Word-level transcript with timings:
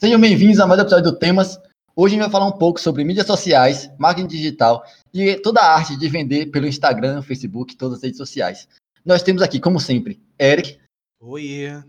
Sejam 0.00 0.20
bem-vindos 0.20 0.60
a 0.60 0.66
mais 0.66 0.78
um 0.78 0.82
episódio 0.82 1.10
do 1.10 1.18
Temas. 1.18 1.58
Hoje 1.96 2.14
a 2.14 2.16
gente 2.16 2.20
vai 2.20 2.30
falar 2.30 2.46
um 2.46 2.56
pouco 2.56 2.78
sobre 2.80 3.02
mídias 3.02 3.26
sociais, 3.26 3.90
marketing 3.98 4.28
digital 4.28 4.84
e 5.12 5.34
toda 5.40 5.60
a 5.60 5.74
arte 5.74 5.96
de 5.96 6.08
vender 6.08 6.52
pelo 6.52 6.68
Instagram, 6.68 7.20
Facebook, 7.20 7.76
todas 7.76 7.98
as 7.98 8.04
redes 8.04 8.16
sociais. 8.16 8.68
Nós 9.04 9.24
temos 9.24 9.42
aqui, 9.42 9.58
como 9.58 9.80
sempre, 9.80 10.22
Eric. 10.38 10.78
Oi. 11.18 11.82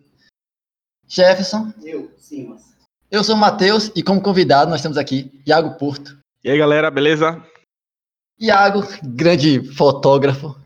Jefferson. 1.07 1.71
Eu, 1.83 2.11
Simas. 2.17 2.75
Eu 3.11 3.23
sou 3.23 3.35
o 3.35 3.37
Matheus 3.37 3.91
e 3.95 4.01
como 4.01 4.19
convidado 4.19 4.71
nós 4.71 4.81
temos 4.81 4.97
aqui 4.97 5.39
Iago 5.45 5.77
Porto. 5.77 6.17
E 6.43 6.49
aí, 6.49 6.57
galera, 6.57 6.89
beleza? 6.89 7.45
Iago, 8.39 8.81
grande 9.03 9.63
fotógrafo, 9.75 10.59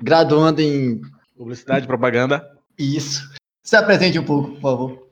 graduando 0.00 0.62
em 0.62 1.02
Publicidade, 1.36 1.86
propaganda. 1.86 2.58
isso. 2.78 3.30
Se 3.62 3.76
apresente 3.76 4.18
um 4.18 4.24
pouco, 4.24 4.52
por 4.52 4.60
favor. 4.62 5.07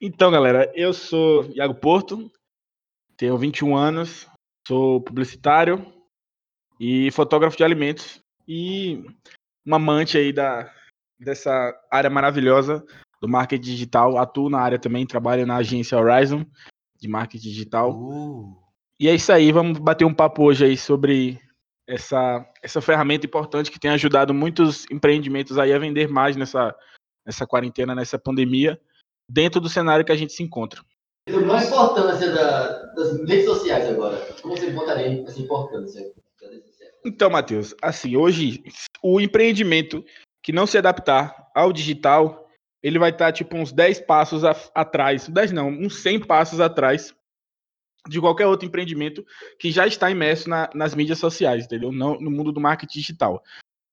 Então, 0.00 0.30
galera, 0.30 0.70
eu 0.74 0.92
sou 0.92 1.50
Iago 1.54 1.74
Porto, 1.74 2.30
tenho 3.16 3.38
21 3.38 3.74
anos, 3.74 4.28
sou 4.68 5.00
publicitário 5.00 5.90
e 6.78 7.10
fotógrafo 7.12 7.56
de 7.56 7.64
alimentos 7.64 8.20
e 8.46 9.02
um 9.66 9.74
amante 9.74 10.18
aí 10.18 10.34
da, 10.34 10.70
dessa 11.18 11.74
área 11.90 12.10
maravilhosa 12.10 12.84
do 13.22 13.28
marketing 13.28 13.62
digital. 13.62 14.18
Atuo 14.18 14.50
na 14.50 14.60
área 14.60 14.78
também, 14.78 15.06
trabalho 15.06 15.46
na 15.46 15.56
agência 15.56 15.98
Horizon 15.98 16.44
de 17.00 17.08
marketing 17.08 17.48
digital. 17.48 17.98
Uh. 17.98 18.54
E 19.00 19.08
é 19.08 19.14
isso 19.14 19.32
aí, 19.32 19.50
vamos 19.50 19.78
bater 19.78 20.04
um 20.04 20.14
papo 20.14 20.42
hoje 20.44 20.66
aí 20.66 20.76
sobre 20.76 21.40
essa, 21.88 22.46
essa 22.62 22.82
ferramenta 22.82 23.24
importante 23.24 23.70
que 23.70 23.80
tem 23.80 23.90
ajudado 23.92 24.34
muitos 24.34 24.84
empreendimentos 24.90 25.56
aí 25.56 25.72
a 25.72 25.78
vender 25.78 26.06
mais 26.06 26.36
nessa, 26.36 26.74
nessa 27.24 27.46
quarentena, 27.46 27.94
nessa 27.94 28.18
pandemia, 28.18 28.78
dentro 29.28 29.60
do 29.60 29.68
cenário 29.68 30.04
que 30.04 30.12
a 30.12 30.16
gente 30.16 30.32
se 30.32 30.42
encontra. 30.42 30.80
A 31.28 31.64
importância 31.64 32.30
das 32.30 33.18
redes 33.28 33.44
sociais 33.44 33.88
agora. 33.88 34.16
Como 34.40 34.56
você 34.56 34.70
botaria 34.70 35.22
essa 35.22 35.40
importância 35.40 36.12
das 36.40 36.50
redes 36.50 36.66
sociais? 36.70 36.92
Então, 37.04 37.30
Matheus, 37.30 37.74
assim, 37.82 38.16
hoje 38.16 38.62
o 39.02 39.20
empreendimento 39.20 40.04
que 40.42 40.52
não 40.52 40.66
se 40.66 40.78
adaptar 40.78 41.50
ao 41.54 41.72
digital, 41.72 42.48
ele 42.82 42.98
vai 42.98 43.10
estar 43.10 43.32
tipo 43.32 43.56
uns 43.56 43.72
10 43.72 44.00
passos 44.00 44.44
a- 44.44 44.54
atrás, 44.74 45.28
10 45.28 45.50
não, 45.50 45.68
uns 45.68 46.00
100 46.02 46.20
passos 46.20 46.60
atrás 46.60 47.12
de 48.08 48.20
qualquer 48.20 48.46
outro 48.46 48.68
empreendimento 48.68 49.24
que 49.58 49.72
já 49.72 49.84
está 49.84 50.08
imerso 50.08 50.48
na- 50.48 50.70
nas 50.72 50.94
mídias 50.94 51.18
sociais, 51.18 51.64
entendeu? 51.64 51.90
Não 51.90 52.20
no 52.20 52.30
mundo 52.30 52.52
do 52.52 52.60
marketing 52.60 53.00
digital. 53.00 53.42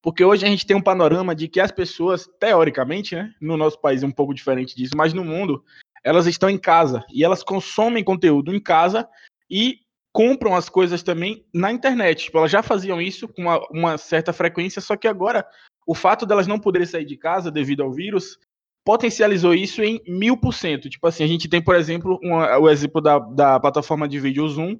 Porque 0.03 0.23
hoje 0.23 0.45
a 0.45 0.49
gente 0.49 0.67
tem 0.67 0.75
um 0.75 0.81
panorama 0.81 1.33
de 1.33 1.47
que 1.47 1.61
as 1.61 1.71
pessoas, 1.71 2.29
teoricamente, 2.37 3.15
né, 3.15 3.33
no 3.39 3.55
nosso 3.55 3.79
país 3.79 4.03
é 4.03 4.05
um 4.05 4.11
pouco 4.11 4.33
diferente 4.33 4.75
disso, 4.75 4.91
mas 4.97 5.13
no 5.13 5.23
mundo, 5.23 5.63
elas 6.03 6.27
estão 6.27 6.49
em 6.49 6.57
casa 6.57 7.05
e 7.09 7.23
elas 7.23 7.41
consomem 7.41 8.03
conteúdo 8.03 8.53
em 8.53 8.59
casa 8.59 9.07
e 9.49 9.79
compram 10.11 10.55
as 10.55 10.67
coisas 10.67 11.01
também 11.01 11.45
na 11.53 11.71
internet. 11.71 12.25
Tipo, 12.25 12.39
elas 12.39 12.51
já 12.51 12.61
faziam 12.61 13.01
isso 13.01 13.29
com 13.29 13.43
uma, 13.43 13.65
uma 13.71 13.97
certa 13.97 14.33
frequência, 14.33 14.81
só 14.81 14.97
que 14.97 15.07
agora 15.07 15.47
o 15.87 15.95
fato 15.95 16.25
delas 16.25 16.47
não 16.47 16.59
poderem 16.59 16.85
sair 16.85 17.05
de 17.05 17.15
casa 17.15 17.49
devido 17.49 17.81
ao 17.81 17.91
vírus 17.91 18.37
potencializou 18.85 19.53
isso 19.53 19.81
em 19.81 20.01
mil 20.05 20.35
por 20.35 20.53
cento. 20.53 20.89
Tipo 20.89 21.07
assim, 21.07 21.23
a 21.23 21.27
gente 21.27 21.47
tem, 21.47 21.61
por 21.61 21.75
exemplo, 21.75 22.19
uma- 22.21 22.57
o 22.57 22.69
exemplo 22.69 22.99
da, 22.99 23.17
da 23.17 23.57
plataforma 23.57 24.05
de 24.05 24.19
vídeo 24.19 24.47
Zoom, 24.49 24.77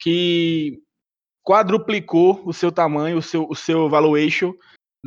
que 0.00 0.82
quadruplicou 1.46 2.42
o 2.44 2.52
seu 2.52 2.72
tamanho, 2.72 3.18
o 3.18 3.22
seu, 3.22 3.46
o 3.48 3.54
seu 3.54 3.88
valuation 3.88 4.52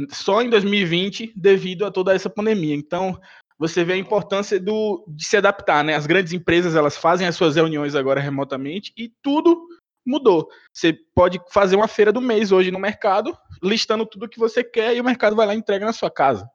só 0.09 0.42
em 0.42 0.50
2020 0.50 1.34
devido 1.36 1.86
a 1.86 1.92
toda 1.92 2.16
essa 2.16 2.30
pandemia. 2.30 2.73
Então, 2.73 3.20
você 3.58 3.84
vê 3.84 3.94
a 3.94 3.98
importância 3.98 4.58
do, 4.58 5.04
de 5.10 5.26
se 5.26 5.36
adaptar, 5.36 5.84
né? 5.84 5.95
As 5.95 6.08
grandes 6.08 6.32
empresas, 6.32 6.76
elas 6.76 6.95
fazem 6.95 7.28
as 7.28 7.36
suas 7.36 7.58
reuniões 7.58 7.94
agora 7.94 8.22
remotamente 8.22 8.94
e 8.98 9.12
tudo 9.22 9.67
mudou. 10.05 10.48
Você 10.73 10.94
pode 11.14 11.42
fazer 11.52 11.76
uma 11.76 11.88
feira 11.89 12.14
do 12.14 12.22
mês 12.22 12.54
hoje 12.54 12.72
no 12.72 12.80
mercado, 12.80 13.38
listando 13.61 14.05
tudo 14.05 14.30
que 14.30 14.39
você 14.39 14.64
quer 14.64 14.95
e 14.95 15.02
o 15.02 15.04
mercado 15.04 15.36
vai 15.36 15.45
lá 15.45 15.54
e 15.54 15.58
entrega 15.58 15.86
na 15.86 15.92
sua 15.92 16.10
casa. 16.10 16.49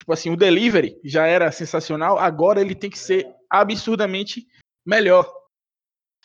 Tipo 0.00 0.12
assim, 0.12 0.30
o 0.30 0.36
delivery 0.36 1.00
já 1.04 1.24
era 1.24 1.52
sensacional, 1.52 2.18
agora 2.18 2.60
ele 2.60 2.74
tem 2.74 2.90
que 2.90 2.98
ser 2.98 3.26
absurdamente 3.48 4.44
melhor. 4.84 5.32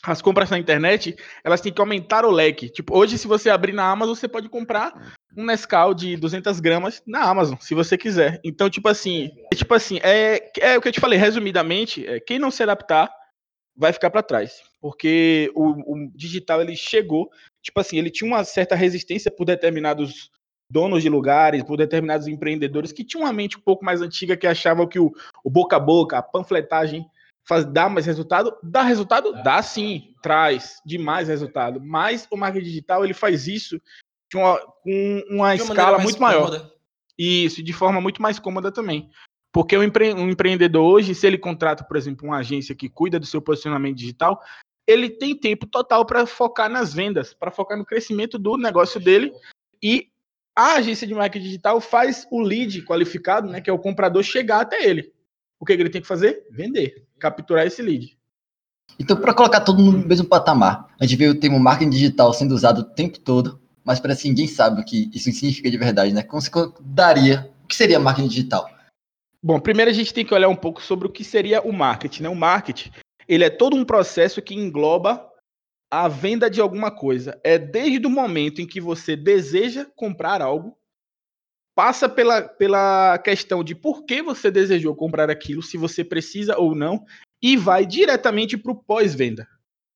As 0.03 0.21
compras 0.21 0.49
na 0.49 0.57
internet, 0.57 1.15
elas 1.43 1.61
têm 1.61 1.73
que 1.73 1.81
aumentar 1.81 2.25
o 2.25 2.31
leque. 2.31 2.69
Tipo, 2.69 2.97
hoje 2.97 3.17
se 3.17 3.27
você 3.27 3.49
abrir 3.49 3.73
na 3.73 3.89
Amazon, 3.89 4.15
você 4.15 4.27
pode 4.27 4.47
comprar 4.47 5.13
um 5.35 5.45
Nescau 5.45 5.93
de 5.93 6.15
200 6.15 6.59
gramas 6.59 7.03
na 7.05 7.23
Amazon, 7.23 7.57
se 7.59 7.75
você 7.75 7.97
quiser. 7.97 8.39
Então, 8.43 8.69
tipo 8.69 8.87
assim, 8.87 9.29
é 9.51 9.55
tipo 9.55 9.73
assim, 9.73 9.99
é, 10.01 10.51
é 10.59 10.77
o 10.77 10.81
que 10.81 10.87
eu 10.87 10.91
te 10.91 10.99
falei, 10.99 11.19
resumidamente, 11.19 12.05
é, 12.07 12.19
quem 12.19 12.39
não 12.39 12.49
se 12.49 12.63
adaptar 12.63 13.11
vai 13.75 13.93
ficar 13.93 14.09
para 14.09 14.23
trás. 14.23 14.61
Porque 14.81 15.51
o, 15.53 15.93
o 15.93 16.11
digital, 16.15 16.61
ele 16.61 16.75
chegou, 16.75 17.29
tipo 17.61 17.79
assim, 17.79 17.97
ele 17.97 18.09
tinha 18.09 18.29
uma 18.29 18.43
certa 18.43 18.75
resistência 18.75 19.29
por 19.29 19.45
determinados 19.45 20.29
donos 20.71 21.01
de 21.01 21.09
lugares, 21.09 21.63
por 21.63 21.77
determinados 21.77 22.27
empreendedores 22.27 22.91
que 22.91 23.03
tinham 23.03 23.25
uma 23.25 23.33
mente 23.33 23.57
um 23.57 23.61
pouco 23.61 23.83
mais 23.83 24.01
antiga 24.01 24.37
que 24.37 24.45
achavam 24.45 24.87
que 24.87 24.99
o, 24.99 25.11
o 25.43 25.49
boca 25.49 25.75
a 25.75 25.79
boca, 25.79 26.17
a 26.17 26.21
panfletagem 26.21 27.05
faz, 27.49 27.65
dá 27.65 27.89
mais 27.89 28.05
resultado. 28.05 28.55
Dá 28.61 28.83
resultado? 28.83 29.33
Dá 29.43 29.61
sim, 29.63 30.13
traz 30.21 30.79
demais 30.85 31.27
resultado. 31.27 31.81
Mas 31.83 32.27
o 32.31 32.37
marketing 32.37 32.65
digital, 32.65 33.03
ele 33.03 33.15
faz 33.15 33.47
isso 33.47 33.81
de 34.31 34.37
uma, 34.37 34.59
com 34.83 35.23
uma 35.31 35.55
escala 35.55 35.97
muito 35.97 36.21
maior. 36.21 36.45
cômoda. 36.45 36.71
Isso, 37.17 37.63
de 37.63 37.73
forma 37.73 37.99
muito 37.99 38.21
mais 38.21 38.37
cômoda 38.37 38.71
também. 38.71 39.09
Porque 39.51 39.75
o 39.75 39.83
empre- 39.83 40.13
um 40.13 40.29
empreendedor 40.29 40.85
hoje, 40.85 41.15
se 41.15 41.25
ele 41.25 41.37
contrata, 41.37 41.83
por 41.83 41.97
exemplo, 41.97 42.27
uma 42.27 42.37
agência 42.37 42.75
que 42.75 42.87
cuida 42.87 43.19
do 43.19 43.25
seu 43.25 43.41
posicionamento 43.41 43.97
digital, 43.97 44.39
ele 44.87 45.09
tem 45.09 45.35
tempo 45.35 45.65
total 45.65 46.05
para 46.05 46.25
focar 46.27 46.69
nas 46.69 46.93
vendas, 46.93 47.33
para 47.33 47.51
focar 47.51 47.77
no 47.77 47.85
crescimento 47.85 48.37
do 48.37 48.55
negócio 48.57 48.99
dele. 48.99 49.33
E 49.81 50.07
a 50.55 50.75
agência 50.75 51.07
de 51.07 51.15
marketing 51.15 51.45
digital 51.45 51.81
faz 51.81 52.27
o 52.31 52.41
lead 52.41 52.83
qualificado, 52.85 53.49
né, 53.49 53.59
que 53.59 53.69
é 53.69 53.73
o 53.73 53.79
comprador, 53.79 54.21
chegar 54.23 54.61
até 54.61 54.87
ele. 54.87 55.11
O 55.59 55.65
que, 55.65 55.75
que 55.75 55.81
ele 55.81 55.89
tem 55.89 56.01
que 56.01 56.07
fazer? 56.07 56.45
Vender, 56.49 57.05
capturar 57.19 57.67
esse 57.67 57.81
lead. 57.81 58.17
Então, 58.97 59.17
para 59.17 59.33
colocar 59.33 59.61
todo 59.61 59.81
mundo 59.81 59.99
no 59.99 60.07
mesmo 60.07 60.27
patamar, 60.27 60.87
a 60.99 61.05
gente 61.05 61.17
vê 61.17 61.27
o 61.27 61.39
termo 61.39 61.59
marketing 61.59 61.91
digital 61.91 62.33
sendo 62.33 62.55
usado 62.55 62.79
o 62.79 62.83
tempo 62.83 63.19
todo, 63.19 63.61
mas 63.83 63.99
parece 63.99 64.23
que 64.23 64.29
ninguém 64.29 64.47
sabe 64.47 64.81
o 64.81 64.85
que 64.85 65.09
isso 65.13 65.31
significa 65.31 65.69
de 65.69 65.77
verdade, 65.77 66.13
né? 66.13 66.23
Como 66.23 66.41
você 66.41 66.49
daria? 66.81 67.51
O 67.63 67.67
que 67.67 67.75
seria 67.75 67.99
marketing 67.99 68.27
digital? 68.27 68.69
Bom, 69.41 69.59
primeiro 69.59 69.91
a 69.91 69.93
gente 69.93 70.13
tem 70.13 70.25
que 70.25 70.33
olhar 70.33 70.49
um 70.49 70.55
pouco 70.55 70.81
sobre 70.81 71.07
o 71.07 71.11
que 71.11 71.23
seria 71.23 71.61
o 71.61 71.71
marketing. 71.71 72.23
Né? 72.23 72.29
O 72.29 72.35
marketing 72.35 72.91
ele 73.29 73.43
é 73.43 73.49
todo 73.49 73.75
um 73.75 73.85
processo 73.85 74.41
que 74.41 74.55
engloba 74.55 75.23
a 75.91 76.07
venda 76.07 76.49
de 76.49 76.59
alguma 76.59 76.89
coisa. 76.89 77.39
É 77.43 77.59
desde 77.59 78.05
o 78.07 78.09
momento 78.09 78.59
em 78.59 78.65
que 78.65 78.81
você 78.81 79.15
deseja 79.15 79.85
comprar 79.95 80.41
algo, 80.41 80.75
passa 81.79 82.09
pela, 82.09 82.41
pela 82.41 83.17
questão 83.19 83.63
de 83.63 83.73
por 83.73 84.03
que 84.03 84.21
você 84.21 84.51
desejou 84.51 84.93
comprar 84.93 85.29
aquilo, 85.29 85.63
se 85.63 85.77
você 85.77 86.03
precisa 86.03 86.57
ou 86.57 86.75
não, 86.75 87.05
e 87.41 87.55
vai 87.55 87.85
diretamente 87.85 88.57
para 88.57 88.73
o 88.73 88.75
pós-venda. 88.75 89.47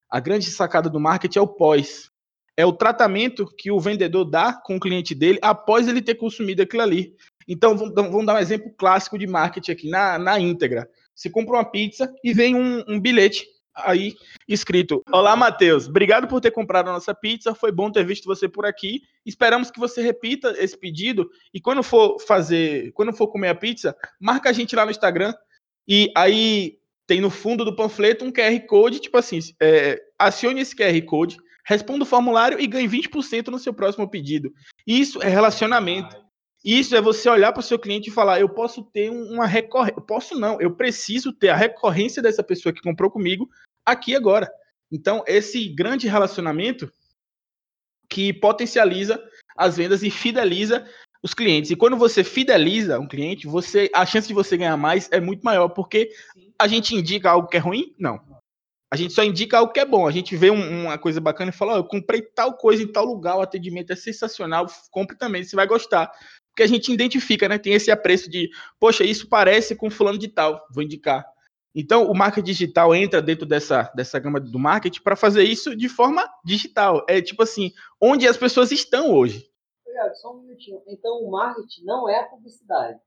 A 0.09 0.17
grande 0.21 0.49
sacada 0.49 0.89
do 0.89 0.97
marketing 0.97 1.39
é 1.39 1.41
o 1.41 1.47
pós. 1.47 2.09
É 2.55 2.65
o 2.65 2.71
tratamento 2.71 3.45
que 3.57 3.69
o 3.69 3.81
vendedor 3.81 4.23
dá 4.23 4.53
com 4.53 4.77
o 4.77 4.79
cliente 4.79 5.13
dele 5.13 5.39
após 5.41 5.85
ele 5.85 6.01
ter 6.01 6.15
consumido 6.15 6.61
aquilo 6.61 6.83
ali. 6.83 7.17
Então, 7.49 7.75
vamos 7.75 7.93
dar- 7.93 8.03
vamos 8.03 8.25
dar 8.25 8.35
um 8.35 8.39
exemplo 8.39 8.73
clássico 8.77 9.19
de 9.19 9.27
marketing 9.27 9.71
aqui, 9.73 9.89
na, 9.89 10.17
na 10.17 10.39
íntegra. 10.39 10.89
Você 11.13 11.29
compra 11.29 11.57
uma 11.57 11.69
pizza 11.69 12.09
e 12.23 12.31
vem 12.33 12.55
um, 12.55 12.81
um 12.87 12.97
bilhete 12.97 13.45
aí 13.75 14.15
escrito: 14.47 15.01
Olá, 15.11 15.35
Matheus, 15.35 15.87
obrigado 15.87 16.27
por 16.27 16.41
ter 16.41 16.51
comprado 16.51 16.89
a 16.89 16.93
nossa 16.93 17.13
pizza, 17.13 17.55
foi 17.55 17.71
bom 17.71 17.91
ter 17.91 18.05
visto 18.05 18.25
você 18.25 18.47
por 18.47 18.65
aqui. 18.65 19.01
Esperamos 19.25 19.71
que 19.71 19.79
você 19.79 20.01
repita 20.01 20.53
esse 20.57 20.77
pedido 20.77 21.29
e 21.53 21.59
quando 21.59 21.81
for 21.83 22.19
fazer, 22.19 22.91
quando 22.93 23.13
for 23.13 23.27
comer 23.27 23.49
a 23.49 23.55
pizza, 23.55 23.95
marca 24.19 24.49
a 24.49 24.53
gente 24.53 24.75
lá 24.75 24.85
no 24.85 24.91
Instagram 24.91 25.33
e 25.87 26.11
aí 26.15 26.77
tem 27.05 27.19
no 27.19 27.29
fundo 27.29 27.65
do 27.65 27.75
panfleto 27.75 28.23
um 28.23 28.31
QR 28.31 28.59
Code, 28.67 28.99
tipo 28.99 29.17
assim, 29.17 29.39
é, 29.61 30.01
acione 30.17 30.61
esse 30.61 30.75
QR 30.75 31.01
Code, 31.05 31.37
responda 31.65 32.03
o 32.03 32.07
formulário 32.07 32.59
e 32.59 32.67
ganhe 32.67 32.87
20% 32.87 33.47
no 33.47 33.59
seu 33.59 33.73
próximo 33.73 34.09
pedido. 34.09 34.53
Isso 34.87 35.21
é 35.21 35.27
relacionamento. 35.27 36.22
Isso 36.63 36.95
é 36.95 37.01
você 37.01 37.29
olhar 37.29 37.51
para 37.51 37.59
o 37.59 37.63
seu 37.63 37.77
cliente 37.77 38.09
e 38.09 38.13
falar: 38.13 38.39
eu 38.39 38.47
posso 38.47 38.83
ter 38.83 39.09
um- 39.11 39.33
uma 39.33 39.45
recorrência. 39.45 39.97
Eu 39.97 40.01
posso 40.03 40.39
não, 40.39 40.61
eu 40.61 40.73
preciso 40.75 41.33
ter 41.33 41.49
a 41.49 41.55
recorrência 41.55 42.21
dessa 42.21 42.43
pessoa 42.43 42.71
que 42.71 42.81
comprou 42.81 43.11
comigo 43.11 43.49
aqui 43.85 44.15
agora. 44.15 44.49
Então, 44.91 45.23
esse 45.27 45.67
grande 45.69 46.07
relacionamento 46.07 46.91
que 48.09 48.31
potencializa 48.31 49.21
as 49.57 49.77
vendas 49.77 50.03
e 50.03 50.09
fideliza 50.11 50.87
os 51.23 51.33
clientes. 51.33 51.71
E 51.71 51.75
quando 51.75 51.97
você 51.97 52.23
fideliza 52.23 52.99
um 52.99 53.07
cliente, 53.07 53.47
você 53.47 53.89
a 53.93 54.05
chance 54.05 54.27
de 54.27 54.33
você 54.33 54.55
ganhar 54.57 54.77
mais 54.77 55.09
é 55.11 55.19
muito 55.19 55.41
maior, 55.41 55.69
porque 55.69 56.11
a 56.59 56.67
gente 56.67 56.95
indica 56.95 57.29
algo 57.31 57.47
que 57.47 57.57
é 57.57 57.59
ruim? 57.59 57.93
Não. 57.97 58.21
A 58.91 58.95
gente 58.95 59.13
só 59.13 59.23
indica 59.23 59.57
algo 59.57 59.73
que 59.73 59.79
é 59.79 59.85
bom. 59.85 60.07
A 60.07 60.11
gente 60.11 60.35
vê 60.35 60.51
um- 60.51 60.83
uma 60.83 60.97
coisa 60.99 61.19
bacana 61.19 61.49
e 61.49 61.53
fala: 61.53 61.73
Ó, 61.73 61.77
eu 61.77 61.83
comprei 61.83 62.21
tal 62.21 62.55
coisa 62.55 62.83
em 62.83 62.91
tal 62.91 63.05
lugar, 63.05 63.35
o 63.37 63.41
atendimento 63.41 63.91
é 63.91 63.95
sensacional, 63.95 64.67
compre 64.91 65.17
também, 65.17 65.43
você 65.43 65.55
vai 65.55 65.65
gostar. 65.65 66.11
Porque 66.53 66.63
a 66.63 66.67
gente 66.67 66.93
identifica, 66.93 67.49
né? 67.49 67.57
Tem 67.57 67.73
esse 67.73 67.89
apreço 67.89 68.29
de, 68.29 68.47
poxa, 68.79 69.03
isso 69.03 69.27
parece 69.27 69.75
com 69.75 69.89
fulano 69.89 70.19
de 70.19 70.27
tal, 70.27 70.63
vou 70.71 70.83
indicar. 70.83 71.25
Então, 71.75 72.05
o 72.05 72.15
marketing 72.15 72.45
digital 72.45 72.93
entra 72.93 73.19
dentro 73.19 73.47
dessa, 73.47 73.91
dessa 73.95 74.19
gama 74.19 74.39
do 74.39 74.59
marketing 74.59 75.01
para 75.01 75.15
fazer 75.15 75.43
isso 75.43 75.75
de 75.75 75.89
forma 75.89 76.23
digital. 76.45 77.03
É 77.09 77.19
tipo 77.19 77.41
assim, 77.41 77.71
onde 77.99 78.27
as 78.27 78.37
pessoas 78.37 78.71
estão 78.71 79.11
hoje. 79.11 79.49
Só 80.21 80.35
um 80.35 80.41
minutinho. 80.41 80.81
Então, 80.87 81.23
o 81.23 81.31
marketing 81.31 81.83
não 81.83 82.07
é 82.07 82.19
a 82.19 82.25
publicidade. 82.25 82.99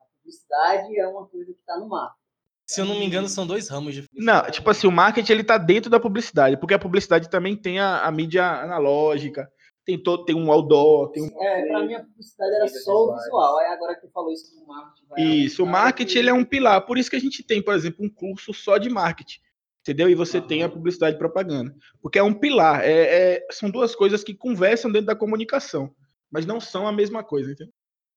A 0.00 0.04
publicidade 0.16 1.00
é 1.00 1.08
uma 1.08 1.26
coisa 1.26 1.52
que 1.52 1.58
está 1.58 1.76
no 1.76 1.88
marketing. 1.88 2.24
Se 2.66 2.80
eu 2.80 2.86
não 2.86 2.94
me 2.94 3.04
engano, 3.04 3.28
são 3.28 3.46
dois 3.46 3.68
ramos 3.68 3.94
de 3.94 4.08
Não, 4.14 4.50
tipo 4.50 4.70
assim, 4.70 4.86
o 4.86 4.92
marketing 4.92 5.32
ele 5.32 5.44
tá 5.44 5.58
dentro 5.58 5.90
da 5.90 6.00
publicidade, 6.00 6.56
porque 6.56 6.72
a 6.72 6.78
publicidade 6.78 7.28
também 7.28 7.54
tem 7.54 7.78
a, 7.78 8.02
a 8.02 8.10
mídia 8.10 8.46
analógica, 8.46 9.50
tem 9.84 10.02
todo, 10.02 10.24
tem 10.24 10.34
um 10.34 10.50
outdoor, 10.50 11.10
tem 11.10 11.22
um... 11.22 11.42
É, 11.42 11.66
pra 11.66 11.84
mim 11.84 11.94
a 11.94 12.02
publicidade 12.02 12.54
era 12.54 12.68
só 12.68 12.92
o 12.92 13.16
visual. 13.16 13.58
Aí 13.58 13.66
agora 13.66 13.94
que 13.94 14.08
falou 14.08 14.32
isso 14.32 14.54
do 14.58 14.66
marketing. 14.66 15.44
Isso, 15.44 15.62
o 15.62 15.66
marketing 15.66 16.18
ele 16.18 16.30
é 16.30 16.34
um 16.34 16.44
pilar. 16.44 16.80
Por 16.86 16.96
isso 16.96 17.10
que 17.10 17.16
a 17.16 17.20
gente 17.20 17.42
tem, 17.42 17.62
por 17.62 17.74
exemplo, 17.74 18.04
um 18.04 18.08
curso 18.08 18.52
só 18.54 18.78
de 18.78 18.88
marketing. 18.88 19.40
Entendeu? 19.82 20.08
E 20.08 20.14
você 20.14 20.40
tem 20.40 20.62
a 20.62 20.68
publicidade 20.68 21.16
e 21.16 21.18
propaganda. 21.18 21.74
Porque 22.00 22.18
é 22.18 22.22
um 22.22 22.32
pilar. 22.32 22.82
É, 22.82 23.34
é, 23.34 23.46
são 23.50 23.70
duas 23.70 23.94
coisas 23.94 24.24
que 24.24 24.32
conversam 24.32 24.90
dentro 24.90 25.08
da 25.08 25.14
comunicação, 25.14 25.94
mas 26.30 26.46
não 26.46 26.58
são 26.58 26.88
a 26.88 26.92
mesma 26.92 27.22
coisa, 27.22 27.52
entendeu? 27.52 27.72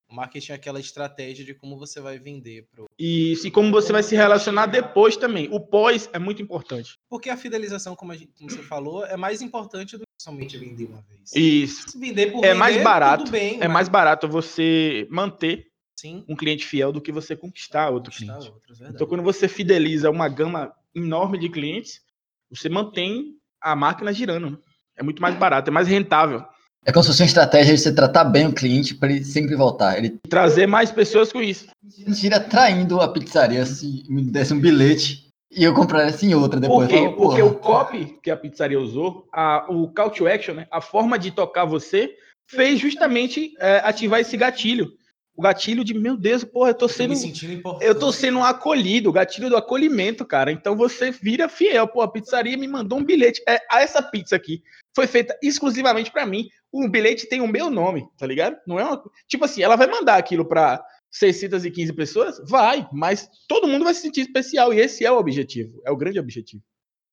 O 0.10 0.16
marketing 0.16 0.54
é 0.54 0.56
aquela 0.56 0.80
estratégia 0.80 1.44
de 1.44 1.54
como 1.54 1.78
você 1.78 2.00
vai 2.00 2.18
vender 2.18 2.66
pro. 2.72 2.86
Isso, 2.98 3.46
e 3.46 3.52
como 3.52 3.70
você 3.70 3.92
vai 3.92 4.02
se 4.02 4.16
relacionar 4.16 4.68
depois 4.68 5.18
também. 5.18 5.50
O 5.52 5.60
pós 5.60 6.10
é 6.14 6.18
muito 6.18 6.42
importante. 6.42 6.98
Porque 7.10 7.30
a 7.30 7.36
fidelização, 7.36 7.94
como, 7.94 8.16
gente, 8.16 8.32
como 8.38 8.50
você 8.50 8.64
falou, 8.64 9.06
é 9.06 9.18
mais 9.18 9.42
importante 9.42 9.98
do 9.98 10.04
que 10.04 10.07
somente 10.18 10.58
vender 10.58 10.86
uma 10.86 11.02
vez. 11.08 11.36
Isso. 11.36 11.92
Se 11.92 11.98
vender 12.00 12.32
por 12.32 12.40
é 12.44 12.50
vender, 12.50 12.60
mais 12.60 12.84
barato. 12.84 13.24
tudo 13.26 13.32
bem, 13.32 13.56
é 13.56 13.60
mas- 13.68 13.72
mais 13.74 13.90
barato 13.90 14.28
você 14.28 15.08
manter 15.10 15.68
Sim. 16.00 16.24
um 16.28 16.36
cliente 16.36 16.66
fiel 16.66 16.92
do 16.92 17.02
que 17.02 17.12
você 17.12 17.36
conquistar 17.36 17.90
outro 17.90 18.12
conquistar 18.12 18.34
cliente. 18.38 18.52
outros, 18.54 18.78
verdade. 18.80 18.96
Então, 18.96 19.08
quando 19.08 19.24
você 19.24 19.48
fideliza 19.48 20.10
uma 20.10 20.28
gama 20.28 20.74
enorme 20.96 21.38
de 21.38 21.50
clientes, 21.50 22.02
você 22.50 22.68
mantém 22.70 23.36
a 23.62 23.76
máquina 23.76 24.12
girando. 24.12 24.60
É 24.96 25.04
muito 25.04 25.22
mais 25.22 25.36
barato, 25.36 25.70
é 25.70 25.74
mais 25.74 25.88
rentável. 25.88 26.44
É 26.86 26.92
como 26.92 27.04
se 27.04 27.10
fosse 27.10 27.22
uma 27.22 27.28
estratégia 27.28 27.76
de 27.76 27.82
você 27.82 27.94
tratar 27.94 28.24
bem 28.24 28.48
o 28.48 28.54
cliente 28.54 28.96
para 28.96 29.12
ele 29.12 29.24
sempre 29.24 29.56
voltar. 29.56 29.98
Ele 29.98 30.08
E 30.24 30.30
trazer 30.30 30.66
mais 30.68 30.90
pessoas 30.90 31.32
com 31.34 31.42
isso. 31.42 31.68
tira 32.16 32.40
traindo 32.40 33.02
a 33.02 33.12
pizzaria 33.12 33.66
se 33.66 34.04
me 34.08 34.24
desse 34.24 34.54
um 34.54 34.60
bilhete 34.60 35.27
e 35.58 35.64
eu 35.64 35.74
comprasse 35.74 36.26
em 36.26 36.34
outra 36.36 36.60
Por 36.62 36.86
depois. 36.86 36.88
quê? 36.88 36.96
Eu 36.98 37.04
falo, 37.04 37.16
Porque 37.16 37.42
o 37.42 37.54
copy 37.56 38.20
que 38.22 38.30
a 38.32 38.38
pizzaria 38.38 38.80
usou, 38.80 39.28
a- 39.34 39.66
o 39.70 39.92
call 39.94 40.10
to 40.12 40.28
action, 40.28 40.54
né, 40.56 40.68
a 40.72 40.80
forma 40.82 41.18
de 41.18 41.32
tocar 41.32 41.66
você, 41.66 42.16
fez 42.50 42.80
justamente 42.80 43.54
é, 43.60 43.82
ativar 43.84 44.20
esse 44.22 44.38
gatilho. 44.38 44.92
O 45.36 45.42
gatilho 45.42 45.84
de, 45.84 45.94
meu 45.94 46.18
Deus, 46.18 46.44
porra, 46.44 46.72
eu 46.72 46.74
tô 46.74 46.86
Eu 46.86 46.90
sendo 46.90 47.14
importante. 47.14 47.86
Eu 47.86 47.94
tô 48.00 48.12
sendo 48.12 48.40
acolhido, 48.42 49.10
o 49.10 49.14
gatilho 49.14 49.50
do 49.50 49.58
acolhimento, 49.58 50.26
cara. 50.26 50.52
Então 50.52 50.76
você 50.76 51.12
vira 51.12 51.48
fiel. 51.48 51.88
Pô, 51.88 52.02
a 52.02 52.08
pizzaria 52.12 52.58
me 52.58 52.68
mandou 52.68 52.98
um 52.98 53.04
bilhete. 53.04 53.44
É, 53.48 53.60
essa 53.72 54.02
pizza 54.02 54.36
aqui 54.36 54.64
foi 54.96 55.06
feita 55.06 55.38
exclusivamente 55.44 56.12
pra 56.12 56.26
mim. 56.26 56.48
O 56.72 56.90
bilhete 56.90 57.28
tem 57.30 57.40
o 57.40 57.48
meu 57.48 57.70
nome, 57.70 58.08
tá 58.18 58.26
ligado? 58.26 58.58
Não 58.66 58.80
é 58.80 58.84
uma. 58.84 59.04
Tipo 59.28 59.46
assim, 59.46 59.62
ela 59.62 59.76
vai 59.76 59.86
mandar 59.88 60.16
aquilo 60.18 60.44
pra 60.44 60.84
615 61.20 61.94
pessoas? 61.94 62.40
Vai, 62.50 62.88
mas 62.92 63.30
todo 63.48 63.68
mundo 63.68 63.84
vai 63.84 63.94
se 63.94 64.02
sentir 64.02 64.22
especial. 64.22 64.74
E 64.74 64.80
esse 64.80 65.06
é 65.06 65.12
o 65.12 65.18
objetivo. 65.18 65.82
É 65.86 65.92
o 65.92 65.98
grande 65.98 66.20
objetivo. 66.20 66.64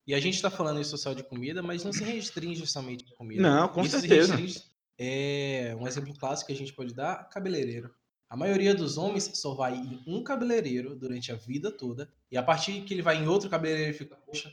E 0.06 0.14
a 0.14 0.20
gente 0.20 0.40
tá 0.42 0.50
falando 0.50 0.80
em 0.80 0.84
social 0.84 1.14
de 1.14 1.22
comida, 1.22 1.62
mas 1.62 1.82
não 1.82 1.92
se 1.92 2.04
restringe 2.04 2.66
somente 2.66 3.04
a 3.12 3.16
comida. 3.16 3.42
Não, 3.42 3.68
com 3.68 3.82
Isso 3.82 3.96
se 3.98 4.06
certeza. 4.06 4.34
restringe- 4.36 4.62
é 4.98 5.74
um 5.80 5.88
exemplo 5.88 6.14
clássico 6.18 6.48
que 6.48 6.52
a 6.52 6.56
gente 6.56 6.72
pode 6.72 6.94
dar, 6.94 7.28
cabeleireiro. 7.30 7.90
A 8.28 8.36
maioria 8.36 8.74
dos 8.74 8.98
homens 8.98 9.30
só 9.34 9.54
vai 9.54 9.74
em 9.74 10.02
um 10.06 10.22
cabeleireiro 10.22 10.94
durante 10.94 11.32
a 11.32 11.36
vida 11.36 11.70
toda, 11.70 12.10
e 12.30 12.36
a 12.36 12.42
partir 12.42 12.80
que 12.82 12.92
ele 12.94 13.02
vai 13.02 13.16
em 13.16 13.26
outro 13.28 13.48
cabeleireiro, 13.48 13.90
ele 13.92 13.98
fica, 13.98 14.16
poxa, 14.16 14.50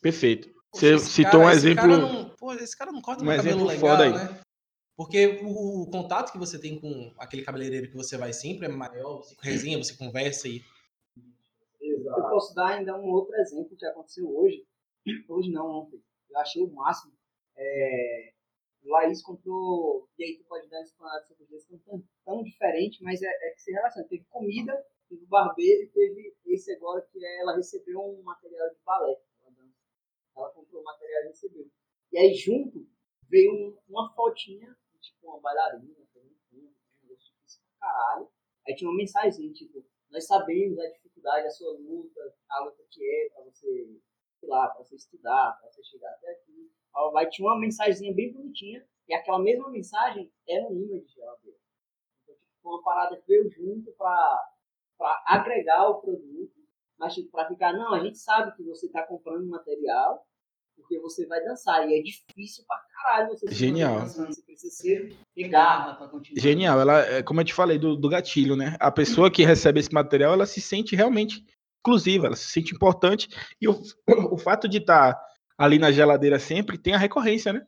Perfeito. 0.00 0.48
poxa, 0.70 0.98
Você 0.98 0.98
citou 0.98 1.32
cara- 1.32 1.44
um 1.44 1.48
esse 1.50 1.58
exemplo. 1.58 1.82
cara 1.82 1.96
não- 1.98 2.28
pô, 2.30 2.52
esse 2.54 2.76
cara 2.76 2.92
não 2.92 3.00
corta 3.00 3.22
um 3.22 3.26
meu 3.26 3.36
cabelo 3.36 3.56
exemplo 3.56 3.66
legal, 3.68 3.90
foda 3.90 4.04
aí. 4.04 4.12
né? 4.12 4.40
Porque 4.96 5.40
o, 5.42 5.82
o 5.82 5.90
contato 5.90 6.32
que 6.32 6.38
você 6.38 6.60
tem 6.60 6.78
com 6.78 7.12
aquele 7.18 7.42
cabeleireiro 7.42 7.88
que 7.88 7.96
você 7.96 8.16
vai 8.16 8.32
sempre 8.32 8.66
é 8.66 8.68
maior, 8.68 9.18
você 9.18 9.34
resenha, 9.40 9.78
você 9.82 9.96
conversa 9.96 10.48
e 10.48 10.62
Eu 11.80 12.22
posso 12.28 12.54
dar 12.54 12.78
ainda 12.78 12.98
um 12.98 13.10
outro 13.10 13.34
exemplo 13.36 13.76
que 13.76 13.86
aconteceu 13.86 14.28
hoje. 14.28 14.66
Hoje 15.28 15.50
não, 15.50 15.66
ontem. 15.66 16.02
Eu 16.30 16.38
achei 16.38 16.62
o 16.62 16.70
máximo. 16.72 17.12
É... 17.56 18.32
Laís 18.84 19.22
comprou, 19.22 20.08
e 20.18 20.24
aí 20.24 20.36
tu 20.36 20.44
pode 20.44 20.68
dar 20.68 20.78
uma 20.78 20.82
explanada 20.82 21.24
sobre 21.24 21.46
isso, 21.54 21.68
tão, 21.68 21.78
tão, 21.78 22.04
tão 22.24 22.42
diferente, 22.42 23.00
mas 23.02 23.22
é, 23.22 23.28
é 23.28 23.50
que 23.54 23.62
se 23.62 23.70
relaciona. 23.70 24.08
Teve 24.08 24.24
comida, 24.28 24.86
teve 25.08 25.24
barbeiro 25.26 25.84
e 25.84 25.88
teve 25.88 26.34
esse 26.46 26.72
agora 26.72 27.00
que 27.12 27.24
é, 27.24 27.40
ela 27.40 27.54
recebeu 27.54 28.00
um 28.00 28.22
material 28.22 28.68
de 28.70 28.76
balé. 28.84 29.16
Ela, 30.36 30.50
comprou 30.50 30.80
o 30.80 30.84
material 30.84 31.22
e 31.24 31.28
recebeu. 31.28 31.70
E 32.12 32.18
aí 32.18 32.34
junto 32.34 32.84
veio 33.28 33.52
um- 33.52 33.78
uma 33.88 34.12
fotinha, 34.14 34.76
tipo 35.22 35.28
uma 35.28 35.40
bailarina, 35.40 35.94
fazendo 36.12 36.34
tudo, 36.50 36.66
um 36.66 37.06
negócio 37.06 37.32
difícil 37.32 37.62
pra 37.78 37.88
caralho. 37.88 38.28
Aí 38.66 38.74
tinha 38.74 38.90
uma 38.90 38.96
mensagem, 38.96 39.52
tipo, 39.52 39.84
nós 40.10 40.26
sabemos 40.26 40.78
a 40.78 40.88
dificuldade, 40.90 41.46
a 41.46 41.50
sua 41.50 41.72
luta, 41.78 42.34
a 42.50 42.64
luta 42.64 42.82
que 42.90 43.02
é 43.04 43.30
pra 43.30 43.44
você, 43.44 44.00
sei 44.40 44.48
lá, 44.48 44.68
pra 44.68 44.84
você 44.84 44.96
estudar, 44.96 45.58
pra 45.60 45.70
você 45.70 45.82
chegar 45.84 46.10
até 46.10 46.32
aqui. 46.32 46.70
Aí 46.94 47.12
vai 47.12 47.28
tinha 47.28 47.48
uma 47.48 47.58
mensagenzinha 47.58 48.14
bem 48.14 48.32
bonitinha, 48.32 48.86
e 49.08 49.14
aquela 49.14 49.38
mesma 49.38 49.70
mensagem 49.70 50.30
era 50.48 50.66
um 50.68 50.76
imã 50.76 50.98
de 50.98 51.12
geladeira. 51.12 51.58
Então, 52.22 52.34
tipo, 52.34 52.52
foi 52.60 52.72
uma 52.72 52.82
parada 52.82 53.16
que 53.16 53.26
veio 53.26 53.48
junto 53.50 53.92
pra, 53.92 54.52
pra 54.98 55.24
agregar 55.26 55.88
o 55.88 56.00
produto, 56.00 56.60
mas 56.98 57.14
tipo, 57.14 57.30
pra 57.30 57.48
ficar, 57.48 57.72
não, 57.72 57.94
a 57.94 58.04
gente 58.04 58.18
sabe 58.18 58.54
que 58.56 58.62
você 58.62 58.88
tá 58.90 59.04
comprando 59.06 59.48
material, 59.48 60.26
porque 60.76 60.98
você 61.00 61.26
vai 61.26 61.42
dançar, 61.42 61.88
e 61.88 61.98
é 61.98 62.02
difícil 62.02 62.64
pra 62.66 62.78
caralho 62.94 63.30
você 63.30 63.46
Genial. 63.50 64.00
dançando, 64.00 64.32
você 64.32 64.42
precisa 64.42 64.74
ser, 64.74 65.16
garra 65.48 65.94
pra 65.94 66.08
continuar. 66.08 66.40
Genial. 66.40 66.80
Ela, 66.80 67.00
é, 67.06 67.22
como 67.22 67.40
eu 67.40 67.44
te 67.44 67.54
falei, 67.54 67.78
do, 67.78 67.96
do 67.96 68.08
gatilho, 68.08 68.56
né? 68.56 68.76
A 68.80 68.90
pessoa 68.90 69.30
que 69.30 69.44
recebe 69.44 69.80
esse 69.80 69.92
material, 69.92 70.32
ela 70.32 70.46
se 70.46 70.60
sente 70.60 70.94
realmente 70.94 71.44
exclusiva, 71.78 72.26
ela 72.26 72.36
se 72.36 72.50
sente 72.50 72.74
importante. 72.74 73.28
E 73.60 73.68
o, 73.68 73.80
o 74.30 74.38
fato 74.38 74.68
de 74.68 74.78
estar 74.78 75.20
ali 75.58 75.78
na 75.78 75.90
geladeira 75.90 76.38
sempre 76.38 76.78
tem 76.78 76.94
a 76.94 76.98
recorrência, 76.98 77.52
né? 77.52 77.66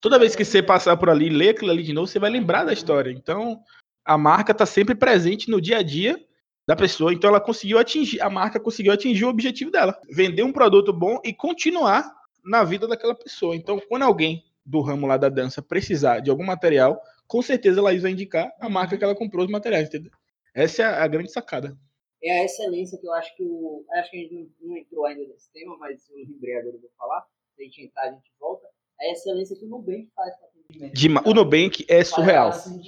Toda 0.00 0.18
vez 0.18 0.36
que 0.36 0.44
você 0.44 0.62
passar 0.62 0.96
por 0.96 1.08
ali 1.08 1.30
ler 1.30 1.50
aquilo 1.50 1.70
ali 1.70 1.82
de 1.82 1.92
novo, 1.92 2.06
você 2.06 2.18
vai 2.18 2.30
lembrar 2.30 2.64
da 2.64 2.72
história. 2.72 3.10
Então, 3.10 3.60
a 4.04 4.18
marca 4.18 4.52
está 4.52 4.66
sempre 4.66 4.94
presente 4.94 5.50
no 5.50 5.60
dia 5.60 5.78
a 5.78 5.82
dia 5.82 6.22
da 6.68 6.76
pessoa. 6.76 7.12
Então, 7.12 7.30
ela 7.30 7.40
conseguiu 7.40 7.78
atingir, 7.78 8.20
a 8.20 8.28
marca 8.28 8.60
conseguiu 8.60 8.92
atingir 8.92 9.24
o 9.24 9.30
objetivo 9.30 9.70
dela: 9.70 9.98
vender 10.10 10.42
um 10.42 10.52
produto 10.52 10.92
bom 10.92 11.20
e 11.24 11.32
continuar 11.32 12.14
na 12.44 12.64
vida 12.64 12.86
daquela 12.86 13.14
pessoa. 13.14 13.56
Então, 13.56 13.80
quando 13.88 14.02
alguém 14.02 14.44
do 14.64 14.80
ramo 14.80 15.06
lá 15.06 15.16
da 15.16 15.28
dança 15.28 15.62
precisar 15.62 16.20
de 16.20 16.30
algum 16.30 16.44
material, 16.44 17.00
com 17.26 17.42
certeza 17.42 17.80
a 17.80 17.84
Laís 17.84 18.02
vai 18.02 18.12
indicar 18.12 18.52
a 18.60 18.68
marca 18.68 18.96
que 18.96 19.04
ela 19.04 19.14
comprou 19.14 19.44
os 19.44 19.50
materiais, 19.50 19.88
entendeu? 19.88 20.12
Essa 20.54 20.82
é 20.82 20.84
a 20.86 21.06
grande 21.06 21.32
sacada. 21.32 21.76
é 22.22 22.40
a 22.40 22.44
excelência 22.44 22.98
que 22.98 23.06
eu 23.06 23.12
acho 23.12 23.36
que 23.36 23.42
o. 23.42 23.84
Acho 23.94 24.10
que 24.10 24.16
a 24.16 24.20
gente 24.20 24.34
não, 24.34 24.68
não 24.68 24.76
entrou 24.76 25.04
ainda 25.04 25.26
nesse 25.26 25.52
tema, 25.52 25.76
mas 25.78 26.08
eu 26.08 26.16
lembrei 26.16 26.56
agora, 26.56 26.76
eu 26.76 26.80
vou 26.80 26.90
falar. 26.96 27.26
Se 27.56 27.62
a 27.62 27.64
gente 27.64 27.82
entrar, 27.82 28.02
a 28.04 28.12
gente 28.12 28.30
volta. 28.40 28.66
É 29.00 29.10
a 29.10 29.12
excelência 29.12 29.56
que 29.56 29.64
o 29.64 29.68
Nubank 29.68 30.08
faz 30.14 30.34
para. 30.36 30.54
De 30.92 31.08
o 31.08 31.34
Nubank 31.34 31.84
é 31.88 32.02
surreal. 32.02 32.48
Assim, 32.48 32.80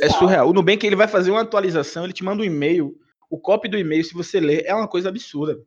É 0.00 0.08
surreal. 0.10 0.48
O 0.48 0.52
Nubank 0.52 0.84
ele 0.86 0.96
vai 0.96 1.08
fazer 1.08 1.30
uma 1.30 1.40
atualização, 1.40 2.04
ele 2.04 2.12
te 2.12 2.24
manda 2.24 2.42
um 2.42 2.44
e-mail. 2.44 2.98
O 3.30 3.38
copy 3.38 3.68
do 3.68 3.78
e-mail, 3.78 4.04
se 4.04 4.12
você 4.12 4.38
ler, 4.38 4.64
é 4.66 4.74
uma 4.74 4.86
coisa 4.86 5.08
absurda. 5.08 5.58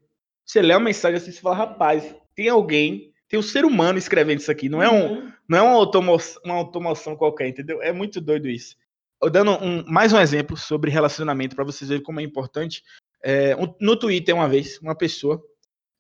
Você 0.46 0.62
lê 0.62 0.74
uma 0.74 0.80
mensagem 0.80 1.18
assim, 1.18 1.32
você 1.32 1.42
fala, 1.42 1.56
rapaz, 1.56 2.16
tem 2.36 2.48
alguém, 2.48 3.12
tem 3.30 3.40
um 3.40 3.44
ser 3.44 3.66
humano 3.66 3.98
escrevendo 3.98 4.40
isso 4.40 4.52
aqui. 4.52 4.70
Não 4.70 4.82
é 4.82 4.90
um, 4.90 5.14
Uhum. 5.14 5.34
não 5.48 5.58
é 5.58 5.62
uma, 5.62 5.74
automo 5.74 6.18
uma 6.46 6.56
automação 6.56 7.16
qualquer, 7.16 7.48
entendeu? 7.48 7.82
É 7.82 7.92
muito 7.92 8.22
doido 8.22 8.48
isso. 8.48 8.76
Eu 9.22 9.30
dando 9.30 9.52
um- 9.52 9.84
mais 9.86 10.14
um 10.14 10.20
exemplo 10.20 10.56
sobre 10.56 10.92
relacionamento 10.92 11.56
para 11.56 11.66
vocês 11.66 11.90
verem 11.90 12.04
como 12.04 12.20
é 12.20 12.24
importante. 12.24 12.84
É, 13.24 13.56
um- 13.56 13.74
no 13.82 13.98
Twitter, 13.98 14.36
uma 14.36 14.48
vez, 14.48 14.80
uma 14.80 14.96
pessoa, 14.96 15.42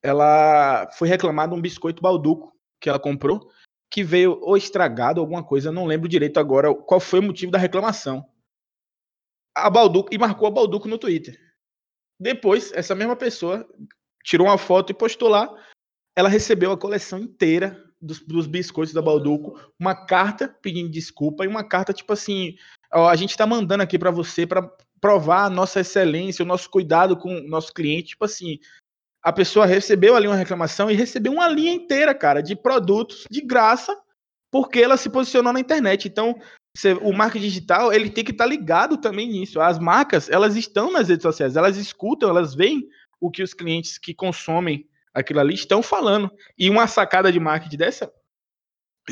ela 0.04 0.90
foi 0.92 1.08
reclamar 1.08 1.50
de 1.50 1.56
um 1.56 1.62
biscoito 1.62 2.02
balduco 2.02 2.54
que 2.80 2.88
ela 2.88 3.00
comprou, 3.00 3.50
que 3.92 4.04
veio 4.04 4.38
ou 4.42 4.56
estragado, 4.56 5.20
alguma 5.20 5.44
coisa, 5.44 5.72
não 5.72 5.86
lembro 5.86 6.08
direito 6.08 6.40
agora 6.40 6.74
qual 6.74 7.00
foi 7.00 7.20
o 7.20 7.24
motivo 7.24 7.52
da 7.52 7.58
reclamação. 7.58 8.24
A 9.56 9.70
Balduco, 9.70 10.14
e 10.14 10.18
marcou 10.20 10.48
a 10.48 10.52
Balduco 10.52 10.88
no 10.88 11.00
Twitter. 11.00 11.40
Depois, 12.20 12.72
essa 12.74 12.94
mesma 12.94 13.16
pessoa 13.16 13.68
tirou 14.24 14.48
uma 14.48 14.58
foto 14.58 14.92
e 14.92 14.94
postou 14.94 15.30
lá. 15.30 15.50
Ela 16.18 16.30
recebeu 16.30 16.72
a 16.72 16.78
coleção 16.78 17.20
inteira 17.20 17.86
dos, 18.02 18.20
dos 18.22 18.48
biscoitos 18.48 18.92
da 18.92 19.04
Balduco, 19.04 19.60
uma 19.80 19.94
carta 19.94 20.48
pedindo 20.48 20.90
desculpa 20.90 21.46
e 21.46 21.48
uma 21.48 21.64
carta 21.64 21.94
tipo 21.94 22.12
assim: 22.12 22.56
ó, 22.92 23.08
a 23.08 23.16
gente 23.16 23.38
tá 23.38 23.46
mandando 23.46 23.84
aqui 23.84 24.00
para 24.00 24.10
você 24.10 24.48
para 24.48 24.68
provar 25.00 25.46
a 25.46 25.50
nossa 25.50 25.82
excelência, 25.82 26.44
o 26.44 26.48
nosso 26.48 26.72
cuidado 26.72 27.16
com 27.16 27.38
o 27.38 27.48
nosso 27.48 27.72
cliente. 27.72 28.10
Tipo 28.10 28.26
assim, 28.26 28.58
a 29.22 29.32
pessoa 29.32 29.68
recebeu 29.68 30.16
ali 30.16 30.28
uma 30.28 30.36
reclamação 30.36 30.90
e 30.90 30.96
recebeu 30.96 31.32
uma 31.32 31.48
linha 31.48 31.72
inteira, 31.72 32.16
cara, 32.16 32.42
de 32.42 32.56
produtos 32.56 33.26
de 33.30 33.42
graça, 33.42 33.96
porque 34.52 34.80
ela 34.80 34.98
se 34.98 35.12
posicionou 35.12 35.54
na 35.54 35.60
internet. 35.60 36.08
Então, 36.08 36.36
o 37.02 37.14
marketing 37.14 37.46
digital, 37.46 37.94
ele 37.94 38.10
tem 38.10 38.24
que 38.24 38.32
estar 38.32 38.48
ligado 38.48 38.98
também 38.98 39.28
nisso. 39.28 39.62
As 39.62 39.78
marcas, 39.78 40.30
elas 40.30 40.56
estão 40.56 40.92
nas 40.92 41.10
redes 41.10 41.24
sociais, 41.24 41.56
elas 41.56 41.78
escutam, 41.78 42.28
elas 42.28 42.56
veem 42.56 42.88
o 43.20 43.30
que 43.30 43.44
os 43.44 43.54
clientes 43.54 44.00
que 44.00 44.16
consomem 44.16 44.88
aquilo 45.20 45.40
ali 45.40 45.54
estão 45.54 45.82
falando. 45.82 46.32
E 46.58 46.70
uma 46.70 46.88
sacada 46.88 47.32
de 47.32 47.40
marketing 47.40 47.78
dessa 47.78 48.14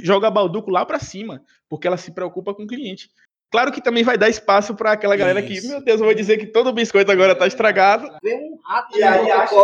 joga 0.04 0.30
balduco 0.30 0.70
lá 0.70 0.86
para 0.86 1.00
cima, 1.00 1.42
porque 1.70 1.88
ela 1.88 1.98
se 1.98 2.12
preocupa 2.12 2.54
com 2.54 2.64
o 2.64 2.68
cliente. 2.68 3.10
Claro 3.52 3.72
que 3.72 3.82
também 3.82 4.04
vai 4.04 4.18
dar 4.18 4.28
espaço 4.28 4.76
para 4.76 4.92
aquela 4.92 5.16
galera 5.16 5.42
que, 5.42 5.54
Isso. 5.54 5.70
meu 5.70 5.82
Deus, 5.82 6.00
eu 6.02 6.06
vou 6.06 6.14
dizer 6.16 6.38
que 6.38 6.48
todo 6.48 6.74
biscoito 6.74 7.12
agora 7.12 7.34
tá 7.36 7.48
estragado. 7.48 8.10
Vem 8.22 8.52
um 8.54 8.58
rato 8.62 8.98
E 8.98 9.04
aí 9.04 9.32
acha. 9.32 9.56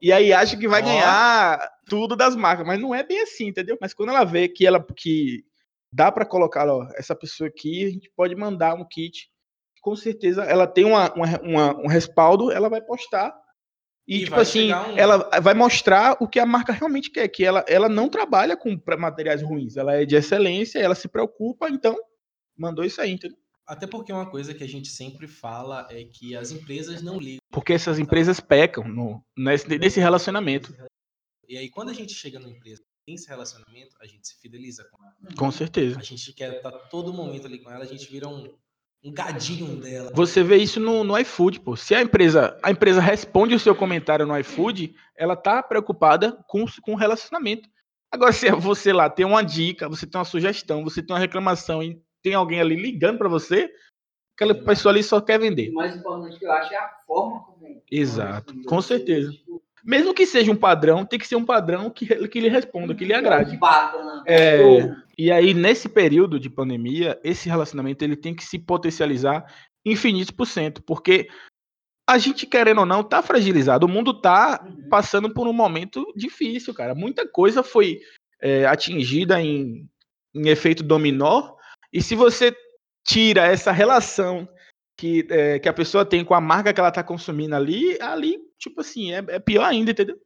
E 0.00 0.12
aí 0.12 0.32
acha 0.32 0.56
que 0.56 0.68
vai 0.68 0.80
ganhar 0.80 1.58
tudo 1.86 2.14
das 2.16 2.34
marcas, 2.36 2.66
mas 2.66 2.80
não 2.80 2.94
é 2.94 3.02
bem 3.02 3.20
assim, 3.20 3.48
entendeu? 3.48 3.76
Mas 3.80 3.92
quando 3.92 4.10
ela 4.10 4.24
vê 4.24 4.48
que 4.48 4.64
ela 4.66 4.82
que 4.96 5.44
dá 5.92 6.10
para 6.12 6.24
colocar, 6.24 6.68
ó, 6.68 6.86
essa 6.96 7.14
pessoa 7.14 7.48
aqui, 7.48 7.84
a 7.84 7.90
gente 7.90 8.10
pode 8.16 8.34
mandar 8.36 8.74
um 8.74 8.84
kit. 8.88 9.28
Com 9.82 9.96
certeza 9.96 10.44
ela 10.44 10.66
tem 10.66 10.84
uma, 10.84 11.12
uma- 11.14 11.40
uma- 11.42 11.76
um 11.80 11.88
respaldo, 11.88 12.50
ela 12.52 12.68
vai 12.70 12.80
postar. 12.80 13.34
E, 14.08 14.22
E 14.22 14.24
tipo 14.24 14.36
assim, 14.40 14.72
um- 14.72 14.96
ela 14.96 15.18
vai 15.40 15.52
mostrar 15.52 16.16
o 16.18 16.26
que 16.26 16.40
a 16.40 16.46
marca 16.46 16.72
realmente 16.72 17.10
quer, 17.10 17.28
que 17.28 17.44
ela, 17.44 17.62
ela 17.68 17.90
não 17.90 18.08
trabalha 18.08 18.56
com 18.56 18.80
materiais 18.98 19.42
ruins, 19.42 19.76
ela 19.76 19.94
é 19.94 20.06
de 20.06 20.16
excelência, 20.16 20.78
ela 20.78 20.94
se 20.94 21.08
preocupa, 21.08 21.68
então 21.68 21.94
mandou 22.56 22.84
isso 22.86 23.02
aí, 23.02 23.10
entendeu? 23.12 23.36
Até 23.66 23.86
porque 23.86 24.10
uma 24.10 24.24
coisa 24.30 24.54
que 24.54 24.64
a 24.64 24.66
gente 24.66 24.88
sempre 24.88 25.28
fala 25.28 25.86
é 25.90 26.02
que 26.04 26.34
as 26.34 26.50
empresas 26.50 27.02
não 27.02 27.18
ligam. 27.20 27.40
Porque 27.50 27.74
essas 27.74 27.98
empresas 27.98 28.40
pecam 28.40 28.88
no, 28.88 29.22
nesse, 29.36 29.68
nesse 29.78 30.00
relacionamento. 30.00 30.74
E 31.46 31.58
aí, 31.58 31.68
quando 31.68 31.90
a 31.90 31.94
gente 31.94 32.14
chega 32.14 32.38
numa 32.38 32.50
empresa 32.50 32.80
que 32.80 32.88
tem 33.04 33.14
esse 33.14 33.28
relacionamento, 33.28 33.94
a 34.00 34.06
gente 34.06 34.26
se 34.26 34.40
fideliza 34.40 34.88
com 34.90 35.04
ela. 35.04 35.14
Com 35.36 35.50
certeza. 35.52 35.98
A 35.98 36.02
gente 36.02 36.32
quer 36.32 36.54
estar 36.56 36.72
todo 36.88 37.12
momento 37.12 37.46
ali 37.46 37.58
com 37.58 37.70
ela, 37.70 37.84
a 37.84 37.86
gente 37.86 38.10
vira 38.10 38.26
um, 38.26 38.50
um 39.04 39.12
gadinho 39.12 39.76
dela. 39.76 40.10
Você 40.14 40.42
vê 40.42 40.56
isso 40.56 40.80
no, 40.80 41.04
no 41.04 41.16
iFood, 41.18 41.60
pô. 41.60 41.76
Se 41.76 41.94
a 41.94 42.02
empresa, 42.02 42.58
a 42.62 42.70
empresa 42.70 43.00
responde 43.00 43.54
o 43.54 43.58
seu 43.60 43.74
comentário 43.74 44.26
no 44.26 44.36
iFood, 44.38 44.94
ela 45.16 45.36
tá 45.36 45.62
preocupada 45.62 46.32
com, 46.48 46.64
com 46.82 46.92
o 46.92 46.96
relacionamento. 46.96 47.68
Agora, 48.10 48.32
se 48.32 48.50
você 48.50 48.92
lá 48.92 49.08
tem 49.08 49.24
uma 49.26 49.42
dica, 49.42 49.88
você 49.88 50.06
tem 50.06 50.18
uma 50.18 50.24
sugestão, 50.24 50.82
você 50.82 51.02
tem 51.02 51.14
uma 51.14 51.20
reclamação 51.20 51.82
e 51.82 52.00
tem 52.22 52.34
alguém 52.34 52.60
ali 52.60 52.74
ligando 52.74 53.18
para 53.18 53.28
você, 53.28 53.70
aquela 54.34 54.54
pessoa 54.54 54.92
ali 54.92 55.02
só 55.02 55.20
quer 55.20 55.38
O 55.38 55.42
vender. 55.42 55.70
mais 55.72 55.94
importante 55.94 56.38
que 56.38 56.46
eu 56.46 56.52
acho 56.52 56.72
é 56.72 56.76
a 56.76 56.88
forma 57.06 57.40
como. 57.44 57.82
Exato, 57.90 58.54
com 58.64 58.80
certeza. 58.80 59.30
Mesmo 59.88 60.12
que 60.12 60.26
seja 60.26 60.52
um 60.52 60.56
padrão, 60.56 61.06
tem 61.06 61.18
que 61.18 61.26
ser 61.26 61.36
um 61.36 61.46
padrão 61.46 61.88
que, 61.88 62.04
que 62.28 62.40
lhe 62.40 62.50
responda, 62.50 62.94
que 62.94 63.06
lhe 63.06 63.14
agrade. 63.14 63.56
Bacana. 63.56 64.22
É, 64.26 64.58
Show. 64.58 64.94
E 65.16 65.32
aí, 65.32 65.54
nesse 65.54 65.88
período 65.88 66.38
de 66.38 66.50
pandemia, 66.50 67.18
esse 67.24 67.48
relacionamento 67.48 68.04
ele 68.04 68.14
tem 68.14 68.34
que 68.34 68.44
se 68.44 68.58
potencializar 68.58 69.46
infinitos 69.86 70.30
por 70.30 70.46
cento, 70.46 70.82
porque 70.82 71.26
a 72.06 72.18
gente, 72.18 72.46
querendo 72.46 72.80
ou 72.80 72.86
não, 72.86 73.02
tá 73.02 73.22
fragilizado. 73.22 73.86
O 73.86 73.88
mundo 73.88 74.12
tá 74.12 74.62
Uhum. 74.62 74.88
passando 74.90 75.32
por 75.32 75.48
um 75.48 75.54
momento 75.54 76.04
difícil, 76.14 76.74
cara. 76.74 76.94
Muita 76.94 77.26
coisa 77.26 77.62
foi 77.62 77.98
é, 78.42 78.66
atingida 78.66 79.40
em, 79.40 79.88
em 80.34 80.48
efeito 80.48 80.82
dominó, 80.82 81.54
e 81.90 82.02
se 82.02 82.14
você 82.14 82.54
tira 83.06 83.46
essa 83.46 83.72
relação 83.72 84.46
que, 84.98 85.24
é, 85.30 85.58
que 85.60 85.68
a 85.68 85.72
pessoa 85.72 86.04
tem 86.04 86.24
com 86.24 86.34
a 86.34 86.40
marca 86.40 86.72
que 86.74 86.80
ela 86.80 86.90
tá 86.90 87.02
consumindo 87.04 87.54
ali, 87.54 87.96
ali, 88.02 88.36
tipo 88.58 88.80
assim, 88.80 89.12
é, 89.12 89.18
é 89.28 89.38
pior 89.38 89.64
ainda, 89.64 89.92
entendeu? 89.92 90.18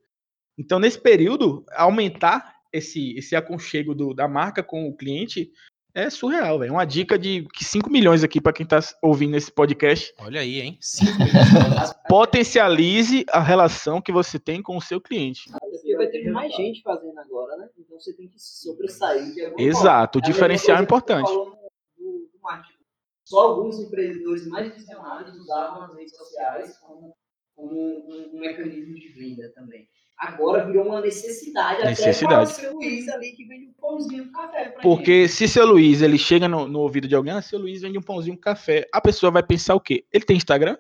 Então, 0.59 0.79
nesse 0.79 0.99
período, 0.99 1.65
aumentar 1.73 2.57
esse, 2.73 3.15
esse 3.19 3.37
aconchego 3.37 3.95
do- 3.95 4.15
da 4.15 4.27
marca 4.27 4.63
com 4.63 4.89
o 4.89 4.97
cliente 4.97 5.51
é 5.95 6.09
surreal, 6.09 6.59
velho. 6.59 6.73
Uma 6.73 6.87
dica 6.87 7.19
de 7.19 7.47
5 7.61 7.91
milhões 7.91 8.25
aqui 8.25 8.41
para 8.41 8.53
quem 8.55 8.65
tá 8.65 8.81
ouvindo 9.03 9.37
esse 9.37 9.53
podcast. 9.53 10.15
Olha 10.19 10.41
aí, 10.41 10.59
hein? 10.63 10.79
5 10.81 11.13
milhões. 11.19 11.93
Potencialize 12.09 13.27
a 13.31 13.41
relação 13.41 14.01
que 14.01 14.11
você 14.11 14.39
tem 14.39 14.63
com 14.63 14.75
o 14.77 14.81
seu 14.81 15.01
cliente. 15.03 15.51
Porque 15.61 15.95
vai 15.97 16.07
ter 16.07 16.31
mais 16.31 16.51
gente 16.55 16.81
fazendo 16.83 17.19
agora, 17.19 17.57
né? 17.59 17.69
Então 17.79 18.01
você 18.01 18.15
tem 18.15 18.27
que 18.27 18.39
sobressair. 18.39 19.35
de 19.35 19.41
alguma 19.45 19.59
forma. 19.59 19.63
Exato, 19.71 20.19
o 20.19 20.21
É 20.21 20.23
mesma 20.23 20.33
diferencial 20.35 20.77
é 20.77 20.79
você 20.81 20.85
importante. 20.85 21.31
do- 21.31 21.57
do 21.99 22.41
marketing. 22.43 22.82
Só 23.25 23.41
alguns 23.41 23.79
empreendedores 23.79 24.47
mais 24.47 24.75
visionários 24.75 25.35
usavam 25.37 25.83
as 25.83 25.95
redes 25.95 26.17
sociais 26.17 26.77
como, 26.79 27.15
como 27.55 27.73
um, 27.73 28.31
um 28.35 28.41
mecanismo 28.41 28.95
de 28.95 29.09
venda 29.09 29.53
também. 29.55 29.89
Agora 30.19 30.65
virou 30.65 30.87
uma 30.87 31.01
necessidade, 31.01 31.85
Necessidade. 31.85 32.53
até 32.53 32.61
para 32.61 32.69
o 32.69 32.71
seu 32.71 32.75
Luiz 32.75 33.09
ali 33.09 33.33
que 33.33 33.45
vende 33.45 33.67
um 33.67 33.73
pãozinho, 33.73 34.25
um 34.25 34.33
café. 34.33 34.69
Porque 34.81 35.27
se 35.27 35.49
seu 35.49 35.67
Luiz 35.67 36.01
ele 36.01 36.17
chega 36.17 36.47
no, 36.47 36.69
no 36.69 36.81
ouvido 36.81 37.09
de 37.09 37.15
alguém, 37.15 37.33
ah, 37.33 37.43
seu 37.43 37.59
Luiz 37.59 37.83
vende 37.83 37.99
um 37.99 38.03
pãozinho, 38.03 38.37
um 38.37 38.41
café, 38.41 38.87
a 38.93 39.01
pessoa 39.01 39.33
vai 39.33 39.43
pensar 39.43 39.75
o 39.75 39.81
quê? 39.81 40.05
Ele 40.13 40.25
tem 40.25 40.37
Instagram? 40.37 40.77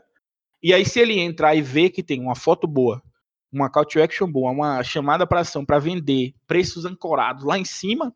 E 0.63 0.73
aí, 0.73 0.85
se 0.85 1.01
ele 1.01 1.19
entrar 1.19 1.57
e 1.57 1.61
ver 1.61 1.91
que 1.91 2.05
tem 2.05 2.21
uma 2.21 2.37
foto 2.37 2.69
boa, 2.69 3.03
uma 3.51 3.69
call 3.69 3.85
to 3.85 4.01
action 4.01 4.31
boa, 4.31 4.53
uma 4.53 4.83
chamada 4.85 5.27
para 5.27 5.41
ação 5.41 5.65
para 5.65 5.81
vender, 5.81 6.35
preços 6.47 6.85
ancorados 6.85 7.45
lá 7.45 7.59
em 7.59 7.65
cima, 7.65 8.15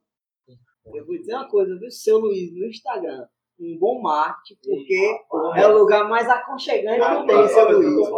Eu 0.94 1.04
vou 1.04 1.18
dizer 1.18 1.34
uma 1.34 1.48
coisa, 1.48 1.76
viu? 1.76 1.90
Seu 1.90 2.18
Luiz 2.18 2.52
no 2.52 2.66
Instagram, 2.66 3.26
um 3.58 3.78
bom 3.78 4.00
marketing, 4.02 4.58
porque 4.62 5.18
é 5.56 5.66
o 5.66 5.78
lugar 5.78 6.08
mais 6.08 6.28
aconchegante 6.28 7.00
que 7.00 7.26
tem, 7.26 7.48
seu 7.48 7.70
Luiz. 7.78 8.08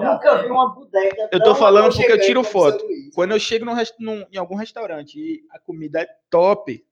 Nunca 0.00 0.42
vi 0.42 0.48
uma 0.50 0.74
bodega. 0.74 1.28
Eu 1.32 1.42
tô 1.42 1.54
falando 1.54 1.92
porque 1.94 2.10
eu 2.12 2.20
tiro 2.20 2.42
foto. 2.44 2.78
Seu. 2.80 2.88
Quando 3.14 3.32
eu 3.32 3.38
chego 3.40 3.64
num 3.64 3.72
rest- 3.74 3.94
num- 3.98 4.24
em 4.32 4.36
algum 4.36 4.54
restaurante 4.54 5.18
e 5.18 5.42
a 5.50 5.58
comida 5.58 6.00
é 6.02 6.08
top, 6.30 6.84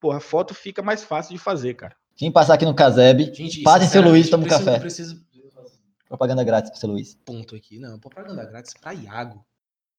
pô, 0.00 0.10
a 0.12 0.20
foto 0.20 0.54
fica 0.54 0.82
mais 0.82 1.02
fácil 1.02 1.32
de 1.34 1.38
fazer, 1.42 1.74
cara. 1.74 1.96
Quem 2.16 2.30
passar 2.30 2.54
aqui 2.54 2.64
no 2.64 2.74
Caseb, 2.74 3.32
Gente, 3.34 3.62
Passem 3.62 3.88
seu 3.88 4.02
sinceramente, 4.02 4.10
Luiz, 4.12 4.30
toma 4.30 4.44
um 4.44 4.48
café. 4.48 4.78
Preciso 4.78 5.16
propaganda 6.06 6.44
grátis 6.44 6.70
pro 6.70 6.78
seu 6.78 6.90
Luiz. 6.90 7.14
ponto 7.24 7.56
aqui. 7.56 7.78
Não, 7.78 7.98
propaganda 7.98 8.44
grátis 8.44 8.74
pra 8.74 8.92
Iago. 8.92 9.44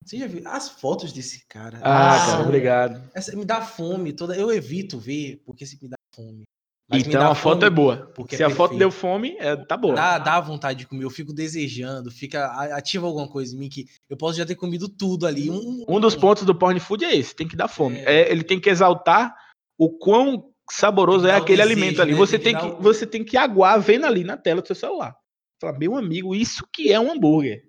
Você 0.06 0.18
já 0.18 0.28
viu 0.28 0.42
as 0.46 0.70
fotos 0.70 1.12
desse 1.14 1.46
cara? 1.48 1.80
Ah, 1.82 2.20
São- 2.20 2.30
cara, 2.32 2.44
obrigado. 2.44 3.02
Essa 3.16 3.36
me 3.36 3.46
dá 3.46 3.62
fome 3.62 4.14
toda. 4.14 4.36
Eu 4.36 4.52
evito 4.52 5.00
ver 5.00 5.42
porque 5.46 5.66
se 5.66 5.82
me 5.82 5.90
dá 5.90 5.96
fome. 6.14 6.44
Mas 6.94 7.08
Então 7.08 7.32
a 7.32 7.36
foto 7.36 7.54
fome 7.62 7.66
é 7.66 7.70
boa. 7.70 8.12
porque 8.16 8.36
Se 8.38 8.44
é 8.44 8.46
a 8.46 8.50
foto 8.50 8.78
deu 8.78 8.92
fome, 8.92 9.36
é, 9.40 9.56
tá 9.56 9.76
boa. 9.76 9.96
Dá, 9.96 10.18
dá 10.20 10.40
vontade 10.40 10.80
de 10.80 10.88
comer, 10.88 11.04
eu 11.04 11.10
fico 11.10 11.34
desejando, 11.34 12.12
fica 12.12 12.46
ativa 12.76 13.08
alguma 13.08 13.28
coisa 13.28 13.56
em 13.56 13.60
mim 13.60 13.70
que 13.70 13.86
eu 14.10 14.16
posso 14.18 14.38
já 14.38 14.46
ter 14.46 14.56
comido 14.56 14.88
tudo 14.88 15.26
ali. 15.28 15.50
Um, 15.50 15.86
Um 15.88 16.00
dos 16.00 16.16
pontos 16.16 16.44
do 16.44 16.56
porn 16.56 16.80
food 16.80 17.04
é 17.06 17.16
esse, 17.16 17.36
tem 17.36 17.48
que 17.48 17.56
dar 17.56 17.68
fome. 17.68 18.00
É, 18.00 18.32
ele 18.32 18.44
tem 18.44 18.60
que 18.60 18.70
exaltar 18.70 19.36
o 19.78 19.90
quão 19.90 20.52
saboroso 20.72 21.28
é 21.28 21.36
aquele 21.36 21.62
desejo, 21.62 21.78
alimento 21.80 22.02
ali. 22.02 22.12
né? 22.14 22.18
Você 22.18 22.40
Tem 22.40 22.56
tem 22.58 22.76
que 22.76 22.82
você 22.82 23.06
tem 23.06 23.24
que 23.24 23.36
aguar 23.38 23.80
vendo 23.82 24.06
ali 24.06 24.24
na 24.24 24.38
tela 24.38 24.62
do 24.62 24.68
seu 24.68 24.76
celular. 24.76 25.16
Fala, 25.62 25.78
meu 25.78 25.96
amigo, 25.96 26.34
isso 26.36 26.68
que 26.74 26.92
é 26.92 27.00
um 27.00 27.12
hambúrguer. 27.12 27.64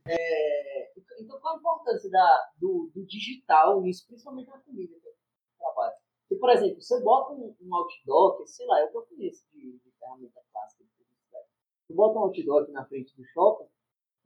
Então, 1.20 1.38
qual 1.40 1.54
a 1.54 1.58
importância 1.58 2.10
da, 2.10 2.40
do, 2.60 2.90
do 2.94 3.06
digital 3.06 3.80
nisso, 3.82 4.04
principalmente 4.06 4.48
na 4.48 4.58
comida 4.58 4.92
que 5.00 5.06
eu 5.06 5.12
trabalho? 5.58 5.94
Porque, 6.34 6.38
por 6.38 6.50
exemplo, 6.50 6.80
você 6.80 7.00
bota 7.00 7.32
um, 7.32 7.54
um 7.60 7.74
outdoor, 7.74 8.36
que, 8.38 8.46
sei 8.46 8.66
lá, 8.66 8.80
eu 8.80 8.88
conheço 8.88 9.46
de, 9.52 9.78
de 9.78 9.90
ferramenta 9.98 10.40
clássica 10.52 10.84
de 10.84 10.90
publicidade. 10.90 11.46
Você 11.86 11.94
bota 11.94 12.18
um 12.18 12.22
outdoor 12.22 12.62
aqui 12.62 12.72
na 12.72 12.84
frente 12.84 13.16
do 13.16 13.24
shopping, 13.26 13.68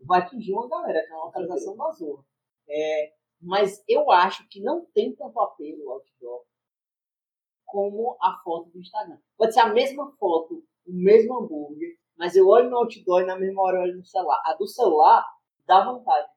vai 0.00 0.20
atingir 0.20 0.52
uma 0.52 0.68
galera, 0.68 1.04
que 1.04 1.12
é 1.12 1.14
uma 1.14 1.26
localização 1.26 1.76
da 1.76 1.90
zorra. 1.90 2.24
É, 2.68 3.12
mas 3.40 3.82
eu 3.88 4.10
acho 4.10 4.48
que 4.48 4.60
não 4.60 4.84
tem 4.86 5.14
tanto 5.14 5.38
apelo 5.40 5.84
o 5.84 5.90
outdoor 5.90 6.44
como 7.66 8.16
a 8.22 8.38
foto 8.42 8.70
do 8.70 8.78
Instagram. 8.78 9.18
Pode 9.36 9.52
ser 9.52 9.60
a 9.60 9.72
mesma 9.72 10.10
foto, 10.12 10.64
o 10.86 10.92
mesmo 10.92 11.38
hambúrguer, 11.38 11.98
mas 12.16 12.34
eu 12.36 12.48
olho 12.48 12.70
no 12.70 12.78
outdoor 12.78 13.22
e 13.22 13.26
na 13.26 13.38
mesma 13.38 13.62
hora 13.62 13.78
eu 13.78 13.82
olho 13.82 13.98
no 13.98 14.04
celular. 14.04 14.40
A 14.46 14.54
do 14.54 14.66
celular 14.66 15.24
dá 15.66 15.84
vontade 15.84 16.28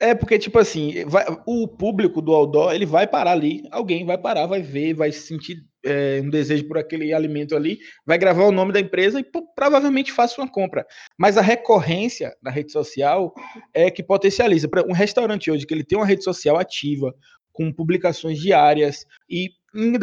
É 0.00 0.14
porque, 0.14 0.38
tipo 0.38 0.58
assim, 0.58 1.04
vai- 1.06 1.26
o 1.46 1.68
público 1.68 2.20
do 2.20 2.32
outdoor, 2.34 2.72
ele 2.72 2.86
vai 2.86 3.06
parar 3.06 3.32
ali, 3.32 3.62
alguém 3.70 4.04
vai 4.04 4.18
parar, 4.18 4.46
vai 4.46 4.62
ver, 4.62 4.94
vai 4.94 5.12
sentir 5.12 5.64
é, 5.82 6.20
um 6.22 6.28
desejo 6.28 6.68
por 6.68 6.76
aquele 6.76 7.10
alimento 7.14 7.56
ali, 7.56 7.78
vai 8.04 8.18
gravar 8.18 8.44
o 8.44 8.52
nome 8.52 8.70
da 8.70 8.80
empresa 8.80 9.18
e 9.18 9.24
pô, 9.24 9.46
provavelmente 9.54 10.12
faça 10.12 10.38
uma 10.38 10.46
compra. 10.50 10.86
Mas 11.18 11.38
a 11.38 11.40
recorrência 11.40 12.36
na 12.42 12.50
rede 12.50 12.70
social 12.70 13.32
é 13.72 13.90
que 13.90 14.02
potencializa. 14.02 14.68
Um 14.86 14.92
restaurante 14.92 15.50
hoje 15.50 15.66
que 15.66 15.72
ele 15.72 15.82
tem 15.84 15.96
uma 15.98 16.04
rede 16.06 16.22
social 16.22 16.58
ativa, 16.58 17.14
com 17.52 17.72
publicações 17.72 18.38
diárias 18.38 19.06
e 19.28 19.50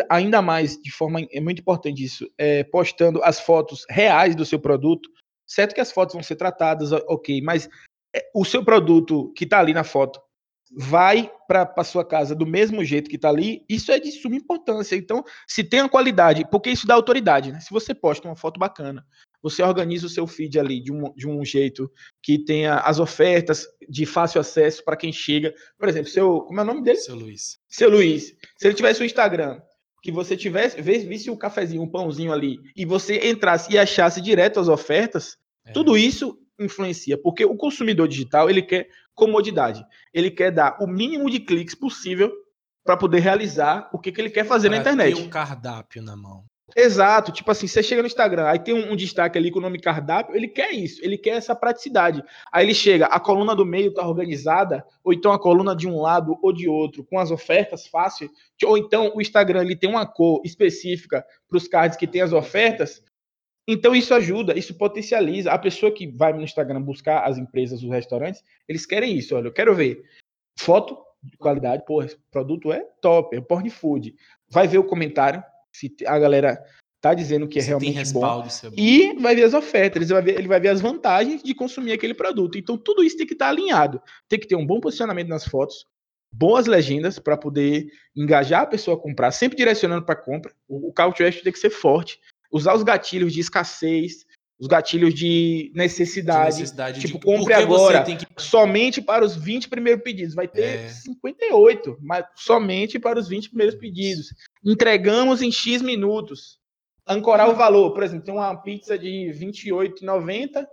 ainda- 0.10 0.42
mais, 0.42 0.78
de 0.82 0.92
forma 0.92 1.22
é 1.32 1.40
muito 1.40 1.60
importante 1.60 2.04
isso, 2.04 2.28
é, 2.38 2.64
postando 2.64 3.22
as 3.24 3.40
fotos 3.40 3.86
reais 3.90 4.36
do 4.36 4.46
seu 4.46 4.60
produto. 4.60 5.08
Certo 5.46 5.74
que 5.76 5.82
as 5.82 5.92
fotos 5.92 6.14
vão 6.14 6.24
ser 6.24 6.36
tratadas, 6.36 6.92
ok, 6.92 7.40
mas 7.42 7.70
o 8.34 8.46
seu 8.46 8.64
produto 8.64 9.32
que 9.34 9.44
está 9.44 9.60
ali 9.60 9.74
na 9.74 9.84
foto 9.84 10.20
vai 10.76 11.32
para 11.48 11.74
a 11.78 11.84
sua 11.84 12.04
casa 12.04 12.36
do 12.36 12.46
mesmo 12.46 12.84
jeito 12.84 13.10
que 13.10 13.16
está 13.16 13.30
ali, 13.30 13.64
isso 13.70 13.90
é 13.92 14.00
de 14.00 14.12
suma 14.12 14.36
importância. 14.36 14.96
Então, 14.98 15.24
se 15.48 15.64
tem 15.64 15.80
a 15.80 15.88
qualidade, 15.88 16.46
porque 16.52 16.70
isso 16.70 16.86
dá 16.86 16.94
autoridade, 16.94 17.54
né? 17.54 17.60
Se 17.62 17.72
você 17.72 17.96
posta 17.96 18.28
uma 18.28 18.36
foto 18.36 18.60
bacana, 18.60 19.06
você 19.42 19.64
organiza 19.64 20.08
o 20.08 20.10
seu 20.10 20.28
feed 20.28 20.60
ali 20.60 20.82
de 20.82 20.92
um, 20.92 21.14
de 21.14 21.26
um 21.28 21.44
jeito 21.46 21.90
que 22.22 22.38
tenha 22.38 22.76
as 22.80 23.00
ofertas 23.00 23.66
de 23.88 24.06
fácil 24.06 24.42
acesso 24.42 24.84
para 24.84 24.98
quem 24.98 25.14
chega. 25.14 25.54
Por 25.78 25.88
exemplo, 25.88 26.10
seu, 26.10 26.42
como 26.42 26.60
é 26.60 26.64
o 26.64 26.68
nome 26.68 26.84
dele? 26.84 26.98
Seu 26.98 27.16
Luiz. 27.16 27.58
Seu 27.70 27.90
Luiz, 27.90 28.36
se 28.58 28.68
ele 28.68 28.74
tivesse 28.74 29.02
o 29.02 29.06
Instagram, 29.06 29.62
que 30.02 30.12
você 30.12 30.36
tivesse, 30.36 30.82
visse 30.82 31.30
o 31.30 31.38
cafezinho, 31.38 31.82
um 31.82 31.90
pãozinho 31.90 32.34
ali, 32.34 32.60
e 32.76 32.84
você 32.86 33.30
entrasse 33.30 33.72
e 33.72 33.78
achasse 33.78 34.20
direto 34.20 34.60
as 34.60 34.68
ofertas, 34.68 35.38
É. 35.66 35.72
tudo 35.72 35.98
isso 35.98 36.38
influencia? 36.60 37.18
Porque 37.18 37.46
o 37.46 37.56
consumidor 37.56 38.08
digital, 38.08 38.50
ele 38.50 38.62
quer 38.62 38.88
comodidade. 39.14 39.84
Ele 40.14 40.30
quer 40.32 40.52
dar 40.52 40.78
o 40.82 40.88
mínimo 40.88 41.30
de 41.30 41.40
cliques 41.40 41.76
possível 41.76 42.32
para 42.84 42.96
poder 42.96 43.20
realizar 43.20 43.90
o 43.92 44.00
que, 44.00 44.12
que 44.12 44.22
ele 44.22 44.30
quer 44.30 44.46
fazer 44.46 44.70
na 44.70 44.80
Pra 44.80 44.92
internet. 44.92 45.16
ter 45.16 45.22
um 45.22 45.30
cardápio 45.30 46.02
na 46.02 46.16
mão. 46.16 46.46
Exato, 46.76 47.32
tipo 47.32 47.50
assim, 47.50 47.66
você 47.66 47.82
chega 47.82 48.02
no 48.02 48.08
Instagram, 48.08 48.46
aí 48.46 48.60
tem 48.60 48.74
um, 48.74 48.92
um 48.92 48.96
destaque 48.96 49.38
ali 49.38 49.50
com 49.50 49.58
o 49.60 49.62
nome 49.62 49.80
cardápio, 49.80 50.36
ele 50.36 50.50
quer 50.50 50.72
isso, 50.72 51.00
ele 51.02 51.18
quer 51.18 51.32
essa 51.32 51.56
praticidade. 51.56 52.22
Aí 52.52 52.66
ele 52.66 52.74
chega, 52.74 53.06
a 53.06 53.20
coluna 53.22 53.56
do 53.56 53.66
meio 53.66 53.94
tá 53.94 54.06
organizada, 54.06 54.86
ou 55.02 55.14
então 55.14 55.32
a 55.32 55.40
coluna 55.40 55.74
de 55.74 55.88
um 55.88 56.02
lado 56.02 56.38
ou 56.42 56.52
de 56.52 56.68
outro, 56.68 57.06
com 57.06 57.18
as 57.18 57.32
ofertas 57.32 57.88
fácil, 57.88 58.30
ou 58.66 58.78
então 58.78 59.14
o 59.16 59.22
Instagram 59.22 59.62
ele 59.62 59.78
tem 59.78 59.90
uma 59.90 60.06
cor 60.06 60.42
específica 60.44 61.26
para 61.48 61.58
os 61.58 61.70
cards 61.70 61.98
que 61.98 62.06
tem 62.06 62.22
as 62.22 62.34
ofertas. 62.34 63.02
Então 63.68 63.94
isso 63.94 64.14
ajuda, 64.14 64.58
isso 64.58 64.74
potencializa. 64.76 65.52
A 65.52 65.58
pessoa 65.58 65.92
que 65.92 66.08
vai 66.08 66.32
no 66.32 66.42
Instagram 66.42 66.82
buscar 66.82 67.26
as 67.26 67.38
empresas, 67.38 67.84
os 67.84 67.90
restaurantes, 67.90 68.44
eles 68.68 68.86
querem 68.86 69.18
isso. 69.18 69.36
Olha, 69.36 69.48
eu 69.48 69.54
quero 69.54 69.76
ver 69.76 70.04
foto 70.58 70.98
de 71.22 71.38
qualidade, 71.38 71.84
pô, 71.86 72.02
esse 72.02 72.18
produto 72.32 72.72
é 72.72 72.86
top, 73.02 73.36
é 73.36 73.42
porn 73.42 73.70
food. 73.70 74.16
Vai 74.50 74.68
ver 74.68 74.78
o 74.78 74.84
comentário, 74.84 75.44
se 75.72 75.94
a 76.06 76.18
galera 76.18 76.64
tá 77.02 77.14
dizendo 77.14 77.48
que 77.48 77.60
é 77.60 77.62
Se 77.62 77.68
realmente 77.68 77.94
bom. 77.94 78.00
respaldo, 78.00 78.48
isso 78.48 78.66
é 78.66 78.70
bom. 78.70 78.76
E 78.78 79.14
vai 79.20 79.36
ver 79.36 79.44
as 79.44 79.54
ofertas, 79.54 80.02
ele 80.02 80.14
vai 80.14 80.22
ver, 80.22 80.40
ele 80.40 80.48
vai 80.48 80.60
ver 80.60 80.70
as 80.70 80.82
vantagens 80.82 81.44
de 81.44 81.54
consumir 81.54 81.92
aquele 81.92 82.14
produto. 82.14 82.58
Então, 82.58 82.78
tudo 82.78 83.04
isso 83.04 83.18
tem 83.18 83.28
que 83.28 83.34
estar 83.34 83.50
alinhado. 83.50 84.02
Tem 84.28 84.40
que 84.40 84.48
ter 84.48 84.56
um 84.56 84.66
bom 84.66 84.80
posicionamento 84.80 85.28
nas 85.28 85.46
fotos, 85.46 85.86
boas 86.34 86.66
legendas 86.66 87.20
para 87.20 87.38
poder 87.38 87.88
engajar 88.16 88.62
a 88.64 88.68
pessoa 88.68 88.98
a 88.98 89.00
comprar, 89.00 89.32
sempre 89.32 89.58
direcionando 89.58 90.06
para 90.06 90.16
compra. 90.16 90.54
O, 90.68 90.90
o 90.90 90.94
call 90.94 91.14
to 91.14 91.24
action 91.24 91.44
tem 91.44 91.54
que 91.54 91.60
ser 91.60 91.70
forte. 91.70 92.20
Usar 92.52 92.76
os 92.76 92.84
gatilhos 92.84 93.34
de 93.34 93.40
escassez, 93.42 94.26
os 94.60 94.68
gatilhos 94.68 95.14
de 95.14 95.70
De 95.72 95.72
necessidade. 95.76 96.56
necessidade 96.60 97.00
tipo, 97.00 97.20
de 97.20 97.26
compre 97.26 97.54
agora. 97.54 98.04
que- 98.04 98.18
Somente 98.42 99.02
para 99.02 99.24
os 99.24 99.36
20 99.36 99.68
primeiros 99.70 100.02
pedidos. 100.04 100.34
Vai 100.34 100.48
ter 100.48 100.64
É. 100.86 100.90
58, 100.90 101.98
mas 102.02 102.26
somente 102.36 102.98
para 102.98 103.20
os 103.20 103.28
20 103.28 103.50
primeiros 103.50 103.76
pedidos. 103.76 104.28
Entregamos 104.66 105.42
em 105.42 105.52
X 105.52 105.82
minutos. 105.82 106.58
Ancorar 107.06 107.50
o 107.50 107.56
valor. 107.56 107.94
Por 107.94 108.04
exemplo, 108.04 108.26
tem 108.26 108.34
uma 108.34 108.56
pizza 108.62 108.98
de 108.98 109.28
R$ 109.28 109.34
28,90. 109.34 110.68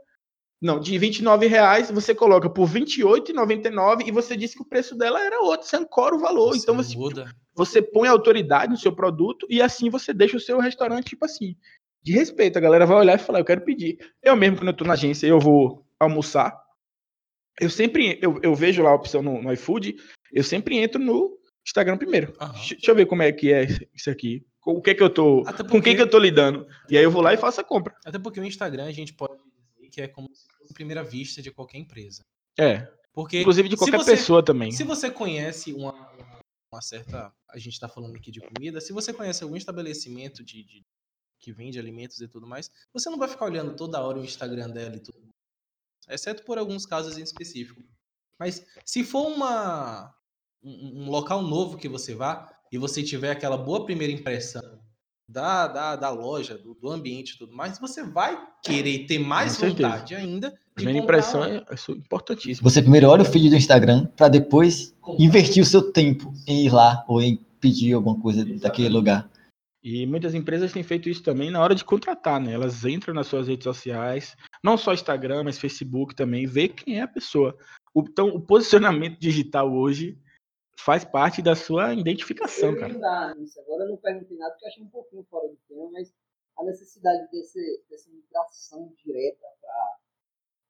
Não, 0.64 0.80
de 0.80 0.96
29 0.96 1.46
reais, 1.46 1.90
você 1.90 2.14
coloca 2.14 2.48
por 2.48 2.66
R$ 2.66 2.80
28,99 2.80 4.06
e 4.06 4.10
você 4.10 4.34
disse 4.34 4.56
que 4.56 4.62
o 4.62 4.66
preço 4.66 4.96
dela 4.96 5.22
era 5.22 5.42
outro. 5.42 5.66
Você 5.68 5.76
ancora 5.76 6.14
o 6.14 6.18
valor. 6.18 6.54
Você 6.54 6.62
então 6.62 6.74
você, 6.74 6.96
muda. 6.96 7.30
você 7.54 7.82
põe 7.82 8.08
autoridade 8.08 8.72
no 8.72 8.78
seu 8.78 8.90
produto 8.90 9.46
e 9.50 9.60
assim 9.60 9.90
você 9.90 10.14
deixa 10.14 10.38
o 10.38 10.40
seu 10.40 10.58
restaurante, 10.58 11.10
tipo 11.10 11.26
assim, 11.26 11.54
de 12.02 12.12
respeito. 12.14 12.56
A 12.56 12.62
galera 12.62 12.86
vai 12.86 12.96
olhar 12.96 13.16
e 13.16 13.22
falar, 13.22 13.40
eu 13.40 13.44
quero 13.44 13.60
pedir. 13.60 13.98
Eu 14.22 14.34
mesmo, 14.36 14.56
quando 14.56 14.68
eu 14.68 14.72
tô 14.76 14.84
na 14.84 14.94
agência, 14.94 15.26
eu 15.26 15.38
vou 15.38 15.86
almoçar. 16.00 16.58
Eu 17.60 17.68
sempre, 17.68 18.18
eu, 18.22 18.40
eu 18.42 18.54
vejo 18.54 18.82
lá 18.82 18.88
a 18.90 18.94
opção 18.94 19.22
no, 19.22 19.42
no 19.42 19.52
iFood, 19.52 19.96
eu 20.32 20.42
sempre 20.42 20.78
entro 20.78 20.98
no 20.98 21.38
Instagram 21.66 21.98
primeiro. 21.98 22.32
Deixa 22.70 22.90
eu 22.90 22.94
ver 22.94 23.04
como 23.04 23.22
é 23.22 23.30
que 23.30 23.52
é 23.52 23.66
isso 23.94 24.08
aqui. 24.08 24.46
Com 24.60 24.72
o 24.76 24.80
que 24.80 24.90
é 24.90 24.94
que 24.94 25.02
eu 25.02 25.10
tô, 25.10 25.42
Até 25.46 25.62
com 25.62 25.68
porque- 25.68 25.90
quem 25.90 25.96
que 25.96 26.00
eu 26.00 26.08
tô 26.08 26.18
lidando. 26.18 26.66
E 26.88 26.96
aí 26.96 27.04
eu 27.04 27.10
vou 27.10 27.20
lá 27.20 27.34
e 27.34 27.36
faço 27.36 27.60
a 27.60 27.64
compra. 27.64 27.94
Até 28.06 28.18
porque 28.18 28.40
o 28.40 28.44
Instagram 28.44 28.86
a 28.86 28.92
gente 28.92 29.12
pode 29.12 29.34
que 29.94 30.02
é 30.02 30.08
como 30.08 30.28
se 30.34 30.44
fosse 30.58 30.72
a 30.72 30.74
primeira 30.74 31.04
vista 31.04 31.40
de 31.40 31.52
qualquer 31.52 31.78
empresa. 31.78 32.22
É, 32.58 32.80
Porque 33.12 33.40
inclusive 33.40 33.68
de 33.68 33.76
qualquer 33.76 33.98
você- 33.98 34.10
pessoa 34.16 34.44
também. 34.44 34.72
Se 34.72 34.82
você 34.82 35.08
conhece 35.10 35.72
uma, 35.72 35.92
uma- 35.92 36.40
uma 36.72 36.82
certa. 36.82 37.32
A 37.48 37.58
gente 37.58 37.74
está 37.74 37.88
falando 37.88 38.16
aqui 38.16 38.32
de 38.32 38.40
comida. 38.40 38.80
Se 38.80 38.92
você 38.92 39.12
conhece 39.12 39.44
algum 39.44 39.56
estabelecimento 39.56 40.42
de, 40.42 40.64
de- 40.64 40.82
que 41.38 41.52
vende 41.52 41.78
alimentos 41.78 42.20
e 42.20 42.26
tudo 42.26 42.46
mais, 42.46 42.68
você 42.92 43.08
não 43.08 43.18
vai 43.18 43.28
ficar 43.28 43.44
olhando 43.44 43.76
toda 43.76 44.00
hora 44.02 44.18
o 44.18 44.24
Instagram 44.24 44.68
dela 44.70 44.96
e 44.96 45.00
tudo. 45.00 45.28
Exceto 46.08 46.42
por 46.44 46.58
alguns 46.58 46.84
casos 46.84 47.16
em 47.16 47.22
específico. 47.22 47.80
Mas 48.38 48.66
se 48.84 49.04
for 49.04 49.28
uma, 49.28 50.12
um, 50.62 51.04
um 51.04 51.10
local 51.10 51.40
novo 51.42 51.78
que 51.78 51.88
você 51.88 52.14
vá 52.14 52.52
e 52.72 52.76
você 52.78 53.02
tiver 53.02 53.30
aquela 53.30 53.56
boa 53.56 53.84
primeira 53.84 54.12
impressão 54.12 54.83
da, 55.28 55.66
da, 55.66 55.96
da 55.96 56.10
loja, 56.10 56.56
do, 56.56 56.74
do 56.74 56.90
ambiente 56.90 57.30
e 57.30 57.38
tudo 57.38 57.54
mais, 57.54 57.78
você 57.78 58.02
vai 58.02 58.38
querer 58.62 59.06
ter 59.06 59.18
mais 59.18 59.54
Com 59.54 59.60
certeza. 59.60 59.88
vontade 59.88 60.14
ainda 60.14 60.54
comprar 60.76 60.92
impressão 60.92 61.40
lá. 61.40 61.48
é, 61.48 61.56
é 61.56 61.92
importantíssima. 61.92 62.68
Você 62.68 62.82
primeiro 62.82 63.08
olha 63.08 63.22
o 63.22 63.24
feed 63.24 63.48
do 63.50 63.56
Instagram 63.56 64.06
para 64.16 64.28
depois 64.28 64.94
investir 65.18 65.62
o 65.62 65.66
seu 65.66 65.92
tempo 65.92 66.32
em 66.46 66.66
ir 66.66 66.70
lá 66.72 67.04
ou 67.08 67.22
em 67.22 67.36
pedir 67.60 67.94
alguma 67.94 68.18
coisa 68.20 68.44
daquele 68.44 68.88
lugar. 68.88 69.30
E 69.82 70.06
muitas 70.06 70.34
empresas 70.34 70.72
têm 70.72 70.82
feito 70.82 71.10
isso 71.10 71.22
também 71.22 71.50
na 71.50 71.60
hora 71.60 71.74
de 71.74 71.84
contratar, 71.84 72.40
né? 72.40 72.52
Elas 72.52 72.84
entram 72.86 73.12
nas 73.12 73.26
suas 73.26 73.48
redes 73.48 73.64
sociais, 73.64 74.34
não 74.62 74.78
só 74.78 74.94
Instagram, 74.94 75.44
mas 75.44 75.58
Facebook 75.58 76.14
também, 76.14 76.46
vê 76.46 76.68
quem 76.68 76.98
é 76.98 77.02
a 77.02 77.08
pessoa. 77.08 77.54
Então, 77.94 78.28
o 78.28 78.40
posicionamento 78.40 79.18
digital 79.20 79.70
hoje 79.70 80.18
faz 80.78 81.04
parte 81.04 81.40
da 81.40 81.54
sua 81.54 81.94
identificação, 81.94 82.74
cara. 82.76 82.92
Agora 82.92 83.84
eu 83.84 83.88
não 83.88 83.96
perguntei 83.96 84.36
nada 84.36 84.52
porque 84.52 84.66
achei 84.66 84.82
um 84.82 84.88
pouquinho 84.88 85.24
fora 85.24 85.48
do 85.48 85.56
tema, 85.68 85.90
mas 85.90 86.12
a 86.56 86.64
necessidade 86.64 87.30
desse, 87.30 87.84
dessa 87.88 88.10
migração 88.10 88.92
direta 89.04 89.46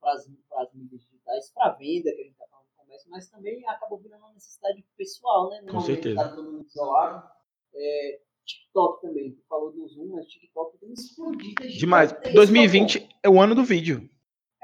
para 0.00 0.12
as 0.62 0.74
mídias 0.74 1.02
digitais, 1.02 1.50
para 1.52 1.72
venda, 1.72 2.10
que 2.12 2.20
a 2.20 2.24
gente 2.24 2.32
está 2.32 2.46
falando 2.46 2.66
do 2.66 2.76
comércio, 2.76 3.10
mas 3.10 3.28
também 3.28 3.66
acabou 3.68 3.98
virando 3.98 4.22
uma 4.22 4.32
necessidade 4.32 4.84
pessoal, 4.96 5.50
né? 5.50 5.60
No 5.62 5.72
Com 5.72 5.78
que 5.78 5.86
certeza. 5.86 6.16
Tá 6.16 6.28
todo 6.28 6.52
mundo 6.52 6.66
isolado. 6.66 7.28
É, 7.74 8.20
TikTok 8.44 9.02
também, 9.02 9.32
tu 9.32 9.42
falou 9.48 9.72
do 9.72 9.88
Zoom, 9.88 10.08
mas 10.08 10.26
TikTok 10.26 10.78
tem 10.78 10.92
explodido. 10.92 11.66
Demais. 11.66 12.10
gigantesco, 12.10 12.36
2020 12.36 13.08
é 13.22 13.28
o 13.28 13.40
ano 13.40 13.54
do 13.54 13.64
vídeo. 13.64 14.08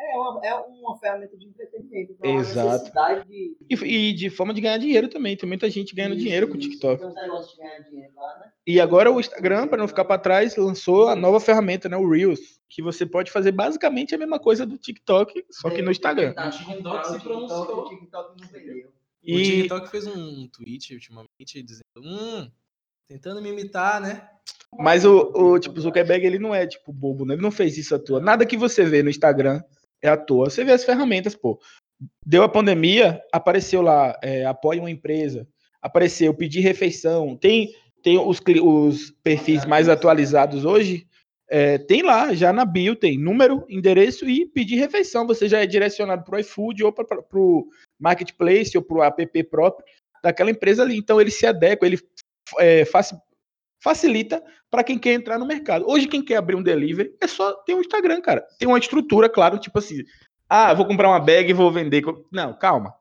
É 0.03 0.17
uma, 0.17 0.47
é 0.47 0.55
uma 0.55 0.99
ferramenta 0.99 1.37
de 1.37 1.47
entretenimento. 1.47 2.13
Então, 2.13 2.31
é 2.31 2.33
uma 2.33 2.41
Exato. 2.41 2.69
necessidade 2.71 3.29
de. 3.29 3.57
E, 3.69 4.09
e 4.09 4.13
de 4.15 4.31
forma 4.31 4.55
de 4.55 4.61
ganhar 4.63 4.79
dinheiro 4.79 5.09
também. 5.09 5.37
Tem 5.37 5.47
muita 5.47 5.69
gente 5.69 5.95
ganhando 5.95 6.15
Isso, 6.15 6.25
dinheiro 6.25 6.49
com 6.49 6.55
o. 6.55 6.59
TikTok. 6.59 7.01
Tem 7.01 7.09
uns 7.09 7.15
negócios 7.15 7.53
de 7.53 7.59
ganhar 7.59 7.79
dinheiro 7.81 8.13
lá, 8.17 8.39
né? 8.39 8.53
E 8.67 8.81
agora 8.81 9.13
o 9.13 9.21
Instagram, 9.21 9.69
para 9.69 9.79
não 9.79 9.87
ficar 9.87 10.07
para 10.07 10.21
trás, 10.21 10.57
lançou 10.57 11.09
a 11.09 11.15
nova 11.15 11.39
ferramenta, 11.39 11.89
né? 11.89 11.99
O 11.99 12.09
Reels, 12.09 12.41
que 12.69 12.81
você 12.81 13.05
pode 13.05 13.31
fazer 13.31 13.53
basicamente 13.53 14.15
a 14.15 14.19
mesma 14.19 14.39
coisa 14.39 14.65
do 14.65 14.79
TikTok, 14.79 15.45
só 15.51 15.69
que 15.69 15.83
no 15.83 15.91
Instagram. 15.91 16.31
Tentar 16.31 16.49
O 16.49 16.51
TikTok 16.51 16.77
comprar 16.83 17.05
se 17.05 17.11
o 17.11 17.13
TikTok, 17.13 17.25
pronunciou. 17.25 17.85
O 17.85 17.89
TikTok 17.91 18.41
não 18.41 18.49
vendeu. 18.49 18.89
O 18.89 18.93
E 19.23 19.45
TikTok 19.45 19.91
fez 19.91 20.07
um 20.07 20.49
tweet 20.49 20.95
ultimamente 20.95 21.63
dizendo, 21.63 21.83
hum, 21.99 22.51
tentando 23.07 23.43
me 23.43 23.51
imitar, 23.51 24.01
né? 24.01 24.27
Mas 24.79 25.05
o, 25.05 25.33
o 25.35 25.59
tipo, 25.59 25.81
Zuckerberg, 25.81 26.25
ele 26.25 26.39
não 26.39 26.55
é, 26.55 26.67
tipo, 26.67 26.91
bobo, 26.91 27.27
né? 27.27 27.35
Ele 27.35 27.43
não 27.43 27.51
fez 27.51 27.77
isso 27.77 27.95
à 27.95 27.99
toa. 27.99 28.21
Nada 28.21 28.47
que 28.47 28.57
você 28.57 28.85
vê 28.85 29.03
no 29.03 29.11
Instagram 29.11 29.63
é 30.03 30.09
à 30.09 30.17
toa. 30.17 30.51
Você 30.51 30.65
vê 30.65 30.73
as 30.73 30.85
ferramentas, 30.85 31.35
pô. 31.35 31.61
Deu 32.25 32.43
a 32.43 32.49
pandemia, 32.49 33.23
apareceu 33.31 33.83
lá, 33.83 34.19
é, 34.23 34.45
apoie 34.47 34.79
uma 34.79 34.91
empresa, 34.91 35.47
apareceu 35.83 36.33
pedir 36.33 36.61
refeição. 36.61 37.37
Tem, 37.37 37.75
tem 38.03 38.19
os, 38.19 38.41
os 38.63 39.11
perfis 39.23 39.67
mais 39.67 39.89
atualizados 39.89 40.65
hoje, 40.65 41.07
é, 41.49 41.79
tem 41.79 42.03
lá, 42.03 42.33
já 42.33 42.53
na 42.53 42.65
bio, 42.65 42.95
tem 42.95 43.19
número, 43.19 43.67
endereço 43.69 44.29
e 44.29 44.47
pedir 44.47 44.77
refeição. 44.77 45.27
Você 45.27 45.49
já 45.49 45.61
é 45.61 45.67
direcionado 45.67 46.25
para 46.25 46.37
o 46.37 46.39
iFood 46.39 46.85
ou 46.85 46.93
para 46.93 47.05
o 47.35 47.69
Marketplace 47.99 48.79
ou 48.79 48.83
para 48.83 48.97
o 48.97 49.03
app 49.03 49.45
próprio 49.45 49.85
daquela 50.23 50.51
empresa 50.51 50.83
ali. 50.83 50.97
Então 50.97 51.21
ele 51.21 51.31
se 51.31 51.47
adequa, 51.47 51.87
ele 51.87 51.99
é, 52.59 52.85
faci- 52.85 53.19
facilita 53.83 54.43
para 54.71 54.85
quem 54.85 54.99
quer 54.99 55.15
entrar 55.15 55.39
no 55.39 55.47
mercado. 55.47 55.89
Hoje, 55.89 56.07
quem 56.07 56.25
quer 56.25 56.37
abrir 56.37 56.57
um 56.57 56.63
delivery 56.63 57.15
é 57.21 57.27
só 57.27 57.53
ter 57.65 57.75
um 57.75 57.81
Instagram, 57.81 58.21
cara. 58.21 58.47
Tem 58.59 58.69
uma 58.69 58.79
estrutura, 58.79 59.29
claro, 59.29 59.59
tipo 59.59 59.79
assim, 59.79 60.05
ah, 60.49 60.73
vou 60.75 60.87
comprar 60.87 61.09
uma 61.09 61.21
bag 61.21 61.51
e 61.51 61.55
vou 61.55 61.71
vender. 61.71 62.03
Não, 62.31 62.53
calma. 62.53 62.95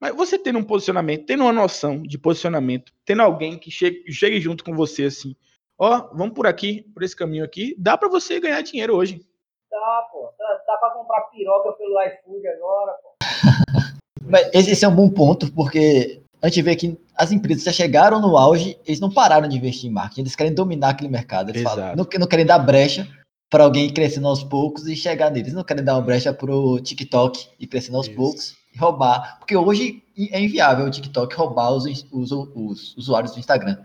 Mas 0.00 0.14
você 0.14 0.38
tendo 0.38 0.58
um 0.58 0.64
posicionamento, 0.64 1.26
tendo 1.26 1.42
uma 1.42 1.52
noção 1.52 2.02
de 2.02 2.18
posicionamento, 2.18 2.92
tendo 3.04 3.22
alguém 3.22 3.58
que 3.58 3.70
chegue, 3.70 4.10
chegue 4.12 4.40
junto 4.40 4.62
com 4.62 4.74
você 4.74 5.04
assim, 5.04 5.34
ó, 5.76 6.08
vamos 6.14 6.34
por 6.34 6.46
aqui, 6.46 6.82
por 6.94 7.02
esse 7.02 7.16
caminho 7.16 7.44
aqui, 7.44 7.74
dá 7.76 7.98
para 7.98 8.08
você 8.08 8.38
ganhar 8.38 8.60
dinheiro 8.62 8.94
hoje. 8.94 9.20
Tá, 9.68 10.08
pô. 10.12 10.32
Tá, 10.38 10.62
dá 10.66 10.76
pra 10.76 10.90
comprar 10.90 11.22
piroca 11.22 11.72
pelo 11.72 12.00
iFood 12.02 12.48
agora, 12.48 12.92
pô. 13.02 13.08
Mas 14.30 14.54
esse 14.54 14.84
é 14.84 14.88
um 14.88 14.94
bom 14.94 15.10
ponto, 15.10 15.52
porque 15.52 16.22
a 16.40 16.48
gente 16.48 16.62
vê 16.62 16.76
que 16.76 16.98
as 17.16 17.32
empresas 17.32 17.64
já 17.64 17.72
chegaram 17.72 18.20
no 18.20 18.36
auge, 18.36 18.78
eles 18.86 19.00
não 19.00 19.10
pararam 19.10 19.48
de 19.48 19.56
investir 19.56 19.90
em 19.90 19.92
marketing, 19.92 20.20
eles 20.22 20.36
querem 20.36 20.54
dominar 20.54 20.90
aquele 20.90 21.10
mercado. 21.10 21.50
Eles 21.50 21.62
falam, 21.62 21.96
não, 21.96 22.06
não 22.18 22.26
querem 22.26 22.46
dar 22.46 22.58
brecha 22.58 23.08
para 23.50 23.64
alguém 23.64 23.90
crescendo 23.92 24.28
aos 24.28 24.44
poucos 24.44 24.86
e 24.86 24.94
chegar 24.94 25.30
neles. 25.30 25.52
Não 25.52 25.64
querem 25.64 25.82
dar 25.82 25.94
uma 25.94 26.02
brecha 26.02 26.32
pro 26.32 26.78
TikTok 26.80 27.48
e 27.58 27.66
crescendo 27.66 27.96
aos 27.96 28.06
Isso. 28.06 28.16
poucos 28.16 28.54
e 28.74 28.78
roubar. 28.78 29.38
Porque 29.38 29.56
hoje 29.56 30.02
é 30.30 30.40
inviável 30.40 30.86
o 30.86 30.90
TikTok 30.90 31.34
roubar 31.34 31.70
os, 31.72 31.84
os, 32.12 32.30
os 32.30 32.96
usuários 32.96 33.32
do 33.32 33.38
Instagram. 33.38 33.78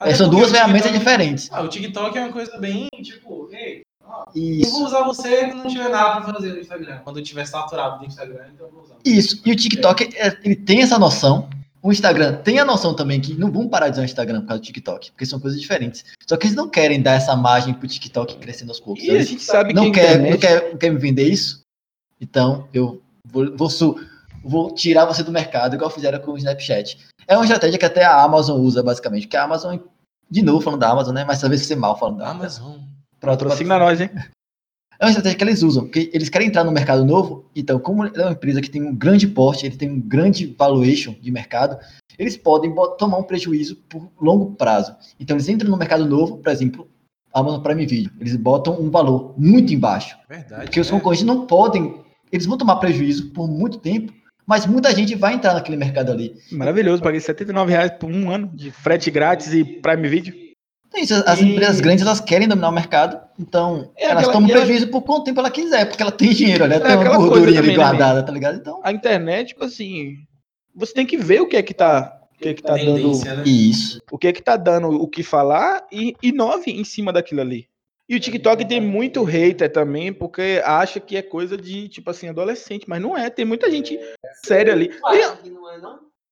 Até 0.00 0.14
são 0.14 0.28
duas 0.30 0.50
o 0.50 0.54
ferramentas 0.54 0.90
TikTok- 0.90 0.98
diferentes. 0.98 1.48
Ah, 1.50 1.62
o 1.62 1.68
TikTok 1.68 2.16
é 2.16 2.20
uma 2.22 2.32
coisa 2.32 2.56
bem, 2.58 2.88
tipo, 3.02 3.48
ei, 3.52 3.82
eu 4.34 4.42
Isso. 4.42 4.70
vou 4.70 4.86
usar 4.86 5.02
você 5.02 5.48
quando 5.48 5.64
não 5.64 5.68
tiver 5.70 5.88
nada 5.88 6.22
pra 6.22 6.32
fazer 6.34 6.52
no 6.52 6.60
Instagram. 6.60 6.98
Quando 7.04 7.18
eu 7.18 7.22
tiver 7.22 7.44
saturado 7.44 7.98
do 7.98 8.06
Instagram, 8.06 8.46
então 8.54 8.66
eu 8.66 8.72
vou 8.72 8.82
usar. 8.82 8.94
Isso. 9.04 9.42
E 9.44 9.52
o 9.52 9.56
TikTok, 9.56 10.16
é, 10.16 10.38
ele 10.44 10.56
tem 10.56 10.80
essa 10.80 10.98
noção. 10.98 11.48
O 11.82 11.92
Instagram 11.92 12.36
tem 12.42 12.58
a 12.58 12.64
noção 12.64 12.94
também 12.94 13.20
que 13.20 13.34
não 13.34 13.52
vão 13.52 13.68
parar 13.68 13.88
de 13.88 13.92
usar 13.94 14.02
o 14.02 14.04
Instagram 14.04 14.40
por 14.40 14.48
causa 14.48 14.60
do 14.60 14.66
TikTok, 14.66 15.12
porque 15.12 15.24
são 15.26 15.38
coisas 15.38 15.60
diferentes. 15.60 16.04
Só 16.26 16.36
que 16.36 16.46
eles 16.46 16.56
não 16.56 16.68
querem 16.68 17.00
dar 17.00 17.12
essa 17.12 17.36
margem 17.36 17.72
pro 17.72 17.86
TikTok 17.86 18.36
crescendo 18.38 18.70
aos 18.70 18.80
poucos. 18.80 19.04
E 19.04 19.10
a 19.10 19.14
Eles 19.14 19.28
gente 19.28 19.42
sabe 19.42 19.68
que 19.70 19.74
não 19.74 19.88
a 19.88 19.92
quer, 19.92 20.16
internet- 20.16 20.30
não 20.32 20.38
quer, 20.38 20.70
não 20.72 20.78
quer 20.78 20.90
me 20.90 20.98
vender 20.98 21.28
isso? 21.28 21.60
Então, 22.20 22.68
eu 22.74 23.00
vou, 23.24 23.56
vou, 23.56 23.68
vou 24.42 24.74
tirar 24.74 25.04
você 25.04 25.22
do 25.22 25.30
mercado, 25.30 25.74
igual 25.76 25.88
fizeram 25.90 26.18
com 26.18 26.32
o 26.32 26.36
Snapchat. 26.38 26.98
É 27.28 27.36
uma 27.36 27.44
estratégia 27.44 27.78
que 27.78 27.84
até 27.84 28.04
a 28.04 28.22
Amazon 28.22 28.60
usa, 28.60 28.82
basicamente. 28.82 29.22
Porque 29.28 29.36
a 29.36 29.44
Amazon, 29.44 29.76
de 30.28 30.42
novo 30.42 30.60
falando 30.60 30.80
da 30.80 30.90
Amazon, 30.90 31.14
né? 31.14 31.24
Mas 31.24 31.40
talvez 31.40 31.62
você 31.64 31.76
mal 31.76 31.96
falando 31.98 32.18
da 32.18 32.28
Amazon. 32.30 32.72
Amazon. 32.72 32.88
Patrocina 33.20 33.78
nós, 33.78 34.00
hein? 34.00 34.10
É 35.00 35.04
uma 35.04 35.10
estratégia 35.10 35.38
que 35.38 35.44
eles 35.44 35.62
usam, 35.62 35.84
porque 35.84 36.10
eles 36.12 36.28
querem 36.28 36.48
entrar 36.48 36.64
no 36.64 36.72
mercado 36.72 37.04
novo, 37.04 37.44
então, 37.54 37.78
como 37.78 38.04
é 38.04 38.10
uma 38.20 38.32
empresa 38.32 38.60
que 38.60 38.68
tem 38.68 38.82
um 38.82 38.94
grande 38.94 39.28
porte, 39.28 39.64
ele 39.64 39.76
tem 39.76 39.88
um 39.88 40.00
grande 40.00 40.52
valuation 40.58 41.14
de 41.20 41.30
mercado, 41.30 41.78
eles 42.18 42.36
podem 42.36 42.74
tomar 42.98 43.18
um 43.18 43.22
prejuízo 43.22 43.76
por 43.88 44.10
longo 44.20 44.56
prazo. 44.56 44.96
Então, 45.20 45.36
eles 45.36 45.48
entram 45.48 45.70
no 45.70 45.76
mercado 45.76 46.04
novo, 46.04 46.38
por 46.38 46.50
exemplo, 46.50 46.88
Amazon 47.32 47.62
Prime 47.62 47.86
Video, 47.86 48.10
eles 48.18 48.34
botam 48.34 48.80
um 48.80 48.90
valor 48.90 49.34
muito 49.38 49.72
embaixo, 49.72 50.16
Verdade. 50.28 50.62
porque 50.62 50.80
os 50.80 50.90
né? 50.90 50.98
concorrentes 50.98 51.24
não 51.24 51.46
podem, 51.46 51.94
eles 52.32 52.46
vão 52.46 52.58
tomar 52.58 52.76
prejuízo 52.76 53.30
por 53.30 53.46
muito 53.46 53.78
tempo, 53.78 54.12
mas 54.44 54.66
muita 54.66 54.92
gente 54.92 55.14
vai 55.14 55.34
entrar 55.34 55.54
naquele 55.54 55.76
mercado 55.76 56.10
ali. 56.10 56.34
Maravilhoso, 56.50 57.02
paguei 57.02 57.20
79 57.20 57.70
reais 57.70 57.92
por 57.92 58.10
um 58.10 58.30
ano 58.30 58.50
de 58.52 58.72
frete 58.72 59.12
grátis 59.12 59.52
e 59.52 59.62
Prime 59.62 60.08
Video. 60.08 60.47
Então, 60.88 61.00
isso, 61.02 61.14
as 61.26 61.40
E- 61.40 61.44
empresas 61.44 61.80
grandes, 61.80 62.04
elas 62.04 62.20
querem 62.20 62.48
dominar 62.48 62.70
o 62.70 62.72
mercado, 62.72 63.20
então, 63.38 63.90
É 63.96 64.06
elas 64.06 64.18
aquela- 64.24 64.32
tomam 64.32 64.48
e 64.48 64.52
ela- 64.52 64.60
prejuízo 64.62 64.88
por 64.88 65.02
quanto 65.02 65.24
tempo 65.24 65.38
ela 65.40 65.50
quiser, 65.50 65.84
porque 65.86 66.02
ela 66.02 66.10
tem 66.12 66.30
dinheiro, 66.32 66.64
ela 66.64 66.80
tem 66.80 66.96
uma 66.96 67.16
gordurinha 67.18 67.58
ali 67.60 67.68
também, 67.68 67.76
né, 67.76 67.84
guardada, 67.84 68.22
tá 68.22 68.32
ligado? 68.32 68.56
Então, 68.58 68.80
A 68.82 68.90
internet, 68.92 69.48
tipo 69.48 69.64
assim, 69.64 70.16
você 70.74 70.92
tem 70.94 71.04
que 71.06 71.16
ver 71.16 71.40
o 71.42 71.46
que 71.46 71.56
é 71.56 71.62
que 71.62 71.74
tá, 71.74 72.18
o 72.34 72.38
que 72.38 72.48
é 72.48 72.54
que 72.54 72.62
tá 72.62 72.74
dando, 72.76 73.24
né? 73.24 73.42
isso. 73.44 74.00
o 74.10 74.16
que 74.18 74.28
é 74.28 74.32
que 74.32 74.42
tá 74.42 74.56
dando 74.56 74.88
o 74.88 75.06
que 75.06 75.22
falar 75.22 75.86
e 75.92 76.14
inove 76.22 76.70
em 76.70 76.84
cima 76.84 77.12
daquilo 77.12 77.42
ali. 77.42 77.66
E 78.08 78.16
o 78.16 78.20
TikTok 78.20 78.64
tem 78.64 78.80
muito 78.80 79.22
hater 79.22 79.70
também, 79.70 80.10
porque 80.14 80.62
acha 80.64 80.98
que 80.98 81.14
é 81.14 81.20
coisa 81.20 81.58
de, 81.58 81.88
tipo 81.88 82.10
assim, 82.10 82.28
adolescente, 82.28 82.86
mas 82.88 83.02
não 83.02 83.14
é, 83.14 83.28
tem 83.28 83.44
muita 83.44 83.70
gente 83.70 83.98
séria 84.42 84.72
ali. 84.72 84.88
Tu 84.88 85.06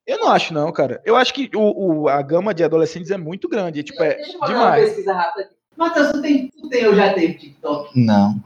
não 0.08 0.16
não? 0.16 0.18
Eu 0.18 0.18
não 0.26 0.30
acho 0.32 0.54
não, 0.54 0.72
cara. 0.72 1.00
Eu 1.04 1.16
acho 1.16 1.32
que 1.34 1.50
o, 1.54 2.02
o- 2.02 2.08
a 2.08 2.20
gama 2.22 2.54
de 2.54 2.62
adolescentes 2.64 3.10
é 3.10 3.16
muito 3.16 3.48
grande, 3.48 3.82
tipo, 3.82 4.02
é 4.02 4.14
Deixa 4.14 4.32
eu 4.34 4.38
fazer 4.38 4.54
uma 4.54 4.64
demais. 4.64 4.84
pesquisa 4.88 5.12
rápida 5.12 5.44
aqui. 5.44 5.54
Matheus, 5.76 6.12
tu 6.12 6.22
tem, 6.22 6.48
tu 6.48 6.68
tem 6.68 6.86
ou 6.86 6.94
já 6.94 7.12
teve 7.12 7.34
TikTok? 7.34 7.98
Não. 8.00 8.40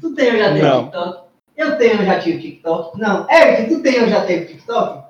Tu 0.00 0.14
tem 0.14 0.30
ou 0.32 0.38
já 0.38 0.48
teve 0.52 0.62
Não. 0.62 0.82
TikTok? 0.84 1.26
Eu 1.56 1.78
tenho 1.78 1.98
ou 2.00 2.04
já 2.04 2.20
tive 2.20 2.38
TikTok? 2.42 2.98
Não. 3.00 3.26
Eric, 3.30 3.68
tu 3.74 3.82
tem 3.82 4.02
ou 4.02 4.08
já 4.08 4.24
teve 4.26 4.46
TikTok? 4.46 5.06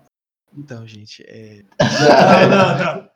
Então, 0.56 0.86
gente, 0.86 1.22
é. 1.28 1.62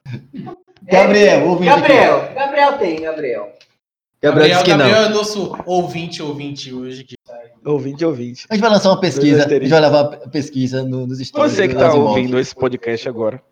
Gabriel, 0.83 1.47
ouvinte 1.49 1.71
aqui. 1.71 1.81
Gabriel. 1.81 2.35
Gabriel 2.35 2.79
tem, 2.79 3.01
Gabriel. 3.01 3.53
Gabriel 4.23 4.49
disse 4.51 4.65
que 4.65 4.71
não. 4.73 4.79
Gabriel 4.79 5.03
é 5.05 5.09
nosso 5.09 5.57
ouvinte, 5.65 6.23
ouvinte 6.23 6.73
hoje. 6.75 7.05
Que... 7.05 7.15
Ouvinte, 7.65 8.05
ouvinte. 8.05 8.47
A 8.49 8.55
gente 8.55 8.63
vai 8.63 8.71
lançar 8.71 8.91
uma 8.91 9.01
pesquisa, 9.01 9.45
a 9.45 9.49
gente 9.49 9.69
vai 9.69 9.81
levar 9.81 10.01
a 10.01 10.29
pesquisa 10.29 10.83
no- 10.83 11.07
nos 11.07 11.19
stories. 11.19 11.53
Você 11.53 11.69
que 11.69 11.75
tá 11.75 11.89
Asimov. 11.89 12.09
ouvindo 12.09 12.39
esse 12.39 12.55
podcast 12.55 13.09
agora, 13.09 13.43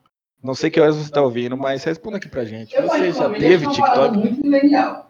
não 0.42 0.54
sei 0.54 0.70
que 0.70 0.80
horas 0.80 0.96
você 0.96 1.10
tá 1.10 1.20
ouvindo, 1.20 1.56
mas 1.56 1.84
responda 1.84 2.16
aqui 2.16 2.28
pra 2.28 2.44
gente. 2.44 2.74
Eu 2.74 2.82
Você 2.88 3.12
já 3.12 3.28
teve 3.30 3.64
parada 3.66 3.74
TikTok? 3.74 4.16
muito 4.18 4.42
milenial. 4.42 5.08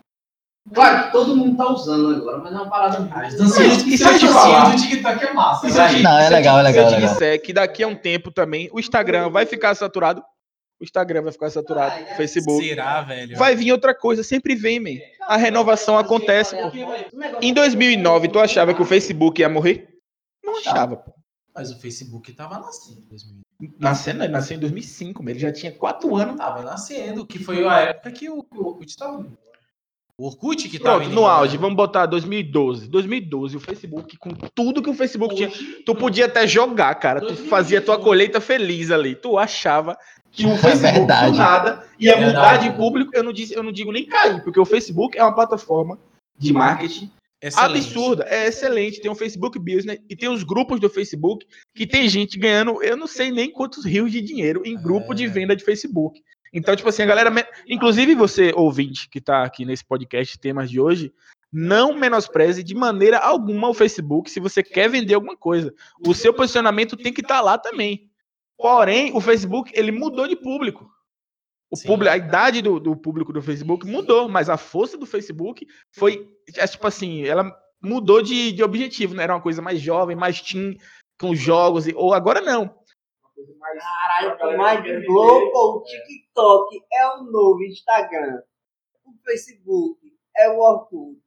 Claro 0.75 1.07
que 1.07 1.13
todo 1.13 1.35
mundo 1.35 1.57
tá 1.57 1.67
usando 1.71 2.15
agora, 2.17 2.39
mas 2.39 2.53
é 2.53 2.57
uma 2.57 2.69
parada 2.69 3.01
muito... 3.01 3.15
As 3.17 3.35
dancinhas 3.37 3.83
e 3.87 3.97
te 3.97 4.29
falar? 4.29 4.71
do 4.75 4.77
TikTok 4.83 5.25
é 5.25 5.33
massa. 5.33 5.67
Não, 6.03 6.19
é 6.19 6.29
legal, 6.29 6.59
é 6.59 6.63
legal, 6.63 6.89
Se 6.91 6.95
eu 6.95 6.99
é 6.99 7.01
disser 7.01 7.43
que 7.43 7.53
daqui 7.55 7.83
a 7.83 7.89
um 7.89 7.95
tempo 7.95 8.31
também 8.31 8.69
o 8.73 8.79
Instagram 8.79 9.31
vai 9.31 9.47
ficar 9.47 9.75
saturado, 9.75 10.23
o 10.81 10.85
Instagram 10.85 11.23
vai 11.23 11.33
ficar 11.33 11.51
saturado, 11.51 11.91
Vai, 11.91 12.13
o 12.13 12.17
Facebook. 12.17 12.65
Será, 12.65 13.03
velho? 13.03 13.37
Vai 13.37 13.57
vir 13.57 13.73
outra 13.73 13.95
coisa, 13.95 14.23
sempre 14.23 14.55
vem, 14.55 14.79
man. 14.79 15.01
A 15.23 15.37
renovação 15.37 15.99
acontece. 15.99 16.55
pô. 16.57 16.71
Em 17.43 17.53
2009, 17.53 18.29
tu 18.29 18.39
achava 18.39 18.73
que 18.73 18.83
o 18.83 18.85
Facebook 18.85 19.41
ia 19.41 19.49
morrer? 19.49 19.89
Não 20.45 20.59
achava, 20.59 20.97
pô. 20.97 21.13
Mas 21.55 21.73
o 21.73 21.81
Facebook 21.81 22.33
tava 22.33 22.59
nascendo 22.61 23.01
em 23.01 23.09
2000. 23.09 23.41
Nascendo, 23.81 24.23
ele 24.23 24.33
nasceu 24.33 24.57
em 24.57 24.61
2005, 24.61 25.21
mas 25.21 25.33
ele 25.33 25.41
já 25.41 25.53
tinha 25.53 25.73
4 25.73 26.15
anos. 26.15 26.37
Tava 26.37 26.63
nascendo, 26.63 27.27
que 27.27 27.41
foi 27.41 27.67
a 27.67 27.81
época 27.81 28.13
que 28.13 28.31
o, 28.31 28.47
Orkut 28.53 28.97
tava. 28.97 29.27
O 30.17 30.27
Orkut 30.27 30.69
que 30.69 30.79
tava. 30.79 30.99
Pronto, 30.99 31.13
no 31.13 31.21
embora. 31.23 31.35
auge, 31.35 31.57
vamos 31.57 31.77
botar 31.77 32.07
2012. 32.07 32.89
2012, 32.89 33.57
o 33.57 33.61
Facebook, 33.61 34.17
com 34.17 34.31
tudo 34.31 34.81
que 34.81 34.89
o 34.89 34.95
Facebook 34.95 35.35
tinha, 35.35 35.51
tu 35.85 35.93
podia 35.97 36.27
até 36.27 36.47
jogar, 36.47 36.95
cara. 36.95 37.21
Tu 37.21 37.35
fazia 37.35 37.83
tua 37.83 37.99
colheita 37.99 38.41
feliz 38.41 38.93
ali. 38.93 39.17
Tu 39.17 39.37
achava 39.37 39.99
que 40.31 40.47
o 40.47 40.57
Facebook 40.57 40.89
É 40.89 40.99
verdade. 40.99 41.33
do 41.33 41.37
nada 41.39 41.85
ia 41.99 42.15
Verdade. 42.17 42.37
mudar 42.37 42.57
de 42.59 42.71
público. 42.77 43.11
Eu 43.15 43.23
não, 43.23 43.33
disse, 43.33 43.55
eu 43.55 43.63
não 43.63 43.73
digo 43.73 43.91
nem 43.93 44.05
cair, 44.07 44.43
porque 44.43 44.61
o 44.61 44.65
Facebook 44.65 45.17
é 45.19 45.23
uma 45.23 45.35
plataforma 45.35 45.99
de 46.39 46.53
marketing 46.53 47.11
Excelente. 47.43 47.77
absurda, 47.79 48.25
é 48.29 48.47
excelente. 48.47 49.01
Tem 49.01 49.11
o 49.11 49.15
Facebook 49.15 49.59
Business 49.59 49.99
e 50.09 50.15
tem 50.17 50.29
os 50.29 50.43
grupos 50.43 50.79
do 50.81 50.89
Facebook 50.91 51.47
que 51.75 51.87
tem 51.87 52.09
gente 52.09 52.39
ganhando, 52.39 52.83
eu 52.83 52.97
não 52.97 53.07
sei 53.07 53.31
nem 53.31 53.51
quantos 53.51 53.85
rios 53.85 54.11
de 54.13 54.21
dinheiro 54.21 54.63
em 54.65 54.81
grupo 54.81 55.15
de 55.15 55.25
É. 55.25 55.29
venda 55.29 55.57
de 55.57 55.65
Facebook. 55.65 56.21
Então, 56.53 56.75
tipo 56.75 56.89
assim, 56.89 57.03
a 57.03 57.07
galera, 57.07 57.31
inclusive 57.69 58.15
você 58.15 58.53
ouvinte 58.57 59.09
que 59.11 59.21
tá 59.21 59.43
aqui 59.45 59.65
nesse 59.65 59.85
podcast 59.85 60.39
temas 60.39 60.71
de 60.71 60.81
hoje, 60.81 61.13
não 61.53 61.95
menospreze 61.95 62.63
de 62.63 62.75
maneira 62.75 63.19
alguma 63.19 63.69
o 63.69 63.75
Facebook 63.75 64.31
se 64.31 64.41
você 64.41 64.63
quer 64.63 64.89
vender 64.89 65.15
alguma 65.15 65.37
coisa. 65.37 65.73
O 66.07 66.15
seu 66.15 66.33
posicionamento 66.33 66.97
tem 66.97 67.13
que 67.13 67.21
estar 67.21 67.41
lá 67.41 67.57
também. 67.59 68.08
Porém, 68.59 69.17
o 69.17 69.21
Facebook, 69.21 69.71
ele 69.75 69.93
mudou 69.93 70.27
de 70.27 70.35
público. 70.37 70.91
O 71.71 71.77
Sim. 71.77 71.87
público, 71.87 72.13
a 72.13 72.17
idade 72.17 72.61
do, 72.61 72.81
do 72.81 72.97
público 72.97 73.33
do 73.33 73.41
Facebook 73.41 73.87
mudou, 73.87 74.29
mas 74.29 74.51
a 74.51 74.57
força 74.57 74.99
do 74.99 75.07
Facebook 75.07 75.67
foi, 75.95 76.29
é, 76.57 76.67
tipo 76.67 76.87
assim, 76.87 77.25
ela 77.25 77.55
mudou 77.81 78.21
de, 78.21 78.53
de 78.53 78.63
objetivo, 78.65 79.15
né? 79.15 79.23
Era 79.23 79.35
uma 79.37 79.43
coisa 79.43 79.63
mais 79.63 79.81
jovem, 79.81 80.17
mais 80.17 80.41
teen, 80.41 80.77
com 81.21 81.35
jogos, 81.35 81.87
e- 81.87 81.95
ou 81.95 82.13
agora 82.15 82.41
não. 82.41 82.75
Caralho, 83.79 84.35
o 84.35 84.37
que 84.37 84.57
mais 84.57 85.07
louco, 85.07 85.59
o 85.79 85.85
TikTok 85.85 86.81
é 86.93 87.07
o 87.15 87.23
novo 87.25 87.63
Instagram. 87.63 88.41
O 89.05 89.13
Facebook 89.25 90.01
é 90.37 90.51
o 90.51 90.59
Orkut. 90.59 91.19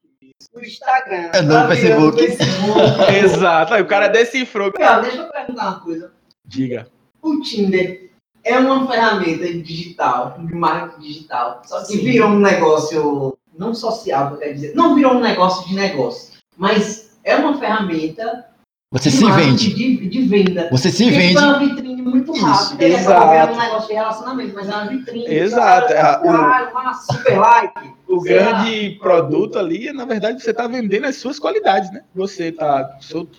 O 0.53 0.59
Instagram 0.59 1.29
É 1.33 1.39
o 1.39 1.43
novo 1.43 1.75
virando 1.75 2.17
Facebook. 2.17 3.13
Exato, 3.23 3.73
aí 3.73 3.81
o 3.81 3.87
cara 3.87 4.07
decifrou. 4.07 4.71
Cara, 4.73 5.01
deixa 5.01 5.17
eu 5.17 5.31
perguntar 5.31 5.69
uma 5.69 5.83
coisa. 5.83 6.13
Diga. 6.45 6.91
O 7.21 7.39
Tinder 7.41 8.09
é 8.43 8.57
uma 8.57 8.87
ferramenta 8.87 9.51
digital, 9.53 10.35
de 10.39 10.53
marketing 10.55 11.01
digital, 11.07 11.61
só 11.65 11.81
que 11.81 11.93
Sim. 11.93 12.03
virou 12.03 12.29
um 12.29 12.39
negócio 12.39 13.37
não 13.57 13.73
social, 13.75 14.31
eu 14.31 14.37
quero 14.37 14.53
dizer, 14.55 14.75
não 14.75 14.95
virou 14.95 15.13
um 15.13 15.19
negócio 15.21 15.67
de 15.67 15.75
negócio, 15.75 16.33
mas 16.57 17.11
é 17.23 17.35
uma 17.35 17.57
ferramenta 17.59 18.45
Você 18.91 19.09
de 19.11 19.17
se 19.17 19.31
vende. 19.31 19.73
De, 19.73 20.09
de 20.09 20.21
venda. 20.23 20.67
Você 20.71 20.89
se 20.89 21.03
Porque 21.03 21.17
vende. 21.17 21.37
É 21.37 21.41
uma 21.41 21.59
vitrine 21.59 22.01
muito 22.01 22.31
Isso, 22.33 22.43
rápida. 22.45 22.87
e 22.87 22.93
exato. 22.93 23.11
acaba 23.11 23.31
virando 23.31 23.53
um 23.53 23.61
negócio 23.63 23.87
de 23.87 23.93
relacionamento, 23.93 24.55
mas 24.55 24.69
é 24.69 24.73
uma 24.75 24.85
vitrine. 24.87 25.25
Exato, 25.27 25.93
é, 25.93 26.01
o- 26.01 26.21
Caralho, 26.23 26.71
uma 26.71 26.93
super 26.95 27.37
like. 27.39 27.91
O 28.07 28.19
Sei 28.21 28.39
lá. 28.39 28.43
grande 28.63 28.97
produto 28.99 29.59
ali, 29.59 29.93
na 29.93 30.03
verdade, 30.05 30.41
você 30.41 30.49
está 30.51 30.65
vendendo 30.67 31.05
as 31.05 31.15
suas 31.17 31.37
qualidades, 31.39 31.91
né? 31.91 32.01
Você 32.15 32.47
está, 32.47 32.83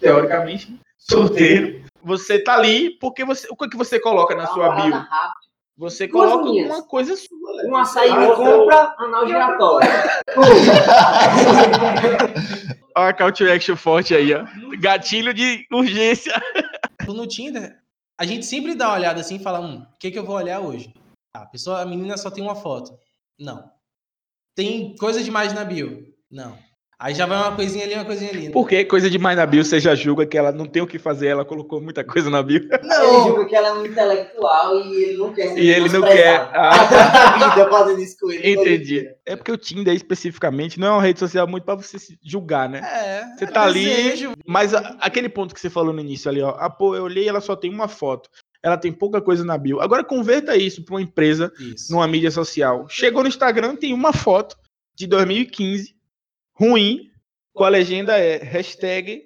teoricamente, 0.00 0.78
solteiro. 0.96 1.82
Você 2.04 2.42
tá 2.42 2.54
ali 2.54 2.90
porque 2.98 3.24
você. 3.24 3.46
O 3.50 3.56
que 3.56 3.68
que 3.68 3.76
você 3.76 4.00
coloca 4.00 4.34
na 4.34 4.46
sua 4.46 4.70
bio? 4.74 5.04
Você 5.76 6.06
coloca 6.06 6.50
uma 6.50 6.82
coisa 6.82 7.16
sua. 7.16 7.56
né? 7.56 7.64
Um 7.68 7.76
açaí 7.76 8.10
de 8.10 8.34
compra, 8.36 8.94
anal 8.98 9.26
giratório. 9.26 9.88
Olha 12.94 13.08
a 13.08 13.12
call 13.14 13.32
to 13.32 13.44
action 13.50 13.76
forte 13.76 14.14
aí, 14.14 14.34
ó. 14.34 14.44
Gatilho 14.78 15.32
de 15.32 15.66
urgência. 15.72 16.32
No 17.08 17.26
Tinder, 17.26 17.76
a 18.16 18.24
gente 18.24 18.46
sempre 18.46 18.76
dá 18.76 18.86
uma 18.88 18.94
olhada 18.94 19.20
assim 19.20 19.34
e 19.34 19.42
fala, 19.42 19.58
hum, 19.60 19.84
o 19.92 19.98
que, 19.98 20.08
que 20.12 20.18
eu 20.18 20.24
vou 20.24 20.36
olhar 20.36 20.60
hoje? 20.60 20.94
Ah, 21.34 21.42
a 21.42 21.46
pessoa, 21.46 21.80
a 21.80 21.84
menina 21.84 22.16
só 22.16 22.30
tem 22.30 22.44
uma 22.44 22.54
foto. 22.54 22.96
Não. 23.36 23.68
Tem 24.54 24.94
coisa 24.94 25.20
demais 25.20 25.52
na 25.52 25.64
bio? 25.64 26.06
Não. 26.30 26.56
Aí 27.02 27.14
já 27.14 27.26
vai 27.26 27.36
uma 27.36 27.56
coisinha 27.56 27.84
ali, 27.84 27.94
uma 27.94 28.04
coisinha 28.04 28.30
ali. 28.30 28.50
Porque 28.50 28.84
coisa 28.84 29.10
demais 29.10 29.36
na 29.36 29.44
bio, 29.44 29.64
você 29.64 29.80
já 29.80 29.92
julga 29.92 30.24
que 30.24 30.38
ela 30.38 30.52
não 30.52 30.66
tem 30.66 30.80
o 30.80 30.86
que 30.86 31.00
fazer, 31.00 31.26
ela 31.26 31.44
colocou 31.44 31.80
muita 31.80 32.04
coisa 32.04 32.30
na 32.30 32.40
bio. 32.42 32.60
Ele 32.60 33.22
julga 33.26 33.44
que 33.46 33.56
ela 33.56 33.68
é 33.68 33.72
um 33.72 33.84
intelectual 33.84 34.78
e 34.78 35.02
ele 35.02 35.16
não 35.18 35.32
quer 35.34 35.48
ser 35.48 35.58
E 35.60 35.68
ele 35.70 35.88
não 35.88 36.00
quer. 36.02 36.48
Ah. 36.54 36.70
A 37.34 37.48
vida 37.54 37.68
fazendo 37.70 38.00
isso 38.00 38.16
com 38.20 38.30
ele. 38.30 38.52
Entendi. 38.52 39.08
É 39.26 39.34
porque 39.34 39.50
o 39.50 39.56
Tinder 39.56 39.92
especificamente 39.94 40.78
não 40.78 40.86
é 40.86 40.90
uma 40.92 41.02
rede 41.02 41.18
social 41.18 41.46
muito 41.48 41.64
pra 41.64 41.74
você 41.74 41.98
se 41.98 42.16
julgar, 42.22 42.68
né? 42.68 42.78
É, 42.78 43.36
Você 43.36 43.44
é 43.44 43.46
tá 43.48 43.64
ali, 43.64 43.84
desejo. 43.84 44.32
Mas 44.46 44.72
a- 44.72 44.96
aquele 45.00 45.28
ponto 45.28 45.54
que 45.54 45.60
você 45.60 45.68
falou 45.68 45.92
no 45.92 46.00
início 46.00 46.30
ali, 46.30 46.40
ó. 46.40 46.54
Ah, 46.56 46.70
pô, 46.70 46.94
eu 46.94 47.02
olhei 47.02 47.28
ela 47.28 47.40
só 47.40 47.56
tem 47.56 47.68
uma 47.72 47.88
foto. 47.88 48.30
Ela 48.62 48.76
tem 48.76 48.92
pouca 48.92 49.20
coisa 49.20 49.44
na 49.44 49.58
bio. 49.58 49.80
Agora 49.80 50.04
converta 50.04 50.56
isso 50.56 50.84
pra 50.84 50.94
uma 50.94 51.02
empresa, 51.02 51.52
Isso. 51.58 51.90
numa 51.92 52.06
mídia 52.06 52.30
social. 52.30 52.86
Chegou 52.88 53.22
no 53.22 53.28
Instagram, 53.28 53.74
tem 53.74 53.92
uma 53.92 54.12
foto 54.12 54.56
de 54.94 55.04
2015, 55.08 55.96
ruim, 56.62 57.10
com 57.52 57.64
a 57.64 57.68
legenda 57.68 58.16
é 58.16 58.36
hashtag 58.36 59.22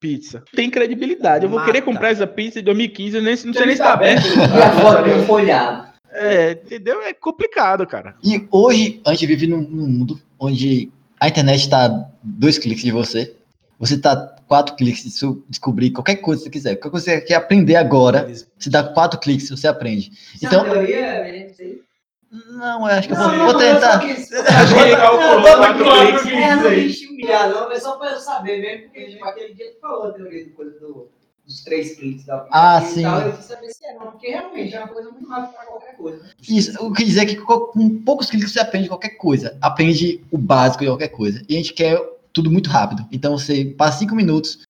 pizza. 0.00 0.42
Tem 0.54 0.70
credibilidade. 0.70 1.44
Eu 1.44 1.50
vou 1.50 1.58
Mata. 1.58 1.70
querer 1.70 1.84
comprar 1.84 2.10
essa 2.10 2.26
pizza 2.26 2.60
de 2.60 2.64
2015, 2.64 3.16
eu 3.16 3.22
nem, 3.22 3.36
não 3.44 3.52
sei 3.52 3.66
nem 3.66 3.76
se 3.76 3.82
tá 3.82 3.92
aberto. 3.92 4.24
E. 4.26 5.90
É, 6.12 6.52
entendeu? 6.52 7.02
É 7.02 7.12
complicado, 7.12 7.86
cara. 7.86 8.16
E 8.24 8.46
hoje 8.50 9.00
a 9.04 9.12
gente 9.12 9.26
vive 9.26 9.46
num, 9.46 9.60
num 9.60 9.86
mundo 9.86 10.20
onde 10.38 10.90
a 11.20 11.28
internet 11.28 11.60
está 11.60 12.08
dois 12.22 12.58
cliques 12.58 12.82
de 12.82 12.90
você. 12.90 13.34
Você 13.78 13.94
está 13.94 14.36
quatro 14.48 14.74
cliques 14.74 15.04
de 15.04 15.10
descobrir 15.48 15.90
qualquer 15.90 16.16
coisa 16.16 16.40
que 16.40 16.44
você 16.44 16.50
quiser. 16.50 16.74
Qualquer 16.76 16.90
coisa 16.90 17.06
que 17.06 17.12
você 17.12 17.20
quer 17.20 17.34
aprender 17.34 17.76
agora, 17.76 18.28
você 18.58 18.68
dá 18.68 18.82
quatro 18.82 19.20
cliques 19.20 19.48
você 19.48 19.68
aprende. 19.68 20.10
É 20.42 21.89
Não 22.30 22.86
acho 22.86 23.08
que 23.08 23.14
eu 23.14 23.18
vou, 23.18 23.28
não, 23.28 23.46
vou 23.46 23.58
tentar. 23.58 23.98
quis- 23.98 24.32
Acho 24.32 24.74
que 24.74 24.80
ele 24.80 24.96
calculou. 24.96 25.48
É, 25.50 26.56
não 26.56 26.70
quis 26.70 26.98
te 27.00 27.06
humilhar, 27.08 27.48
não, 27.50 27.70
é 27.72 27.80
só 27.80 27.96
pra 27.96 28.12
eu 28.12 28.20
saber 28.20 28.60
mesmo, 28.60 28.84
porque 28.84 29.04
tipo, 29.10 29.24
aquele 29.24 29.54
dia 29.54 29.72
tu 29.72 29.80
falou 29.80 30.04
a 30.08 30.12
teoria 30.12 30.44
do, 30.44 30.50
coisa 30.52 30.78
do, 30.78 31.08
dos 31.44 31.64
três 31.64 31.96
cliques 31.96 32.24
da 32.26 32.46
Ah, 32.52 32.80
e 32.80 32.86
sim. 32.86 33.02
Tal, 33.02 33.20
eu 33.22 33.32
quis 33.36 33.44
saber 33.46 33.68
se 33.70 33.84
era, 33.84 33.98
porque 33.98 34.28
realmente 34.28 34.74
é 34.74 34.78
uma 34.78 34.88
coisa 34.88 35.10
muito 35.10 35.28
rápida 35.28 35.52
pra 35.56 35.66
qualquer 35.66 35.96
coisa. 35.96 36.30
Isso, 36.48 36.86
o 36.86 36.92
que 36.92 37.04
dizer 37.04 37.20
é 37.22 37.26
que 37.26 37.36
co- 37.36 37.66
com 37.66 37.98
poucos 38.04 38.30
cliques 38.30 38.52
você 38.52 38.60
aprende 38.60 38.86
qualquer 38.88 39.10
coisa. 39.16 39.56
Aprende 39.60 40.24
o 40.30 40.38
básico 40.38 40.84
de 40.84 40.90
qualquer 40.90 41.08
coisa. 41.08 41.42
E 41.48 41.54
a 41.54 41.56
gente 41.58 41.72
quer 41.74 42.00
tudo 42.32 42.48
muito 42.50 42.70
rápido. 42.70 43.04
Então 43.10 43.36
você 43.36 43.64
passa 43.76 43.98
cinco 43.98 44.14
minutos, 44.14 44.60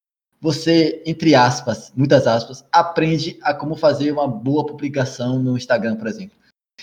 você, 0.41 1.03
entre 1.05 1.35
aspas, 1.35 1.93
muitas 1.95 2.27
aspas, 2.27 2.65
aprende 2.73 3.39
a 3.43 3.53
como 3.53 3.77
fazer 3.77 4.11
uma 4.13 4.27
boa 4.27 4.65
publicação 4.65 5.39
no 5.39 5.59
Instagram, 5.59 5.97
por 5.97 6.07
exemplo. 6.07 6.39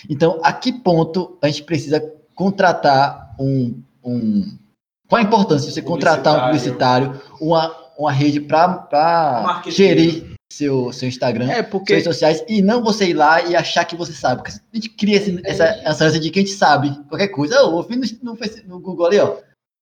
Então, 0.08 0.38
a 0.42 0.52
que 0.52 0.72
ponto 0.72 1.38
a 1.42 1.46
gente 1.48 1.62
precisa 1.64 2.00
contratar 2.34 3.34
um. 3.38 3.80
um 4.04 4.56
qual 5.08 5.20
a 5.20 5.24
importância 5.24 5.66
de 5.68 5.72
você 5.74 5.80
contratar 5.82 6.34
um 6.36 6.46
publicitário, 6.46 7.20
uma, 7.40 7.74
uma 7.98 8.12
rede 8.12 8.40
para 8.40 9.62
gerir 9.66 10.34
seu, 10.52 10.92
seu 10.92 11.08
Instagram? 11.08 11.46
É, 11.50 11.54
redes 11.56 11.70
porque 11.70 12.00
sociais 12.02 12.44
e 12.46 12.60
não 12.60 12.82
você 12.82 13.06
ir 13.08 13.14
lá 13.14 13.40
e 13.42 13.56
achar 13.56 13.84
que 13.86 13.96
você 13.96 14.12
sabe. 14.12 14.42
Porque 14.42 14.52
a 14.52 14.76
gente 14.76 14.90
cria 14.90 15.16
esse- 15.16 15.40
essa, 15.44 15.64
essa 15.64 16.04
ânsia 16.04 16.20
de 16.20 16.30
que 16.30 16.38
a 16.38 16.42
gente 16.42 16.54
sabe 16.54 16.94
qualquer 17.08 17.28
coisa. 17.28 17.54
Eu 17.56 17.82
vi 17.82 17.96
no, 17.96 18.04
no, 18.22 18.38
no 18.66 18.80
Google 18.80 19.06
ali, 19.06 19.18
ó. 19.18 19.36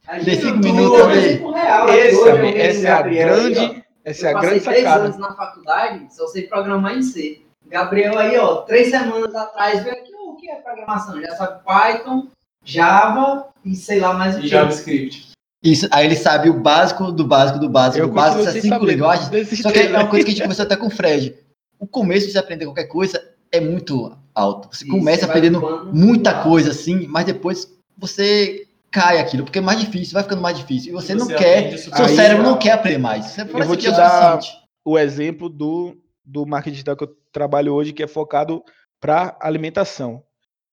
A 0.07 0.19
Dei 0.19 0.37
cinco 0.41 0.59
minutos 0.59 1.01
por 1.01 1.11
ali. 1.11 1.99
essa, 1.99 2.17
hoje, 2.21 2.29
eu 2.31 2.41
vi 2.41 2.57
essa 2.61 2.87
é 2.87 2.93
a 2.93 3.03
grande, 3.03 3.85
essa 4.05 4.27
é 4.29 4.33
Eu 4.33 4.37
a 4.39 4.41
passei 4.41 4.51
grande 4.61 4.65
três 4.65 4.87
anos 4.87 5.19
na 5.19 5.35
faculdade, 5.35 6.15
só 6.15 6.27
sei 6.29 6.43
programar 6.43 6.97
em 6.97 7.03
C. 7.03 7.43
Gabriel 7.69 8.19
aí, 8.19 8.37
ó, 8.39 8.57
três 8.63 8.91
semanas 8.91 9.35
atrás, 9.35 9.83
veio 9.83 9.97
aqui, 9.97 10.15
"Ô, 10.15 10.31
o 10.33 10.37
que 10.37 10.49
é 10.51 10.57
programação? 10.57 11.21
Já 11.21 11.35
sabe 11.37 11.61
Python, 11.65 12.29
Java 12.65 13.49
e 13.65 13.75
sei 13.75 14.01
lá 14.01 14.13
mais 14.15 14.37
o 14.37 14.39
E 14.39 14.43
que. 14.43 14.49
JavaScript. 14.49 15.27
Isso, 15.63 15.89
aí 15.91 16.07
ele 16.07 16.17
sabe 16.17 16.49
o 16.49 16.61
básico 16.61 17.11
do 17.11 17.25
básico 17.27 17.59
do 17.59 17.69
básico 17.69 18.05
Eu 18.05 18.09
do 18.09 18.15
básico, 18.15 18.37
continuo 18.39 18.51
essas 18.51 18.63
sem 18.63 18.71
cinco 18.71 18.85
linguagens. 18.85 19.61
Só 19.61 19.73
que 19.73 19.79
é 19.81 19.89
uma 19.89 20.05
né? 20.05 20.09
coisa 20.09 20.25
que 20.25 20.31
a 20.31 20.35
gente 20.35 20.43
conversou 20.43 20.65
até 20.65 20.77
com 20.77 20.87
o 20.87 20.91
Fred. 20.91 21.35
O 21.79 21.87
começo 21.87 22.27
de 22.27 22.33
você 22.33 22.39
aprender 22.39 22.65
qualquer 22.67 22.85
coisa 22.87 23.23
é 23.51 23.61
muito 23.61 24.17
alto. 24.35 24.69
Você 24.71 24.85
Isso, 24.85 24.93
começa 24.97 25.27
vai 25.27 25.37
aprendendo 25.37 25.91
muita 25.93 26.43
coisa 26.43 26.71
assim, 26.71 27.07
mas 27.09 27.25
depois 27.25 27.69
você 27.99 28.67
cai 28.91 29.19
aquilo, 29.19 29.45
porque 29.45 29.59
é 29.59 29.63
mais 29.63 29.81
difícil, 29.81 30.15
vai 30.15 30.23
ficando 30.23 30.41
mais 30.43 30.57
difícil. 30.57 30.91
E 30.91 30.93
você, 30.93 31.15
não 31.15 31.27
quer, 31.27 31.77
seu 31.79 31.93
Aí- 31.95 32.15
cérebro 32.17 32.43
não 32.45 32.57
quer 32.59 32.73
aprender 32.73 32.99
mais. 32.99 33.25
Você 33.27 33.41
Eu 33.43 33.47
vou 33.47 33.61
"Isso 33.61 33.77
te 33.77 33.87
é 33.87 33.91
o 33.91 33.97
dar- 33.97 34.33
suficiente." 34.41 34.63
o 34.87 34.99
exemplo 34.99 35.49
do, 35.49 35.97
do 36.27 36.45
marketing 36.45 36.73
digital 36.73 36.97
que 36.97 37.05
eu 37.05 37.17
trabalho 37.31 37.73
hoje, 37.73 37.93
que 37.93 38.03
é 38.03 38.09
focado 38.09 38.63
para 39.01 39.39
alimentação. 39.41 40.25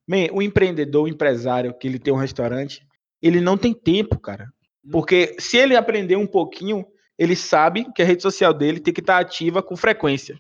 Man, 0.08 0.28
o 0.32 0.42
empreendedor, 0.42 1.04
o 1.04 1.08
empresário, 1.08 1.74
que 1.78 1.88
ele 1.88 2.00
tem 2.00 2.12
um 2.12 2.18
restaurante, 2.18 2.86
ele 3.22 3.40
não 3.40 3.58
tem 3.58 3.74
tempo, 3.74 4.20
cara. 4.20 4.52
Porque 4.92 5.36
se 5.40 5.58
ele 5.58 5.76
aprender 5.76 6.18
um 6.18 6.28
pouquinho, 6.28 6.86
ele 7.18 7.36
sabe 7.36 7.88
que 7.94 8.02
a 8.02 8.06
rede 8.06 8.22
social 8.22 8.54
dele 8.54 8.80
tem 8.80 8.94
que 8.94 9.00
estar 9.00 9.20
ativa 9.20 9.62
com 9.62 9.78
frequência. 9.78 10.38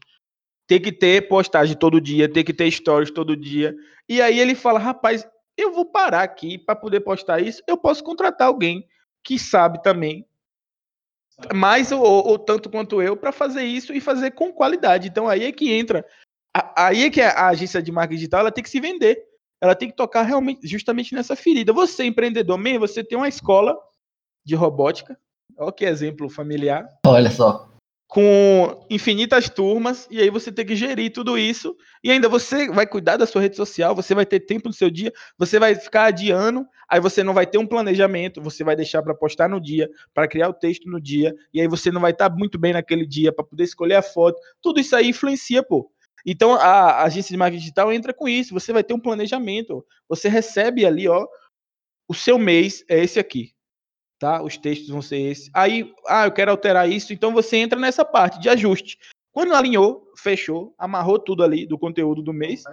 Tem 0.67 0.81
que 0.81 0.91
ter 0.91 1.27
postagem 1.27 1.77
todo 1.77 2.01
dia, 2.01 2.27
tem 2.27 2.43
que 2.43 2.53
ter 2.53 2.69
stories 2.71 3.11
todo 3.11 3.37
dia. 3.37 3.75
E 4.09 4.21
aí 4.21 4.39
ele 4.39 4.55
fala: 4.55 4.79
rapaz, 4.79 5.25
eu 5.55 5.71
vou 5.71 5.85
parar 5.85 6.23
aqui 6.23 6.57
para 6.57 6.75
poder 6.75 7.01
postar 7.01 7.41
isso. 7.41 7.61
Eu 7.67 7.77
posso 7.77 8.03
contratar 8.03 8.47
alguém 8.47 8.85
que 9.23 9.37
sabe 9.39 9.81
também 9.81 10.25
mais 11.53 11.91
ou, 11.91 12.01
ou 12.01 12.37
tanto 12.39 12.69
quanto 12.69 13.01
eu 13.01 13.17
para 13.17 13.31
fazer 13.31 13.63
isso 13.63 13.93
e 13.93 13.99
fazer 13.99 14.31
com 14.31 14.51
qualidade. 14.51 15.07
Então 15.07 15.27
aí 15.27 15.45
é 15.45 15.51
que 15.51 15.71
entra, 15.71 16.05
aí 16.75 17.03
é 17.03 17.09
que 17.09 17.21
a, 17.21 17.31
a 17.31 17.47
agência 17.49 17.81
de 17.81 17.91
marketing 17.91 18.17
digital 18.17 18.41
ela 18.41 18.51
tem 18.51 18.63
que 18.63 18.69
se 18.69 18.79
vender, 18.79 19.23
ela 19.61 19.75
tem 19.75 19.89
que 19.89 19.95
tocar 19.95 20.23
realmente 20.23 20.67
justamente 20.67 21.15
nessa 21.15 21.35
ferida. 21.35 21.73
Você 21.73 22.03
empreendedor, 22.03 22.57
mesmo, 22.57 22.81
você 22.81 23.03
tem 23.03 23.17
uma 23.17 23.29
escola 23.29 23.77
de 24.45 24.55
robótica, 24.55 25.17
olha 25.57 25.71
que 25.71 25.85
exemplo 25.85 26.29
familiar, 26.29 26.87
Olha 27.05 27.31
só. 27.31 27.72
Com 28.07 28.85
infinitas 28.89 29.49
turmas 29.49 30.07
e 30.11 30.19
aí 30.19 30.29
você 30.29 30.51
tem 30.51 30.65
que 30.65 30.75
gerir 30.75 31.11
tudo 31.11 31.37
isso 31.37 31.75
e 32.03 32.11
ainda 32.11 32.29
você 32.29 32.69
vai 32.69 32.85
cuidar 32.85 33.17
da 33.17 33.25
sua 33.25 33.41
rede 33.41 33.55
social, 33.55 33.95
você 33.95 34.13
vai 34.13 34.25
ter 34.25 34.41
tempo 34.41 34.67
no 34.67 34.73
seu 34.73 34.89
dia, 34.89 35.11
você 35.37 35.57
vai 35.57 35.73
ficar 35.73 36.05
adiando, 36.05 36.65
aí 36.87 36.99
você 36.99 37.23
não 37.23 37.33
vai 37.33 37.47
ter 37.47 37.57
um 37.57 37.65
planejamento, 37.65 38.41
você 38.41 38.63
vai 38.63 38.75
deixar 38.75 39.01
para 39.01 39.15
postar 39.15 39.49
no 39.49 39.59
dia, 39.59 39.89
para 40.13 40.27
criar 40.27 40.49
o 40.49 40.53
texto 40.53 40.89
no 40.89 41.01
dia 41.01 41.33
e 41.53 41.59
aí 41.59 41.67
você 41.67 41.91
não 41.91 42.01
vai 42.01 42.11
estar 42.11 42.29
muito 42.29 42.59
bem 42.59 42.73
naquele 42.73 43.05
dia 43.07 43.33
para 43.33 43.43
poder 43.45 43.63
escolher 43.63 43.95
a 43.95 44.01
foto. 44.03 44.39
Tudo 44.61 44.79
isso 44.79 44.95
aí 44.95 45.09
influencia, 45.09 45.63
pô. 45.63 45.89
Então 46.25 46.53
a, 46.53 46.59
a 46.59 47.03
agência 47.05 47.31
de 47.31 47.37
marketing 47.37 47.61
digital 47.61 47.91
entra 47.91 48.13
com 48.13 48.29
isso, 48.29 48.53
você 48.53 48.71
vai 48.71 48.83
ter 48.83 48.93
um 48.93 48.99
planejamento, 48.99 49.83
você 50.07 50.29
recebe 50.29 50.85
ali, 50.85 51.07
ó, 51.07 51.25
o 52.07 52.13
seu 52.13 52.37
mês 52.37 52.83
é 52.87 53.03
esse 53.03 53.19
aqui 53.19 53.52
tá? 54.23 54.41
Os 54.41 54.55
textos 54.55 54.87
vão 54.87 55.01
ser 55.01 55.17
esses. 55.17 55.49
Aí, 55.53 55.93
ah, 56.07 56.23
eu 56.23 56.31
quero 56.31 56.49
alterar 56.49 56.89
isso, 56.89 57.11
então 57.11 57.33
você 57.33 57.57
entra 57.57 57.77
nessa 57.77 58.05
parte 58.05 58.39
de 58.39 58.47
ajuste. 58.47 58.97
Quando 59.33 59.53
alinhou, 59.53 60.09
fechou, 60.17 60.73
amarrou 60.77 61.19
tudo 61.19 61.43
ali 61.43 61.65
do 61.65 61.77
conteúdo 61.77 62.21
do 62.21 62.31
mês, 62.31 62.63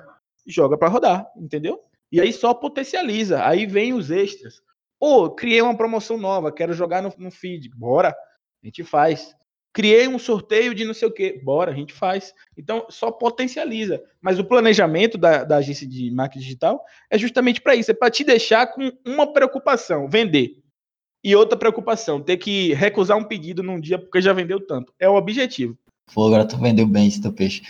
joga 0.47 0.79
para 0.79 0.89
rodar, 0.89 1.27
entendeu? 1.37 1.81
E 2.13 2.21
aí 2.21 2.33
só 2.33 2.55
potencializa. 2.55 3.45
Aí 3.45 3.67
vem 3.67 3.93
os 3.93 4.13
extras. 4.13 4.63
Pô, 4.97 5.29
criei 5.29 5.61
uma 5.61 5.77
promoção 5.77 6.17
nova, 6.17 6.53
quero 6.53 6.73
jogar 6.73 7.03
no, 7.03 7.13
no 7.19 7.33
feed. 7.33 7.69
Bora, 7.71 8.11
a 8.11 8.67
gente 8.67 8.85
faz. 8.85 9.35
Criei 9.73 10.07
um 10.07 10.19
sorteio 10.21 10.73
de 10.73 10.85
não 10.85 10.95
sei 10.95 11.09
o 11.09 11.13
quê. 11.13 11.41
Bora, 11.43 11.73
a 11.73 11.75
gente 11.75 11.93
faz. 11.93 12.33
Então, 12.57 12.87
só 12.89 13.11
potencializa. 13.11 14.01
Mas 14.21 14.39
o 14.39 14.45
planejamento 14.45 15.19
da, 15.19 15.43
da 15.43 15.57
agência 15.57 15.87
de 15.87 16.13
marketing 16.13 16.45
digital 16.45 16.85
é 17.11 17.19
justamente 17.19 17.61
para 17.61 17.75
isso. 17.75 17.91
É 17.91 17.95
para 17.95 18.11
te 18.11 18.23
deixar 18.23 18.69
com 18.69 18.93
uma 19.05 19.33
preocupação: 19.33 20.09
vender. 20.09 20.60
E 21.23 21.37
outra 21.37 21.59
preocupação, 21.59 22.21
ter 22.21 22.37
que 22.39 22.73
recusar 22.75 23.17
um 23.19 23.25
pedido 23.25 23.63
num 23.63 23.79
dia 23.81 23.99
porque 23.99 24.21
já 24.23 24.33
vendeu 24.33 24.59
tanto. 24.65 24.93
É 24.99 25.09
o 25.09 25.15
objetivo. 25.17 25.77
Pô, 26.15 26.27
agora 26.27 26.45
tu 26.47 26.57
vendeu 26.57 26.87
bem 26.87 27.07
esse 27.09 27.21
teu 27.21 27.33
peixe. 27.33 27.63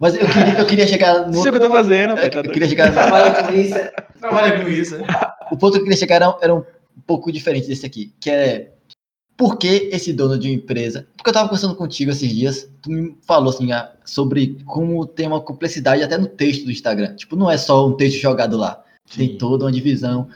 Mas 0.00 0.14
eu 0.14 0.26
queria, 0.26 0.58
eu 0.58 0.66
queria 0.66 0.86
chegar 0.86 1.26
no. 1.26 1.30
Isso 1.38 1.46
é 1.46 1.50
o 1.50 1.52
que 1.52 1.58
eu 1.58 1.68
tô 1.68 1.70
fazendo, 1.74 2.10
eu, 2.10 2.16
tá 2.16 2.22
eu 2.24 2.30
doido. 2.30 2.50
queria 2.52 2.68
chegar 2.68 2.92
Trabalha 2.92 3.42
com 3.44 3.52
isso. 3.54 3.74
é- 3.74 3.90
Trabalha 4.20 4.62
com 4.64 4.68
isso. 4.68 4.98
né? 4.98 5.06
O 5.50 5.56
ponto 5.56 5.72
que 5.74 5.78
eu 5.78 5.82
queria 5.84 5.96
chegar 5.98 6.16
era, 6.16 6.36
era 6.42 6.54
um 6.54 6.64
pouco 7.06 7.30
diferente 7.30 7.68
desse 7.68 7.86
aqui, 7.86 8.12
que 8.18 8.30
é 8.30 8.72
por 9.36 9.58
que 9.58 9.90
esse 9.92 10.12
dono 10.12 10.38
de 10.38 10.48
uma 10.48 10.54
empresa? 10.56 11.06
Porque 11.16 11.28
eu 11.28 11.34
tava 11.34 11.48
conversando 11.48 11.76
contigo 11.76 12.10
esses 12.10 12.30
dias, 12.30 12.70
tu 12.82 12.90
me 12.90 13.16
falou 13.26 13.50
assim 13.50 13.70
ah, 13.72 13.92
sobre 14.04 14.56
como 14.64 15.06
tem 15.06 15.26
uma 15.26 15.40
complexidade 15.40 16.02
até 16.02 16.16
no 16.18 16.26
texto 16.26 16.64
do 16.64 16.72
Instagram. 16.72 17.14
Tipo, 17.14 17.36
não 17.36 17.50
é 17.50 17.56
só 17.58 17.86
um 17.86 17.92
texto 17.94 18.18
jogado 18.18 18.56
lá. 18.56 18.82
Tem 19.14 19.36
toda 19.36 19.64
uma 19.66 19.72
divisão. 19.72 20.28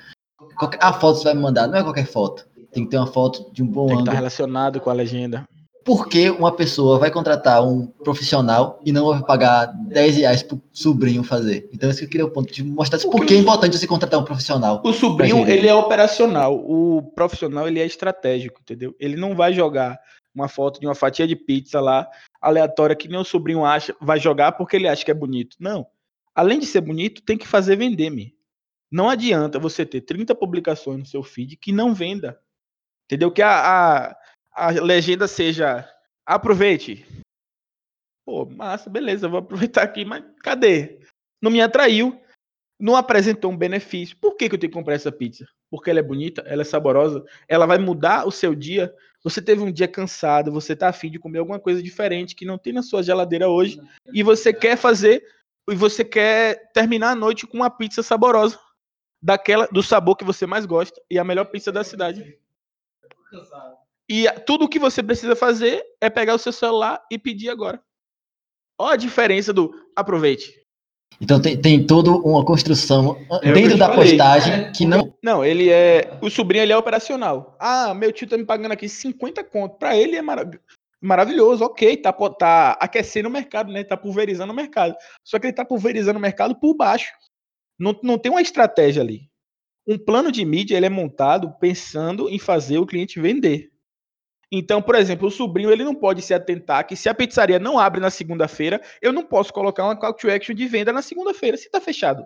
Qualquer- 0.56 0.78
a 0.82 0.92
foto 0.92 1.14
que 1.16 1.22
você 1.22 1.24
vai 1.24 1.34
me 1.34 1.40
mandar 1.40 1.66
não 1.66 1.78
é 1.78 1.82
qualquer 1.82 2.06
foto. 2.06 2.46
Tem 2.72 2.84
que 2.84 2.90
ter 2.90 2.96
uma 2.96 3.06
foto 3.06 3.52
de 3.52 3.62
um 3.62 3.66
bom 3.66 3.86
Tem 3.86 3.96
que 3.96 4.02
estar 4.02 4.12
ângulo. 4.12 4.16
relacionado 4.16 4.80
com 4.80 4.90
a 4.90 4.92
legenda. 4.92 5.44
Por 5.84 6.08
que 6.08 6.28
uma 6.30 6.52
pessoa 6.52 6.98
vai 6.98 7.10
contratar 7.10 7.66
um 7.66 7.86
profissional 7.86 8.78
e 8.84 8.92
não 8.92 9.06
vai 9.06 9.22
pagar 9.22 9.66
10 9.66 10.16
reais 10.18 10.42
pro 10.42 10.60
sobrinho 10.70 11.24
fazer? 11.24 11.68
Então, 11.72 11.88
esse 11.88 12.00
que 12.00 12.04
eu 12.04 12.10
queria 12.10 12.26
o 12.26 12.30
ponto 12.30 12.52
de 12.52 12.62
mostrar 12.62 12.98
por 13.00 13.24
que 13.24 13.34
é 13.34 13.38
importante 13.38 13.78
você 13.78 13.86
contratar 13.86 14.20
um 14.20 14.24
profissional. 14.24 14.82
O 14.84 14.92
sobrinho, 14.92 15.48
ele 15.48 15.66
é 15.66 15.74
operacional. 15.74 16.54
O 16.54 17.02
profissional, 17.14 17.66
ele 17.66 17.80
é 17.80 17.86
estratégico, 17.86 18.60
entendeu? 18.60 18.94
Ele 19.00 19.16
não 19.16 19.34
vai 19.34 19.54
jogar 19.54 19.98
uma 20.34 20.48
foto 20.48 20.80
de 20.80 20.86
uma 20.86 20.94
fatia 20.94 21.26
de 21.26 21.34
pizza 21.34 21.80
lá, 21.80 22.06
aleatória, 22.40 22.94
que 22.94 23.08
nem 23.08 23.18
o 23.18 23.24
sobrinho 23.24 23.64
acha, 23.64 23.94
vai 24.00 24.20
jogar 24.20 24.52
porque 24.52 24.76
ele 24.76 24.86
acha 24.86 25.04
que 25.04 25.10
é 25.10 25.14
bonito. 25.14 25.56
Não. 25.58 25.86
Além 26.34 26.58
de 26.58 26.66
ser 26.66 26.82
bonito, 26.82 27.22
tem 27.22 27.36
que 27.36 27.48
fazer 27.48 27.76
vender, 27.76 28.10
me. 28.10 28.34
Não 28.90 29.08
adianta 29.08 29.58
você 29.58 29.86
ter 29.86 30.00
30 30.00 30.34
publicações 30.34 30.98
no 30.98 31.06
seu 31.06 31.22
feed 31.22 31.56
que 31.56 31.72
não 31.72 31.94
venda. 31.94 32.38
Entendeu? 33.10 33.32
Que 33.32 33.42
a, 33.42 34.06
a, 34.06 34.16
a 34.54 34.70
legenda 34.70 35.26
seja 35.26 35.88
aproveite. 36.24 37.04
Pô, 38.24 38.44
massa, 38.44 38.88
beleza, 38.88 39.28
vou 39.28 39.40
aproveitar 39.40 39.82
aqui, 39.82 40.04
mas 40.04 40.22
cadê? 40.42 41.00
Não 41.42 41.50
me 41.50 41.60
atraiu 41.60 42.20
não 42.80 42.96
apresentou 42.96 43.52
um 43.52 43.56
benefício. 43.56 44.16
Por 44.16 44.34
que, 44.34 44.48
que 44.48 44.54
eu 44.54 44.58
tenho 44.58 44.70
que 44.72 44.78
comprar 44.78 44.94
essa 44.94 45.12
pizza? 45.12 45.46
Porque 45.70 45.90
ela 45.90 45.98
é 45.98 46.02
bonita, 46.02 46.42
ela 46.46 46.62
é 46.62 46.64
saborosa, 46.64 47.22
ela 47.46 47.66
vai 47.66 47.78
mudar 47.78 48.26
o 48.26 48.30
seu 48.30 48.54
dia. 48.54 48.92
Você 49.22 49.42
teve 49.42 49.62
um 49.62 49.70
dia 49.70 49.86
cansado, 49.86 50.50
você 50.50 50.74
tá 50.74 50.88
afim 50.88 51.10
de 51.10 51.18
comer 51.18 51.40
alguma 51.40 51.60
coisa 51.60 51.82
diferente 51.82 52.34
que 52.34 52.46
não 52.46 52.56
tem 52.56 52.72
na 52.72 52.82
sua 52.82 53.02
geladeira 53.02 53.48
hoje, 53.48 53.78
e 54.12 54.22
você 54.22 54.50
quer 54.52 54.78
fazer, 54.78 55.22
e 55.68 55.74
você 55.74 56.02
quer 56.02 56.72
terminar 56.72 57.10
a 57.10 57.14
noite 57.14 57.46
com 57.46 57.58
uma 57.58 57.68
pizza 57.68 58.02
saborosa, 58.02 58.58
daquela 59.22 59.66
do 59.66 59.82
sabor 59.82 60.16
que 60.16 60.24
você 60.24 60.46
mais 60.46 60.64
gosta, 60.64 60.98
e 61.10 61.18
a 61.18 61.24
melhor 61.24 61.44
pizza 61.44 61.70
da 61.70 61.84
cidade. 61.84 62.38
E 64.08 64.28
tudo 64.46 64.64
o 64.64 64.68
que 64.68 64.78
você 64.78 65.02
precisa 65.02 65.36
fazer 65.36 65.82
é 66.00 66.10
pegar 66.10 66.34
o 66.34 66.38
seu 66.38 66.52
celular 66.52 67.00
e 67.10 67.18
pedir 67.18 67.48
agora. 67.48 67.80
Olha 68.78 68.94
a 68.94 68.96
diferença 68.96 69.52
do 69.52 69.70
aproveite. 69.94 70.52
Então 71.20 71.40
tem, 71.40 71.60
tem 71.60 71.86
toda 71.86 72.10
uma 72.10 72.44
construção 72.44 73.16
É 73.42 73.50
eu 73.50 73.54
dentro 73.54 73.76
da 73.76 73.88
falei. 73.90 74.10
postagem 74.16 74.72
que 74.72 74.86
não. 74.86 75.14
Não, 75.22 75.44
ele 75.44 75.68
é. 75.70 76.18
O 76.22 76.30
sobrinho 76.30 76.62
ele 76.62 76.72
é 76.72 76.76
operacional. 76.76 77.56
Ah, 77.60 77.92
meu 77.94 78.10
tio 78.10 78.26
tá 78.28 78.38
me 78.38 78.44
pagando 78.46 78.72
aqui 78.72 78.88
50 78.88 79.44
conto. 79.44 79.76
Pra 79.76 79.94
ele 79.96 80.16
é 80.16 80.22
mara- 80.22 80.50
maravilhoso, 81.00 81.62
ok. 81.64 81.96
Tá, 81.98 82.12
tá 82.12 82.72
aquecendo 82.80 83.28
o 83.28 83.32
mercado, 83.32 83.70
né? 83.70 83.84
Tá 83.84 83.96
pulverizando 83.96 84.52
o 84.52 84.56
mercado. 84.56 84.96
Só 85.24 85.38
que 85.38 85.46
ele 85.48 85.52
tá 85.54 85.64
pulverizando 85.64 86.18
o 86.18 86.22
mercado 86.22 86.58
por 86.58 86.74
baixo. 86.74 87.12
Não, 87.78 87.98
não 88.02 88.18
tem 88.18 88.32
uma 88.32 88.40
estratégia 88.42 89.02
ali. 89.02 89.29
Um 89.88 89.98
plano 89.98 90.30
de 90.30 90.44
mídia 90.44 90.76
ele 90.76 90.86
é 90.86 90.90
montado 90.90 91.52
pensando 91.58 92.28
em 92.28 92.38
fazer 92.38 92.78
o 92.78 92.86
cliente 92.86 93.20
vender. 93.20 93.70
Então, 94.52 94.82
por 94.82 94.94
exemplo, 94.96 95.28
o 95.28 95.30
sobrinho 95.30 95.70
ele 95.70 95.84
não 95.84 95.94
pode 95.94 96.22
se 96.22 96.34
atentar 96.34 96.86
que 96.86 96.96
se 96.96 97.08
a 97.08 97.14
pizzaria 97.14 97.58
não 97.58 97.78
abre 97.78 98.00
na 98.00 98.10
segunda-feira, 98.10 98.80
eu 99.00 99.12
não 99.12 99.24
posso 99.24 99.52
colocar 99.52 99.84
uma 99.84 99.96
call 99.96 100.12
to 100.12 100.28
action 100.30 100.54
de 100.54 100.66
venda 100.66 100.92
na 100.92 101.02
segunda-feira, 101.02 101.56
se 101.56 101.70
tá 101.70 101.80
fechado. 101.80 102.24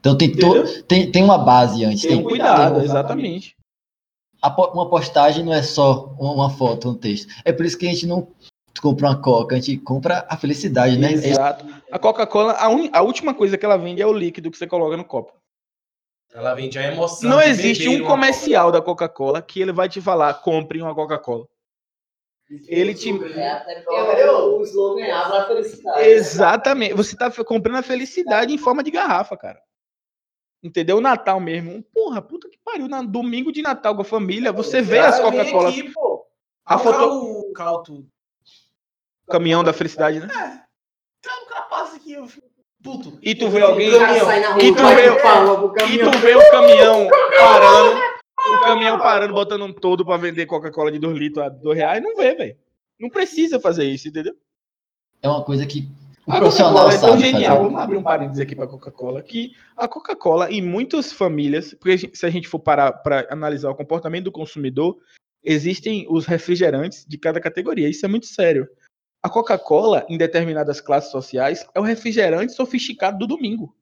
Então 0.00 0.16
tem, 0.16 0.32
to, 0.32 0.82
tem, 0.84 1.10
tem 1.10 1.22
uma 1.24 1.38
base 1.38 1.84
antes. 1.84 2.02
Tem 2.02 2.16
um 2.16 2.24
cuidado, 2.24 2.80
exatamente. 2.80 3.56
uma 4.42 4.90
postagem 4.90 5.44
não 5.44 5.52
é 5.52 5.62
só 5.62 6.14
uma 6.18 6.50
foto, 6.50 6.90
um 6.90 6.94
texto. 6.94 7.32
É 7.44 7.52
por 7.52 7.64
isso 7.64 7.78
que 7.78 7.86
a 7.86 7.90
gente 7.90 8.06
não 8.06 8.28
compra 8.80 9.08
uma 9.08 9.20
coca, 9.20 9.56
a 9.56 9.60
gente 9.60 9.78
compra 9.78 10.24
a 10.28 10.36
felicidade, 10.36 10.96
né? 10.96 11.12
Exato. 11.12 11.66
A 11.90 11.98
Coca-Cola, 11.98 12.52
a, 12.52 12.68
uni- 12.68 12.90
a 12.92 13.02
última 13.02 13.34
coisa 13.34 13.58
que 13.58 13.64
ela 13.64 13.76
vende 13.76 14.02
é 14.02 14.06
o 14.06 14.12
líquido 14.12 14.50
que 14.50 14.56
você 14.58 14.66
coloca 14.66 14.96
no 14.96 15.04
copo. 15.04 15.32
Ela 16.34 16.54
vende 16.54 16.78
a 16.78 16.82
emoção. 16.92 17.28
Não 17.30 17.40
existe 17.40 17.88
um 17.88 18.04
comercial 18.06 18.70
da 18.70 18.82
Coca-Cola 18.82 19.40
que 19.42 19.60
ele 19.60 19.72
vai 19.72 19.88
te 19.88 20.00
falar, 20.00 20.34
compre 20.34 20.80
uma 20.80 20.94
Coca-Cola. 20.94 21.46
Ele 22.66 22.94
te- 22.94 23.10
É, 23.10 24.30
o 24.30 24.62
slogan 24.62 25.04
é 25.04 25.10
a 25.12 25.46
felicidade. 25.46 26.00
Exatamente. 26.08 26.94
Você 26.94 27.14
tá 27.16 27.26
f- 27.26 27.44
comprando 27.44 27.76
a 27.76 27.82
felicidade 27.82 28.52
em 28.54 28.58
forma 28.58 28.82
de 28.82 28.90
garrafa, 28.90 29.36
cara. 29.36 29.60
Entendeu? 30.62 30.96
O 30.96 31.00
Natal 31.00 31.38
mesmo. 31.40 31.82
Porra, 31.94 32.22
puta 32.22 32.48
que 32.48 32.58
pariu. 32.64 32.88
Na, 32.88 33.02
domingo 33.02 33.52
de 33.52 33.60
Natal 33.62 33.94
com 33.94 34.00
a 34.00 34.04
família, 34.04 34.50
você 34.50 34.80
vê 34.80 34.98
as 34.98 35.20
Coca-Cola. 35.20 35.70
A 36.64 36.78
foto. 36.78 36.96
o. 37.22 37.52
Caminhão 39.30 39.62
da 39.62 39.72
felicidade, 39.74 40.20
né? 40.20 40.26
Então, 41.18 41.44
o 41.44 41.46
cara 41.48 41.62
passa 41.66 41.96
aqui, 41.96 42.12
eu 42.14 42.26
fico 42.26 42.47
puto. 42.82 43.18
E 43.22 43.34
tu 43.34 43.48
vê 43.50 43.60
alguém. 43.62 43.90
Rua, 43.90 43.98
E 44.62 44.74
tu 44.74 44.86
vê- 44.86 45.22
palma 45.22 45.74
E 45.90 45.98
tu 45.98 46.18
vê 46.18 46.34
o 46.34 46.50
caminhão 46.50 47.08
parando. 47.38 48.00
O 48.38 48.60
caminhão 48.60 48.98
parando, 48.98 49.34
botando 49.34 49.64
um 49.64 49.72
todo 49.72 50.04
pra 50.04 50.16
vender 50.16 50.46
Coca-Cola 50.46 50.90
de 50.92 50.98
2 50.98 51.16
litros 51.18 51.44
a 51.44 51.48
2 51.48 51.76
reais. 51.76 52.02
Não 52.02 52.14
vê, 52.16 52.34
velho. 52.34 52.56
Não 52.98 53.10
precisa 53.10 53.60
fazer 53.60 53.84
isso, 53.84 54.08
entendeu? 54.08 54.34
É 55.22 55.28
uma 55.28 55.44
coisa 55.44 55.66
que 55.66 55.88
o 56.26 56.32
A 56.32 56.38
profissional 56.38 56.88
é 56.88 56.98
tão 56.98 57.10
sabe 57.10 57.22
genial. 57.22 57.56
fazer. 57.56 57.64
Vamos 57.64 57.80
abrir 57.80 57.96
um 57.96 58.02
parênteses 58.02 58.40
aqui 58.40 58.54
para 58.54 58.64
a 58.64 58.68
Coca-Cola. 58.68 59.22
Que 59.22 59.52
a 59.76 59.88
Coca-Cola, 59.88 60.50
em 60.50 60.62
muitas 60.62 61.12
famílias, 61.12 61.74
porque 61.74 62.10
se 62.14 62.24
a 62.26 62.30
gente 62.30 62.46
for 62.48 62.58
parar 62.60 62.92
para 62.92 63.26
analisar 63.30 63.70
o 63.70 63.74
comportamento 63.74 64.24
do 64.24 64.32
consumidor, 64.32 64.96
existem 65.44 66.06
os 66.08 66.24
refrigerantes 66.26 67.04
de 67.06 67.18
cada 67.18 67.40
categoria. 67.40 67.88
Isso 67.88 68.04
é 68.06 68.08
muito 68.08 68.26
sério. 68.26 68.68
A 69.22 69.28
Coca-Cola, 69.28 70.06
em 70.08 70.16
determinadas 70.16 70.80
classes 70.80 71.10
sociais, 71.10 71.66
é 71.74 71.80
o 71.80 71.82
refrigerante 71.82 72.52
sofisticado 72.52 73.18
do 73.18 73.26
domingo. 73.26 73.74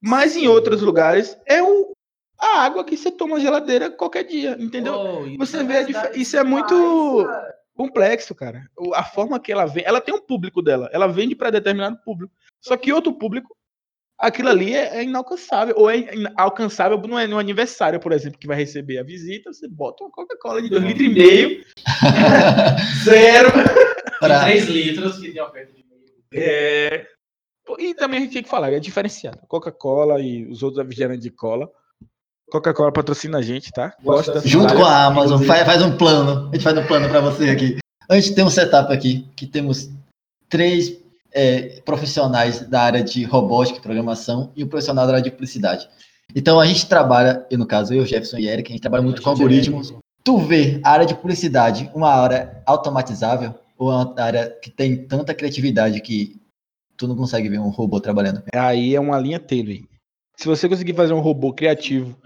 Mas 0.00 0.36
em 0.36 0.46
outros 0.46 0.80
lugares, 0.80 1.36
é 1.44 1.62
o, 1.62 1.92
a 2.38 2.62
água 2.62 2.84
que 2.84 2.96
você 2.96 3.10
toma 3.10 3.36
na 3.36 3.42
geladeira 3.42 3.90
qualquer 3.90 4.24
dia, 4.24 4.56
entendeu? 4.58 4.94
Oh, 4.94 5.38
Você 5.38 5.56
na 5.56 5.64
vê 5.64 5.78
a 5.78 6.12
isso 6.16 6.36
é 6.36 6.44
muito 6.44 7.26
complexo, 7.74 8.34
cara. 8.34 8.68
A 8.94 9.04
forma 9.04 9.40
que 9.40 9.50
ela 9.50 9.66
vende, 9.66 9.86
ela 9.86 10.00
tem 10.00 10.14
um 10.14 10.20
público 10.20 10.62
dela, 10.62 10.88
ela 10.92 11.08
vende 11.08 11.34
para 11.34 11.50
determinado 11.50 11.98
público. 12.04 12.32
Só 12.60 12.76
que 12.76 12.92
outro 12.92 13.12
público, 13.12 13.56
aquilo 14.18 14.48
ali 14.48 14.74
é, 14.74 14.98
é 14.98 15.04
inalcançável 15.04 15.74
ou 15.76 15.88
é 15.90 16.04
alcançável 16.36 16.98
no, 16.98 17.26
no 17.26 17.38
aniversário, 17.38 18.00
por 18.00 18.12
exemplo, 18.12 18.38
que 18.38 18.46
vai 18.46 18.56
receber 18.56 18.98
a 18.98 19.02
visita, 19.02 19.52
você 19.52 19.68
bota 19.68 20.02
uma 20.04 20.10
Coca-Cola 20.10 20.60
de 20.60 20.68
2 20.68 20.82
litros 20.84 21.06
e 21.06 21.08
meio, 21.08 21.64
zero. 23.04 23.50
de 23.58 24.18
Pra- 24.18 24.40
3 24.44 24.64
litros 24.66 25.18
que 25.18 25.30
tem 25.30 25.40
oferta 25.40 25.72
de 25.72 25.84
meio. 25.84 26.44
É, 26.44 27.06
E 27.78 27.94
também 27.94 28.18
a 28.18 28.22
gente 28.22 28.32
tem 28.32 28.42
que 28.42 28.48
falar, 28.48 28.72
é 28.72 28.80
diferenciado. 28.80 29.38
Coca-Cola 29.46 30.20
e 30.20 30.46
os 30.46 30.62
outros 30.62 30.82
refrigerantes 30.82 31.22
de 31.22 31.30
cola. 31.30 31.70
Coca-Cola 32.50 32.90
patrocina 32.92 33.38
a 33.38 33.42
gente, 33.42 33.70
tá? 33.70 33.94
Gosta 34.02 34.40
Junto 34.40 34.74
com 34.74 34.84
a 34.84 35.04
Amazon, 35.04 35.42
faz, 35.42 35.64
faz 35.66 35.82
um 35.82 35.96
plano. 35.96 36.48
A 36.48 36.54
gente 36.54 36.64
faz 36.64 36.76
um 36.78 36.86
plano 36.86 37.08
para 37.08 37.20
você 37.20 37.50
aqui. 37.50 37.76
A 38.08 38.14
gente 38.18 38.34
tem 38.34 38.42
um 38.42 38.48
setup 38.50 38.90
aqui 38.92 39.28
que 39.36 39.46
temos 39.46 39.90
três 40.48 40.98
é, 41.32 41.80
profissionais 41.82 42.60
da 42.68 42.82
área 42.82 43.02
de 43.02 43.22
robótica 43.24 43.78
e 43.78 43.82
programação 43.82 44.52
e 44.56 44.64
um 44.64 44.68
profissional 44.68 45.06
da 45.06 45.12
área 45.12 45.22
de 45.22 45.30
publicidade. 45.30 45.88
Então 46.34 46.60
a 46.60 46.66
gente 46.66 46.86
trabalha, 46.88 47.46
eu 47.50 47.58
no 47.58 47.66
caso, 47.66 47.92
eu, 47.94 48.04
Jefferson 48.04 48.38
e 48.38 48.48
Eric, 48.48 48.70
a 48.70 48.72
gente 48.72 48.82
trabalha 48.82 49.02
muito 49.02 49.22
com 49.22 49.30
algoritmos. 49.30 49.94
Tu 50.24 50.38
vê 50.38 50.80
a 50.84 50.90
área 50.90 51.06
de 51.06 51.14
publicidade 51.14 51.90
uma 51.94 52.10
área 52.10 52.62
automatizável 52.66 53.54
ou 53.78 53.88
uma 53.90 54.14
área 54.20 54.50
que 54.62 54.70
tem 54.70 55.06
tanta 55.06 55.32
criatividade 55.34 56.00
que 56.00 56.36
tu 56.96 57.06
não 57.08 57.16
consegue 57.16 57.48
ver 57.48 57.58
um 57.60 57.68
robô 57.70 58.00
trabalhando? 58.00 58.42
Aí 58.54 58.94
é 58.94 59.00
uma 59.00 59.18
linha 59.18 59.38
tênue. 59.38 59.88
Se 60.36 60.46
você 60.46 60.68
conseguir 60.68 60.94
fazer 60.94 61.12
um 61.14 61.20
robô 61.20 61.52
criativo, 61.54 62.16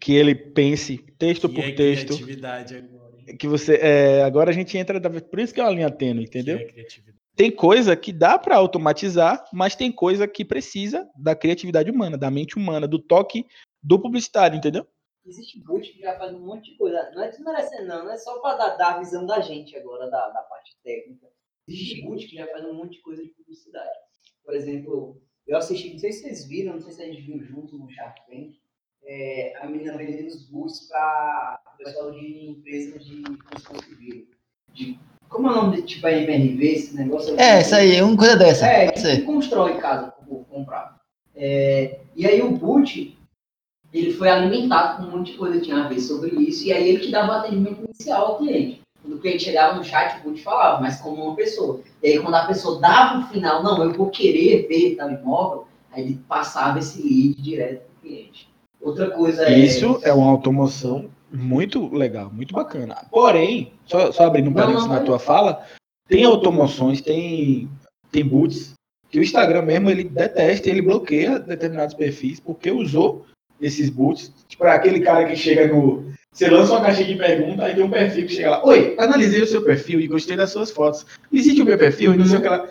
que 0.00 0.14
ele 0.14 0.34
pense 0.34 0.98
texto 1.18 1.48
Que 1.48 1.54
por 1.54 1.64
é 1.64 1.72
texto, 1.72 2.06
criatividade 2.08 2.74
agora. 2.76 3.12
hein? 3.28 3.36
que 3.36 3.46
você. 3.46 3.76
é, 3.80 4.22
agora 4.24 4.50
a 4.50 4.52
gente 4.52 4.76
entra. 4.76 4.98
da- 4.98 5.08
Por 5.20 5.38
isso 5.38 5.54
que 5.54 5.60
é 5.60 5.64
uma 5.64 5.70
linha 5.72 5.90
tênue, 5.90 6.24
entendeu? 6.24 6.58
Que 6.58 6.64
é 6.64 6.66
criatividade. 6.68 7.11
Tem 7.34 7.50
coisa 7.50 7.96
que 7.96 8.12
dá 8.12 8.38
para 8.38 8.56
automatizar, 8.56 9.44
mas 9.52 9.74
tem 9.74 9.90
coisa 9.90 10.28
que 10.28 10.44
precisa 10.44 11.08
da 11.16 11.34
criatividade 11.34 11.90
humana, 11.90 12.18
da 12.18 12.30
mente 12.30 12.56
humana, 12.56 12.86
do 12.86 12.98
toque 12.98 13.46
do 13.82 14.00
publicitário, 14.00 14.56
entendeu? 14.56 14.86
Existe 15.24 15.62
boot 15.62 15.92
que 15.92 16.00
já 16.00 16.18
faz 16.18 16.34
um 16.34 16.40
monte 16.40 16.72
de 16.72 16.76
coisa. 16.76 17.10
Não 17.14 17.22
é 17.22 17.28
desmerecendo, 17.28 17.86
não. 17.86 18.04
Não 18.04 18.12
é 18.12 18.18
só 18.18 18.38
para 18.40 18.56
dar, 18.56 18.76
dar 18.76 18.94
a 18.94 18.98
visão 18.98 19.24
da 19.24 19.40
gente 19.40 19.76
agora, 19.76 20.10
da, 20.10 20.28
da 20.28 20.42
parte 20.42 20.76
técnica. 20.82 21.26
Existe 21.66 22.02
boot 22.02 22.26
que 22.26 22.36
já 22.36 22.46
faz 22.48 22.64
um 22.64 22.74
monte 22.74 22.96
de 22.96 23.02
coisa 23.02 23.22
de 23.22 23.30
publicidade. 23.30 23.98
Por 24.44 24.54
exemplo, 24.54 25.22
eu 25.46 25.56
assisti, 25.56 25.92
não 25.92 25.98
sei 25.98 26.12
se 26.12 26.22
vocês 26.22 26.48
viram, 26.48 26.74
não 26.74 26.80
sei 26.80 26.92
se 26.92 27.02
a 27.02 27.06
gente 27.06 27.22
viu 27.22 27.40
junto 27.40 27.78
no 27.78 27.88
Shark 27.90 28.20
Tank, 28.26 28.60
é, 29.04 29.56
a 29.58 29.66
menina 29.66 29.96
vendendo 29.96 30.28
os 30.28 30.48
boots 30.48 30.88
para 30.88 31.60
o 31.74 31.76
pessoal 31.76 32.10
de 32.12 32.50
empresas 32.50 33.04
de 33.04 33.22
construção 33.22 33.80
civil. 33.80 34.28
De, 34.72 34.98
como 35.32 35.48
é 35.48 35.50
o 35.50 35.54
nome 35.54 35.76
de 35.76 35.82
tipo 35.82 36.06
MRV, 36.06 36.64
esse 36.64 36.94
negócio? 36.94 37.34
É, 37.40 37.62
isso 37.62 37.74
aí, 37.74 38.00
uma 38.02 38.16
coisa 38.16 38.36
dessa. 38.36 38.66
É, 38.66 38.92
que 38.92 39.00
ser. 39.00 39.24
constrói 39.24 39.78
casa 39.78 40.12
povo 40.32 40.44
comprar. 40.50 40.96
É, 41.34 42.00
e 42.14 42.26
aí 42.26 42.42
o 42.42 42.50
boot, 42.52 43.18
ele 43.92 44.12
foi 44.12 44.28
alimentado 44.28 44.98
com 44.98 45.08
um 45.08 45.18
monte 45.18 45.32
de 45.32 45.38
coisa 45.38 45.58
que 45.58 45.64
tinha 45.64 45.84
a 45.84 45.88
ver 45.88 46.00
sobre 46.00 46.34
isso, 46.36 46.66
e 46.66 46.72
aí 46.72 46.88
ele 46.88 47.00
que 47.00 47.10
dava 47.10 47.32
o 47.32 47.34
atendimento 47.36 47.84
inicial 47.84 48.26
ao 48.26 48.38
cliente. 48.38 48.80
Quando 49.00 49.16
o 49.16 49.20
cliente 49.20 49.44
chegava 49.44 49.76
no 49.76 49.84
chat, 49.84 50.20
o 50.20 50.22
boot 50.22 50.40
falava, 50.42 50.80
mas 50.80 51.00
como 51.00 51.24
uma 51.24 51.34
pessoa. 51.34 51.80
E 52.02 52.08
aí 52.08 52.18
quando 52.20 52.34
a 52.34 52.46
pessoa 52.46 52.80
dava 52.80 53.20
o 53.20 53.26
final, 53.28 53.62
não, 53.62 53.82
eu 53.82 53.92
vou 53.92 54.10
querer 54.10 54.68
ver 54.68 54.96
tal 54.96 55.10
imóvel, 55.10 55.66
aí 55.90 56.04
ele 56.04 56.20
passava 56.28 56.78
esse 56.78 57.02
lead 57.02 57.42
direto 57.42 57.80
para 57.80 57.98
o 57.98 58.00
cliente. 58.02 58.48
Outra 58.80 59.10
coisa 59.10 59.44
é... 59.44 59.58
Isso 59.58 59.98
é 60.02 60.12
uma 60.12 60.30
automação 60.30 61.10
muito 61.32 61.92
legal, 61.94 62.30
muito 62.32 62.54
bacana. 62.54 63.06
Porém, 63.10 63.72
só, 63.86 64.12
só 64.12 64.26
abrindo 64.26 64.50
um 64.50 64.54
parênteses 64.54 64.88
na 64.88 65.00
tua 65.00 65.18
fala, 65.18 65.64
tem 66.08 66.24
automações, 66.24 67.00
tem, 67.00 67.68
tem 68.10 68.24
boots, 68.24 68.74
que 69.10 69.18
o 69.18 69.22
Instagram 69.22 69.62
mesmo 69.62 69.90
ele 69.90 70.04
detesta, 70.04 70.68
ele 70.68 70.82
bloqueia 70.82 71.38
determinados 71.38 71.94
perfis, 71.94 72.40
porque 72.40 72.70
usou 72.70 73.26
esses 73.60 73.90
boots. 73.90 74.32
Tipo, 74.48 74.64
é 74.64 74.72
aquele 74.72 75.00
cara 75.00 75.24
que 75.26 75.36
chega 75.36 75.68
no. 75.68 76.10
Você 76.32 76.48
lança 76.48 76.72
uma 76.72 76.80
caixinha 76.80 77.08
de 77.08 77.16
pergunta, 77.16 77.64
aí 77.64 77.74
tem 77.74 77.84
um 77.84 77.90
perfil 77.90 78.26
que 78.26 78.32
chega 78.32 78.50
lá. 78.50 78.64
Oi, 78.66 78.96
analisei 78.98 79.42
o 79.42 79.46
seu 79.46 79.62
perfil 79.62 80.00
e 80.00 80.08
gostei 80.08 80.34
das 80.34 80.50
suas 80.50 80.70
fotos. 80.70 81.04
Visite 81.30 81.60
o 81.60 81.64
meu 81.64 81.76
perfil 81.76 82.14
e 82.14 82.16
não 82.16 82.24
sei 82.24 82.38
o 82.38 82.42
que 82.42 82.48
lá. 82.48 82.68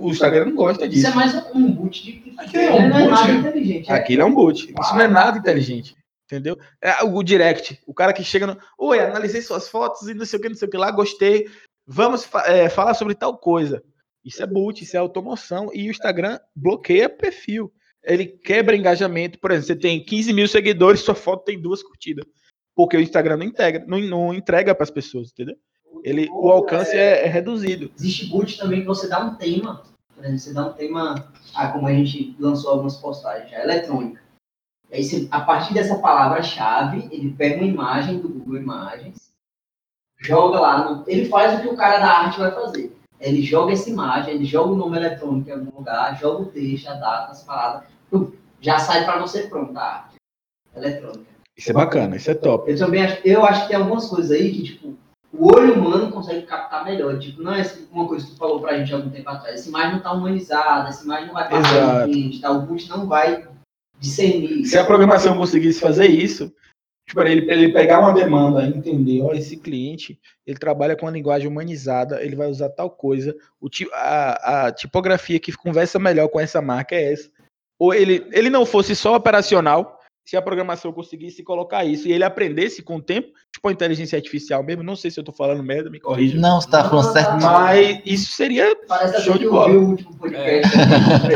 O 0.00 0.10
Instagram 0.10 0.46
não 0.46 0.54
gosta 0.54 0.86
Isso 0.86 0.94
disso. 0.94 1.06
é 1.08 1.14
mais 1.14 1.34
um 1.54 1.72
boot 1.72 2.02
de... 2.04 2.32
Aquilo 2.38 2.62
é 2.62 2.72
um 2.72 2.80
é 2.80 3.08
boot, 3.08 3.32
né? 3.32 3.84
é- 3.86 3.92
Aquilo 3.92 4.22
é 4.22 4.24
um 4.24 4.34
boot. 4.34 4.72
Isso 4.80 4.94
não 4.94 5.00
é 5.00 5.08
nada 5.08 5.38
inteligente. 5.38 5.94
Entendeu? 6.24 6.58
É 6.80 7.04
o 7.04 7.22
direct. 7.22 7.78
O 7.86 7.92
cara 7.92 8.12
que 8.12 8.24
chega 8.24 8.46
no. 8.46 8.58
Oi, 8.78 8.98
analisei 8.98 9.42
suas 9.42 9.68
fotos 9.68 10.08
e 10.08 10.14
não 10.14 10.24
sei 10.24 10.38
o 10.38 10.42
que, 10.42 10.48
não 10.48 10.56
sei 10.56 10.68
o 10.68 10.70
que 10.70 10.76
lá, 10.76 10.90
gostei. 10.90 11.48
Vamos 11.86 12.26
é, 12.46 12.68
falar 12.68 12.94
sobre 12.94 13.14
tal 13.14 13.36
coisa. 13.36 13.82
Isso 14.24 14.42
é 14.42 14.46
boot, 14.46 14.82
isso 14.82 14.96
é 14.96 14.98
automoção. 14.98 15.70
E 15.74 15.86
o 15.88 15.90
Instagram 15.90 16.38
bloqueia 16.56 17.10
perfil. 17.10 17.70
Ele 18.02 18.26
quebra 18.26 18.76
engajamento. 18.76 19.38
Por 19.38 19.50
exemplo, 19.50 19.66
você 19.66 19.76
tem 19.76 20.02
15 20.02 20.32
mil 20.32 20.48
seguidores, 20.48 21.00
sua 21.00 21.14
foto 21.14 21.44
tem 21.44 21.60
duas 21.60 21.82
curtidas. 21.82 22.24
Porque 22.74 22.96
o 22.96 23.00
Instagram 23.00 23.36
não 23.36 23.46
integra, 23.46 23.84
não, 23.86 24.00
não 24.00 24.34
entrega 24.34 24.74
para 24.74 24.84
as 24.84 24.90
pessoas, 24.90 25.30
entendeu? 25.30 25.56
Ele, 26.02 26.28
o 26.30 26.50
alcance 26.50 26.96
é, 26.96 27.24
é 27.24 27.28
reduzido. 27.28 27.90
Existe 27.96 28.26
boot 28.26 28.58
também 28.58 28.80
que 28.80 28.86
você 28.86 29.08
dá 29.08 29.24
um 29.24 29.36
tema. 29.36 29.84
Por 30.14 30.24
exemplo, 30.24 30.38
você 30.38 30.52
dá 30.52 30.66
um 30.66 30.72
tema, 30.72 31.32
ah, 31.54 31.68
como 31.68 31.86
a 31.86 31.92
gente 31.92 32.34
lançou 32.38 32.70
algumas 32.70 32.96
postagens, 32.96 33.50
já, 33.50 33.62
eletrônica. 33.62 34.23
Aí, 34.92 35.02
você, 35.02 35.26
a 35.30 35.40
partir 35.40 35.74
dessa 35.74 35.98
palavra-chave, 35.98 37.08
ele 37.10 37.32
pega 37.36 37.56
uma 37.56 37.66
imagem 37.66 38.18
do 38.18 38.28
Google 38.28 38.56
Imagens, 38.58 39.32
joga 40.20 40.60
lá, 40.60 40.84
no- 40.90 41.04
ele 41.06 41.28
faz 41.28 41.58
o 41.58 41.62
que 41.62 41.68
o 41.68 41.76
cara 41.76 41.98
da 41.98 42.10
arte 42.20 42.38
vai 42.38 42.50
fazer. 42.50 42.96
ele 43.20 43.40
joga 43.42 43.72
essa 43.72 43.88
imagem, 43.88 44.34
ele 44.34 44.44
joga 44.44 44.72
o 44.72 44.76
nome 44.76 44.98
eletrônico 44.98 45.48
em 45.48 45.52
algum 45.52 45.78
lugar, 45.78 46.18
joga 46.20 46.42
o 46.42 46.46
texto, 46.46 46.88
a 46.88 46.94
data, 46.94 47.30
as 47.32 47.46
pum, 48.10 48.30
já 48.60 48.78
sai 48.78 49.04
para 49.04 49.18
você 49.18 49.44
pronta 49.44 49.80
a 49.80 49.94
arte 49.94 50.16
eletrônica. 50.76 51.24
Isso 51.56 51.70
é 51.70 51.72
bacana, 51.72 52.16
isso 52.16 52.30
é 52.30 52.34
top. 52.34 52.70
Eu 52.70 52.76
também 52.76 53.02
acho, 53.02 53.20
eu 53.24 53.44
acho 53.46 53.62
que 53.62 53.68
tem 53.68 53.76
algumas 53.76 54.06
coisas 54.08 54.30
aí 54.32 54.52
que, 54.52 54.64
tipo, 54.64 54.94
o 55.32 55.54
olho 55.56 55.74
humano 55.74 56.10
consegue 56.12 56.42
captar 56.42 56.84
melhor. 56.84 57.18
Tipo, 57.18 57.42
não 57.42 57.54
é 57.54 57.60
essa- 57.60 57.80
uma 57.90 58.06
coisa 58.06 58.26
que 58.26 58.32
tu 58.32 58.36
falou 58.38 58.60
pra 58.60 58.76
gente 58.76 58.92
há 58.92 58.96
algum 58.96 59.08
tempo 59.10 59.30
atrás. 59.30 59.60
Essa 59.60 59.68
imagem 59.68 59.92
não 59.92 60.00
tá 60.00 60.12
humanizada, 60.12 60.88
essa 60.88 61.04
imagem 61.04 61.26
não 61.28 61.34
vai 61.34 61.48
passar 61.48 61.76
Exato. 61.76 62.12
gente, 62.12 62.40
tá? 62.40 62.50
O 62.50 62.62
boot 62.62 62.88
não 62.90 63.06
vai 63.06 63.46
discernir. 64.04 64.64
Se 64.66 64.78
a 64.78 64.84
programação 64.84 65.36
conseguisse 65.36 65.80
fazer 65.80 66.06
isso, 66.06 66.52
tipo, 67.08 67.20
ele, 67.22 67.50
ele 67.50 67.72
pegar 67.72 68.00
uma 68.00 68.12
demanda, 68.12 68.66
entender, 68.66 69.22
ó, 69.22 69.32
esse 69.32 69.56
cliente, 69.56 70.20
ele 70.46 70.58
trabalha 70.58 70.94
com 70.94 71.06
a 71.06 71.10
linguagem 71.10 71.48
humanizada, 71.48 72.22
ele 72.22 72.36
vai 72.36 72.48
usar 72.48 72.68
tal 72.68 72.90
coisa, 72.90 73.34
o, 73.60 73.68
a, 73.92 74.66
a 74.66 74.72
tipografia 74.72 75.40
que 75.40 75.52
conversa 75.52 75.98
melhor 75.98 76.28
com 76.28 76.38
essa 76.38 76.60
marca 76.60 76.94
é 76.94 77.12
essa. 77.12 77.30
Ou 77.78 77.92
ele, 77.92 78.26
ele 78.32 78.50
não 78.50 78.64
fosse 78.64 78.94
só 78.94 79.16
operacional, 79.16 79.93
se 80.24 80.36
a 80.36 80.42
programação 80.42 80.92
conseguisse 80.92 81.42
colocar 81.42 81.84
isso 81.84 82.08
e 82.08 82.12
ele 82.12 82.24
aprendesse 82.24 82.82
com 82.82 82.96
o 82.96 83.02
tempo, 83.02 83.28
tipo 83.52 83.68
a 83.68 83.72
inteligência 83.72 84.16
artificial 84.16 84.62
mesmo, 84.62 84.82
não 84.82 84.96
sei 84.96 85.10
se 85.10 85.20
eu 85.20 85.24
tô 85.24 85.32
falando 85.32 85.62
merda, 85.62 85.90
me 85.90 86.00
corrija. 86.00 86.38
Não, 86.38 86.60
você 86.60 86.70
tá 86.70 86.88
falando 86.88 87.12
certo. 87.12 87.42
Mas 87.42 88.00
isso 88.06 88.32
seria. 88.32 88.74
Parece 88.88 89.20
Show 89.22 89.34
até 89.34 89.38
de 89.38 89.44
que 89.44 89.50
bola. 89.50 89.68
eu 89.68 89.80
vi 89.80 89.84
o 89.84 89.88
último 89.90 90.16
podcast. 90.16 90.76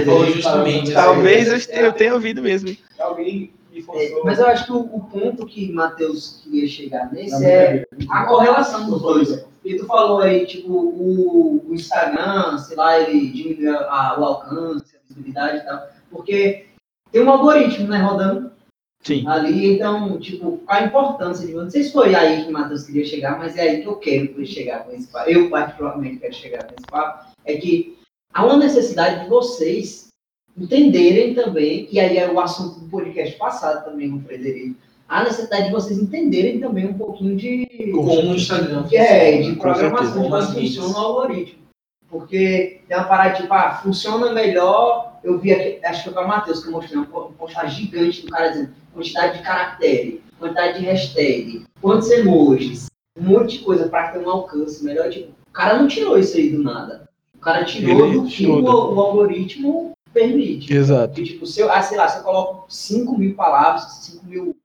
Foi 0.05 0.33
justamente, 0.33 0.93
Talvez 0.93 1.69
eu 1.69 1.85
eu 1.85 1.93
tenha 1.93 2.15
ouvido 2.15 2.41
mesmo. 2.43 2.75
Alguém 2.99 3.53
me 3.71 3.85
É, 3.95 4.23
Mas 4.25 4.39
eu 4.39 4.47
acho 4.47 4.65
que 4.65 4.73
o, 4.73 4.79
o 4.81 5.01
ponto 5.05 5.45
que 5.47 5.71
Matheus 5.71 6.41
queria 6.43 6.67
chegar 6.67 7.13
nesse 7.13 7.45
é 7.45 7.85
a 8.11 8.25
correlação 8.25 8.89
dos 8.89 9.03
dois. 9.03 9.47
E 9.65 9.77
tu 9.77 9.85
falou 9.87 10.21
aí, 10.21 10.47
tipo, 10.47 10.73
o, 10.73 11.63
o 11.69 11.75
Instagram, 11.75 12.57
sei 12.59 12.75
lá, 12.77 12.99
ele 12.99 13.29
diminui 13.31 13.69
a- 13.69 13.81
a- 13.81 14.17
o 14.19 14.25
alcance, 14.25 14.97
a 14.97 14.99
visibilidade 15.07 15.59
e 15.59 15.61
tal. 15.67 15.87
Porque 16.11 16.65
tem 17.13 17.23
um 17.23 17.31
algoritmo, 17.31 17.87
né, 17.89 17.99
rodando 17.99 18.51
Sim. 19.03 19.27
ali, 19.27 19.75
então, 19.75 20.19
tipo, 20.19 20.61
a 20.67 20.83
importância 20.83 21.47
de. 21.47 21.55
Não 21.55 21.71
sei 21.71 21.85
se 21.85 21.93
foi 21.93 22.15
aí 22.15 22.43
que 22.45 22.51
o 22.51 22.53
Matheus 22.53 22.85
queria 22.85 23.05
chegar, 23.05 23.39
mas 23.39 23.57
é 23.57 23.63
aí 23.63 23.83
que 23.83 23.89
eu 23.89 23.97
quero 23.97 24.45
chegar 24.45 24.85
com 24.85 24.93
esse 24.93 25.07
papo. 25.07 25.31
Eu, 25.31 25.49
particularmente, 25.49 26.19
quero 26.19 26.35
chegar 26.35 26.65
com 26.65 26.75
esse 26.75 26.87
papo. 26.91 27.31
É 27.45 27.55
que 27.57 27.97
há 28.35 28.45
uma 28.45 28.57
necessidade 28.57 29.23
de 29.25 29.29
vocês 29.31 30.09
entenderem 30.57 31.35
também, 31.35 31.89
e 31.91 32.01
aí 32.01 32.19
é 32.19 32.31
o 32.31 32.41
assunto 32.41 32.81
do 32.81 32.89
podcast 32.89 33.37
passado 33.37 33.85
também 33.85 34.11
com 34.11 34.17
o 34.17 34.21
Frederico, 34.21 34.75
há 35.09 35.23
necessidade 35.23 35.67
de 35.67 35.71
vocês 35.73 35.99
entenderem 35.99 36.59
também 36.59 36.87
um 36.87 36.95
pouquinho 36.95 37.37
de. 37.37 37.67
Como 37.95 38.13
o 38.13 38.35
Instagram. 38.35 38.85
É, 38.93 39.41
de 39.41 39.53
Com 39.55 39.61
programação, 39.61 40.23
de 40.23 40.29
como 40.29 40.43
funciona 40.43 40.95
o 40.95 40.97
algoritmo. 40.99 41.59
Porque 42.11 42.81
tem 42.89 42.97
uma 42.97 43.07
parada 43.07 43.37
tipo, 43.37 43.53
ah, 43.53 43.81
funciona 43.83 44.33
melhor. 44.33 45.19
Eu 45.23 45.39
vi 45.39 45.53
aqui, 45.53 45.85
acho 45.85 46.05
que 46.05 46.05
foi 46.11 46.15
com 46.15 46.25
o 46.25 46.29
Matheus 46.29 46.63
que 46.63 46.69
eu 46.69 46.73
mostrei, 46.73 46.97
uma 46.97 47.07
po- 47.07 47.33
postagem 47.39 47.85
gigante 47.85 48.23
do 48.23 48.31
cara 48.31 48.49
dizendo 48.49 48.71
quantidade 48.99 49.39
de 49.39 49.45
caractere, 49.45 50.23
quantidade 50.39 50.81
de 50.81 50.85
hashtag, 50.85 51.65
quantos 51.81 52.11
emojis, 52.11 52.87
um 53.17 53.23
monte 53.23 53.59
de 53.59 53.65
coisa 53.65 53.89
para 53.89 54.09
ter 54.09 54.19
um 54.19 54.29
alcance 54.29 54.85
melhor. 54.85 55.09
Tipo, 55.09 55.33
o 55.49 55.53
cara 55.53 55.79
não 55.79 55.87
tirou 55.87 56.19
isso 56.19 56.37
aí 56.37 56.51
do 56.51 56.63
nada. 56.63 57.09
O 57.35 57.39
cara 57.39 57.65
tirou 57.65 58.07
Ele 58.07 58.19
do 58.19 58.25
que 58.25 58.31
tirou 58.31 58.61
o, 58.61 58.95
o 58.95 59.01
algoritmo 59.01 59.93
permite. 60.13 60.73
Exato. 60.73 61.15
Porque, 61.15 61.33
tipo, 61.33 61.47
se 61.47 61.61
eu, 61.61 61.71
ah, 61.71 61.81
sei 61.81 61.97
lá, 61.97 62.09
se 62.09 62.19
eu 62.19 62.25
coloco 62.25 62.65
5 62.69 63.17
mil 63.17 63.35
palavras, 63.35 63.85
5 64.05 64.27
mil 64.27 64.57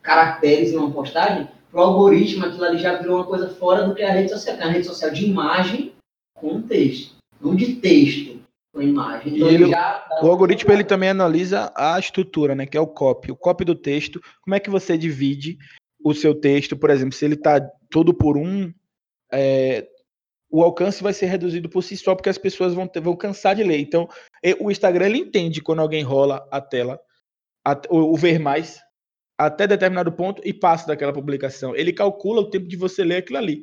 caracteres 0.00 0.72
em 0.72 0.76
uma 0.76 0.90
postagem, 0.90 1.48
pro 1.70 1.80
algoritmo 1.80 2.46
aquilo 2.46 2.64
ali 2.64 2.78
já 2.78 2.96
virou 2.96 3.16
uma 3.16 3.26
coisa 3.26 3.50
fora 3.50 3.86
do 3.86 3.94
que 3.94 4.02
é 4.02 4.08
a 4.08 4.12
rede 4.12 4.30
social. 4.30 4.56
que 4.56 4.62
é 4.62 4.66
a 4.66 4.70
rede 4.70 4.86
social 4.86 5.10
de 5.10 5.26
imagem 5.26 5.92
com 6.34 6.62
texto, 6.62 7.16
não 7.40 7.54
de 7.54 7.74
texto 7.74 8.29
imagem. 8.78 9.36
Então, 9.36 9.50
E 9.50 9.54
ele- 9.54 9.74
O 10.22 10.26
algoritmo 10.28 10.72
ele 10.72 10.84
também 10.84 11.08
analisa 11.08 11.72
a 11.76 11.98
estrutura, 11.98 12.54
né, 12.54 12.66
que 12.66 12.76
é 12.76 12.80
o 12.80 12.86
copy, 12.86 13.32
o 13.32 13.36
copy 13.36 13.64
do 13.64 13.74
texto. 13.74 14.20
Como 14.42 14.54
é 14.54 14.60
que 14.60 14.70
você 14.70 14.96
divide 14.96 15.58
o 16.04 16.14
seu 16.14 16.34
texto, 16.34 16.76
por 16.76 16.90
exemplo, 16.90 17.12
se 17.14 17.24
ele 17.24 17.34
está 17.34 17.60
todo 17.90 18.14
por 18.14 18.36
um, 18.36 18.72
é, 19.32 19.86
o 20.50 20.62
alcance 20.62 21.02
vai 21.02 21.12
ser 21.12 21.26
reduzido 21.26 21.68
por 21.68 21.82
si 21.82 21.96
só, 21.96 22.14
porque 22.14 22.28
as 22.28 22.38
pessoas 22.38 22.74
vão, 22.74 22.86
ter- 22.86 23.00
vão 23.00 23.16
cansar 23.16 23.54
de 23.54 23.62
ler. 23.62 23.78
Então, 23.78 24.08
o 24.60 24.70
Instagram 24.70 25.06
ele 25.06 25.18
entende 25.18 25.60
quando 25.60 25.80
alguém 25.80 26.02
rola 26.02 26.46
a 26.50 26.60
tela, 26.60 27.00
a- 27.66 27.80
o, 27.88 28.12
o 28.12 28.16
ver 28.16 28.38
mais, 28.38 28.80
até 29.38 29.66
determinado 29.66 30.12
ponto 30.12 30.42
e 30.44 30.52
passa 30.52 30.86
daquela 30.86 31.12
publicação. 31.12 31.74
Ele 31.74 31.92
calcula 31.92 32.40
o 32.40 32.50
tempo 32.50 32.66
de 32.66 32.76
você 32.76 33.02
ler 33.04 33.16
aquilo 33.16 33.38
ali. 33.38 33.62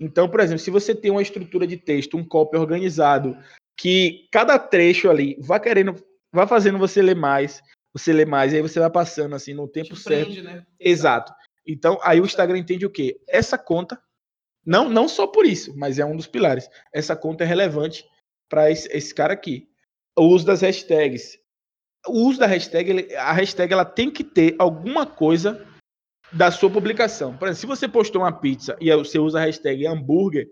Então, 0.00 0.28
por 0.28 0.40
exemplo, 0.40 0.58
se 0.58 0.70
você 0.70 0.94
tem 0.94 1.10
uma 1.10 1.22
estrutura 1.22 1.66
de 1.66 1.76
texto, 1.76 2.16
um 2.16 2.24
copy 2.26 2.56
organizado, 2.56 3.36
que 3.82 4.28
cada 4.30 4.60
trecho 4.60 5.10
ali 5.10 5.36
vai 5.40 5.58
querendo, 5.58 5.96
vai 6.32 6.46
fazendo 6.46 6.78
você 6.78 7.02
ler 7.02 7.16
mais, 7.16 7.60
você 7.92 8.12
lê 8.12 8.24
mais, 8.24 8.52
e 8.52 8.56
aí 8.56 8.62
você 8.62 8.78
vai 8.78 8.88
passando 8.88 9.34
assim 9.34 9.54
no 9.54 9.66
tempo 9.66 9.96
Te 9.96 10.00
certo. 10.00 10.26
prende, 10.26 10.40
né? 10.40 10.64
Exato. 10.78 11.34
Então, 11.66 11.98
aí 12.04 12.20
o 12.20 12.24
Instagram 12.24 12.58
entende 12.58 12.86
o 12.86 12.90
quê? 12.90 13.20
Essa 13.28 13.58
conta, 13.58 14.00
não, 14.64 14.88
não 14.88 15.08
só 15.08 15.26
por 15.26 15.44
isso, 15.44 15.76
mas 15.76 15.98
é 15.98 16.04
um 16.04 16.14
dos 16.14 16.28
pilares. 16.28 16.70
Essa 16.94 17.16
conta 17.16 17.42
é 17.42 17.46
relevante 17.46 18.04
para 18.48 18.70
esse, 18.70 18.88
esse 18.96 19.12
cara 19.12 19.32
aqui. 19.32 19.68
O 20.16 20.26
uso 20.26 20.46
das 20.46 20.60
hashtags. 20.60 21.36
O 22.06 22.28
uso 22.28 22.38
da 22.38 22.46
hashtag, 22.46 23.12
a 23.16 23.32
hashtag 23.32 23.72
ela 23.72 23.84
tem 23.84 24.12
que 24.12 24.22
ter 24.22 24.54
alguma 24.60 25.04
coisa 25.06 25.66
da 26.32 26.52
sua 26.52 26.70
publicação. 26.70 27.36
Por 27.36 27.48
exemplo, 27.48 27.60
se 27.60 27.66
você 27.66 27.88
postou 27.88 28.22
uma 28.22 28.32
pizza 28.32 28.76
e 28.80 28.94
você 28.94 29.18
usa 29.18 29.40
a 29.40 29.44
hashtag 29.44 29.88
hambúrguer, 29.88 30.48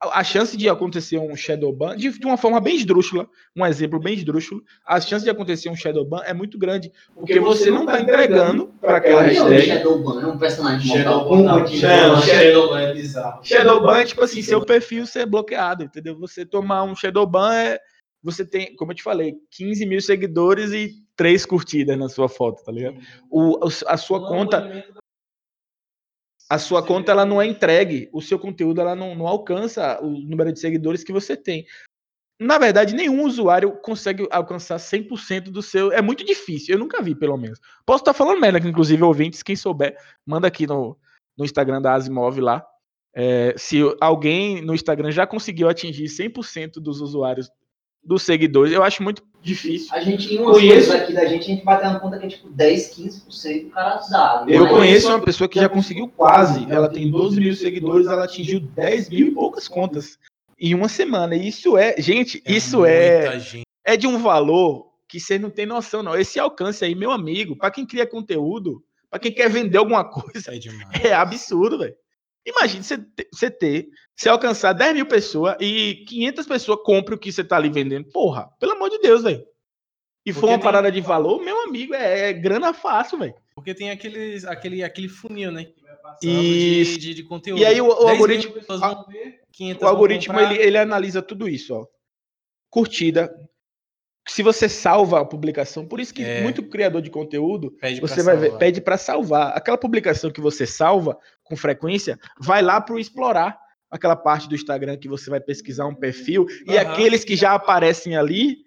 a 0.00 0.22
chance 0.22 0.56
de 0.56 0.68
acontecer 0.68 1.18
um 1.18 1.34
shadow 1.34 1.72
ban, 1.72 1.96
de, 1.96 2.10
de 2.18 2.26
uma 2.26 2.36
forma 2.36 2.60
bem 2.60 2.76
esdrúxula, 2.76 3.26
um 3.56 3.64
exemplo 3.64 3.98
bem 3.98 4.14
esdrúxulo, 4.14 4.62
a 4.86 5.00
chance 5.00 5.24
de 5.24 5.30
acontecer 5.30 5.68
um 5.70 5.76
shadow 5.76 6.04
ban 6.04 6.22
é 6.24 6.34
muito 6.34 6.58
grande, 6.58 6.92
porque 7.14 7.40
você 7.40 7.70
não 7.70 7.84
está 7.84 8.00
entregando 8.00 8.68
para 8.80 8.96
aquela 8.98 9.22
hashtag. 9.22 9.62
Shadowban 9.66 10.22
é 10.22 10.26
um 10.26 10.38
personagem 10.38 10.96
Shadow 10.96 11.24
mortal 11.36 11.60
Ban, 11.60 11.66
Shadow-? 11.68 12.22
Shadow 12.22 12.68
Ban 12.70 12.80
é 12.80 12.92
bizarro. 12.94 13.44
Shadowban 13.44 13.98
é 13.98 14.04
tipo 14.04 14.22
assim, 14.22 14.42
seu 14.42 14.60
perfil 14.64 15.06
ser 15.06 15.26
bloqueado, 15.26 15.84
entendeu? 15.84 16.18
Você 16.18 16.44
tomar 16.44 16.82
um 16.84 16.94
Shadowban 16.94 17.54
é. 17.54 17.78
Você 18.24 18.44
tem, 18.44 18.76
como 18.76 18.92
eu 18.92 18.96
te 18.96 19.02
falei, 19.02 19.34
15 19.50 19.84
mil 19.84 20.00
seguidores 20.00 20.70
e 20.72 20.92
três 21.16 21.44
curtidas 21.44 21.98
na 21.98 22.08
sua 22.08 22.28
foto, 22.28 22.62
tá 22.62 22.70
ligado? 22.70 22.96
O- 23.28 23.58
a 23.86 23.96
sua 23.96 24.28
conta, 24.28 24.84
a 26.52 26.58
sua 26.58 26.82
conta 26.82 27.10
ela 27.10 27.24
não 27.24 27.40
é 27.40 27.46
entregue, 27.46 28.10
o 28.12 28.20
seu 28.20 28.38
conteúdo 28.38 28.78
ela 28.78 28.94
não, 28.94 29.14
não 29.14 29.26
alcança 29.26 29.98
o 30.02 30.10
número 30.10 30.52
de 30.52 30.60
seguidores 30.60 31.02
que 31.02 31.10
você 31.10 31.34
tem. 31.34 31.64
Na 32.38 32.58
verdade, 32.58 32.94
nenhum 32.94 33.24
usuário 33.24 33.72
consegue 33.80 34.28
alcançar 34.30 34.76
100% 34.76 35.44
do 35.44 35.62
seu. 35.62 35.90
É 35.90 36.02
muito 36.02 36.22
difícil, 36.22 36.74
eu 36.74 36.78
nunca 36.78 37.00
vi, 37.00 37.14
pelo 37.14 37.38
menos. 37.38 37.58
Posso 37.86 38.02
estar 38.02 38.12
falando 38.12 38.38
merda, 38.38 38.60
que 38.60 38.68
inclusive 38.68 39.02
ouvintes, 39.02 39.42
quem 39.42 39.56
souber, 39.56 39.96
manda 40.26 40.46
aqui 40.46 40.66
no, 40.66 40.94
no 41.38 41.46
Instagram 41.46 41.80
da 41.80 41.94
Asimov 41.94 42.38
lá. 42.38 42.62
É, 43.14 43.54
se 43.56 43.78
alguém 43.98 44.60
no 44.60 44.74
Instagram 44.74 45.10
já 45.10 45.26
conseguiu 45.26 45.70
atingir 45.70 46.04
100% 46.04 46.74
dos 46.74 47.00
usuários, 47.00 47.50
dos 48.04 48.22
seguidores, 48.22 48.72
eu 48.72 48.82
acho 48.82 49.02
muito 49.02 49.22
difícil. 49.42 49.88
A 49.94 50.00
gente, 50.00 50.32
em 50.34 50.38
umas 50.38 50.56
Conheço- 50.56 50.88
coisas 50.88 50.94
aqui 51.02 51.12
da 51.12 51.24
gente, 51.26 51.42
a 51.44 51.46
gente 51.54 51.64
bateu 51.64 51.90
uma 51.90 52.00
conta 52.00 52.18
que 52.18 52.26
é 52.26 52.28
tipo 52.28 52.48
10, 52.50 52.94
15% 52.94 53.64
do 53.64 53.70
cara 53.70 54.00
dá. 54.10 54.44
Eu 54.48 54.68
conheço 54.68 55.08
uma 55.08 55.20
pessoa 55.20 55.48
que 55.48 55.58
já 55.60 55.68
conseguiu 55.68 56.08
quase. 56.08 56.66
Ela 56.70 56.88
tem 56.88 57.10
12 57.10 57.40
mil 57.40 57.54
seguidores, 57.54 58.06
ela 58.06 58.24
atingiu 58.24 58.60
10 58.60 59.08
mil 59.10 59.28
e 59.28 59.30
poucas 59.32 59.68
contas 59.68 60.18
em 60.58 60.74
uma 60.74 60.88
semana. 60.88 61.34
E 61.36 61.48
Isso 61.48 61.76
é, 61.76 61.94
gente, 61.98 62.42
isso 62.46 62.84
é, 62.84 63.38
gente. 63.40 63.62
é 63.84 63.96
de 63.96 64.06
um 64.06 64.18
valor 64.18 64.90
que 65.08 65.20
você 65.20 65.38
não 65.38 65.50
tem 65.50 65.66
noção, 65.66 66.02
não. 66.02 66.16
Esse 66.16 66.38
alcance 66.40 66.84
aí, 66.84 66.94
meu 66.94 67.10
amigo, 67.10 67.54
para 67.56 67.70
quem 67.70 67.84
cria 67.84 68.06
conteúdo, 68.06 68.82
para 69.10 69.18
quem 69.20 69.32
quer 69.32 69.48
vender 69.50 69.76
alguma 69.78 70.02
coisa, 70.08 70.52
É 71.02 71.08
é 71.08 71.12
absurdo, 71.12 71.78
velho. 71.78 71.94
Imagine 72.46 72.82
você 72.82 72.98
ter, 72.98 73.28
você 73.32 73.50
ter, 73.50 73.88
você 74.16 74.28
alcançar 74.28 74.72
10 74.72 74.94
mil 74.94 75.06
pessoas 75.06 75.56
e 75.60 76.04
500 76.08 76.46
pessoas 76.46 76.80
comprem 76.82 77.16
o 77.16 77.20
que 77.20 77.30
você 77.32 77.44
tá 77.44 77.56
ali 77.56 77.68
vendendo. 77.70 78.10
Porra, 78.10 78.48
pelo 78.58 78.72
amor 78.72 78.90
de 78.90 78.98
Deus, 78.98 79.22
velho. 79.22 79.46
E 80.26 80.32
for 80.32 80.40
Porque 80.40 80.52
uma 80.52 80.58
tem- 80.58 80.64
parada 80.64 80.90
de 80.92 81.00
valor, 81.00 81.40
meu 81.42 81.62
amigo, 81.62 81.94
é, 81.94 82.30
é 82.30 82.32
grana 82.32 82.72
fácil, 82.74 83.18
velho. 83.18 83.34
Porque 83.54 83.74
tem 83.74 83.90
aqueles, 83.90 84.44
aquele, 84.44 84.82
aquele 84.82 85.08
funil, 85.08 85.50
né? 85.52 85.66
Isso. 86.22 86.98
de, 86.98 87.08
de, 87.08 87.14
de 87.14 87.22
conteúdo. 87.24 87.60
E 87.60 87.64
aí 87.64 87.80
o- 87.80 87.86
o 87.86 87.88
10 87.88 88.00
mil 88.00 88.10
algoritmo- 88.10 88.54
ver, 89.08 89.40
500 89.52 89.82
O 89.82 89.86
algoritmo 89.86 90.40
ele, 90.40 90.58
ele 90.60 90.78
analisa 90.78 91.22
tudo 91.22 91.48
isso, 91.48 91.74
ó. 91.74 91.86
Curtida. 92.70 93.32
Se 94.28 94.42
você 94.42 94.68
salva 94.68 95.20
a 95.20 95.24
publicação, 95.24 95.86
por 95.86 95.98
isso 95.98 96.14
que 96.14 96.22
É. 96.22 96.42
muito 96.42 96.62
criador 96.62 97.02
de 97.02 97.10
conteúdo, 97.10 97.72
Pede 97.72 98.00
você 98.00 98.22
vai 98.22 98.36
ver, 98.36 98.56
pede 98.56 98.80
para 98.80 98.96
salvar. 98.96 99.56
Aquela 99.56 99.76
publicação 99.76 100.30
que 100.30 100.40
você 100.40 100.66
salva 100.66 101.18
com 101.42 101.56
frequência, 101.56 102.18
vai 102.38 102.62
lá 102.62 102.80
para 102.80 103.00
explorar 103.00 103.58
aquela 103.90 104.16
parte 104.16 104.48
do 104.48 104.54
Instagram 104.54 104.96
que 104.96 105.08
você 105.08 105.28
vai 105.28 105.40
pesquisar 105.40 105.86
um 105.86 105.94
perfil 105.94 106.46
e 106.66 106.78
Aham. 106.78 106.92
aqueles 106.92 107.24
que 107.24 107.36
já 107.36 107.52
aparecem 107.52 108.16
ali 108.16 108.58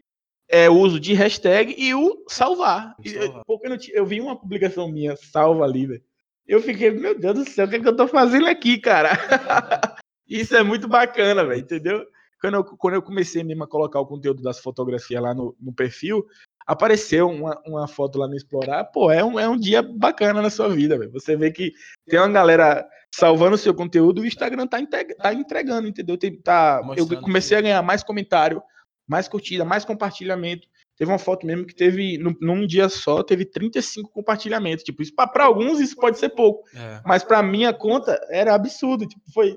é 0.48 0.70
o 0.70 0.74
uso 0.74 1.00
de 1.00 1.14
hashtag 1.14 1.74
e 1.78 1.96
o 1.96 2.24
salvar. 2.28 2.96
E. 3.04 3.14
Porque 3.48 3.68
eu, 3.68 3.78
eu 3.94 4.06
vi 4.06 4.22
uma 4.22 4.36
publicação 4.38 4.92
minha 4.92 5.16
salva 5.16 5.64
ali, 5.64 5.88
velho. 5.88 6.04
Eu 6.48 6.62
fiquei, 6.62 6.92
meu 6.92 7.18
Deus 7.18 7.34
do 7.34 7.50
céu, 7.50 7.66
o 7.66 7.70
que, 7.70 7.78
é 7.78 7.80
que 7.80 7.88
eu 7.88 7.96
tô 7.96 8.08
fazendo 8.08 8.48
aqui, 8.48 8.78
cara? 8.78 9.10
Isso 10.30 10.56
é 10.56 10.62
muito 10.62 10.88
bacana, 10.88 11.44
velho, 11.44 11.62
entendeu? 11.62 12.06
Quando 12.46 12.56
eu, 12.56 12.64
quando 12.64 12.94
eu 12.94 13.02
comecei 13.02 13.44
mesmo 13.44 13.64
a 13.64 13.68
colocar 13.68 14.00
o 14.00 14.06
conteúdo 14.06 14.44
das 14.44 14.60
fotografias 14.60 15.22
lá 15.22 15.34
no, 15.34 15.56
no 15.60 15.74
perfil, 15.74 16.26
apareceu 16.66 17.28
uma, 17.28 17.60
uma 17.66 17.88
foto 17.88 18.20
lá 18.20 18.28
no 18.28 18.36
Explorar, 18.36 18.86
pô, 18.86 19.12
é 19.12 19.24
um, 19.24 19.40
é 19.40 19.48
um 19.48 19.58
dia 19.58 19.82
bacana 19.82 20.42
na 20.42 20.50
sua 20.50 20.70
vida, 20.70 20.98
velho. 20.98 21.12
Você 21.12 21.36
vê 21.36 21.52
que 21.52 21.74
tem 22.08 22.20
uma 22.20 22.30
galera 22.30 22.88
salvando 23.14 23.56
o 23.56 23.58
seu 23.58 23.74
conteúdo 23.74 24.22
e 24.22 24.26
o 24.26 24.28
Instagram 24.28 24.68
tá, 24.68 24.80
entrega, 24.80 25.16
tá 25.16 25.34
entregando, 25.34 25.88
entendeu? 25.88 26.18
Tem, 26.18 26.36
tá, 26.36 26.82
eu 26.96 27.08
comecei 27.22 27.58
a 27.58 27.62
ganhar 27.62 27.82
mais 27.82 28.04
comentário, 28.04 28.62
mais 29.08 29.28
curtida, 29.28 29.66
mais 29.66 29.86
compartilhamento. 29.86 30.68
Teve 30.98 31.12
uma 31.12 31.20
foto 31.20 31.46
mesmo 31.46 31.66
que 31.66 31.76
teve, 31.76 32.18
num, 32.18 32.36
num 32.40 32.66
dia 32.66 32.88
só, 32.90 33.22
teve 33.22 33.46
35 33.46 34.10
compartilhamentos. 34.12 34.84
Tipo, 34.84 35.02
isso 35.02 35.14
para 35.16 35.44
alguns 35.44 35.80
isso 35.80 35.96
pode 35.96 36.18
ser 36.18 36.30
pouco, 36.30 36.64
é. 36.74 37.02
mas 37.06 37.24
para 37.24 37.44
minha 37.44 37.74
conta 37.74 38.20
era 38.30 38.54
absurdo. 38.54 39.06
Tipo, 39.06 39.22
foi 39.34 39.56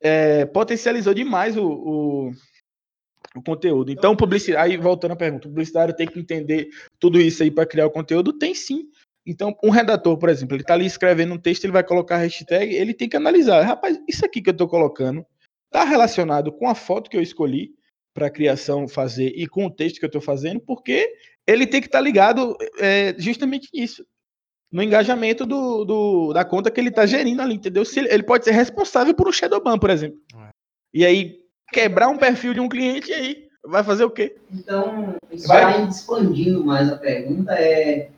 é, 0.00 0.44
potencializou 0.46 1.14
demais 1.14 1.56
o, 1.56 1.66
o, 1.66 2.30
o, 3.34 3.42
conteúdo. 3.42 3.90
Então, 3.90 4.16
publicidade, 4.16 4.72
aí 4.72 4.76
voltando 4.76 5.12
à 5.12 5.16
pergunta, 5.16 5.48
o 5.48 5.50
publicitário 5.50 5.94
tem 5.94 6.06
que 6.06 6.18
entender 6.18 6.68
tudo 6.98 7.20
isso 7.20 7.42
aí 7.42 7.50
para 7.50 7.66
criar 7.66 7.86
o 7.86 7.90
conteúdo? 7.90 8.32
Tem 8.32 8.54
sim. 8.54 8.84
Então, 9.26 9.56
um 9.62 9.70
redator, 9.70 10.16
por 10.16 10.28
exemplo, 10.28 10.54
ele 10.54 10.62
está 10.62 10.74
ali 10.74 10.86
escrevendo 10.86 11.34
um 11.34 11.38
texto, 11.38 11.64
ele 11.64 11.72
vai 11.72 11.82
colocar 11.82 12.18
hashtag, 12.18 12.72
ele 12.72 12.94
tem 12.94 13.08
que 13.08 13.16
analisar. 13.16 13.62
Rapaz, 13.62 13.98
isso 14.08 14.24
aqui 14.24 14.40
que 14.40 14.50
eu 14.50 14.52
estou 14.52 14.68
colocando 14.68 15.26
está 15.66 15.84
relacionado 15.84 16.52
com 16.52 16.68
a 16.68 16.74
foto 16.74 17.10
que 17.10 17.16
eu 17.16 17.22
escolhi 17.22 17.74
para 18.14 18.28
a 18.28 18.30
criação 18.30 18.86
fazer 18.86 19.32
e 19.36 19.46
com 19.46 19.66
o 19.66 19.70
texto 19.70 19.98
que 19.98 20.04
eu 20.04 20.08
estou 20.08 20.22
fazendo, 20.22 20.60
porque 20.60 21.12
ele 21.46 21.66
tem 21.66 21.80
que 21.80 21.88
estar 21.88 21.98
tá 21.98 22.04
ligado 22.04 22.56
é, 22.78 23.14
justamente 23.18 23.68
nisso. 23.74 24.06
No 24.72 24.82
engajamento 24.82 25.46
do, 25.46 25.84
do, 25.84 26.32
da 26.32 26.44
conta 26.44 26.70
que 26.70 26.80
ele 26.80 26.88
está 26.88 27.06
gerindo 27.06 27.40
ali, 27.40 27.54
entendeu? 27.54 27.84
Se 27.84 28.00
ele, 28.00 28.12
ele, 28.12 28.22
pode 28.22 28.44
ser 28.44 28.50
responsável 28.50 29.14
por 29.14 29.28
um 29.28 29.32
shadow 29.32 29.62
ban, 29.62 29.78
por 29.78 29.90
exemplo. 29.90 30.18
É. 30.34 30.48
E 30.92 31.06
aí, 31.06 31.40
quebrar 31.72 32.08
um 32.08 32.18
perfil 32.18 32.52
de 32.52 32.60
um 32.60 32.68
cliente, 32.68 33.10
e 33.10 33.14
aí 33.14 33.48
vai 33.64 33.82
fazer 33.84 34.04
o 34.04 34.10
quê? 34.10 34.36
Então, 34.50 35.14
isso 35.30 35.46
vai 35.46 35.86
expandindo 35.86 36.64
mais 36.64 36.90
a 36.90 36.96
pergunta. 36.96 37.52
É... 37.52 38.10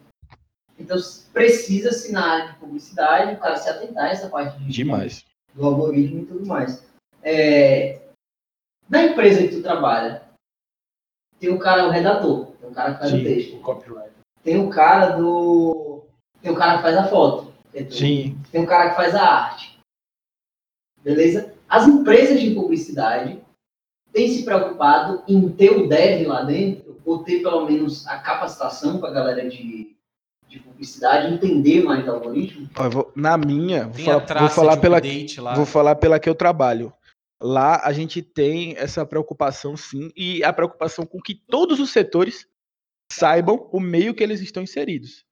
Então, 0.78 0.96
precisa-se 1.32 2.12
na 2.12 2.24
área 2.24 2.53
de 2.53 2.59
publicidade 2.59 3.34
o 3.34 3.38
cara 3.38 3.57
se 3.57 3.68
atentar 3.68 4.05
a 4.05 4.11
essa 4.11 4.28
parte 4.28 4.59
de, 4.59 4.68
Demais. 4.68 5.24
do 5.55 5.66
algoritmo 5.66 6.22
e 6.22 6.26
tudo 6.26 6.46
mais. 6.46 6.86
É, 7.22 7.99
na 8.88 9.03
empresa 9.03 9.42
que 9.42 9.57
tu 9.57 9.62
trabalha, 9.62 10.22
tem 11.38 11.51
o 11.51 11.59
cara, 11.59 11.86
o 11.86 11.90
redator, 11.90 12.53
tem 12.61 12.70
o 12.70 12.72
cara 12.72 12.94
que 12.94 13.01
faz 13.01 13.11
Sim, 13.11 13.20
o 13.20 13.24
texto. 13.24 13.57
O 13.57 13.61
copyright. 13.61 14.12
Tem 14.42 14.59
o 14.59 14.70
cara 14.70 15.16
do. 15.16 15.97
Tem 16.41 16.53
o 16.53 16.57
cara 16.57 16.76
que 16.76 16.82
faz 16.82 16.97
a 16.97 17.09
foto. 17.09 17.53
Sim. 17.91 18.39
Tem 18.51 18.62
o 18.62 18.66
cara 18.66 18.91
que 18.91 18.97
faz 18.97 19.14
a 19.14 19.22
arte. 19.22 19.78
Beleza? 21.03 21.55
As 21.68 21.86
empresas 21.86 22.41
de 22.41 22.55
publicidade 22.55 23.41
têm 24.12 24.28
se 24.28 24.45
preocupado 24.45 25.22
em 25.28 25.49
ter 25.51 25.70
o 25.70 25.89
dev 25.89 26.26
lá 26.26 26.43
dentro, 26.43 27.01
ou 27.05 27.22
ter 27.22 27.41
pelo 27.41 27.66
menos 27.66 28.07
a 28.07 28.18
capacitação 28.18 28.99
para 28.99 29.11
a 29.11 29.12
galera 29.12 29.49
de, 29.49 29.97
de 30.49 30.59
publicidade 30.61 31.32
entender 31.32 31.82
mais 31.84 32.05
do 32.05 32.12
algoritmo? 32.12 32.68
Vou, 32.91 33.12
na 33.14 33.36
minha, 33.36 33.89
vou 33.89 34.05
falar, 34.05 34.41
vou 34.41 34.49
falar 34.49 34.76
pela, 34.76 35.01
vou 35.55 35.66
falar 35.66 35.95
pela 35.97 36.18
que 36.18 36.28
eu 36.28 36.34
trabalho. 36.34 36.93
Lá 37.41 37.80
a 37.84 37.93
gente 37.93 38.20
tem 38.20 38.74
essa 38.76 39.07
preocupação 39.07 39.76
sim, 39.76 40.11
e 40.16 40.43
a 40.43 40.53
preocupação 40.53 41.07
com 41.07 41.20
que 41.20 41.34
todos 41.34 41.78
os 41.78 41.91
setores 41.91 42.49
saibam 43.12 43.68
o 43.72 43.78
meio 43.78 44.14
que 44.14 44.22
eles 44.22 44.41
estão 44.41 44.62
inseridos. 44.62 45.24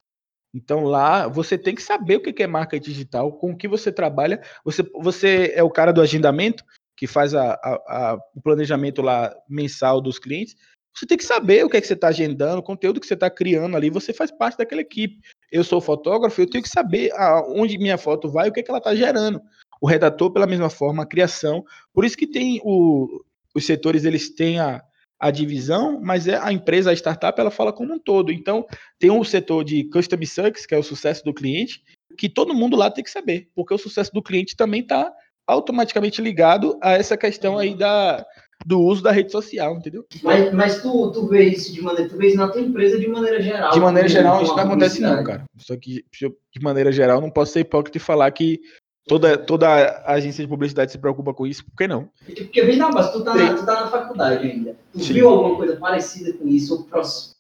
Então 0.57 0.85
lá 0.85 1.29
você 1.29 1.59
tem 1.59 1.75
que 1.75 1.83
saber 1.83 2.17
o 2.17 2.21
que 2.23 2.43
é 2.43 2.47
marca 2.47 2.81
digital, 2.81 3.31
com 3.31 3.51
o 3.51 3.57
que 3.57 3.69
você 3.69 3.93
trabalha. 3.93 4.41
Você, 4.65 4.83
você 4.95 5.53
é 5.55 5.63
o 5.63 5.71
cara 5.71 5.93
do 5.93 6.01
agendamento, 6.01 6.65
que 6.97 7.07
faz 7.07 7.35
a, 7.35 7.53
a, 7.53 7.75
a, 7.87 8.19
o 8.35 8.41
planejamento 8.41 9.03
lá 9.03 9.35
mensal 9.47 10.01
dos 10.01 10.19
clientes. 10.19 10.57
Você 10.97 11.05
tem 11.05 11.19
que 11.19 11.25
saber 11.25 11.63
o 11.63 11.69
que 11.69 11.77
é 11.77 11.81
que 11.81 11.87
você 11.87 11.93
está 11.93 12.09
agendando, 12.09 12.61
o 12.61 12.63
conteúdo 12.63 12.99
que 12.99 13.07
você 13.07 13.13
está 13.13 13.29
criando 13.29 13.77
ali. 13.77 13.91
Você 13.91 14.15
faz 14.15 14.31
parte 14.31 14.57
daquela 14.57 14.81
equipe. 14.81 15.21
Eu 15.53 15.63
sou 15.63 15.79
fotógrafo, 15.79 16.41
eu 16.41 16.49
tenho 16.49 16.65
que 16.65 16.71
saber 16.71 17.13
aonde 17.13 17.77
minha 17.77 17.99
foto 17.99 18.31
vai, 18.31 18.49
o 18.49 18.53
que 18.53 18.61
é 18.61 18.63
que 18.63 18.71
ela 18.71 18.79
está 18.79 18.95
gerando 18.95 19.39
o 19.79 19.87
redator 19.87 20.33
pela 20.33 20.47
mesma 20.47 20.71
forma, 20.71 21.03
a 21.03 21.07
criação. 21.07 21.63
Por 21.93 22.07
isso 22.07 22.17
que 22.17 22.27
tem 22.27 22.63
o, 22.65 23.23
os 23.55 23.67
setores, 23.67 24.07
eles 24.07 24.35
têm 24.35 24.59
a, 24.59 24.83
a 25.19 25.31
divisão, 25.31 26.01
mas 26.03 26.29
é 26.29 26.37
a 26.37 26.53
empresa, 26.53 26.91
a 26.91 26.95
startup, 26.95 27.41
ela 27.41 27.51
fala 27.51 27.73
como 27.73 27.95
um 27.95 27.99
todo. 27.99 28.31
Então, 28.31 28.67
tem 28.99 29.11
um 29.11 29.25
setor 29.25 29.65
de 29.65 29.85
Custom 29.85 30.25
Success, 30.25 30.67
que 30.67 30.75
é 30.75 30.79
o 30.79 30.83
sucesso 30.83 31.25
do 31.25 31.35
cliente, 31.35 31.83
que 32.17 32.29
todo 32.29 32.55
mundo 32.55 32.77
lá 32.77 32.91
tem 32.91 33.05
que 33.05 33.11
saber, 33.11 33.49
porque 33.55 33.75
o 33.75 33.79
sucesso 33.79 34.13
do 34.13 34.23
cliente 34.23 34.57
também 34.57 34.81
está 34.81 35.13
automaticamente 35.47 36.21
ligado 36.21 36.79
a 36.83 36.93
essa 36.93 37.17
questão 37.17 37.57
aí 37.57 37.75
da, 37.75 38.25
do 38.65 38.81
uso 38.81 39.03
da 39.03 39.13
rede 39.13 39.31
social, 39.31 39.77
entendeu? 39.77 40.05
Mas, 40.23 40.53
mas 40.53 40.83
tu, 40.83 41.13
tu 41.13 41.29
vê 41.29 41.45
isso 41.45 41.73
de 41.73 41.81
maneira, 41.81 42.09
tu 42.09 42.17
vê 42.17 42.29
isso 42.29 42.37
na 42.37 42.49
tua 42.49 42.61
empresa 42.61 42.99
de 42.99 43.09
maneira 43.09 43.41
geral. 43.41 43.71
De 43.71 43.81
maneira 43.81 44.09
geral, 44.09 44.43
isso 44.43 44.57
não 44.57 44.65
acontece 44.65 45.01
não, 45.01 45.23
cara. 45.23 45.45
Só 45.59 45.77
que 45.77 46.05
de 46.13 46.61
maneira 46.61 46.91
geral, 46.91 47.21
não 47.21 47.31
posso 47.31 47.53
ser 47.53 47.61
hipócrita 47.61 47.99
e 47.99 48.01
falar 48.01 48.31
que 48.33 48.61
Toda, 49.09 49.39
toda 49.39 50.03
agência 50.05 50.43
de 50.43 50.49
publicidade 50.49 50.91
se 50.91 50.99
preocupa 50.99 51.33
com 51.33 51.47
isso, 51.47 51.65
por 51.65 51.77
que 51.77 51.87
não? 51.87 52.11
Porque, 52.25 52.63
veja, 52.63 52.79
não, 52.79 52.91
mas 52.91 53.13
tu 53.13 53.23
tá, 53.23 53.35
na, 53.35 53.55
tu 53.55 53.65
tá 53.65 53.83
na 53.83 53.87
faculdade 53.89 54.51
ainda. 54.51 54.77
Tu 54.93 54.99
Sim. 54.99 55.13
viu 55.13 55.29
alguma 55.29 55.57
coisa 55.57 55.77
parecida 55.77 56.33
com 56.33 56.49
isso? 56.49 56.75
Ou 56.75 56.85
pros... 56.85 57.37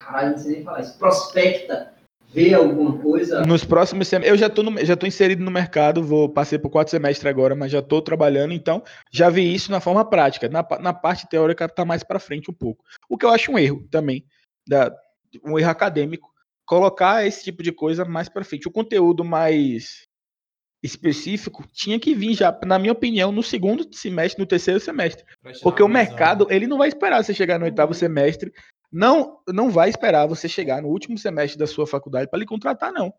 Caralho, 0.00 0.32
não 0.32 0.38
sei 0.38 0.52
nem 0.52 0.64
falar 0.64 0.80
isso. 0.80 0.98
Prospecta 0.98 1.94
vê 2.36 2.52
alguma 2.52 2.98
coisa? 2.98 3.46
Nos 3.46 3.64
próximos 3.64 4.08
semestres, 4.08 4.32
eu 4.32 4.36
já 4.36 4.50
tô, 4.50 4.62
no, 4.62 4.84
já 4.84 4.96
tô 4.96 5.06
inserido 5.06 5.42
no 5.42 5.50
mercado, 5.50 6.02
vou 6.02 6.28
passei 6.28 6.58
por 6.58 6.70
quatro 6.70 6.90
semestres 6.90 7.26
agora, 7.26 7.54
mas 7.54 7.72
já 7.72 7.80
tô 7.80 8.02
trabalhando, 8.02 8.52
então 8.52 8.82
já 9.10 9.30
vi 9.30 9.54
isso 9.54 9.70
na 9.70 9.80
forma 9.80 10.04
prática. 10.04 10.48
Na, 10.48 10.66
na 10.80 10.92
parte 10.92 11.28
teórica 11.28 11.68
tá 11.68 11.84
mais 11.84 12.02
para 12.02 12.18
frente 12.18 12.50
um 12.50 12.54
pouco. 12.54 12.84
O 13.08 13.16
que 13.16 13.24
eu 13.24 13.30
acho 13.30 13.52
um 13.52 13.58
erro 13.58 13.86
também, 13.90 14.24
da, 14.68 14.94
um 15.44 15.58
erro 15.58 15.70
acadêmico, 15.70 16.30
colocar 16.66 17.24
esse 17.24 17.44
tipo 17.44 17.62
de 17.62 17.72
coisa 17.72 18.04
mais 18.04 18.28
para 18.28 18.44
frente. 18.44 18.68
O 18.68 18.72
conteúdo 18.72 19.24
mais 19.24 20.05
específico 20.86 21.64
tinha 21.72 21.98
que 21.98 22.14
vir 22.14 22.34
já, 22.34 22.56
na 22.64 22.78
minha 22.78 22.92
opinião, 22.92 23.30
no 23.30 23.42
segundo 23.42 23.86
semestre, 23.94 24.40
no 24.40 24.46
terceiro 24.46 24.80
semestre. 24.80 25.24
Porque 25.62 25.82
o 25.82 25.88
mercado, 25.88 26.46
ele 26.50 26.66
não 26.66 26.78
vai 26.78 26.88
esperar 26.88 27.22
você 27.22 27.34
chegar 27.34 27.58
no 27.58 27.64
oitavo 27.66 27.92
semestre, 27.92 28.52
não 28.90 29.38
não 29.48 29.68
vai 29.68 29.90
esperar 29.90 30.26
você 30.26 30.48
chegar 30.48 30.80
no 30.80 30.88
último 30.88 31.18
semestre 31.18 31.58
da 31.58 31.66
sua 31.66 31.86
faculdade 31.86 32.30
para 32.30 32.38
lhe 32.38 32.46
contratar, 32.46 32.92
não. 32.92 33.12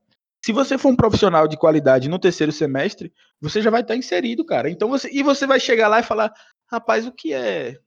Se 0.43 0.51
você 0.51 0.78
for 0.78 0.89
um 0.89 0.95
profissional 0.95 1.47
de 1.47 1.57
qualidade 1.57 2.09
no 2.09 2.20
terceiro 2.20 2.51
semestre, 2.51 3.13
você 3.41 3.61
já 3.61 3.70
vai 3.70 3.82
estar 3.82 3.95
inserido, 3.95 4.45
cara. 4.45 4.70
Então 4.70 4.89
você 4.89 5.09
e 5.11 5.22
você 5.22 5.45
vai 5.45 5.59
chegar 5.59 5.88
lá 5.88 5.99
e 5.99 6.03
falar, 6.03 6.34
rapaz, 6.72 7.05
o 7.05 7.11
que 7.11 7.34
é, 7.34 7.78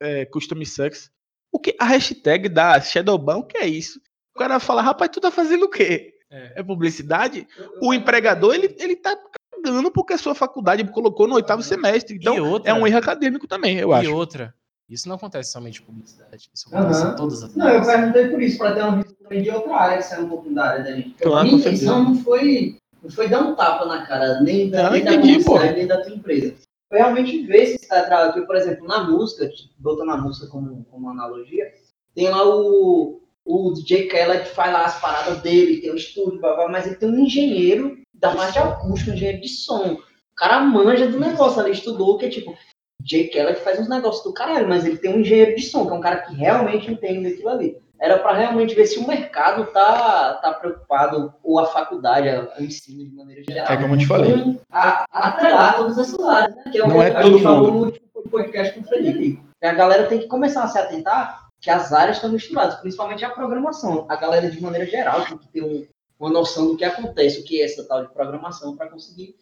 é 0.00 0.24
custom 0.26 0.64
sucks? 0.64 1.10
O 1.52 1.58
que 1.58 1.74
a 1.80 1.84
hashtag 1.84 2.48
da 2.48 2.80
Shadowban, 2.80 3.38
o 3.38 3.44
que 3.44 3.58
é 3.58 3.66
isso? 3.66 4.00
O 4.34 4.38
cara 4.38 4.58
vai 4.58 4.66
falar, 4.66 4.82
rapaz, 4.82 5.10
tu 5.10 5.20
tá 5.20 5.30
fazendo 5.30 5.64
o 5.64 5.70
quê? 5.70 6.15
É, 6.30 6.60
é 6.60 6.62
publicidade, 6.62 7.46
o 7.80 7.94
empregador 7.94 8.54
ele, 8.54 8.74
ele 8.78 8.96
tá 8.96 9.16
cagando 9.52 9.90
porque 9.90 10.14
a 10.14 10.18
sua 10.18 10.34
faculdade 10.34 10.84
colocou 10.90 11.26
no 11.26 11.34
oitavo 11.34 11.62
semestre. 11.62 12.16
Então 12.16 12.38
outra, 12.50 12.70
é 12.70 12.74
um 12.74 12.86
erro 12.86 12.98
acadêmico 12.98 13.46
também, 13.46 13.78
eu 13.78 13.90
e 13.90 13.94
acho. 13.94 14.10
E 14.10 14.12
outra, 14.12 14.54
isso 14.88 15.08
não 15.08 15.16
acontece 15.16 15.52
somente 15.52 15.82
em 15.82 15.84
publicidade, 15.84 16.48
isso 16.54 16.68
acontece 16.68 17.04
uhum. 17.04 17.12
em 17.12 17.16
todas 17.16 17.42
as 17.42 17.54
Não, 17.54 17.68
eu 17.68 17.84
perguntei 17.84 18.28
por 18.28 18.42
isso, 18.42 18.58
para 18.58 18.74
ter 18.74 18.82
uma 18.82 19.02
visão 19.02 19.42
de 19.42 19.50
outra 19.50 19.76
área 19.76 19.96
que 19.98 20.04
saiu 20.04 20.24
um 20.24 20.28
pouco 20.28 20.54
da 20.54 20.64
área 20.64 20.84
da 20.84 20.92
gente. 20.92 21.14
Claro, 21.14 21.36
a 21.36 21.44
minha 21.44 21.56
intenção 21.56 22.04
não 22.04 22.14
foi, 22.16 22.78
não 23.02 23.10
foi 23.10 23.28
dar 23.28 23.40
um 23.40 23.54
tapa 23.54 23.84
na 23.86 24.06
cara 24.06 24.40
nem 24.40 24.70
da, 24.70 24.90
nem 24.90 25.02
entendi, 25.02 25.38
da 25.38 25.44
publicidade, 25.44 25.76
nem 25.78 25.86
da 25.86 26.02
tua 26.02 26.14
empresa. 26.14 26.54
Foi 26.88 26.98
realmente 26.98 27.44
ver 27.46 27.66
se 27.66 27.74
está 27.76 28.02
trabalhando, 28.02 28.46
por 28.46 28.54
exemplo, 28.54 28.86
na 28.86 29.02
música, 29.02 29.50
botando 29.78 30.10
a 30.10 30.16
música 30.16 30.46
como, 30.46 30.84
como 30.84 31.10
analogia, 31.10 31.72
tem 32.14 32.30
lá 32.30 32.48
o, 32.48 33.20
o 33.46 33.72
DJ 33.72 34.08
Khaled 34.08 34.44
faz 34.46 34.72
lá 34.72 34.84
as 34.84 35.00
paradas 35.00 35.40
dele, 35.40 35.80
tem 35.80 35.92
um 35.92 35.96
estúdio, 35.96 36.40
mas 36.68 36.86
ele 36.86 36.96
tem 36.96 37.08
um 37.08 37.18
engenheiro 37.18 37.96
da 38.12 38.34
parte 38.34 38.58
acústica, 38.58 39.12
um 39.12 39.14
engenheiro 39.14 39.40
de 39.40 39.48
som. 39.48 39.92
O 39.92 40.00
cara 40.36 40.60
manja 40.60 41.06
do 41.06 41.20
negócio 41.20 41.60
ali, 41.60 41.70
estudou, 41.70 42.18
que 42.18 42.26
é 42.26 42.28
tipo, 42.28 42.56
DJ 43.00 43.30
Khaled 43.30 43.60
faz 43.60 43.78
uns 43.78 43.88
negócios 43.88 44.24
do 44.24 44.34
caralho, 44.34 44.68
mas 44.68 44.84
ele 44.84 44.98
tem 44.98 45.14
um 45.14 45.20
engenheiro 45.20 45.54
de 45.54 45.62
som, 45.62 45.86
que 45.86 45.92
é 45.92 45.96
um 45.96 46.00
cara 46.00 46.22
que 46.22 46.34
realmente 46.34 46.90
entende 46.90 47.30
daquilo 47.30 47.48
ali. 47.48 47.78
Era 47.98 48.18
para 48.18 48.36
realmente 48.36 48.74
ver 48.74 48.86
se 48.86 48.98
o 48.98 49.06
mercado 49.06 49.72
tá, 49.72 50.34
tá 50.34 50.52
preocupado, 50.52 51.32
ou 51.42 51.58
a 51.58 51.66
faculdade, 51.66 52.28
o 52.28 52.62
ensino 52.62 53.08
de 53.08 53.14
maneira 53.14 53.42
geral. 53.48 53.72
É 53.72 53.76
como 53.76 53.94
eu 53.94 53.98
te 53.98 54.06
falei. 54.06 54.60
A, 54.70 55.06
atrelar 55.10 55.76
todas 55.76 55.96
essas 55.96 56.20
áreas, 56.20 56.56
né? 56.56 56.64
Que 56.70 56.78
é 56.78 56.84
o 56.84 56.88
Não 56.88 56.96
que 56.96 57.02
é 57.02 57.16
a 57.16 57.22
gente 57.22 57.42
falou 57.42 57.86
no 57.86 58.22
podcast 58.30 58.74
com 58.74 58.80
o 58.80 58.84
Frederico. 58.84 59.46
A 59.62 59.72
galera 59.72 60.06
tem 60.06 60.18
que 60.18 60.26
começar 60.26 60.64
a 60.64 60.68
se 60.68 60.78
atentar 60.78 61.45
que 61.60 61.70
as 61.70 61.92
áreas 61.92 62.16
estão 62.16 62.30
misturadas, 62.30 62.76
principalmente 62.76 63.24
a 63.24 63.30
programação. 63.30 64.06
A 64.08 64.16
galera, 64.16 64.50
de 64.50 64.60
maneira 64.60 64.86
geral, 64.86 65.24
tem 65.24 65.38
que 65.38 65.48
ter 65.48 65.62
um, 65.62 65.86
uma 66.18 66.30
noção 66.30 66.68
do 66.68 66.76
que 66.76 66.84
acontece, 66.84 67.40
o 67.40 67.44
que 67.44 67.60
é 67.60 67.64
essa 67.64 67.84
tal 67.84 68.04
de 68.04 68.12
programação, 68.12 68.76
para 68.76 68.88
conseguir 68.88 69.34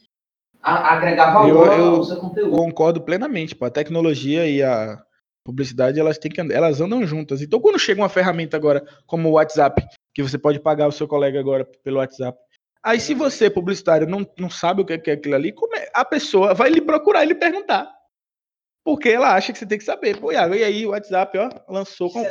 a, 0.63 0.95
agregar 0.95 1.33
valor 1.33 1.67
eu, 1.67 1.73
eu 1.73 1.95
ao 1.97 2.05
seu 2.05 2.17
conteúdo. 2.17 2.57
Concordo 2.57 3.01
plenamente. 3.01 3.55
Pô. 3.55 3.65
A 3.67 3.71
tecnologia 3.71 4.47
e 4.47 4.63
a 4.63 5.03
publicidade, 5.45 6.01
elas, 6.01 6.17
têm 6.17 6.31
que, 6.31 6.41
elas 6.41 6.81
andam 6.81 7.07
juntas. 7.07 7.43
Então, 7.43 7.61
quando 7.61 7.79
chega 7.79 8.01
uma 8.01 8.09
ferramenta 8.09 8.57
agora, 8.57 8.83
como 9.07 9.29
o 9.29 9.33
WhatsApp, 9.33 9.85
que 10.15 10.23
você 10.23 10.39
pode 10.39 10.59
pagar 10.59 10.89
o 10.89 10.93
seu 10.93 11.07
colega 11.07 11.39
agora 11.39 11.69
pelo 11.83 11.99
WhatsApp, 11.99 12.39
Aí, 12.85 13.01
se 13.01 13.15
você, 13.15 13.49
publicitário, 13.49 14.07
não, 14.07 14.27
não 14.39 14.51
sabe 14.51 14.83
o 14.83 14.85
que 14.85 14.93
é 14.93 15.03
é 15.07 15.13
aquilo 15.13 15.35
ali, 15.35 15.53
como 15.53 15.75
é- 15.75 15.89
a 15.95 16.05
pessoa 16.05 16.53
vai 16.53 16.69
lhe 16.69 16.83
procurar 16.83 17.25
e 17.25 17.29
lhe 17.29 17.35
perguntar. 17.35 17.91
Porque 18.85 19.09
ela 19.09 19.35
acha 19.35 19.53
que 19.53 19.59
você 19.59 19.67
tem 19.67 19.79
que 19.79 19.85
saber. 19.85 20.19
Pô, 20.19 20.31
Iago, 20.31 20.55
e 20.55 20.63
aí 20.63 20.87
o 20.87 20.91
WhatsApp, 20.91 21.39
ó, 21.39 21.49
lançou. 21.73 22.11
Com... 22.11 22.23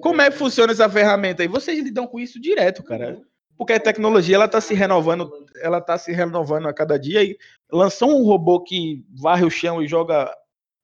Como 0.00 0.22
é 0.22 0.30
que 0.30 0.36
funciona 0.36 0.72
essa 0.72 0.88
ferramenta 0.88 1.42
aí? 1.42 1.48
Vocês 1.48 1.82
lidam 1.82 2.06
com 2.06 2.20
isso 2.20 2.40
direto, 2.40 2.82
cara. 2.82 3.20
Porque 3.56 3.72
a 3.72 3.80
tecnologia, 3.80 4.34
ela 4.36 4.48
tá 4.48 4.60
se 4.60 4.74
renovando, 4.74 5.30
ela 5.62 5.80
tá 5.80 5.96
se 5.96 6.12
renovando 6.12 6.66
a 6.66 6.74
cada 6.74 6.98
dia 6.98 7.22
e 7.22 7.36
lançou 7.70 8.10
um 8.10 8.24
robô 8.24 8.60
que 8.60 9.04
varre 9.20 9.44
o 9.44 9.50
chão 9.50 9.82
e 9.82 9.86
joga 9.86 10.32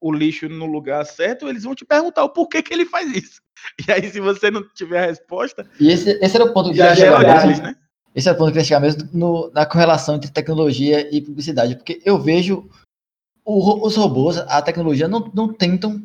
o 0.00 0.12
lixo 0.12 0.48
no 0.48 0.66
lugar 0.66 1.04
certo, 1.04 1.48
eles 1.48 1.64
vão 1.64 1.74
te 1.74 1.84
perguntar 1.84 2.24
o 2.24 2.30
porquê 2.30 2.62
que 2.62 2.72
ele 2.72 2.86
faz 2.86 3.10
isso. 3.14 3.40
E 3.86 3.92
aí, 3.92 4.08
se 4.08 4.20
você 4.20 4.50
não 4.50 4.66
tiver 4.72 5.02
a 5.02 5.06
resposta, 5.06 5.68
E 5.78 5.90
esse, 5.90 6.12
esse 6.22 6.34
era 6.36 6.46
o 6.46 6.52
ponto 6.54 6.72
que 6.72 6.78
eu 6.80 6.84
já 6.86 6.94
chegar 6.96 7.22
deles, 7.22 7.44
mesmo. 7.46 7.64
né? 7.64 7.76
Esse 8.14 8.28
é 8.28 8.32
o 8.32 8.34
ponto 8.34 8.46
que 8.46 8.50
eu 8.50 8.52
queria 8.54 8.64
chegar 8.64 8.80
mesmo 8.80 9.06
no- 9.12 9.50
na 9.52 9.66
correlação 9.66 10.14
entre 10.16 10.30
tecnologia 10.30 11.14
e 11.14 11.20
publicidade. 11.20 11.76
Porque 11.76 12.00
eu 12.04 12.18
vejo 12.18 12.70
o 13.58 13.86
os 13.86 13.96
robôs, 13.96 14.38
a 14.38 14.62
tecnologia, 14.62 15.08
não, 15.08 15.30
não 15.34 15.52
tentam 15.52 16.00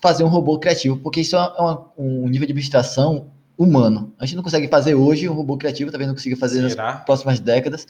fazer 0.00 0.24
um 0.24 0.28
robô 0.28 0.58
criativo, 0.58 0.96
porque 0.98 1.20
isso 1.20 1.36
é 1.36 1.40
uma- 1.60 1.86
um 1.96 2.28
nível 2.28 2.46
de 2.46 2.52
abstração 2.52 3.28
humano. 3.58 4.12
A 4.18 4.26
gente 4.26 4.36
não 4.36 4.42
consegue 4.42 4.68
fazer 4.68 4.94
hoje 4.94 5.28
um 5.28 5.32
robô 5.34 5.56
criativo, 5.56 5.90
talvez 5.90 6.08
não 6.08 6.14
consiga 6.14 6.36
fazer 6.36 6.60
nas 6.60 6.72
Será? 6.72 6.96
próximas 6.98 7.40
décadas. 7.40 7.86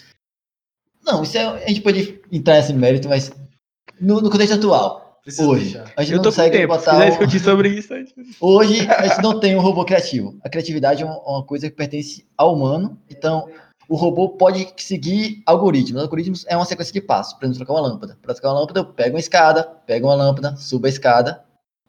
Não, 1.05 1.23
isso 1.23 1.37
é, 1.39 1.45
a 1.65 1.69
gente 1.69 1.81
pode 1.81 2.21
entrar 2.33 2.55
nesse 2.55 2.73
mérito, 2.73 3.09
mas 3.09 3.31
no, 4.01 4.21
no 4.21 4.31
contexto 4.31 4.55
atual, 4.55 5.21
Precisa 5.23 5.49
hoje, 5.49 5.65
deixar. 5.75 5.93
a 5.97 6.03
gente 6.03 6.13
Eu 6.13 6.17
não 6.19 6.25
consegue 6.25 6.57
tempo. 6.59 6.75
Botar. 6.75 6.97
um- 7.05 7.09
discutir 7.09 7.41
sobre 7.41 7.69
isso, 7.69 7.93
a 7.95 7.99
gente- 7.99 8.15
Hoje 8.41 8.89
a 8.89 9.07
gente 9.09 9.23
não 9.23 9.39
tem 9.41 9.57
um 9.57 9.61
robô 9.61 9.85
criativo. 9.85 10.37
A 10.43 10.49
criatividade 10.49 11.03
é 11.03 11.07
uma, 11.07 11.19
uma 11.21 11.43
coisa 11.45 11.69
que 11.69 11.77
pertence 11.77 12.25
ao 12.37 12.55
humano. 12.55 12.99
Então, 13.11 13.49
o 13.89 13.97
robô 13.97 14.31
pode 14.31 14.69
seguir 14.77 15.43
algoritmos. 15.47 16.03
Algoritmos 16.03 16.45
é 16.49 16.57
uma 16.57 16.65
sequência 16.65 16.93
de 16.93 17.01
passos. 17.01 17.35
Por 17.35 17.45
exemplo, 17.45 17.65
trocar 17.65 17.81
uma 17.81 17.89
lâmpada. 17.89 18.19
Para 18.23 18.35
trocar 18.35 18.51
uma 18.51 18.61
lâmpada, 18.61 18.81
eu 18.81 18.85
pego 18.85 19.17
uma 19.17 19.21
escada, 19.21 19.65
pego 19.87 20.09
uma 20.09 20.15
lâmpada, 20.15 20.57
subo 20.57 20.87
a 20.87 20.89
escada, 20.89 21.43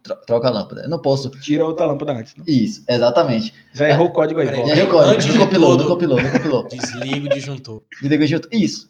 tro 0.03 0.15
troco 0.25 0.47
a 0.47 0.49
lâmpada. 0.49 0.81
Eu 0.81 0.89
não 0.89 0.99
posso. 0.99 1.29
tira 1.29 1.65
outra 1.65 1.85
lâmpada 1.85 2.13
antes. 2.13 2.35
Né? 2.35 2.43
Isso, 2.47 2.83
exatamente. 2.87 3.53
Já 3.73 3.89
errou 3.89 4.07
o 4.07 4.11
código 4.11 4.39
aí. 4.39 4.47
Peraí. 4.47 4.61
E 4.61 4.63
volta. 4.65 4.81
aí, 4.81 4.87
código, 4.87 5.13
Antes 5.13 5.25
não 5.27 5.33
de 5.33 5.39
compilou, 5.39 5.77
não 5.77 5.87
compilou, 5.87 6.21
não 6.21 6.31
compilou. 6.31 6.67
Desliga 6.67 7.25
o 7.25 7.29
disjuntor. 7.29 7.83
Desliga 8.01 8.27
junto. 8.27 8.49
Isso. 8.51 8.89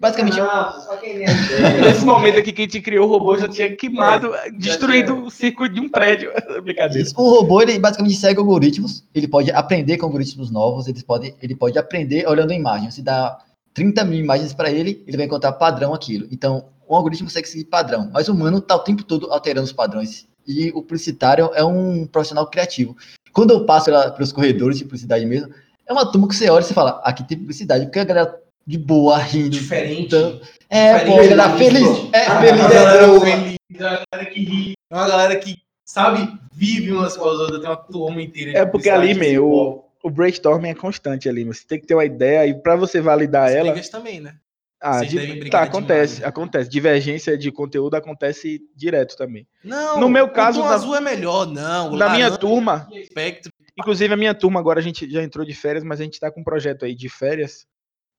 Basicamente, 0.00 0.38
Não, 0.38 0.80
só 0.80 0.96
quem 0.96 1.24
é. 1.24 1.26
Nesse 1.82 2.04
momento 2.04 2.38
aqui, 2.38 2.52
quem 2.52 2.68
te 2.68 2.80
criou 2.80 3.08
o 3.08 3.10
robô 3.10 3.36
já 3.36 3.48
tinha 3.48 3.74
queimado, 3.74 4.32
destruído 4.56 5.24
o 5.24 5.30
circuito 5.30 5.74
de 5.74 5.80
um 5.80 5.88
prédio. 5.88 6.30
Brincadeira. 6.62 7.08
O 7.16 7.30
robô, 7.30 7.60
ele 7.60 7.78
basicamente 7.78 8.16
segue 8.16 8.38
algoritmos, 8.38 9.04
ele 9.14 9.26
pode 9.26 9.50
aprender 9.50 9.96
com 9.96 10.06
algoritmos 10.06 10.50
novos, 10.50 10.86
ele 10.86 11.02
pode, 11.02 11.34
ele 11.42 11.56
pode 11.56 11.78
aprender 11.78 12.28
olhando 12.28 12.52
a 12.52 12.54
imagem. 12.54 12.90
Se 12.92 13.02
dá 13.02 13.38
30 13.74 14.04
mil 14.04 14.20
imagens 14.20 14.54
para 14.54 14.70
ele, 14.70 15.02
ele 15.06 15.16
vai 15.16 15.26
encontrar 15.26 15.52
padrão 15.52 15.92
aquilo. 15.92 16.28
Então, 16.30 16.66
o 16.86 16.94
algoritmo 16.94 17.26
consegue 17.28 17.48
seguir 17.48 17.64
padrão, 17.64 18.08
mas 18.12 18.28
o 18.28 18.32
humano 18.32 18.58
está 18.58 18.76
o 18.76 18.80
tempo 18.80 19.02
todo 19.02 19.32
alterando 19.32 19.64
os 19.64 19.72
padrões. 19.72 20.26
E 20.46 20.70
o 20.70 20.80
publicitário 20.80 21.50
é 21.54 21.64
um 21.64 22.06
profissional 22.06 22.46
criativo. 22.46 22.96
Quando 23.32 23.50
eu 23.52 23.66
passo 23.66 23.86
pela- 23.86 24.10
pelos 24.12 24.32
corredores 24.32 24.78
de 24.78 24.84
publicidade 24.84 25.26
mesmo, 25.26 25.52
é 25.86 25.92
uma 25.92 26.10
turma 26.10 26.28
que 26.28 26.34
você 26.36 26.48
olha 26.48 26.62
e 26.62 26.66
você 26.66 26.72
fala, 26.74 27.00
aqui 27.04 27.22
tem 27.26 27.36
publicidade, 27.36 27.84
porque 27.84 27.98
a 27.98 28.04
galera 28.04 28.40
de 28.68 28.78
boa, 28.78 29.16
rindo. 29.18 29.48
Diferente. 29.48 30.02
Então, 30.14 30.40
é, 30.68 30.98
pô, 31.06 31.18
a 31.18 31.22
Diferente 31.22 31.28
galera 31.30 31.36
da 31.36 31.56
feliz. 31.58 31.88
É, 32.12 32.26
Ah, 32.26 32.40
feliz. 32.40 32.64
É 32.64 32.68
galera 32.68 33.06
boa. 33.06 33.20
feliz, 33.20 33.56
galera 33.70 34.26
que 34.32 34.40
ri. 34.44 34.72
É 34.90 34.94
uma 34.94 35.08
galera 35.08 35.36
que, 35.36 35.56
sabe, 35.86 36.38
vive 36.52 36.92
umas 36.92 37.16
com 37.16 37.24
as 37.24 37.38
outras. 37.38 37.60
Tem 37.60 37.68
uma 37.70 37.76
turma 37.76 38.20
inteira. 38.22 38.52
de 38.52 38.56
É 38.58 38.66
porque 38.66 38.90
ali, 38.90 39.08
publicidade, 39.14 39.32
meu, 39.34 39.46
assim, 39.46 39.80
o, 40.04 40.08
o 40.08 40.10
brainstorming 40.10 40.68
é 40.68 40.74
constante 40.74 41.28
ali. 41.28 41.44
meu. 41.44 41.54
Você 41.54 41.66
tem 41.66 41.80
que 41.80 41.86
ter 41.86 41.94
uma 41.94 42.04
ideia 42.04 42.46
e 42.46 42.54
para 42.54 42.76
você 42.76 43.00
validar 43.00 43.48
As 43.48 43.54
ela. 43.54 43.70
brigas 43.70 43.88
também, 43.88 44.20
né? 44.20 44.34
Ah, 44.80 45.00
brigar 45.00 45.50
tá, 45.50 45.62
acontece, 45.62 46.14
demais, 46.16 46.20
né? 46.20 46.26
acontece. 46.26 46.70
Divergência 46.70 47.36
de 47.36 47.50
conteúdo 47.50 47.96
acontece 47.96 48.60
direto 48.76 49.16
também. 49.16 49.44
Não, 49.64 49.98
No 49.98 50.08
meu 50.08 50.26
o 50.26 50.30
caso, 50.30 50.60
tom 50.60 50.68
na- 50.68 50.74
azul 50.74 50.94
é 50.94 51.00
melhor, 51.00 51.46
não. 51.46 51.92
O 51.94 51.96
Na 51.96 52.10
minha 52.10 52.30
turma, 52.38 52.86
espectro. 52.92 53.50
inclusive 53.76 54.14
a 54.14 54.16
minha 54.16 54.34
turma 54.34 54.60
agora 54.60 54.78
a 54.78 54.82
gente 54.82 55.10
já 55.10 55.20
entrou 55.22 55.44
de 55.44 55.52
férias, 55.54 55.82
mas 55.82 56.00
a 56.00 56.04
gente 56.04 56.20
tá 56.20 56.30
com 56.30 56.42
um 56.42 56.44
projeto 56.44 56.84
aí 56.84 56.94
de 56.94 57.08
férias 57.08 57.66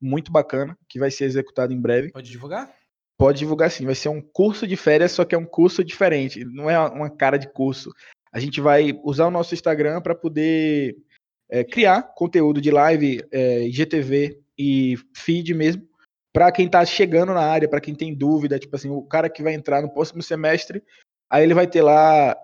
muito 0.01 0.31
bacana, 0.31 0.77
que 0.87 0.99
vai 0.99 1.11
ser 1.11 1.25
executado 1.25 1.73
em 1.73 1.79
breve. 1.79 2.11
Pode 2.11 2.29
divulgar? 2.29 2.73
Pode 3.17 3.39
divulgar 3.39 3.69
sim, 3.69 3.85
vai 3.85 3.95
ser 3.95 4.09
um 4.09 4.21
curso 4.21 4.65
de 4.65 4.77
férias, 4.77 5.11
só 5.11 5.25
que 5.25 5.35
é 5.35 5.37
um 5.37 5.45
curso 5.45 5.83
diferente, 5.83 6.45
não 6.45 6.69
é 6.69 6.79
uma 6.79 7.09
cara 7.09 7.37
de 7.37 7.51
curso. 7.51 7.91
A 8.31 8.39
gente 8.39 8.61
vai 8.61 8.97
usar 9.03 9.27
o 9.27 9.31
nosso 9.31 9.53
Instagram 9.53 10.01
para 10.01 10.15
poder 10.15 10.95
é, 11.49 11.63
criar 11.63 12.03
conteúdo 12.03 12.61
de 12.61 12.71
live, 12.71 13.21
é, 13.31 13.67
IGTV 13.67 14.39
e 14.57 14.95
feed 15.13 15.53
mesmo, 15.53 15.85
para 16.31 16.51
quem 16.51 16.69
tá 16.69 16.85
chegando 16.85 17.33
na 17.33 17.41
área, 17.41 17.67
para 17.67 17.81
quem 17.81 17.95
tem 17.95 18.15
dúvida, 18.15 18.59
tipo 18.59 18.75
assim, 18.75 18.89
o 18.89 19.01
cara 19.01 19.29
que 19.29 19.43
vai 19.43 19.53
entrar 19.53 19.81
no 19.81 19.91
próximo 19.91 20.21
semestre, 20.21 20.81
aí 21.29 21.43
ele 21.43 21.53
vai 21.53 21.67
ter 21.67 21.81
lá 21.81 22.37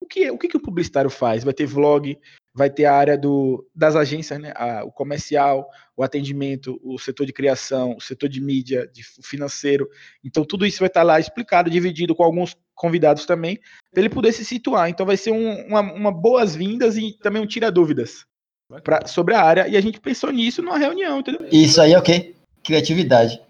o 0.00 0.06
que 0.06 0.30
o 0.30 0.38
que, 0.38 0.48
que 0.48 0.56
o 0.56 0.62
publicitário 0.62 1.10
faz? 1.10 1.44
Vai 1.44 1.52
ter 1.52 1.66
vlog, 1.66 2.18
vai 2.54 2.68
ter 2.68 2.84
a 2.84 2.94
área 2.94 3.16
do, 3.16 3.66
das 3.74 3.96
agências, 3.96 4.38
né? 4.38 4.52
A- 4.54 4.84
o 4.84 4.92
comercial, 4.92 5.68
o 5.96 6.02
atendimento, 6.02 6.78
o 6.82 6.98
setor 6.98 7.24
de 7.26 7.32
criação, 7.32 7.96
o 7.96 8.00
setor 8.00 8.28
de 8.28 8.40
mídia, 8.40 8.86
de 8.92 9.02
financeiro. 9.22 9.88
Então 10.24 10.44
tudo 10.44 10.66
isso 10.66 10.78
vai 10.80 10.88
estar 10.88 11.02
lá 11.02 11.18
explicado, 11.18 11.70
dividido 11.70 12.14
com 12.14 12.22
alguns 12.22 12.56
convidados 12.74 13.24
também, 13.26 13.58
para 13.92 14.00
ele 14.00 14.08
poder 14.10 14.32
se 14.32 14.44
situar. 14.44 14.88
Então 14.88 15.06
vai 15.06 15.16
ser 15.16 15.30
um, 15.30 15.66
uma, 15.66 15.80
uma 15.80 16.12
boas-vindas 16.12 16.96
e 16.96 17.16
também 17.22 17.40
um 17.40 17.46
tira 17.46 17.70
dúvidas 17.70 18.24
pra, 18.82 19.06
sobre 19.06 19.34
a 19.34 19.42
área. 19.42 19.68
E 19.68 19.76
a 19.76 19.80
gente 19.80 20.00
pensou 20.00 20.30
nisso 20.30 20.62
numa 20.62 20.78
reunião, 20.78 21.20
entendeu? 21.20 21.46
Isso 21.50 21.80
aí 21.80 21.92
é 21.92 21.98
o 21.98 22.02
quê? 22.02 22.34
Criatividade. 22.62 23.40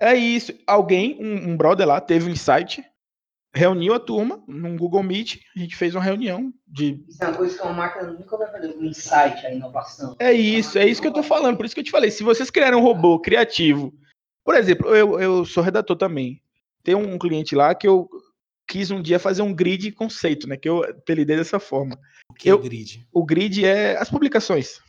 É 0.00 0.14
isso. 0.14 0.52
Alguém, 0.66 1.16
um, 1.20 1.50
um 1.52 1.56
brother 1.56 1.86
lá, 1.86 2.00
teve 2.00 2.28
um 2.28 2.32
insight, 2.32 2.84
reuniu 3.54 3.94
a 3.94 4.00
turma 4.00 4.42
num 4.48 4.76
Google 4.76 5.02
Meet, 5.02 5.36
a 5.54 5.58
gente 5.58 5.76
fez 5.76 5.94
uma 5.94 6.02
reunião 6.02 6.52
de 6.66 7.04
Isso 7.08 7.22
é 7.22 7.28
uma 7.28 7.36
coisa 7.36 7.56
que 7.56 7.62
uma 7.62 7.72
máquina 7.72 8.10
nunca 8.10 8.36
vai 8.36 8.50
fazer, 8.50 8.68
o 8.76 8.84
insight, 8.84 9.46
a 9.46 9.52
inovação. 9.52 10.16
É 10.18 10.32
isso, 10.32 10.78
é 10.78 10.86
isso 10.86 11.02
que 11.02 11.08
eu 11.08 11.12
tô 11.12 11.22
falando. 11.22 11.56
Por 11.56 11.66
isso 11.66 11.74
que 11.74 11.80
eu 11.80 11.84
te 11.84 11.90
falei. 11.90 12.10
Se 12.10 12.22
vocês 12.22 12.50
criarem 12.50 12.78
um 12.78 12.82
robô 12.82 13.18
criativo, 13.20 13.92
por 14.44 14.54
exemplo, 14.54 14.94
eu, 14.94 15.20
eu 15.20 15.44
sou 15.44 15.62
redator 15.62 15.96
também. 15.96 16.40
Tem 16.82 16.94
um 16.94 17.18
cliente 17.18 17.54
lá 17.54 17.74
que 17.74 17.86
eu 17.86 18.08
quis 18.66 18.90
um 18.90 19.02
dia 19.02 19.18
fazer 19.18 19.42
um 19.42 19.54
grid 19.54 19.92
conceito, 19.92 20.48
né? 20.48 20.56
Que 20.56 20.68
eu 20.68 20.82
apelidei 20.82 21.36
dessa 21.36 21.60
forma. 21.60 21.98
O 22.30 22.34
que 22.34 22.48
é 22.48 22.52
Eu- 22.52 22.56
o 22.56 22.62
grid? 22.62 23.06
O 23.12 23.24
grid 23.24 23.64
é 23.64 23.96
as 23.98 24.08
publicações. 24.08 24.80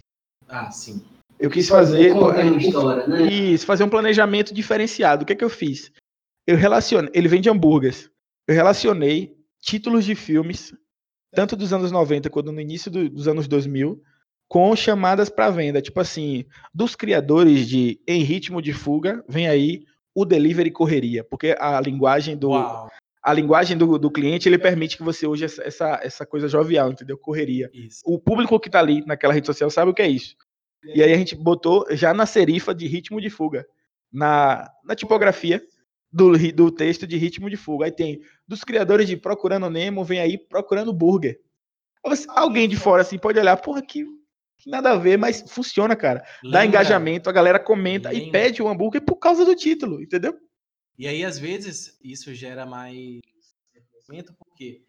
Ah, 0.48 0.72
sim. 0.72 1.04
Eu 1.40 1.50
quis 1.50 1.68
fazer. 1.68 2.14
Conta 2.14 2.42
uma 2.42 2.58
história, 2.58 3.08
né? 3.08 3.24
Isso, 3.24 3.66
fazer 3.66 3.84
um 3.84 3.90
planejamento 3.90 4.54
diferenciado. 4.54 5.24
O 5.24 5.26
que 5.26 5.34
é 5.34 5.36
que 5.36 5.44
eu 5.44 5.50
fiz? 5.50 5.92
Eu 6.48 6.56
relacionei. 6.56 7.12
Ele 7.14 7.28
vende 7.28 7.50
hambúrgueres. 7.50 8.10
Eu 8.48 8.56
relacionei 8.56 9.36
títulos 9.62 10.06
de 10.06 10.16
filmes, 10.16 10.74
tanto 11.34 11.56
dos 11.56 11.72
anos 11.74 11.92
90 11.92 12.30
quanto 12.30 12.52
no 12.52 12.60
início 12.60 12.92
do- 12.92 13.10
dos 13.10 13.28
anos 13.28 13.48
2000, 13.48 14.02
com 14.48 14.76
chamadas 14.76 15.30
para 15.30 15.50
venda. 15.50 15.82
Tipo 15.82 16.00
assim, 16.00 16.46
dos 16.74 16.96
criadores 16.96 17.68
de 17.68 18.00
Em 18.08 18.24
Ritmo 18.24 18.62
de 18.62 18.74
Fuga, 18.74 19.24
vem 19.28 19.48
aí 19.48 19.84
o 20.14 20.26
Delivery 20.26 20.70
Correria, 20.70 21.24
porque 21.24 21.56
a 21.58 21.80
linguagem 21.82 22.38
do, 22.38 22.50
Uau, 22.50 22.90
a 23.24 23.34
linguagem 23.34 23.78
do, 23.78 23.98
do 23.98 24.12
cliente 24.12 24.48
ele 24.48 24.60
permite 24.60 24.98
que 24.98 25.04
você 25.04 25.26
use 25.26 25.46
essa, 25.46 26.00
essa, 26.04 26.26
coisa 26.26 26.48
jovial, 26.48 26.92
entendeu? 26.92 27.18
Correria 27.18 27.70
isso. 27.74 28.02
o 28.06 28.20
público 28.20 28.60
que 28.60 28.70
tá 28.70 28.80
ali 28.80 29.04
naquela 29.06 29.34
rede 29.34 29.48
social 29.48 29.70
sabe 29.70 29.90
o 29.90 29.94
que 29.94 30.02
é 30.02 30.08
isso. 30.08 30.36
E 30.84 31.02
aí 31.02 31.14
a 31.14 31.18
gente 31.18 31.34
botou 31.34 31.86
já 31.92 32.14
na 32.14 32.26
serifa 32.26 32.76
de 32.76 32.86
ritmo 32.86 33.22
de 33.22 33.30
fuga, 33.30 33.66
na, 34.12 34.70
na 34.84 34.94
tipografia 34.94 35.64
do, 36.14 36.38
do 36.54 36.72
texto 36.72 37.08
de 37.08 37.18
ritmo 37.18 37.50
de 37.50 37.58
fuga. 37.58 37.86
Aí 37.86 37.92
tem 37.92 38.22
dos 38.48 38.64
criadores 38.64 39.08
de 39.08 39.18
Procurando 39.18 39.70
Nemo, 39.70 40.04
vem 40.06 40.20
aí 40.20 40.38
Procurando 40.38 40.94
Burger. 40.94 41.40
Alguém 42.30 42.70
de 42.70 42.76
fora 42.78 43.02
assim 43.02 43.18
pode 43.18 43.40
olhar, 43.40 43.58
porra, 43.58 43.82
que, 43.82 44.06
que 44.58 44.70
nada 44.70 44.92
a 44.92 44.96
ver, 44.98 45.18
mas 45.18 45.44
funciona, 45.50 45.96
cara. 45.96 46.20
Dá 46.20 46.28
Lembra- 46.44 46.66
engajamento, 46.66 47.30
a 47.30 47.34
galera 47.34 47.60
comenta 47.60 48.14
e 48.14 48.18
Lembra- 48.26 48.32
pede 48.32 48.62
o 48.62 48.68
hambúrguer 48.68 49.02
por 49.02 49.16
causa 49.16 49.44
do 49.44 49.56
título, 49.56 50.02
entendeu? 50.02 50.38
E 51.00 51.08
aí, 51.08 51.26
às 51.26 51.40
vezes, 51.40 51.98
isso 52.04 52.34
gera 52.36 52.66
mais 52.66 53.20
reconhecimento, 53.74 54.34
porque, 54.38 54.84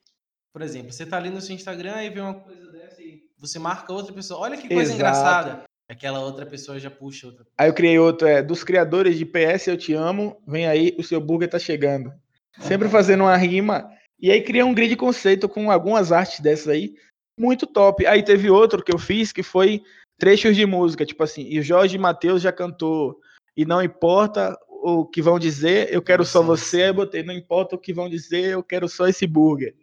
por 0.53 0.61
exemplo, 0.61 0.93
você 0.93 1.07
tá 1.07 1.17
ali 1.17 1.31
no 1.31 1.41
seu 1.41 1.55
Instagram 1.55 2.03
e 2.05 2.11
vê 2.11 2.21
uma 2.21 2.35
coisa 2.35 2.71
dessa 2.71 3.01
e 3.01 3.23
você 3.39 3.59
marca 3.59 3.93
outra 3.93 4.13
pessoa. 4.13 4.41
Olha 4.41 4.57
que 4.59 4.69
coisa 4.69 4.83
Exato. 4.93 4.95
engraçada. 4.97 5.65
Aquela 5.89 6.21
outra 6.21 6.47
pessoa 6.47 6.79
já 6.79 6.91
puxa 6.91 7.27
outra. 7.27 7.47
Aí 7.59 7.69
eu 7.69 7.75
criei 7.75 7.99
outro, 7.99 8.27
é, 8.27 8.43
dos 8.43 8.65
criadores 8.65 9.19
de 9.19 9.27
PS 9.27 9.67
Eu 9.67 9.77
Te 9.77 9.93
Amo, 9.93 10.41
vem 10.47 10.67
aí, 10.67 10.95
o 10.99 11.03
seu 11.03 11.21
burger 11.21 11.49
tá 11.49 11.59
chegando. 11.59 12.13
Sempre 12.59 12.89
fazendo 12.89 13.23
uma 13.23 13.37
rima. 13.37 13.91
E 14.21 14.31
aí 14.31 14.43
criei 14.43 14.63
um 14.63 14.73
grid 14.73 14.97
conceito 14.97 15.49
com 15.49 15.71
algumas 15.71 16.13
artes 16.13 16.41
dessas 16.41 16.69
aí, 16.69 16.95
muito 17.39 17.67
top. 17.67 18.07
Aí 18.07 18.23
teve 18.23 18.49
outro 18.49 18.83
que 18.83 18.95
eu 18.95 18.99
fiz, 18.99 19.33
que 19.33 19.43
foi 19.43 19.83
trechos 20.19 20.57
de 20.57 20.65
música, 20.65 21.05
tipo 21.05 21.23
assim, 21.23 21.47
e 21.49 21.59
o 21.59 21.63
Jorge 21.63 21.99
Matheus 21.99 22.41
já 22.41 22.53
cantou, 22.53 23.19
e 23.57 23.65
não 23.65 23.83
importa 23.83 24.57
o 24.69 25.05
que 25.05 25.21
vão 25.21 25.39
dizer, 25.39 25.93
eu 25.93 26.03
quero 26.03 26.25
só 26.25 26.43
você, 26.43 26.89
eu 26.89 26.95
botei, 26.95 27.23
não 27.23 27.35
importa 27.35 27.75
o 27.75 27.79
que 27.79 27.93
vão 27.93 28.09
dizer, 28.09 28.53
eu 28.53 28.63
quero 28.63 28.89
só 28.89 29.09
esse 29.09 29.27
burger. 29.27 29.75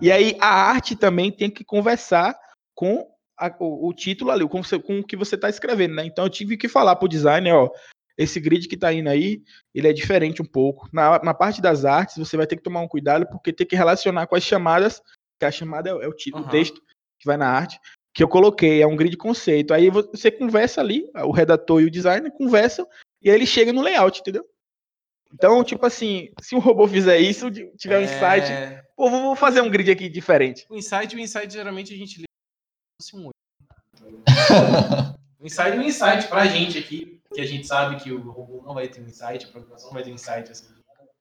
E 0.00 0.12
aí 0.12 0.36
a 0.40 0.48
arte 0.48 0.94
também 0.94 1.30
tem 1.32 1.50
que 1.50 1.64
conversar 1.64 2.38
com 2.74 3.06
a- 3.38 3.54
o, 3.60 3.88
o 3.88 3.92
título 3.94 4.30
ali, 4.30 4.46
com, 4.48 4.60
com 4.62 4.98
o 5.00 5.04
que 5.04 5.16
você 5.16 5.34
está 5.34 5.48
escrevendo, 5.48 5.94
né? 5.94 6.04
Então 6.04 6.24
eu 6.24 6.30
tive 6.30 6.56
que 6.56 6.68
falar 6.68 6.96
pro 6.96 7.08
designer, 7.08 7.54
ó, 7.54 7.70
esse 8.16 8.40
grid 8.40 8.66
que 8.66 8.76
tá 8.76 8.92
indo 8.92 9.08
aí, 9.08 9.40
ele 9.74 9.86
é 9.88 9.92
diferente 9.92 10.42
um 10.42 10.44
pouco. 10.44 10.88
Na, 10.92 11.20
na 11.22 11.32
parte 11.32 11.62
das 11.62 11.84
artes, 11.84 12.16
você 12.16 12.36
vai 12.36 12.46
ter 12.46 12.56
que 12.56 12.62
tomar 12.62 12.80
um 12.80 12.88
cuidado, 12.88 13.26
porque 13.30 13.52
tem 13.52 13.66
que 13.66 13.76
relacionar 13.76 14.26
com 14.26 14.34
as 14.34 14.42
chamadas, 14.42 15.00
que 15.38 15.46
a 15.46 15.50
chamada 15.52 15.90
é, 15.90 15.94
o- 15.94 16.02
é 16.02 16.08
o 16.08 16.12
título, 16.12 16.42
Aham. 16.42 16.48
o 16.48 16.50
texto 16.50 16.80
que 17.20 17.26
vai 17.26 17.36
na 17.36 17.48
arte, 17.48 17.78
que 18.12 18.22
eu 18.22 18.28
coloquei, 18.28 18.82
é 18.82 18.86
um 18.86 18.96
grid 18.96 19.16
conceito. 19.16 19.72
Aí 19.72 19.88
vo- 19.88 20.02
você 20.10 20.30
conversa 20.30 20.80
ali, 20.80 21.04
o 21.24 21.30
redator 21.30 21.80
e 21.80 21.84
o 21.84 21.90
designer 21.90 22.32
conversam, 22.32 22.86
e 23.22 23.30
aí 23.30 23.36
ele 23.36 23.46
chega 23.46 23.72
no 23.72 23.82
layout, 23.82 24.20
entendeu? 24.20 24.44
Então, 25.32 25.62
tipo 25.62 25.84
assim, 25.86 26.30
se 26.40 26.54
um 26.56 26.58
robô 26.58 26.88
fizer 26.88 27.18
isso, 27.18 27.50
tiver 27.76 27.98
um 27.98 28.02
insight, 28.02 28.52
É, 28.52 28.82
pô, 28.96 29.10
vou 29.10 29.36
fazer 29.36 29.60
um 29.60 29.70
grid 29.70 29.90
aqui 29.90 30.08
diferente. 30.08 30.66
O 30.70 30.74
insight, 30.76 31.14
o 31.14 31.18
insight 31.20 31.52
geralmente 31.52 31.92
a 31.94 31.96
gente 31.96 32.22
fosse 33.00 33.16
um. 33.16 33.30
O 35.40 35.46
insight 35.46 35.70
é 35.70 35.78
um 35.78 35.82
insight 35.82 36.26
pra 36.26 36.46
gente 36.46 36.76
aqui, 36.78 37.20
que 37.32 37.40
a 37.40 37.46
gente 37.46 37.64
sabe 37.64 37.94
que 37.94 38.10
o 38.10 38.20
robô 38.28 38.60
não 38.66 38.74
vai 38.74 38.88
ter 38.88 39.00
um 39.00 39.04
insight, 39.04 39.46
a 39.46 39.48
programação 39.48 39.86
não 39.86 39.94
vai 39.94 40.02
ter 40.02 40.10
um 40.10 40.14
insight 40.14 40.50
assim. 40.50 40.66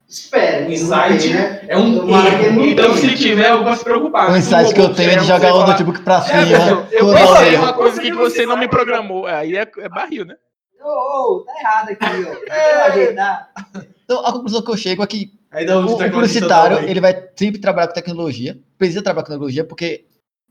Espera. 0.09 0.67
O 0.67 0.71
insight 0.71 1.31
né? 1.31 1.65
é 1.67 1.77
um 1.77 2.09
erro. 2.09 2.65
Então, 2.65 2.97
se 2.97 3.15
tiver, 3.15 3.51
eu 3.51 3.63
posso 3.63 3.77
se 3.77 3.83
preocupar. 3.83 4.31
O 4.31 4.35
insight 4.35 4.73
que 4.73 4.81
eu 4.81 4.91
tenho 4.95 5.11
é 5.11 5.15
de 5.17 5.19
um 5.19 5.23
jogar 5.25 5.53
o 5.53 5.67
notebook 5.67 6.01
pra 6.01 6.17
É, 6.17 6.21
cima. 6.21 6.41
pessoal, 6.47 6.87
eu 6.91 6.99
toda 7.05 7.19
pensei 7.19 7.55
uma 7.57 7.73
coisa 7.73 8.01
que 8.01 8.11
você 8.11 8.45
não 8.47 8.57
me 8.57 8.67
programou. 8.67 9.27
Aí 9.27 9.55
é, 9.55 9.71
é 9.77 9.89
barril, 9.89 10.25
né? 10.25 10.35
Ô, 10.81 10.87
ô, 10.87 11.45
tá 11.45 11.53
errado 11.59 11.89
aqui, 11.91 12.05
ó. 12.25 12.53
Eu 12.57 12.81
ajeitar. 12.85 13.51
Então, 14.03 14.25
a 14.25 14.31
conclusão 14.33 14.63
que 14.63 14.71
eu 14.71 14.77
chego 14.77 15.03
é 15.03 15.07
que 15.07 15.31
um 15.53 15.85
o, 15.85 15.93
o 15.93 16.11
publicitário, 16.11 16.89
ele 16.89 16.99
vai 16.99 17.13
sempre 17.35 17.61
trabalhar 17.61 17.89
com 17.89 17.93
tecnologia, 17.93 18.57
precisa 18.79 19.03
trabalhar 19.03 19.25
com 19.25 19.31
tecnologia, 19.33 19.63
porque 19.63 20.06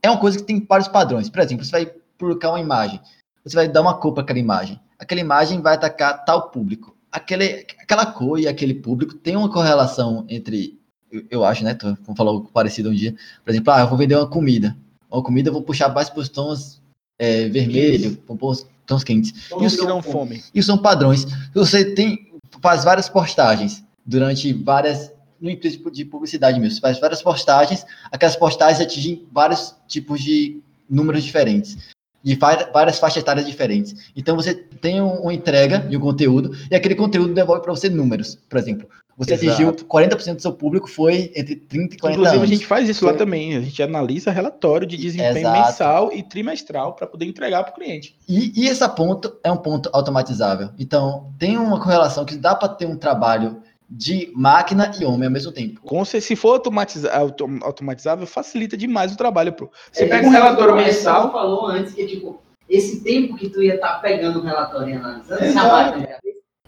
é 0.07 0.11
uma 0.11 0.19
coisa 0.19 0.37
que 0.37 0.43
tem 0.43 0.65
vários 0.67 0.87
padrões. 0.87 1.29
Por 1.29 1.41
exemplo, 1.41 1.65
você 1.65 1.71
vai 1.71 1.85
publicar 2.17 2.49
uma 2.49 2.59
imagem, 2.59 2.99
você 3.43 3.55
vai 3.55 3.67
dar 3.67 3.81
uma 3.81 3.95
cor 3.95 4.13
para 4.13 4.23
aquela 4.23 4.39
imagem. 4.39 4.79
Aquela 4.99 5.21
imagem 5.21 5.61
vai 5.61 5.75
atacar 5.75 6.25
tal 6.25 6.49
público. 6.49 6.95
Aquele, 7.11 7.65
aquela 7.79 8.05
cor 8.05 8.39
e 8.39 8.47
aquele 8.47 8.73
público 8.73 9.13
tem 9.13 9.35
uma 9.35 9.49
correlação 9.49 10.25
entre, 10.27 10.79
eu, 11.11 11.23
eu 11.29 11.45
acho, 11.45 11.63
né? 11.63 11.73
Tu 11.73 11.95
falou 12.15 12.35
algo 12.35 12.49
parecido 12.51 12.89
um 12.89 12.93
dia. 12.93 13.15
Por 13.43 13.51
exemplo, 13.51 13.73
ah, 13.73 13.81
eu 13.81 13.87
vou 13.87 13.97
vender 13.97 14.15
uma 14.15 14.27
comida. 14.27 14.75
Uma 15.09 15.23
comida 15.23 15.49
eu 15.49 15.53
vou 15.53 15.61
puxar 15.61 15.93
mais 15.93 16.09
para 16.09 16.19
os 16.19 16.29
tons 16.29 16.81
é, 17.17 17.47
vermelho, 17.47 18.17
para 18.17 18.45
os 18.45 18.65
tons 18.85 19.03
quentes. 19.03 19.51
E 19.59 19.65
os 19.65 19.75
que 19.75 19.85
dão 19.85 20.01
fome? 20.01 20.43
Isso 20.53 20.67
são 20.67 20.77
padrões. 20.77 21.25
Você 21.53 21.85
tem 21.93 22.27
faz 22.61 22.83
várias 22.83 23.09
postagens 23.09 23.83
durante 24.05 24.51
várias 24.53 25.11
no 25.39 25.49
empresa 25.49 25.77
de 25.91 26.05
publicidade 26.05 26.59
mesmo. 26.59 26.75
Você 26.75 26.81
faz 26.81 26.99
várias 26.99 27.21
postagens, 27.21 27.85
aquelas 28.11 28.35
postagens 28.35 28.81
atingem 28.81 29.25
vários 29.31 29.75
tipos 29.87 30.21
de 30.21 30.59
números 30.89 31.23
diferentes 31.23 31.77
de 32.23 32.35
várias 32.73 32.99
faixas 32.99 33.21
etárias 33.23 33.45
diferentes. 33.45 34.11
Então 34.13 34.35
você 34.35 34.53
tem 34.53 35.01
um- 35.01 35.21
uma 35.21 35.33
entrega 35.33 35.79
de 35.79 35.95
um 35.95 35.99
conteúdo 35.99 36.51
e 36.69 36.75
aquele 36.75 36.95
conteúdo 36.95 37.33
devolve 37.33 37.61
para 37.61 37.71
você 37.73 37.87
números. 37.89 38.37
Por 38.49 38.57
exemplo, 38.57 38.85
você 39.15 39.35
Exato. 39.35 39.49
atingiu 39.49 39.73
40% 39.87 40.35
do 40.35 40.41
seu 40.41 40.51
público 40.51 40.89
foi 40.89 41.31
entre 41.35 41.55
30 41.55 41.95
e 41.95 41.97
40 41.97 42.19
Inclusive, 42.19 42.37
anos. 42.37 42.49
a 42.51 42.53
gente 42.53 42.65
faz 42.67 42.89
isso 42.89 43.05
lá 43.05 43.11
Foi. 43.11 43.17
também. 43.19 43.55
A 43.55 43.61
gente 43.61 43.81
analisa 43.81 44.29
relatório 44.29 44.85
de 44.85 44.97
desempenho 44.97 45.37
Exato. 45.37 45.67
mensal 45.67 46.13
e 46.13 46.21
trimestral 46.21 46.93
para 46.95 47.07
poder 47.07 47.25
entregar 47.25 47.63
para 47.63 47.71
o 47.71 47.75
cliente. 47.75 48.15
E, 48.27 48.51
e 48.61 48.67
esse 48.67 48.87
ponto 48.89 49.37
é 49.41 49.51
um 49.51 49.57
ponto 49.57 49.89
automatizável. 49.93 50.69
Então, 50.77 51.31
tem 51.39 51.57
uma 51.57 51.79
correlação 51.79 52.25
que 52.25 52.35
dá 52.35 52.53
para 52.55 52.67
ter 52.69 52.87
um 52.87 52.97
trabalho 52.97 53.61
de 53.89 54.31
máquina 54.35 54.91
e 54.99 55.05
homem 55.05 55.27
ao 55.27 55.31
mesmo 55.31 55.51
tempo. 55.51 55.79
Com 55.81 56.03
se, 56.03 56.19
se 56.19 56.35
for 56.35 56.53
automatiza, 56.53 57.11
autom- 57.13 57.59
automatizável, 57.61 58.27
facilita 58.27 58.75
demais 58.75 59.13
o 59.13 59.17
trabalho. 59.17 59.53
Pro. 59.53 59.71
Você 59.91 60.03
É, 60.03 60.07
pega 60.09 60.27
um 60.27 60.31
relatório 60.31 60.75
mensal. 60.75 61.31
Falou 61.31 61.67
antes 61.67 61.93
que, 61.93 62.05
tipo, 62.05 62.41
esse 62.69 63.01
tempo 63.01 63.37
que 63.37 63.49
tu 63.49 63.63
ia 63.63 63.75
estar 63.75 63.99
pegando 64.01 64.39
o 64.39 64.43
relatório 64.43 64.89
e 64.89 64.97
analisando, 64.97 65.41
essa 65.41 65.63
máquina 65.63 66.19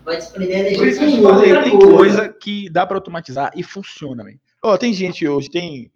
vai 0.04 0.16
desprender 0.16 0.60
energia 0.60 0.78
Por 0.78 0.88
isso 0.88 1.00
que 1.00 1.06
eu 1.06 1.24
falei, 1.24 1.52
outra 1.54 1.64
tem 1.64 1.80
coisa 1.80 2.30
que 2.30 2.70
dá 2.70 2.86
para 2.88 2.98
automatizar 2.98 3.52
e 3.56 3.64
funciona, 3.64 4.24
velho. 4.24 4.40
Ó, 4.64 4.78
tem 4.78 4.94
gente 4.94 5.28
hoje, 5.28 5.50
tem 5.50 5.92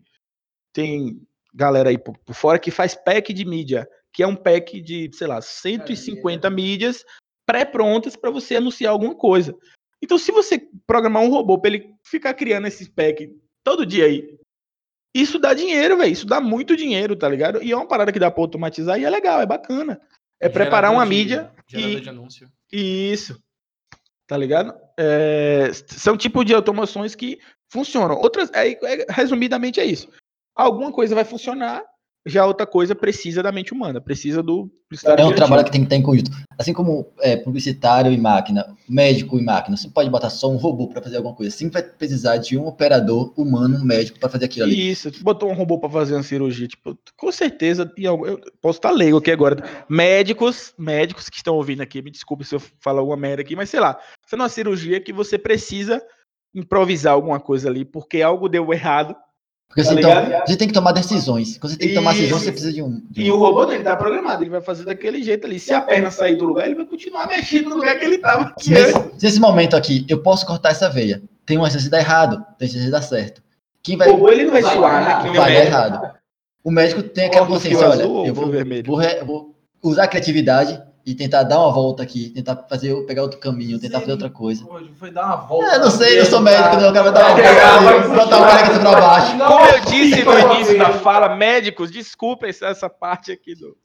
tem 0.73 1.21
galera 1.53 1.89
aí 1.89 1.97
por, 1.97 2.17
por 2.17 2.33
fora 2.33 2.57
que 2.59 2.71
faz 2.71 2.95
pack 2.95 3.31
de 3.31 3.45
mídia, 3.45 3.87
que 4.11 4.23
é 4.23 4.27
um 4.27 4.35
pack 4.35 4.81
de, 4.81 5.09
sei 5.13 5.27
lá, 5.27 5.39
150 5.41 6.49
mídias 6.49 7.03
pré-prontas 7.45 8.15
para 8.15 8.31
você 8.31 8.55
anunciar 8.55 8.91
alguma 8.91 9.15
coisa. 9.15 9.55
Então, 10.03 10.17
se 10.17 10.31
você 10.33 10.67
programar 10.85 11.23
um 11.23 11.29
robô 11.29 11.57
para 11.57 11.71
ele 11.73 11.95
ficar 12.03 12.33
criando 12.33 12.67
esses 12.67 12.89
pack 12.89 13.33
todo 13.63 13.85
dia 13.85 14.03
aí, 14.05 14.37
isso 15.15 15.39
dá 15.39 15.53
dinheiro, 15.53 15.95
velho. 15.97 16.11
Isso 16.11 16.25
dá 16.27 16.41
muito 16.41 16.75
dinheiro, 16.75 17.15
tá 17.15 17.29
ligado? 17.29 17.63
E 17.63 17.71
é 17.71 17.75
uma 17.75 17.87
parada 17.87 18.11
que 18.11 18.19
dá 18.19 18.29
para 18.29 18.43
automatizar 18.43 18.99
e 18.99 19.05
é 19.05 19.09
legal, 19.09 19.39
é 19.41 19.45
bacana. 19.45 20.01
É 20.41 20.49
preparar 20.49 20.91
Gerador 20.91 20.97
uma 20.97 21.03
de- 21.05 21.09
mídia 21.09 21.51
Gerador 21.67 21.97
e 21.97 22.01
de 22.01 22.09
anúncio. 22.09 22.51
isso. 22.71 23.41
Tá 24.27 24.35
ligado? 24.35 24.73
É, 24.99 25.71
são 25.73 26.17
tipo 26.17 26.43
de 26.43 26.53
automações 26.53 27.15
que 27.15 27.39
funcionam. 27.71 28.17
Outras, 28.17 28.49
é, 28.53 28.71
é- 28.71 29.05
resumidamente 29.09 29.79
é 29.79 29.85
isso. 29.85 30.09
Alguma 30.55 30.91
coisa 30.91 31.15
vai 31.15 31.23
funcionar, 31.25 31.83
já 32.25 32.45
outra 32.45 32.65
coisa 32.65 32.95
precisa 32.95 33.43
da 33.43 33.51
mente 33.51 33.73
humana, 33.73 33.99
precisa 33.99 34.41
do 34.41 34.69
publicitário 34.83 35.21
É 35.21 35.25
um 35.25 35.35
trabalho 35.35 35.65
que 35.65 35.71
tem 35.71 35.81
que 35.81 35.87
estar 35.87 35.95
em 35.97 36.01
conjunto. 36.01 36.31
Assim 36.57 36.71
como 36.71 37.11
é, 37.19 37.35
publicitário 37.35 38.11
e 38.11 38.17
máquina, 38.17 38.75
médico 38.87 39.37
e 39.37 39.43
máquina, 39.43 39.75
você 39.75 39.89
pode 39.89 40.09
botar 40.09 40.29
só 40.29 40.49
um 40.49 40.55
robô 40.55 40.87
para 40.87 41.01
fazer 41.01 41.17
alguma 41.17 41.35
coisa. 41.35 41.55
Sempre 41.55 41.81
vai 41.81 41.83
precisar 41.83 42.37
de 42.37 42.57
um 42.57 42.65
operador 42.67 43.33
humano, 43.37 43.77
um 43.77 43.83
médico, 43.83 44.19
para 44.19 44.29
fazer 44.29 44.45
aquilo 44.45 44.65
ali. 44.65 44.89
Isso, 44.89 45.11
botou 45.21 45.49
um 45.49 45.53
robô 45.53 45.79
pra 45.79 45.89
fazer 45.89 46.13
uma 46.13 46.23
cirurgia, 46.23 46.67
tipo, 46.67 46.97
com 47.17 47.31
certeza, 47.31 47.91
eu 47.97 48.39
posso 48.61 48.77
estar 48.77 48.91
leigo 48.91 49.17
aqui 49.17 49.31
agora. 49.31 49.57
Médicos, 49.89 50.73
médicos 50.77 51.29
que 51.29 51.37
estão 51.37 51.55
ouvindo 51.55 51.81
aqui, 51.81 52.01
me 52.01 52.11
desculpe 52.11 52.45
se 52.45 52.55
eu 52.55 52.61
falar 52.79 52.99
alguma 52.99 53.17
merda 53.17 53.41
aqui, 53.41 53.55
mas 53.55 53.69
sei 53.69 53.79
lá, 53.79 53.99
você 54.25 54.35
numa 54.35 54.49
cirurgia 54.49 55.01
que 55.01 55.11
você 55.11 55.37
precisa 55.37 56.01
improvisar 56.55 57.13
alguma 57.13 57.39
coisa 57.39 57.67
ali, 57.67 57.83
porque 57.83 58.21
algo 58.21 58.47
deu 58.47 58.71
errado, 58.71 59.15
Porque 59.69 59.81
Tá 59.81 59.89
assim, 59.89 59.99
então, 59.99 60.45
você 60.45 60.55
tem 60.55 60.67
que 60.67 60.73
tomar 60.73 60.91
decisões. 60.91 61.57
Quando 61.57 61.71
você 61.73 61.79
tem 61.79 61.89
que 61.89 61.95
tomar 61.95 62.13
decisões, 62.13 62.43
você 62.43 62.51
precisa 62.51 62.71
de 62.73 62.81
um. 62.83 63.01
de 63.09 63.23
E 63.23 63.31
o 63.31 63.37
robô 63.37 63.65
dele 63.65 63.83
tá 63.83 63.95
programado, 63.95 64.43
ele 64.43 64.49
vai 64.51 64.61
fazer 64.61 64.85
daquele 64.85 65.23
jeito 65.23 65.47
ali. 65.47 65.59
Se 65.59 65.73
a 65.73 65.81
perna 65.81 66.11
sair 66.11 66.35
do 66.35 66.45
lugar, 66.45 66.67
ele 66.67 66.75
vai 66.75 66.85
continuar 66.85 67.27
mexendo 67.27 67.69
no 67.69 67.77
lugar 67.77 67.97
que 67.97 68.05
ele 68.05 68.19
tava. 68.19 68.53
Se 68.59 68.69
nesse, 68.71 68.93
se 68.93 69.25
nesse 69.25 69.39
momento 69.39 69.75
aqui 69.75 70.05
eu 70.07 70.21
posso 70.21 70.45
cortar 70.45 70.69
essa 70.69 70.89
veia, 70.89 71.23
tem 71.45 71.57
uma 71.57 71.69
chance 71.71 71.85
de 71.85 71.89
dar 71.89 71.99
errado, 71.99 72.45
tem 72.59 72.67
chance 72.67 72.85
de 72.85 72.91
dar 72.91 73.01
certo. 73.01 73.41
Quem 73.81 73.97
vai, 73.97 74.09
O 74.09 74.11
robô 74.13 74.29
ele 74.29 74.43
não 74.45 74.51
vai, 74.51 74.61
suar, 74.61 75.03
né? 75.23 75.29
vai 75.31 75.33
dar 75.33 75.45
médico. 75.49 75.67
errado? 75.67 76.13
O 76.63 76.71
médico 76.71 77.03
tem 77.03 77.25
aquela 77.25 77.47
consciência, 77.47 77.79
olha, 77.89 78.03
azul 78.03 78.25
eu 78.27 78.33
vou, 78.33 78.49
vermelho? 78.49 78.83
vou 78.85 78.95
re- 78.95 79.23
vou 79.23 79.55
usar 79.83 80.03
a 80.03 80.07
criatividade 80.07 80.79
e 81.05 81.13
tentar 81.13 81.43
dar 81.43 81.59
uma 81.59 81.71
volta 81.71 82.01
aqui, 82.03 82.29
tentar 82.29 82.55
fazer, 82.69 82.95
pegar 83.05 83.23
outro 83.23 83.39
caminho, 83.39 83.77
tentar 83.79 83.99
fazer 83.99 84.13
outra 84.13 84.29
coisa. 84.29 84.65
Hoje 84.69 84.89
foi 84.97 85.11
dar 85.11 85.25
uma 85.25 85.35
volta. 85.35 85.65
É, 85.75 85.79
não 85.79 85.91
sei, 85.91 86.19
eu 86.19 86.25
sou 86.25 86.39
médico, 86.39 86.69
tá? 86.69 86.79
não, 86.79 86.89
o 86.91 86.93
cara 86.93 87.11
vai 87.11 87.13
dar 87.13 87.25
uma 87.27 87.35
volta, 87.35 88.05
ali, 88.05 88.07
botar 88.15 88.37
o 88.37 88.41
cara 88.41 88.65
aqui 88.67 88.79
pra 88.79 88.91
baixo. 88.91 89.37
Como 89.37 89.65
eu 89.65 89.79
disse 89.81 90.23
no 90.23 90.53
início 90.55 90.77
da 90.79 90.93
fala, 90.93 91.35
médicos, 91.35 91.91
desculpa 91.91 92.47
essa, 92.47 92.89
parte 92.89 93.31
aqui 93.31 93.53
do. 93.55 93.75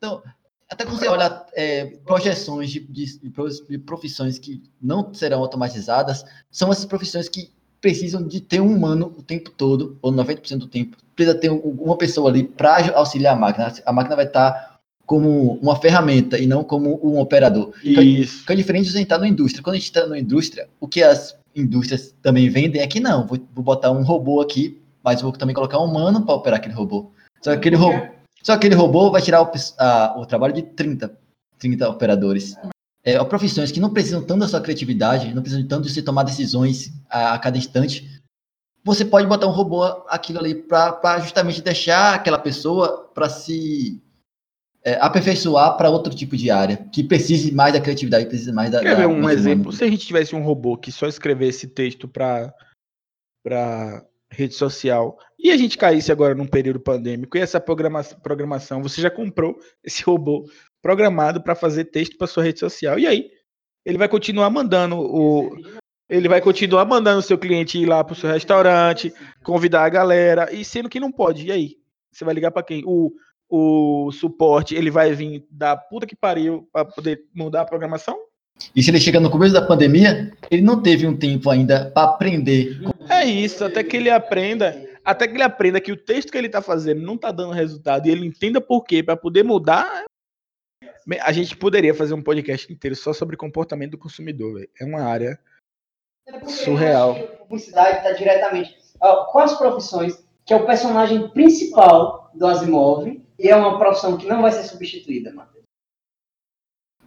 Até 0.70 0.84
quando 0.84 0.98
você 0.98 1.08
olha 1.08 1.44
é, 1.54 1.86
projeções 2.04 2.70
de, 2.70 2.80
de- 2.80 3.18
de 3.20 3.30
prof- 3.30 3.66
de 3.68 3.78
profissões 3.78 4.38
que 4.38 4.62
não 4.80 5.12
serão 5.14 5.40
automatizadas, 5.40 6.24
são 6.50 6.70
essas 6.70 6.84
profissões 6.84 7.26
que 7.28 7.50
precisam 7.80 8.22
de 8.22 8.38
ter 8.40 8.60
um 8.60 8.76
humano 8.76 9.14
o 9.16 9.22
tempo 9.22 9.50
todo, 9.50 9.96
ou 10.02 10.12
90% 10.12 10.58
do 10.58 10.66
tempo. 10.66 10.96
Precisa 11.16 11.38
ter 11.38 11.50
um- 11.50 11.56
uma 11.80 11.96
pessoa 11.96 12.28
ali 12.28 12.44
para 12.44 12.92
auxiliar 12.96 13.34
a 13.34 13.38
máquina. 13.38 13.72
A 13.86 13.92
máquina 13.92 14.14
vai 14.14 14.26
estar 14.26 14.67
como 15.08 15.54
uma 15.62 15.74
ferramenta 15.74 16.38
e 16.38 16.46
não 16.46 16.62
como 16.62 17.00
um 17.02 17.18
operador. 17.18 17.72
Isso. 17.82 18.44
Que 18.44 18.52
é 18.52 18.56
diferente 18.56 18.84
de 18.84 18.92
você 18.92 19.00
entrar 19.00 19.18
na 19.18 19.26
indústria. 19.26 19.62
Quando 19.62 19.74
a 19.74 19.78
gente 19.78 19.86
está 19.86 20.06
na 20.06 20.18
indústria, 20.18 20.68
o 20.78 20.86
que 20.86 21.02
as 21.02 21.34
indústrias 21.56 22.14
também 22.22 22.50
vendem 22.50 22.82
é 22.82 22.86
que 22.86 23.00
não, 23.00 23.26
vou, 23.26 23.38
vou 23.54 23.64
botar 23.64 23.90
um 23.90 24.02
robô 24.02 24.42
aqui, 24.42 24.78
mas 25.02 25.22
vou 25.22 25.32
também 25.32 25.54
colocar 25.54 25.78
um 25.80 25.84
humano 25.86 26.26
para 26.26 26.34
operar 26.34 26.58
aquele 26.58 26.74
robô. 26.74 27.10
Só 27.42 27.52
que 27.52 27.56
aquele 27.56 27.76
robô, 27.76 27.96
só 28.42 28.52
que 28.52 28.66
aquele 28.66 28.74
robô 28.74 29.10
vai 29.10 29.22
tirar 29.22 29.40
o, 29.42 29.50
a- 29.78 30.14
o 30.18 30.26
trabalho 30.26 30.52
de 30.52 30.60
30, 30.62 31.10
30 31.58 31.88
operadores. 31.88 32.54
É, 33.02 33.22
profissões 33.24 33.72
que 33.72 33.80
não 33.80 33.90
precisam 33.90 34.20
tanto 34.22 34.40
da 34.40 34.48
sua 34.48 34.60
criatividade, 34.60 35.32
não 35.34 35.40
precisam 35.40 35.66
tanto 35.66 35.84
de 35.86 35.90
você 35.94 36.02
tomar 36.02 36.22
decisões 36.24 36.92
a, 37.08 37.32
a 37.32 37.38
cada 37.38 37.56
instante. 37.56 38.06
Você 38.84 39.06
pode 39.06 39.26
botar 39.26 39.46
um 39.46 39.52
robô 39.52 39.84
aquilo 40.08 40.38
ali 40.38 40.54
para 40.54 41.18
justamente 41.20 41.62
deixar 41.62 42.14
aquela 42.14 42.38
pessoa 42.38 43.10
para 43.14 43.30
se 43.30 44.02
é, 44.88 44.98
aperfeiçoar 45.00 45.76
para 45.76 45.90
outro 45.90 46.14
tipo 46.14 46.36
de 46.36 46.50
área, 46.50 46.76
que 46.90 47.04
precise 47.04 47.52
mais 47.52 47.74
da 47.74 47.80
criatividade, 47.80 48.26
precise 48.26 48.52
mais 48.52 48.70
da. 48.70 48.80
Quer 48.80 48.96
ver 48.96 49.06
um 49.06 49.28
exemplo? 49.28 49.64
humana. 49.64 49.76
Se 49.76 49.84
a 49.84 49.88
gente 49.88 50.06
tivesse 50.06 50.34
um 50.34 50.42
robô 50.42 50.76
que 50.76 50.90
só 50.90 51.06
escrevesse 51.06 51.68
texto 51.68 52.08
para 52.08 52.52
para 53.44 54.04
rede 54.30 54.54
social 54.54 55.18
e 55.38 55.50
a 55.50 55.56
gente 55.56 55.78
caísse 55.78 56.12
agora 56.12 56.34
num 56.34 56.46
período 56.46 56.80
pandêmico 56.80 57.36
e 57.36 57.40
essa 57.40 57.60
programa 57.60 58.02
programação, 58.22 58.82
você 58.82 59.00
já 59.00 59.10
comprou 59.10 59.58
esse 59.84 60.02
robô 60.02 60.44
programado 60.82 61.42
para 61.42 61.54
fazer 61.54 61.84
texto 61.86 62.16
para 62.16 62.26
sua 62.26 62.44
rede 62.44 62.58
social. 62.58 62.98
E 62.98 63.06
aí, 63.06 63.30
ele 63.84 63.98
vai 63.98 64.08
continuar 64.08 64.48
mandando 64.50 64.98
o 64.98 65.50
ele 66.08 66.28
vai 66.28 66.40
continuar 66.40 66.86
mandando 66.86 67.18
o 67.18 67.22
seu 67.22 67.36
cliente 67.36 67.78
ir 67.78 67.84
lá 67.84 68.02
para 68.02 68.14
o 68.14 68.16
seu 68.16 68.30
restaurante, 68.30 69.12
convidar 69.44 69.84
a 69.84 69.90
galera, 69.90 70.50
e 70.50 70.64
sendo 70.64 70.88
que 70.88 70.98
não 70.98 71.12
pode. 71.12 71.46
E 71.46 71.52
aí? 71.52 71.76
Você 72.10 72.24
vai 72.24 72.32
ligar 72.32 72.50
para 72.50 72.62
quem? 72.62 72.82
O 72.86 73.12
o 73.48 74.10
suporte 74.12 74.74
ele 74.74 74.90
vai 74.90 75.12
vir 75.12 75.46
da 75.50 75.76
puta 75.76 76.06
que 76.06 76.14
pariu 76.14 76.68
para 76.72 76.84
poder 76.84 77.24
mudar 77.34 77.62
a 77.62 77.66
programação? 77.66 78.18
E 78.74 78.82
se 78.82 78.90
ele 78.90 79.00
chega 79.00 79.20
no 79.20 79.30
começo 79.30 79.54
da 79.54 79.64
pandemia, 79.64 80.32
ele 80.50 80.62
não 80.62 80.82
teve 80.82 81.06
um 81.06 81.16
tempo 81.16 81.48
ainda 81.48 81.90
para 81.90 82.10
aprender. 82.10 82.78
É 83.08 83.24
isso, 83.24 83.64
até 83.64 83.82
que 83.84 83.96
ele 83.96 84.10
aprenda, 84.10 84.76
até 85.04 85.26
que 85.26 85.34
ele 85.34 85.42
aprenda 85.42 85.80
que 85.80 85.92
o 85.92 85.96
texto 85.96 86.30
que 86.30 86.38
ele 86.38 86.48
tá 86.48 86.60
fazendo 86.60 87.00
não 87.00 87.16
tá 87.16 87.30
dando 87.30 87.52
resultado 87.52 88.06
e 88.06 88.10
ele 88.10 88.26
entenda 88.26 88.60
por 88.60 88.84
quê, 88.84 89.02
para 89.02 89.16
poder 89.16 89.44
mudar. 89.44 90.04
A 91.22 91.32
gente 91.32 91.56
poderia 91.56 91.94
fazer 91.94 92.12
um 92.12 92.22
podcast 92.22 92.70
inteiro 92.70 92.94
só 92.94 93.12
sobre 93.12 93.36
comportamento 93.36 93.92
do 93.92 93.98
consumidor, 93.98 94.54
véio. 94.54 94.68
É 94.78 94.84
uma 94.84 95.02
área 95.02 95.38
surreal. 96.46 97.12
A 97.12 97.36
publicidade 97.36 97.98
está 97.98 98.12
diretamente. 98.12 98.76
Ó, 99.00 99.24
Quais 99.26 99.54
profissões 99.54 100.22
que 100.44 100.52
é 100.52 100.56
o 100.56 100.66
personagem 100.66 101.28
principal 101.28 102.30
do 102.34 102.46
Asimov 102.46 103.06
e 103.38 103.48
é 103.48 103.56
uma 103.56 103.78
profissão 103.78 104.16
que 104.16 104.26
não 104.26 104.42
vai 104.42 104.52
ser 104.52 104.64
substituída, 104.64 105.32
mano? 105.32 105.48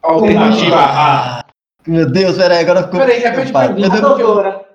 Alternativa 0.01 0.77
A. 0.77 1.45
Meu 1.85 2.09
Deus, 2.09 2.37
peraí, 2.37 2.59
agora 2.59 2.83
ficou. 2.83 2.99
Peraí, 2.99 3.19
repete 3.19 3.55
a 3.55 3.59
pergunta. 3.59 3.97
A 3.97 3.99
doutora 3.99 4.71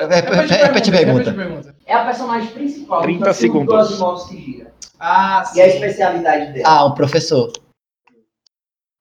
repete, 0.00 0.90
a 0.90 0.92
pergunta. 0.92 1.76
é 1.86 1.94
a 1.94 2.04
personagem 2.04 2.50
principal 2.52 3.02
30 3.02 3.18
do 3.18 3.30
do 3.30 3.34
segundos. 3.34 3.74
Asimov 3.74 4.28
que 4.28 4.40
gira. 4.40 4.72
Ah, 4.98 5.44
sim. 5.44 5.58
E 5.58 5.62
a 5.62 5.66
especialidade 5.66 6.52
dela. 6.52 6.68
Ah, 6.68 6.86
um 6.86 6.94
professor. 6.94 7.52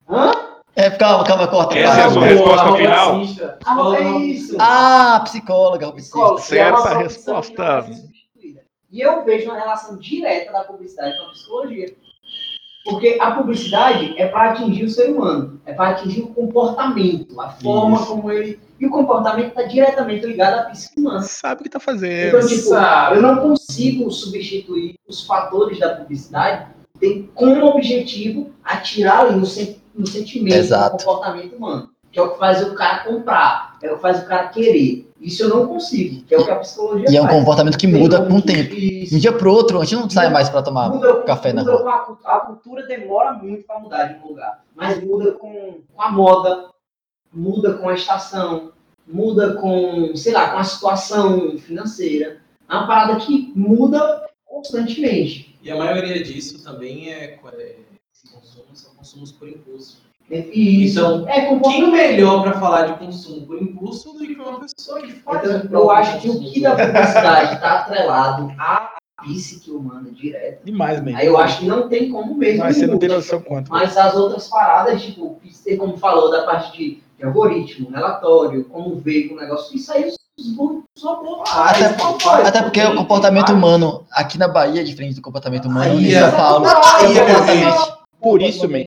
Hã? 0.09 0.31
É, 0.75 0.89
calma, 0.89 1.23
calma, 1.25 1.47
corta. 1.47 1.77
Essa 1.77 2.01
é 2.01 2.03
a 2.05 2.09
sua 2.09 2.25
resposta 2.25 2.75
final? 2.75 3.21
Ah, 3.65 3.95
é 3.97 4.17
isso. 4.19 4.57
Ah, 4.59 5.21
psicóloga, 5.23 5.85
é 5.85 5.89
uma 5.89 6.39
Certa 6.39 6.71
não 6.71 6.83
vai 6.83 7.03
resposta. 7.03 7.85
E 8.91 8.99
eu 9.01 9.23
vejo 9.23 9.45
uma 9.45 9.57
relação 9.59 9.97
direta 9.97 10.51
da 10.51 10.63
publicidade 10.63 11.17
com 11.17 11.25
a 11.25 11.29
psicologia. 11.29 11.95
Porque 12.83 13.17
a 13.21 13.31
publicidade 13.31 14.15
é 14.17 14.27
para 14.27 14.51
atingir 14.51 14.85
o 14.85 14.89
ser 14.89 15.11
humano, 15.11 15.61
é 15.67 15.71
para 15.73 15.89
atingir 15.91 16.21
o 16.21 16.27
comportamento, 16.33 17.39
a 17.39 17.49
forma 17.51 17.97
Isso. 17.97 18.07
como 18.07 18.31
ele. 18.31 18.59
E 18.79 18.87
o 18.87 18.89
comportamento 18.89 19.49
está 19.49 19.63
diretamente 19.63 20.25
ligado 20.25 20.55
à 20.59 20.63
psique 20.71 20.99
humana. 20.99 21.21
Sabe 21.21 21.61
o 21.61 21.63
que 21.63 21.69
tá 21.69 21.79
fazendo. 21.79 22.37
Então, 22.37 22.47
tipo, 22.47 22.73
eu 23.13 23.21
não 23.21 23.37
consigo 23.37 24.09
substituir 24.09 24.95
os 25.07 25.23
fatores 25.25 25.79
da 25.79 25.93
publicidade, 25.95 26.71
tem 26.99 27.29
como 27.35 27.63
objetivo 27.67 28.49
atirar 28.63 29.27
ali 29.27 29.35
no, 29.39 29.45
sen- 29.45 29.79
no 29.93 30.07
sentimento, 30.07 30.55
Exato. 30.57 30.93
no 30.93 30.97
comportamento 30.97 31.55
humano, 31.55 31.89
que 32.11 32.17
é 32.19 32.21
o 32.23 32.31
que 32.31 32.39
faz 32.39 32.63
o 32.67 32.73
cara 32.73 33.03
comprar, 33.03 33.77
é 33.83 33.91
o 33.91 33.95
que 33.95 34.01
faz 34.01 34.23
o 34.23 34.25
cara 34.25 34.47
querer. 34.47 35.10
Isso 35.21 35.43
eu 35.43 35.49
não 35.49 35.67
consigo, 35.67 36.23
que 36.25 36.33
é 36.33 36.39
o 36.39 36.43
que 36.43 36.49
a 36.51 36.55
psicologia 36.55 37.05
E 37.11 37.15
é 37.15 37.21
um 37.21 37.25
faz. 37.25 37.37
comportamento 37.37 37.77
que 37.77 37.85
muda 37.87 38.25
com 38.25 38.37
o 38.37 38.41
tempo. 38.41 38.73
Isso. 38.73 39.11
De 39.11 39.17
um 39.17 39.19
dia 39.19 39.31
pro 39.31 39.53
outro, 39.53 39.79
a 39.79 39.83
gente 39.85 39.95
não 40.01 40.09
sai 40.09 40.29
mais 40.29 40.49
pra 40.49 40.63
tomar 40.63 40.89
Muda- 40.89 41.21
café 41.23 41.53
na 41.53 41.61
muda 41.63 41.75
rua. 41.75 41.83
com 42.17 42.27
a, 42.27 42.35
a 42.37 42.39
cultura 42.41 42.87
demora 42.87 43.33
muito 43.33 43.63
para 43.65 43.79
mudar 43.79 44.03
de 44.05 44.19
um 44.23 44.29
lugar, 44.29 44.63
mas 44.75 45.01
muda 45.03 45.33
com, 45.33 45.81
com 45.93 46.01
a 46.01 46.11
moda, 46.11 46.69
muda 47.31 47.73
com 47.75 47.87
a 47.87 47.93
estação, 47.93 48.71
muda 49.07 49.53
com, 49.55 50.15
sei 50.15 50.33
lá, 50.33 50.49
com 50.51 50.57
a 50.57 50.63
situação 50.63 51.57
financeira. 51.59 52.41
É 52.67 52.73
uma 52.73 52.87
parada 52.87 53.17
que 53.19 53.51
muda 53.55 54.25
constantemente. 54.45 55.55
E 55.61 55.69
a 55.69 55.75
maioria 55.75 56.23
disso 56.23 56.63
também 56.63 57.09
é, 57.11 57.35
é 57.35 57.75
esse 58.11 58.33
consumo, 58.33 58.65
são 58.73 58.95
consumos 58.95 59.31
por 59.31 59.47
impulso. 59.47 60.01
E 60.31 60.85
isso 60.85 60.99
Então, 60.99 61.27
é 61.27 61.59
Quem 61.59 61.91
melhor 61.91 62.43
para 62.43 62.53
falar 62.53 62.85
de 62.87 62.93
consumo 63.05 63.45
por 63.45 63.61
impulso 63.61 64.13
do 64.13 64.19
que 64.19 64.33
uma 64.33 64.61
pessoa 64.61 65.01
que 65.01 65.11
faz 65.11 65.43
Então, 65.43 65.81
eu 65.81 65.91
acho 65.91 66.21
que 66.21 66.29
o 66.29 66.39
que 66.39 66.61
da 66.61 66.71
publicidade 66.71 67.55
está 67.55 67.79
atrelado 67.79 68.51
à 68.57 68.91
psique 69.23 69.69
humana 69.69 70.09
direta, 70.11 70.61
Demais, 70.63 70.99
mesmo. 71.01 71.19
aí 71.19 71.27
eu 71.27 71.37
acho 71.37 71.59
que 71.59 71.65
não 71.67 71.87
tem 71.87 72.09
como 72.09 72.33
mesmo. 72.35 72.63
Mas 72.63 72.77
você 72.77 72.87
não 72.87 72.97
tem 72.97 73.09
noção 73.09 73.39
quanto. 73.41 73.69
Mas 73.71 73.95
as 73.95 74.15
outras 74.15 74.47
paradas, 74.47 75.01
tipo, 75.01 75.39
você 75.43 75.77
como 75.77 75.97
falou 75.97 76.31
da 76.31 76.43
parte 76.43 76.75
de, 76.75 77.03
de 77.17 77.25
algoritmo, 77.25 77.91
relatório, 77.91 78.63
como 78.65 78.95
ver 78.95 79.27
com 79.27 79.35
o 79.35 79.37
negócio, 79.37 79.75
isso 79.75 79.91
aí. 79.91 80.11
Até, 81.53 82.47
até 82.47 82.61
porque 82.63 82.81
o 82.81 82.95
comportamento 82.95 83.51
humano 83.51 84.05
aqui 84.11 84.39
na 84.39 84.47
Bahia 84.47 84.81
é 84.81 84.83
diferente 84.83 85.15
do 85.15 85.21
comportamento 85.21 85.67
humano 85.67 85.93
em 85.93 85.97
Bahia. 85.97 86.31
São 86.31 86.37
Paulo. 86.37 86.65
Exatamente. 86.65 87.93
Por 88.19 88.41
isso, 88.41 88.67
man, 88.67 88.83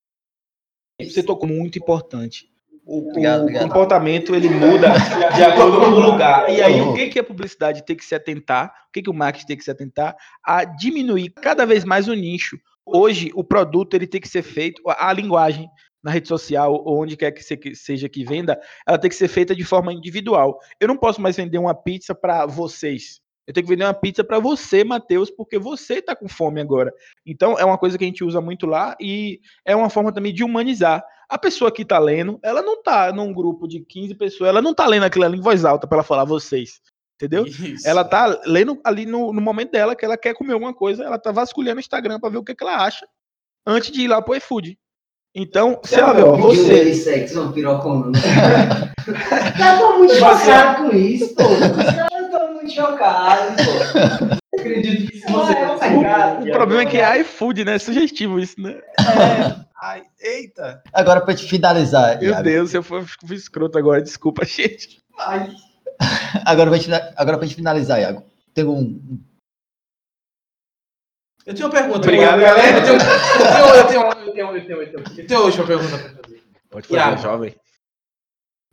você 1.02 1.22
tocou 1.22 1.48
muito 1.48 1.78
importante. 1.78 2.48
O, 2.86 3.08
Obrigado, 3.08 3.40
o 3.40 3.42
obrigado. 3.44 3.68
comportamento 3.68 4.34
ele 4.34 4.48
muda 4.48 4.92
de 5.34 5.42
acordo 5.42 5.78
com 5.78 5.86
o 5.86 6.00
lugar. 6.00 6.50
E 6.50 6.60
aí, 6.60 6.80
o 6.82 6.92
que, 6.92 7.08
que 7.08 7.18
a 7.18 7.24
publicidade 7.24 7.84
tem 7.84 7.96
que 7.96 8.04
se 8.04 8.14
atentar? 8.14 8.72
O 8.88 8.92
que, 8.92 9.02
que 9.02 9.10
o 9.10 9.14
marketing 9.14 9.46
tem 9.46 9.56
que 9.56 9.64
se 9.64 9.70
atentar? 9.70 10.14
A 10.44 10.64
diminuir 10.64 11.30
cada 11.30 11.64
vez 11.64 11.84
mais 11.84 12.08
o 12.08 12.14
nicho. 12.14 12.58
Hoje, 12.84 13.30
o 13.34 13.42
produto 13.42 13.94
ele 13.94 14.06
tem 14.06 14.20
que 14.20 14.28
ser 14.28 14.42
feito, 14.42 14.82
a 14.86 15.10
linguagem 15.12 15.68
na 16.02 16.10
rede 16.10 16.28
social, 16.28 16.74
ou 16.84 17.02
onde 17.02 17.16
quer 17.16 17.32
que 17.32 17.42
seja 17.74 18.08
que 18.10 18.24
venda, 18.24 18.60
ela 18.86 18.98
tem 18.98 19.08
que 19.08 19.16
ser 19.16 19.28
feita 19.28 19.56
de 19.56 19.64
forma 19.64 19.90
individual. 19.90 20.58
Eu 20.78 20.86
não 20.86 20.98
posso 20.98 21.18
mais 21.18 21.34
vender 21.36 21.56
uma 21.56 21.74
pizza 21.74 22.14
para 22.14 22.44
vocês. 22.44 23.23
Eu 23.46 23.52
tenho 23.52 23.66
que 23.66 23.70
vender 23.70 23.84
uma 23.84 23.94
pizza 23.94 24.24
para 24.24 24.38
você, 24.38 24.82
Matheus, 24.82 25.30
porque 25.30 25.58
você 25.58 26.00
tá 26.00 26.16
com 26.16 26.28
fome 26.28 26.60
agora. 26.60 26.92
Então, 27.26 27.58
é 27.58 27.64
uma 27.64 27.76
coisa 27.76 27.98
que 27.98 28.04
a 28.04 28.06
gente 28.06 28.24
usa 28.24 28.40
muito 28.40 28.66
lá 28.66 28.96
e 28.98 29.40
é 29.64 29.76
uma 29.76 29.90
forma 29.90 30.12
também 30.12 30.32
de 30.32 30.42
humanizar. 30.42 31.04
A 31.28 31.38
pessoa 31.38 31.72
que 31.72 31.84
tá 31.84 31.98
lendo, 31.98 32.38
ela 32.42 32.62
não 32.62 32.82
tá 32.82 33.12
num 33.12 33.32
grupo 33.32 33.66
de 33.68 33.80
15 33.80 34.14
pessoas, 34.14 34.48
ela 34.48 34.62
não 34.62 34.74
tá 34.74 34.86
lendo 34.86 35.04
aquilo 35.04 35.24
ali 35.24 35.38
em 35.38 35.42
voz 35.42 35.64
alta 35.64 35.86
para 35.86 35.96
ela 35.96 36.04
falar 36.04 36.24
vocês. 36.24 36.80
Entendeu? 37.16 37.46
Isso. 37.46 37.86
Ela 37.86 38.04
tá 38.04 38.40
lendo 38.44 38.80
ali 38.82 39.06
no, 39.06 39.32
no 39.32 39.40
momento 39.40 39.72
dela 39.72 39.94
que 39.94 40.04
ela 40.04 40.16
quer 40.16 40.34
comer 40.34 40.54
alguma 40.54 40.74
coisa, 40.74 41.04
ela 41.04 41.18
tá 41.18 41.30
vasculhando 41.30 41.76
o 41.76 41.80
Instagram 41.80 42.18
para 42.18 42.30
ver 42.30 42.38
o 42.38 42.44
que, 42.44 42.54
que 42.54 42.64
ela 42.64 42.84
acha 42.84 43.06
antes 43.66 43.90
de 43.92 44.02
ir 44.02 44.08
lá 44.08 44.20
pro 44.20 44.34
iFood. 44.34 44.78
Então, 45.34 45.80
se 45.82 45.96
ela 45.96 46.12
vê, 46.12 46.22
ó, 46.22 46.36
você. 46.36 46.72
ele 46.72 46.94
sexo, 46.94 47.40
uma 47.40 47.52
pirocona. 47.52 48.12
Eu 49.06 49.78
tô 49.78 49.98
muito 49.98 50.14
chocado 50.14 50.90
com 50.90 50.96
isso, 50.96 51.34
pô. 51.34 51.42
Muito 52.64 52.74
chocado, 52.76 53.56
pô. 53.56 54.34
acredito 54.58 55.12
que 55.12 55.30
Não, 55.30 55.50
é. 55.50 56.48
O 56.48 56.52
problema 56.52 56.82
é 56.82 56.86
que 56.86 56.96
é 56.96 57.20
iFood, 57.20 57.62
né? 57.62 57.74
É 57.74 57.78
sugestivo 57.78 58.40
isso, 58.40 58.58
né? 58.58 58.80
Ai, 59.82 60.02
eita! 60.18 60.82
Agora 60.92 61.20
pra 61.20 61.34
gente 61.34 61.48
finalizar, 61.48 62.18
Meu 62.18 62.30
Iago. 62.30 62.42
Deus, 62.42 62.72
eu 62.72 62.82
fui, 62.82 63.04
fui 63.26 63.36
escroto 63.36 63.76
agora, 63.76 64.00
desculpa, 64.00 64.44
gente. 64.46 65.02
Ai. 65.18 65.50
Agora 66.46 66.70
pra 66.70 66.78
gente, 66.78 66.92
agora 67.16 67.36
pra 67.36 67.46
gente 67.46 67.56
finalizar, 67.56 68.00
Iago. 68.00 68.24
Tem 68.54 68.64
um. 68.64 69.20
Eu 71.44 71.54
tenho 71.54 71.68
uma 71.68 71.74
pergunta. 71.74 71.98
Obrigado, 71.98 72.40
eu, 72.40 72.46
galera. 72.46 72.78
Eu 72.78 72.84
tenho, 72.84 72.94
eu 72.94 73.86
tenho, 73.86 74.00
eu 74.06 74.14
tenho, 74.14 74.16
eu 74.16 74.32
tenho, 74.32 74.46
eu 74.46 74.64
tenho, 74.64 74.80
eu 74.80 75.04
tenho, 75.04 75.20
eu 75.20 75.26
tenho 75.26 75.40
a 75.40 75.44
última 75.44 75.66
pergunta 75.66 75.98
pra 75.98 76.22
fazer. 76.22 76.42
Pode 76.70 76.88
fazer, 76.88 77.00
fazer, 77.00 77.10
Iago. 77.10 77.22
jovem. 77.22 77.54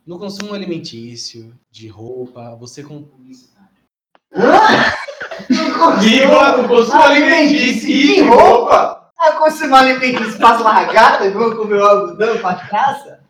No 0.06 0.18
consumo 0.18 0.54
alimentício, 0.54 1.54
de 1.70 1.86
roupa, 1.88 2.56
você 2.56 2.82
como 2.82 3.06
publicitário. 3.06 3.61
Digo, 6.00 6.68
consumo 6.68 7.02
alimentício 7.02 7.88
e 7.88 8.20
roupa? 8.22 9.10
A 9.18 9.32
consumo 9.32 9.76
alimentício 9.76 10.38
passa 10.38 10.64
largata 10.64 11.26
e 11.26 11.30
vou 11.30 11.54
comer 11.54 11.76
o 11.76 11.86
algodão 11.86 12.38
pra 12.38 12.54
traça? 12.54 13.20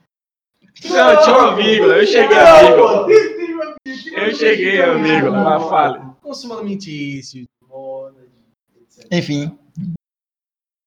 Não, 0.85 1.23
tinha 1.23 1.37
uma 1.37 1.55
vírgula, 1.55 1.99
eu 1.99 2.07
cheguei 2.07 2.39
a 2.39 2.63
vírgula. 2.63 3.07
Eu 4.15 4.35
cheguei 4.35 4.83
a 4.83 4.95
vírgula, 4.95 5.41
mas 5.41 5.69
fale. 5.69 6.01
Consumo 6.23 6.55
alimentício, 6.55 7.47
etc. 8.81 9.07
Enfim, 9.11 9.59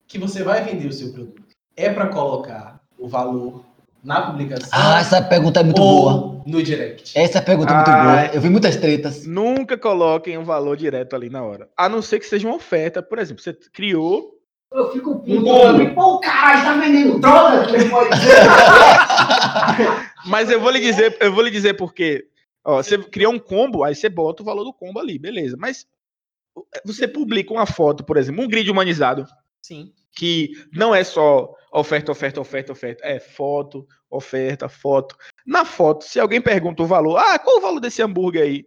Que 0.08 0.18
você 0.18 0.44
vai 0.44 0.64
vender 0.64 0.88
o 0.88 0.94
seu 0.94 1.12
produto. 1.12 1.44
É 1.78 1.90
para 1.90 2.08
colocar 2.08 2.80
o 2.98 3.08
valor 3.08 3.64
na 4.04 4.22
publicação 4.22 4.70
ah, 4.72 5.00
essa 5.00 5.22
pergunta 5.22 5.60
é 5.60 5.64
muito 5.64 5.78
boa. 5.78 6.35
No 6.46 6.62
direct? 6.62 7.18
Essa 7.18 7.42
pergunta 7.42 7.72
é 7.72 7.76
muito 7.76 7.90
Ah. 7.90 8.04
boa. 8.04 8.26
Eu 8.36 8.42
vi 8.42 8.50
muitas 8.50 8.76
tretas. 8.76 9.26
Nunca 9.26 9.78
coloquem 9.78 10.38
um 10.38 10.44
valor 10.44 10.78
direto 10.78 11.16
ali 11.16 11.30
na 11.30 11.44
hora. 11.44 11.70
A 11.76 11.90
não 11.90 12.02
ser 12.02 12.20
que 12.20 12.26
seja 12.26 12.48
uma 12.48 12.56
oferta. 12.56 13.02
Por 13.02 13.18
exemplo, 13.20 13.42
você 13.44 13.54
criou. 13.74 14.34
Eu 14.72 14.92
fico 14.92 15.20
puto. 15.20 15.94
Pô, 15.96 16.20
caralho, 16.20 16.64
tá 16.66 16.74
vendendo 16.82 17.20
droga? 17.20 17.66
Mas 20.28 20.50
eu 20.50 20.60
vou 20.60 20.72
lhe 20.72 20.80
dizer, 20.80 21.16
eu 21.20 21.34
vou 21.34 21.44
lhe 21.44 21.52
dizer 21.52 21.76
por 21.76 21.94
quê. 21.94 22.28
Ó, 22.64 22.82
você 22.82 22.98
criou 22.98 23.32
um 23.34 23.40
combo, 23.40 23.84
aí 23.84 23.94
você 23.96 24.10
bota 24.10 24.42
o 24.42 24.46
valor 24.46 24.64
do 24.64 24.74
combo 24.74 25.00
ali, 25.00 25.20
beleza. 25.20 25.56
Mas 25.58 25.86
você 26.84 27.08
publica 27.08 27.54
uma 27.54 27.66
foto, 27.66 28.04
por 28.04 28.18
exemplo, 28.18 28.44
um 28.44 28.48
grid 28.48 28.70
humanizado, 28.70 29.26
Sim. 29.62 29.92
que 30.16 30.52
não 30.74 30.94
é 30.96 31.04
só 31.04 31.54
oferta, 31.72 32.12
oferta, 32.12 32.42
oferta, 32.42 32.72
oferta. 32.72 33.06
É 33.06 33.20
foto, 33.20 33.88
oferta, 34.16 34.70
foto. 34.70 35.16
Na 35.46 35.66
foto, 35.66 36.04
se 36.04 36.20
alguém 36.20 36.42
pergunta 36.42 36.84
o 36.84 36.88
valor, 36.88 37.18
ah, 37.18 37.38
qual 37.40 37.58
o 37.58 37.62
valor 37.62 37.80
desse 37.80 38.02
hambúrguer 38.02 38.44
aí? 38.44 38.66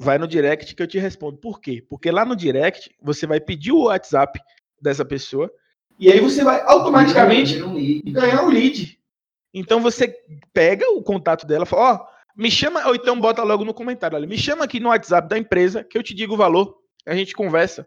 Vai 0.00 0.18
no 0.18 0.26
direct 0.26 0.74
que 0.74 0.82
eu 0.82 0.86
te 0.86 0.98
respondo. 0.98 1.38
Por 1.38 1.60
quê? 1.60 1.84
Porque 1.88 2.10
lá 2.10 2.24
no 2.24 2.34
direct 2.34 2.94
você 3.00 3.26
vai 3.26 3.40
pedir 3.40 3.72
o 3.72 3.84
WhatsApp 3.84 4.40
dessa 4.80 5.04
pessoa 5.04 5.50
e 5.98 6.10
aí 6.10 6.20
você 6.20 6.42
vai 6.42 6.60
automaticamente 6.62 7.58
ganhar 8.10 8.44
o 8.44 8.50
lead. 8.50 8.98
Então 9.52 9.80
você 9.80 10.12
pega 10.52 10.90
o 10.90 11.02
contato 11.02 11.46
dela, 11.46 11.64
fala, 11.64 11.94
ó, 11.94 12.06
me 12.36 12.50
chama, 12.50 12.86
ou 12.88 12.94
então 12.94 13.18
bota 13.18 13.42
logo 13.44 13.64
no 13.64 13.72
comentário 13.72 14.16
ali, 14.16 14.26
me 14.26 14.36
chama 14.36 14.64
aqui 14.64 14.80
no 14.80 14.88
WhatsApp 14.88 15.28
da 15.28 15.38
empresa 15.38 15.84
que 15.84 15.96
eu 15.96 16.02
te 16.02 16.12
digo 16.12 16.34
o 16.34 16.36
valor, 16.36 16.76
a 17.06 17.14
gente 17.14 17.34
conversa. 17.34 17.86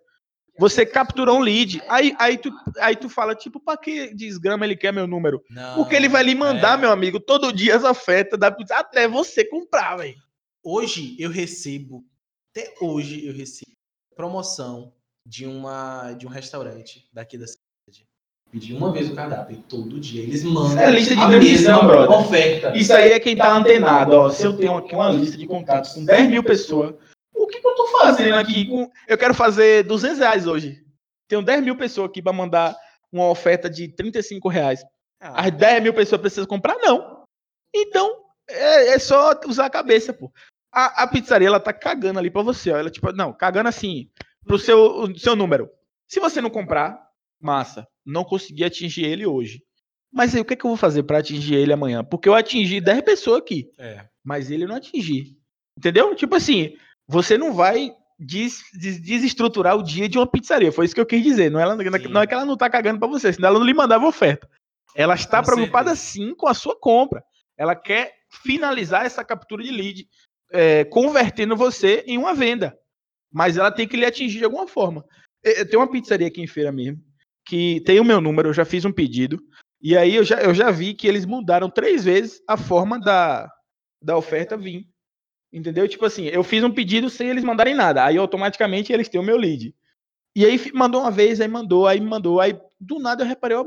Você 0.60 0.86
capturou 0.86 1.38
um 1.38 1.42
lead. 1.42 1.82
Aí, 1.88 2.16
aí, 2.18 2.38
tu, 2.38 2.52
aí 2.80 2.96
tu 2.96 3.10
fala, 3.10 3.36
tipo, 3.36 3.60
pra 3.60 3.78
que 3.78 4.14
desgrama 4.14 4.66
ele 4.66 4.76
quer 4.76 4.92
meu 4.92 5.06
número? 5.08 5.44
Não, 5.50 5.76
Porque 5.76 5.96
ele 5.96 6.10
vai 6.10 6.24
lhe 6.24 6.34
mandar, 6.34 6.78
é. 6.78 6.82
meu 6.82 6.92
amigo, 6.92 7.20
todo 7.20 7.54
dia 7.54 7.76
as 7.76 7.84
ofertas 7.84 8.40
da 8.40 8.56
até 8.72 9.08
você 9.08 9.46
comprar, 9.46 9.98
velho. 9.98 10.16
Hoje 10.64 11.16
eu 11.20 11.30
recebo, 11.30 12.04
até 12.52 12.74
hoje 12.82 13.26
eu 13.26 13.34
recebo 13.34 13.72
promoção 14.16 14.92
de 15.26 15.46
uma 15.46 16.14
de 16.14 16.26
um 16.26 16.30
restaurante 16.30 17.08
daqui 17.14 17.38
da 17.38 17.46
cidade. 17.46 18.08
Pedi 18.50 18.74
uma 18.74 18.92
vez 18.94 19.10
o 19.10 19.14
cardápio 19.16 19.58
todo 19.68 20.00
dia 20.00 20.24
eles 20.24 20.44
mandam 20.44 20.80
É 20.80 20.90
lista 20.90 21.14
de 21.16 21.22
a 21.22 21.28
mesma 21.28 21.84
brother. 21.84 22.18
oferta. 22.20 22.78
Isso 22.78 22.94
aí 22.94 23.12
é 23.12 23.20
quem 23.20 23.36
tá 23.36 23.54
antenado, 23.56 24.14
ó. 24.16 24.30
Se 24.30 24.46
eu 24.46 24.58
tenho 24.58 24.76
aqui 24.78 24.96
uma 24.96 25.12
lista 25.12 25.38
de 25.38 25.46
contatos 25.46 25.94
com 25.94 26.04
10 26.06 26.30
mil 26.30 26.44
pessoas, 26.44 26.96
o 27.36 27.46
que, 27.46 27.60
que 27.60 27.68
eu 27.68 27.76
tô 27.76 27.87
fazendo 28.02 28.36
aqui? 28.36 28.66
com- 28.66 28.90
Eu 29.08 29.18
quero 29.18 29.34
fazer 29.34 29.84
200 29.84 30.20
reais 30.20 30.48
hoje. 30.48 30.84
Tenho 31.28 31.42
10 31.42 31.64
mil 31.64 31.76
pessoas 31.78 32.10
aqui 32.10 32.22
pra 32.22 32.32
mandar 32.34 32.76
uma 33.12 33.30
oferta 33.30 33.70
de 33.70 33.88
35 33.90 34.48
reais. 34.50 34.84
Ah, 35.20 35.46
As 35.46 35.52
10 35.52 35.84
mil 35.84 35.94
pessoas 35.94 36.22
precisam 36.22 36.46
comprar? 36.46 36.76
Não. 36.78 37.24
Então, 37.76 38.24
é, 38.50 38.90
é 38.94 39.00
só 39.00 39.34
usar 39.46 39.66
a 39.66 39.70
cabeça, 39.70 40.14
pô. 40.14 40.32
A, 40.72 41.04
a 41.04 41.08
pizzaria, 41.08 41.48
ela 41.48 41.60
tá 41.60 41.74
cagando 41.74 42.20
ali 42.20 42.30
pra 42.30 42.42
você, 42.44 42.72
ó. 42.72 42.78
Ela, 42.78 42.90
tipo, 42.90 43.12
não, 43.12 43.34
cagando 43.34 43.70
assim, 43.70 44.10
pro 44.46 44.60
seu, 44.60 44.80
o 45.02 45.18
seu 45.20 45.36
número. 45.36 45.70
Se 46.08 46.20
você 46.20 46.40
não 46.42 46.50
comprar, 46.50 46.98
massa. 47.42 47.88
Não 48.06 48.24
consegui 48.24 48.64
atingir 48.64 49.06
ele 49.06 49.26
hoje. 49.26 49.62
Mas 50.12 50.34
aí, 50.34 50.40
o 50.42 50.46
que, 50.46 50.56
que 50.56 50.66
eu 50.66 50.70
vou 50.70 50.78
fazer 50.78 51.04
pra 51.04 51.18
atingir 51.18 51.56
ele 51.56 51.74
amanhã? 51.74 52.04
Porque 52.04 52.30
eu 52.30 52.34
atingi 52.34 52.80
10 52.80 53.02
pessoas 53.02 53.40
aqui, 53.40 53.70
é. 53.78 54.06
mas 54.24 54.50
ele 54.50 54.66
não 54.66 54.76
atingi. 54.76 55.36
Entendeu? 55.78 56.16
Tipo 56.16 56.36
assim, 56.36 56.76
você 57.08 57.38
não 57.38 57.54
vai 57.54 57.92
des- 58.20 58.64
des- 58.74 59.00
desestruturar 59.02 59.76
o 59.78 59.84
dia 59.84 60.10
de 60.10 60.18
uma 60.18 60.28
pizzaria. 60.28 60.72
Foi 60.72 60.86
isso 60.86 60.96
que 60.96 61.02
eu 61.02 61.06
quis 61.06 61.24
dizer. 61.24 61.50
Não 61.52 61.60
é, 61.60 61.64
ela, 61.64 61.78
Sim. 61.78 62.08
não 62.10 62.22
é 62.22 62.28
que 62.28 62.34
ela 62.34 62.46
não 62.46 62.58
tá 62.58 62.70
cagando 62.70 63.00
pra 63.00 63.08
você, 63.08 63.32
senão 63.34 63.50
ela 63.50 63.60
não 63.60 63.66
lhe 63.66 63.74
mandava 63.74 64.08
oferta. 64.08 64.50
Ela 64.96 65.16
está 65.16 65.40
Com 65.44 65.52
preocupada 65.52 65.96
certeza. 65.96 66.12
sim 66.30 66.36
com 66.36 66.48
a 66.48 66.54
sua 66.54 66.76
compra. 66.80 67.24
Ela 67.58 67.76
quer 67.76 68.14
finalizar 68.44 69.06
essa 69.06 69.24
captura 69.24 69.64
de 69.64 69.72
lead, 69.72 70.08
é, 70.52 70.84
convertendo 70.86 71.56
você 71.56 72.04
em 72.08 72.18
uma 72.18 72.34
venda. 72.34 72.78
Mas 73.32 73.58
ela 73.58 73.72
tem 73.72 73.88
que 73.88 73.98
lhe 73.98 74.06
atingir 74.06 74.40
de 74.40 74.46
alguma 74.46 74.68
forma. 74.68 75.04
Tenho 75.70 75.80
uma 75.82 75.90
pizzaria 75.92 76.28
aqui 76.28 76.42
em 76.42 76.48
feira 76.48 76.72
mesmo, 76.72 77.00
que 77.46 77.82
tem 77.82 78.00
o 78.00 78.04
meu 78.06 78.20
número, 78.20 78.50
eu 78.50 78.54
já 78.54 78.66
fiz 78.66 78.84
um 78.86 78.92
pedido. 78.92 79.40
E 79.82 79.96
aí 79.96 80.16
eu 80.16 80.24
já, 80.24 80.42
eu 80.42 80.54
já 80.54 80.72
vi 80.72 80.94
que 80.94 81.08
eles 81.08 81.26
mudaram 81.26 81.70
três 81.70 82.04
vezes 82.04 82.42
a 82.48 82.58
forma 82.58 83.00
da, 83.00 83.48
da 84.04 84.18
oferta 84.18 84.58
vir. 84.58 84.88
Entendeu? 85.52 85.88
Tipo 85.88 86.06
assim, 86.06 86.26
eu 86.26 86.44
fiz 86.44 86.64
um 86.64 86.72
pedido 86.72 87.10
sem 87.10 87.30
eles 87.30 87.44
mandarem 87.44 87.74
nada. 87.74 88.04
Aí 88.04 88.18
automaticamente 88.18 88.92
eles 88.92 89.08
têm 89.10 89.20
o 89.20 89.24
meu 89.24 89.38
lead. 89.38 89.74
E 90.36 90.46
aí 90.46 90.72
mandou 90.74 91.02
uma 91.02 91.12
vez, 91.12 91.42
aí 91.42 91.48
mandou, 91.48 91.88
aí 91.88 92.00
mandou. 92.00 92.40
Aí 92.40 92.56
do 92.80 93.00
nada 93.00 93.24
eu 93.24 93.28
reparei, 93.28 93.58
ó, 93.58 93.66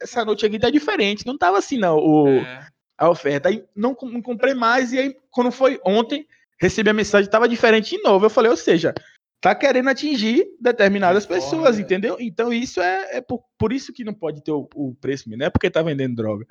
essa 0.00 0.24
noite 0.24 0.44
aqui 0.44 0.58
tá 0.58 0.68
diferente. 0.68 1.26
Não 1.26 1.38
tava 1.38 1.58
assim, 1.58 1.78
não, 1.78 1.96
o, 1.96 2.28
É. 2.28 2.66
a 2.98 3.08
oferta. 3.08 3.48
Aí 3.48 3.64
não, 3.74 3.96
não 4.02 4.20
comprei 4.20 4.52
mais. 4.52 4.92
E 4.92 4.98
aí, 4.98 5.16
quando 5.30 5.50
foi 5.50 5.80
ontem, 5.86 6.26
recebi 6.60 6.90
a 6.90 6.94
mensagem, 6.94 7.30
tava 7.30 7.48
diferente 7.48 7.96
de 7.96 8.02
novo. 8.02 8.26
Eu 8.26 8.30
falei, 8.30 8.50
ou 8.50 8.56
seja, 8.56 8.92
tá 9.40 9.54
querendo 9.54 9.88
atingir 9.88 10.46
determinadas 10.60 11.22
De 11.22 11.28
forma, 11.28 11.42
pessoas, 11.42 11.76
né? 11.76 11.82
entendeu? 11.82 12.16
Então 12.20 12.52
isso 12.52 12.80
é, 12.80 13.16
é 13.16 13.20
por, 13.20 13.42
por 13.56 13.72
isso 13.72 13.92
que 13.92 14.04
não 14.04 14.14
pode 14.14 14.42
ter 14.42 14.52
o, 14.52 14.68
o 14.74 14.94
preço, 15.00 15.30
não 15.30 15.46
é 15.46 15.50
porque 15.50 15.70
tá 15.70 15.82
vendendo 15.82 16.14
droga. 16.14 16.46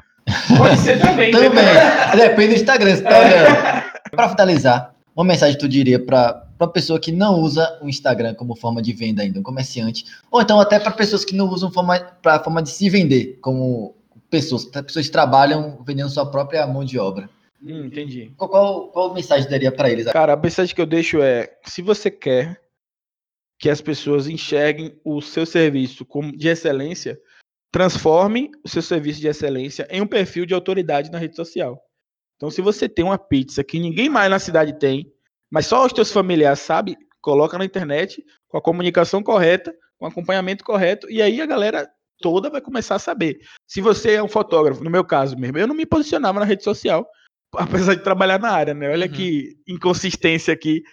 Pode 0.58 0.78
ser 0.80 1.00
também, 1.00 1.32
Também. 1.32 1.50
entendeu? 1.50 2.28
Depende 2.30 2.48
do 2.50 2.56
Instagram. 2.56 2.96
Você 2.96 3.02
tá 3.04 3.20
olhando. 3.20 4.12
Pra 4.12 4.30
finalizar, 4.30 4.94
uma 5.16 5.26
mensagem 5.26 5.58
tu 5.58 5.68
diria 5.68 6.00
pra 6.00 6.46
uma 6.60 6.68
pessoa 6.68 7.00
que 7.00 7.12
não 7.12 7.40
usa 7.40 7.80
o 7.82 7.90
Instagram 7.90 8.36
como 8.36 8.56
forma 8.56 8.82
de 8.82 8.94
venda 8.94 9.24
ainda, 9.24 9.40
um 9.40 9.44
comerciante, 9.44 10.06
ou 10.30 10.42
então 10.42 10.60
até 10.60 10.80
para 10.80 10.92
pessoas 10.92 11.26
que 11.26 11.36
não 11.36 11.50
usam 11.50 11.72
forma, 11.72 11.98
pra 12.22 12.40
forma 12.44 12.62
de 12.62 12.70
se 12.70 12.90
vender, 12.90 13.40
como 13.42 13.96
pessoas, 14.30 14.66
pessoas 14.66 15.08
que 15.08 15.12
trabalham 15.12 15.80
vendendo 15.86 16.10
sua 16.10 16.30
própria 16.30 16.66
mão 16.68 16.86
de 16.86 17.00
obra. 17.00 17.30
Hum, 17.64 17.86
entendi. 17.86 18.32
Qual, 18.38 18.50
qual, 18.50 18.88
qual 18.90 19.14
mensagem 19.14 19.50
daria 19.50 19.72
pra 19.72 19.90
eles? 19.90 20.06
Cara, 20.12 20.34
a 20.34 20.38
mensagem 20.38 20.74
que 20.74 20.82
eu 20.82 20.86
deixo 20.86 21.22
é: 21.22 21.50
se 21.66 21.82
você 21.82 22.10
quer 22.12 22.60
que 23.60 23.70
as 23.70 23.82
pessoas 23.82 24.28
enxerguem 24.28 24.94
o 25.04 25.22
seu 25.22 25.46
serviço 25.46 26.04
como 26.04 26.36
de 26.36 26.48
excelência, 26.48 27.20
transforme 27.72 28.52
o 28.64 28.70
seu 28.70 28.82
serviço 28.82 29.20
de 29.22 29.28
excelência 29.28 29.88
em 29.90 30.02
um 30.02 30.08
perfil 30.08 30.46
de 30.46 30.54
autoridade 30.54 31.10
na 31.12 31.18
rede 31.18 31.36
social. 31.36 31.82
Então, 32.36 32.50
se 32.50 32.62
você 32.62 32.90
tem 32.90 33.06
uma 33.06 33.18
pizza 33.18 33.64
que 33.64 33.80
ninguém 33.80 34.10
mais 34.10 34.30
na 34.30 34.40
cidade 34.40 34.78
tem, 34.78 35.12
mas 35.50 35.68
só 35.68 35.86
os 35.86 35.94
teus 35.94 36.12
familiares 36.12 36.60
sabem, 36.60 36.98
coloca 37.22 37.58
na 37.58 37.66
internet 37.66 38.24
com 38.48 38.58
a 38.58 38.62
comunicação 38.62 39.22
correta, 39.24 39.74
com 39.98 40.06
o 40.06 40.08
acompanhamento 40.08 40.64
correto, 40.64 41.10
e 41.10 41.22
aí 41.22 41.40
a 41.40 41.46
galera 41.46 41.90
toda 42.20 42.50
vai 42.50 42.60
começar 42.62 42.96
a 42.96 43.00
saber. 43.00 43.40
Se 43.68 43.80
você 43.80 44.14
é 44.14 44.24
um 44.24 44.28
fotógrafo, 44.28 44.84
no 44.84 44.90
meu 44.90 45.06
caso 45.06 45.38
mesmo, 45.38 45.58
eu 45.58 45.68
não 45.68 45.76
me 45.76 45.86
posicionava 45.86 46.40
na 46.40 46.46
rede 46.46 46.64
social, 46.64 47.08
apesar 47.56 47.96
de 47.96 48.04
trabalhar 48.04 48.40
na 48.40 48.50
área, 48.50 48.74
né? 48.74 48.90
Olha 48.90 49.06
Uhum. 49.08 49.14
que 49.14 49.56
inconsistência 49.68 50.54
aqui. 50.54 50.84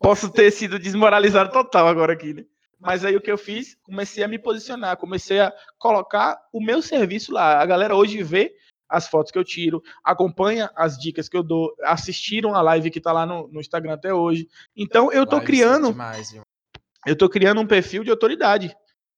Posso 0.00 0.30
ter 0.30 0.50
sido 0.50 0.78
desmoralizado 0.78 1.52
total 1.52 1.88
agora 1.88 2.12
aqui, 2.12 2.34
né? 2.34 2.44
Mas 2.80 3.04
aí 3.04 3.16
o 3.16 3.20
que 3.20 3.30
eu 3.30 3.38
fiz? 3.38 3.76
Comecei 3.82 4.22
a 4.22 4.28
me 4.28 4.38
posicionar, 4.38 4.96
comecei 4.96 5.40
a 5.40 5.52
colocar 5.78 6.38
o 6.52 6.60
meu 6.60 6.80
serviço 6.80 7.32
lá. 7.32 7.60
A 7.60 7.66
galera 7.66 7.94
hoje 7.94 8.22
vê 8.22 8.54
as 8.88 9.06
fotos 9.06 9.30
que 9.30 9.38
eu 9.38 9.44
tiro, 9.44 9.82
acompanha 10.02 10.70
as 10.74 10.96
dicas 10.96 11.28
que 11.28 11.36
eu 11.36 11.42
dou, 11.42 11.74
assistiram 11.82 12.54
a 12.54 12.62
live 12.62 12.90
que 12.90 13.00
tá 13.00 13.12
lá 13.12 13.26
no, 13.26 13.48
no 13.48 13.60
Instagram 13.60 13.94
até 13.94 14.14
hoje. 14.14 14.48
Então 14.76 15.12
eu 15.12 15.26
tô 15.26 15.36
Live 15.36 15.46
criando 15.46 15.90
demais, 15.90 16.34
eu 17.06 17.16
tô 17.16 17.28
criando 17.28 17.60
um 17.60 17.66
perfil 17.66 18.02
de 18.02 18.10
autoridade. 18.10 18.74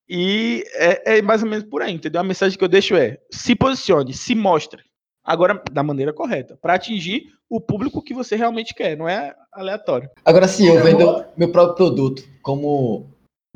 E 0.09 0.65
é, 0.73 1.17
é 1.17 1.21
mais 1.21 1.41
ou 1.41 1.49
menos 1.49 1.65
por 1.65 1.81
aí, 1.81 1.93
entendeu? 1.93 2.19
A 2.19 2.23
mensagem 2.23 2.57
que 2.57 2.63
eu 2.63 2.67
deixo 2.67 2.95
é: 2.95 3.17
se 3.31 3.55
posicione, 3.55 4.13
se 4.13 4.35
mostre. 4.35 4.83
Agora, 5.23 5.61
da 5.71 5.83
maneira 5.83 6.11
correta, 6.11 6.57
para 6.59 6.73
atingir 6.73 7.27
o 7.47 7.61
público 7.61 8.01
que 8.01 8.13
você 8.13 8.35
realmente 8.35 8.73
quer, 8.73 8.97
não 8.97 9.07
é 9.07 9.33
aleatório. 9.53 10.09
Agora, 10.25 10.47
se 10.47 10.65
eu 10.65 10.81
vendo 10.81 11.23
meu 11.37 11.51
próprio 11.51 11.75
produto 11.75 12.23
como, 12.41 13.07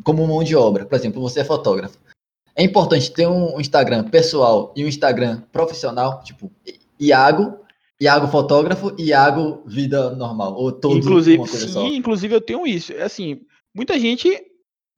como 0.04 0.28
mão 0.28 0.44
de 0.44 0.56
obra, 0.56 0.86
por 0.86 0.96
exemplo, 0.96 1.22
você 1.22 1.42
é 1.42 1.44
fotógrafo, 1.44 1.98
é 2.56 2.64
importante 2.64 3.12
ter 3.12 3.28
um 3.28 3.60
Instagram 3.60 4.06
pessoal 4.06 4.74
e 4.76 4.86
um 4.86 4.88
Instagram 4.88 5.42
profissional, 5.52 6.24
tipo 6.24 6.52
Iago, 7.00 7.60
Iago 8.00 8.28
fotógrafo 8.28 8.96
e 8.98 9.08
Iago 9.08 9.64
vida 9.66 10.12
normal, 10.16 10.56
ou 10.56 10.72
todos 10.72 11.06
inclusive, 11.06 11.48
sim, 11.48 11.68
só. 11.68 11.86
inclusive 11.86 12.34
eu 12.34 12.42
tenho 12.42 12.66
isso. 12.66 12.94
É 12.94 13.04
assim, 13.04 13.42
muita 13.74 14.00
gente 14.00 14.30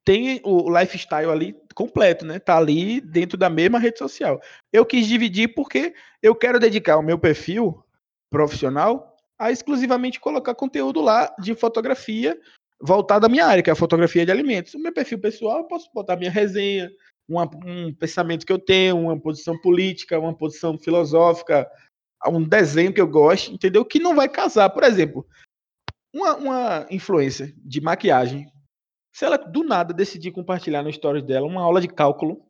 tem 0.06 0.39
o 0.43 0.70
lifestyle 0.70 1.30
ali 1.30 1.56
completo, 1.76 2.26
né? 2.26 2.39
Tá 2.39 2.58
ali 2.58 3.02
dentro 3.02 3.38
da 3.38 3.50
mesma 3.50 3.78
rede 3.78 4.00
social. 4.00 4.39
Eu 4.72 4.86
quis 4.86 5.08
dividir 5.08 5.54
porque 5.54 5.93
eu 6.22 6.34
quero 6.34 6.60
dedicar 6.60 6.98
o 6.98 7.04
meu 7.04 7.20
perfil 7.20 7.84
profissional 8.30 9.16
a 9.38 9.52
exclusivamente 9.52 10.20
colocar 10.20 10.56
conteúdo 10.56 11.02
lá 11.02 11.34
de 11.39 11.54
fotografia 11.54 12.39
voltado 12.82 13.26
à 13.26 13.30
minha 13.30 13.46
área, 13.46 13.64
que 13.64 13.70
é 13.70 13.74
a 13.74 13.76
fotografia 13.76 14.26
de 14.26 14.32
alimentos. 14.32 14.74
O 14.74 14.80
meu 14.80 14.94
perfil 14.94 15.20
pessoal, 15.20 15.60
eu 15.60 15.64
posso 15.66 15.90
botar 15.94 16.16
minha 16.16 16.32
resenha, 16.32 16.90
uma- 17.28 17.50
um 17.66 17.94
pensamento 17.94 18.46
que 18.46 18.52
eu 18.54 18.60
tenho, 18.60 18.98
uma 19.00 19.20
posição 19.20 19.60
política, 19.60 20.20
uma 20.20 20.34
posição 20.36 20.78
filosófica, 20.78 21.70
um 22.28 22.42
desenho 22.44 22.94
que 22.94 23.02
eu 23.02 23.08
gosto, 23.08 23.52
entendeu? 23.52 23.84
Que 23.86 24.00
não 24.00 24.16
vai 24.16 24.30
casar. 24.30 24.70
Por 24.70 24.84
exemplo, 24.84 25.26
uma, 26.14 26.36
uma 26.36 26.88
influência 26.90 27.54
de 27.58 27.82
maquiagem, 27.82 28.48
se 29.14 29.26
ela 29.26 29.38
do 29.38 29.64
nada 29.64 29.94
decidir 29.94 30.32
compartilhar 30.32 30.84
no 30.84 30.92
stories 30.94 31.24
dela 31.24 31.46
uma 31.48 31.62
aula 31.62 31.82
de 31.82 31.88
cálculo. 31.88 32.46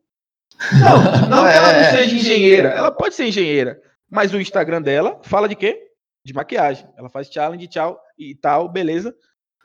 Não, 0.80 1.28
não 1.28 1.44
que 1.44 1.56
ela 1.56 1.72
não 1.72 1.78
É. 1.80 1.90
seja 1.90 2.16
engenheira, 2.16 2.70
ela 2.70 2.90
pode 2.90 3.14
ser 3.14 3.26
engenheira, 3.26 3.80
mas 4.10 4.32
o 4.32 4.40
Instagram 4.40 4.80
dela 4.80 5.20
fala 5.22 5.46
de 5.46 5.54
quê? 5.54 5.90
De 6.24 6.32
maquiagem. 6.32 6.88
Ela 6.96 7.10
faz 7.10 7.28
challenge, 7.30 7.68
tchau 7.68 8.00
e 8.18 8.34
tal, 8.34 8.66
beleza. 8.66 9.14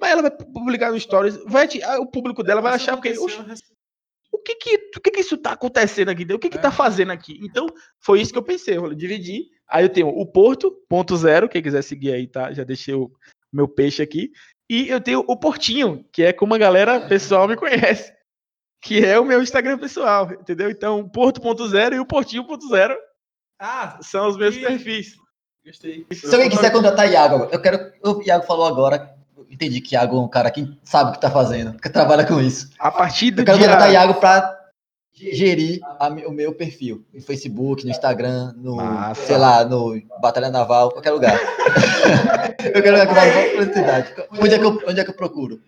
Mas 0.03 0.11
ela 0.11 0.21
vai 0.21 0.31
publicar 0.31 0.91
no 0.91 0.99
stories, 0.99 1.37
vai, 1.45 1.65
ah, 1.81 1.97
o 2.01 2.05
público 2.05 2.43
dela 2.43 2.59
vai 2.59 2.73
achar 2.73 2.99
rec- 2.99 3.17
o 4.33 4.37
que 4.39 4.55
que, 4.55 4.75
o 4.97 5.01
que 5.01 5.11
que 5.11 5.21
isso 5.21 5.37
tá 5.37 5.53
acontecendo 5.53 6.09
aqui? 6.09 6.23
O 6.33 6.37
que 6.39 6.49
que 6.49 6.57
É. 6.57 6.61
tá 6.61 6.71
fazendo 6.71 7.11
aqui? 7.13 7.39
Então, 7.41 7.65
foi 8.01 8.19
isso 8.19 8.33
que 8.33 8.37
eu 8.37 8.43
pensei, 8.43 8.75
eu 8.75 8.93
dividi. 8.93 9.45
Aí 9.69 9.85
eu 9.85 9.89
tenho 9.89 10.09
o 10.09 10.25
Porto, 10.25 10.71
ponto 10.89 11.15
zero, 11.15 11.47
quem 11.47 11.61
quiser 11.63 11.81
seguir 11.83 12.11
aí, 12.11 12.27
tá? 12.27 12.51
Já 12.51 12.65
deixei 12.65 12.93
o 12.93 13.09
meu 13.51 13.65
peixe 13.65 14.01
aqui. 14.03 14.29
E 14.69 14.89
eu 14.89 14.99
tenho 14.99 15.23
o 15.25 15.37
Portinho, 15.37 16.03
que 16.11 16.23
é 16.23 16.33
como 16.33 16.53
a 16.53 16.57
galera 16.57 16.99
pessoal 17.07 17.47
me 17.47 17.55
conhece. 17.55 18.11
Que 18.81 19.05
é 19.05 19.17
o 19.17 19.23
meu 19.23 19.41
Instagram 19.41 19.77
pessoal, 19.77 20.29
entendeu? 20.33 20.69
Então, 20.69 20.99
o 20.99 21.09
Porto 21.09 21.39
ponto 21.39 21.65
zero 21.69 21.95
e 21.95 21.99
o 21.99 22.05
Portinho 22.05 22.45
ponto 22.45 22.67
zero 22.67 22.93
Ah, 23.57 23.97
são 24.01 24.27
os 24.27 24.35
meus 24.35 24.55
Ih. 24.57 24.61
perfis. 24.61 25.13
gostei. 25.65 26.05
Se 26.11 26.33
alguém 26.35 26.49
quiser 26.49 26.71
contratar 26.73 27.09
Iago, 27.09 27.47
eu 27.49 27.61
quero. 27.61 27.77
O 28.03 28.21
Iago 28.23 28.45
falou 28.45 28.65
agora, 28.65 29.12
entendi 29.53 29.79
que 29.81 29.95
Iago 29.95 30.17
é 30.17 30.21
um 30.21 30.27
cara 30.27 30.51
que 30.51 30.67
sabe 30.83 31.11
o 31.11 31.13
que 31.13 31.21
tá 31.21 31.29
fazendo, 31.29 31.79
que 31.79 31.89
trabalha 31.89 32.25
com 32.25 32.41
isso. 32.41 32.69
A 32.79 32.91
partir 32.91 33.31
do 33.31 33.41
Eu 33.41 33.45
quero 33.45 33.57
dia... 33.57 33.67
contratar 33.67 33.91
Iago 33.91 34.15
pra 34.15 34.59
gerir 35.13 35.79
a 35.99 36.07
o 36.07 36.31
meu 36.31 36.53
perfil 36.53 37.05
no 37.13 37.21
Facebook, 37.21 37.85
no 37.85 37.91
Instagram, 37.91 38.53
no, 38.57 38.77
Massa. 38.77 39.21
sei 39.21 39.37
lá, 39.37 39.63
no 39.63 40.01
Batalha 40.19 40.49
Naval, 40.49 40.91
qualquer 40.91 41.11
lugar. 41.11 41.39
eu 42.73 42.81
quero 42.81 42.97
contratar 43.07 43.27
uma 43.27 43.49
publicidade. 43.49 44.13
Onde 44.31 44.53
é 44.53 44.59
que 44.59 44.65
eu, 44.65 44.81
onde 44.87 44.99
é 44.99 45.03
que 45.03 45.09
eu 45.11 45.15
procuro? 45.15 45.61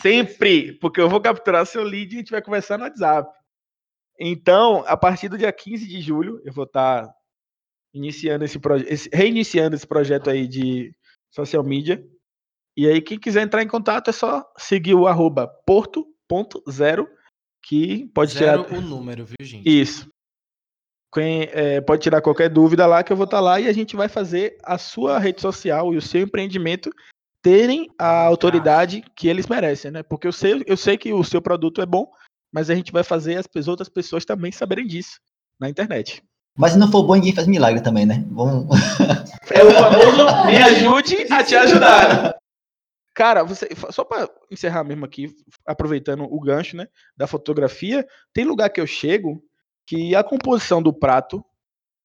Sempre, 0.00 0.72
porque 0.72 1.00
eu 1.00 1.08
vou 1.08 1.20
capturar 1.20 1.66
seu 1.66 1.82
lead 1.82 2.12
e 2.12 2.16
a 2.16 2.18
gente 2.20 2.30
vai 2.30 2.42
conversar 2.42 2.78
no 2.78 2.84
WhatsApp. 2.84 3.30
Então, 4.18 4.84
a 4.86 4.96
partir 4.96 5.28
do 5.28 5.36
dia 5.36 5.52
15 5.52 5.86
de 5.86 6.00
julho, 6.00 6.40
eu 6.44 6.52
vou 6.52 6.64
estar 6.64 7.06
tá 7.06 7.14
iniciando 7.94 8.44
esse 8.44 8.58
projeto, 8.58 9.08
reiniciando 9.12 9.76
esse 9.76 9.86
projeto 9.86 10.28
aí 10.28 10.48
de 10.48 10.92
social 11.30 11.62
media. 11.62 12.04
E 12.76 12.88
aí, 12.88 13.00
quem 13.00 13.18
quiser 13.18 13.42
entrar 13.42 13.62
em 13.62 13.68
contato 13.68 14.10
é 14.10 14.12
só 14.12 14.44
seguir 14.58 14.94
o 14.94 15.06
arroba 15.06 15.46
porto.zero, 15.64 17.08
que 17.62 18.06
pode 18.12 18.32
Zero 18.32 18.64
tirar. 18.64 18.78
o 18.78 18.80
número, 18.80 19.24
viu, 19.24 19.36
gente? 19.40 19.68
Isso. 19.68 20.08
Quem, 21.14 21.48
é, 21.52 21.80
pode 21.80 22.02
tirar 22.02 22.20
qualquer 22.20 22.48
dúvida 22.50 22.84
lá 22.86 23.04
que 23.04 23.12
eu 23.12 23.16
vou 23.16 23.24
estar 23.24 23.38
lá 23.38 23.60
e 23.60 23.68
a 23.68 23.72
gente 23.72 23.94
vai 23.94 24.08
fazer 24.08 24.58
a 24.64 24.76
sua 24.76 25.20
rede 25.20 25.40
social 25.40 25.94
e 25.94 25.96
o 25.96 26.02
seu 26.02 26.20
empreendimento 26.20 26.90
terem 27.40 27.88
a 27.96 28.24
autoridade 28.24 29.04
que 29.14 29.28
eles 29.28 29.46
merecem, 29.46 29.92
né? 29.92 30.02
Porque 30.02 30.26
eu 30.26 30.32
sei, 30.32 30.64
eu 30.66 30.76
sei 30.76 30.98
que 30.98 31.12
o 31.12 31.22
seu 31.22 31.40
produto 31.40 31.80
é 31.80 31.86
bom, 31.86 32.10
mas 32.52 32.68
a 32.68 32.74
gente 32.74 32.90
vai 32.90 33.04
fazer 33.04 33.36
as 33.54 33.68
outras 33.68 33.88
pessoas 33.88 34.24
também 34.24 34.50
saberem 34.50 34.86
disso 34.86 35.20
na 35.60 35.68
internet. 35.68 36.20
Mas 36.56 36.72
se 36.72 36.78
não 36.78 36.90
for 36.90 37.02
bom, 37.04 37.14
ninguém 37.14 37.34
faz 37.34 37.46
milagre 37.46 37.82
também, 37.82 38.06
né? 38.06 38.24
Vamos... 38.30 38.66
É 39.50 39.64
o 39.64 39.70
famoso 39.72 40.24
me 40.46 40.56
ajude 40.56 41.32
a 41.32 41.42
te 41.42 41.54
ajudar. 41.56 42.36
Cara, 43.14 43.44
você 43.44 43.68
só 43.90 44.04
para 44.04 44.28
encerrar 44.50 44.84
mesmo 44.84 45.04
aqui, 45.04 45.34
aproveitando 45.66 46.24
o 46.24 46.40
gancho, 46.40 46.76
né, 46.76 46.88
da 47.16 47.26
fotografia, 47.26 48.06
tem 48.32 48.44
lugar 48.44 48.70
que 48.70 48.80
eu 48.80 48.86
chego 48.86 49.42
que 49.86 50.14
a 50.16 50.24
composição 50.24 50.82
do 50.82 50.92
prato 50.92 51.44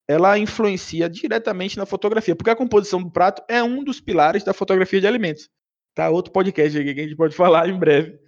ela 0.07 0.37
influencia 0.39 1.07
diretamente 1.07 1.77
na 1.77 1.85
fotografia, 1.85 2.35
porque 2.35 2.49
a 2.49 2.55
composição 2.55 3.01
do 3.01 3.11
prato 3.11 3.43
é 3.47 3.63
um 3.63 3.83
dos 3.83 4.01
pilares 4.01 4.43
da 4.43 4.53
fotografia 4.53 4.99
de 4.99 5.07
alimentos. 5.07 5.49
Tá 5.93 6.09
outro 6.09 6.31
podcast 6.31 6.77
aqui 6.77 6.93
que 6.93 6.99
a 6.99 7.03
gente 7.03 7.15
pode 7.15 7.35
falar 7.37 7.69
em 7.69 7.77
breve. 7.77 8.19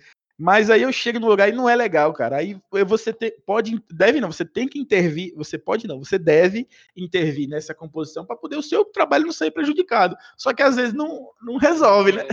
Mas 0.42 0.72
aí 0.72 0.82
eu 0.82 0.92
chego 0.92 1.20
no 1.20 1.28
lugar 1.28 1.50
e 1.50 1.52
não 1.52 1.70
é 1.70 1.76
legal, 1.76 2.12
cara. 2.14 2.38
Aí 2.38 2.60
você 2.88 3.14
te, 3.14 3.30
pode, 3.46 3.80
deve 3.92 4.20
não, 4.20 4.32
você 4.32 4.44
tem 4.44 4.68
que 4.68 4.80
intervir, 4.80 5.32
você 5.36 5.56
pode 5.56 5.88
não, 5.88 6.00
você 6.00 6.18
deve 6.18 6.68
intervir 6.98 7.48
nessa 7.48 7.76
composição 7.76 8.26
para 8.26 8.36
poder 8.36 8.56
o 8.56 8.64
seu 8.64 8.84
trabalho 8.84 9.26
não 9.26 9.32
sair 9.32 9.52
prejudicado. 9.52 10.18
Só 10.36 10.52
que 10.52 10.64
às 10.64 10.78
vezes 10.78 10.96
não, 10.96 11.30
não 11.44 11.58
resolve, 11.58 12.14
né? 12.14 12.24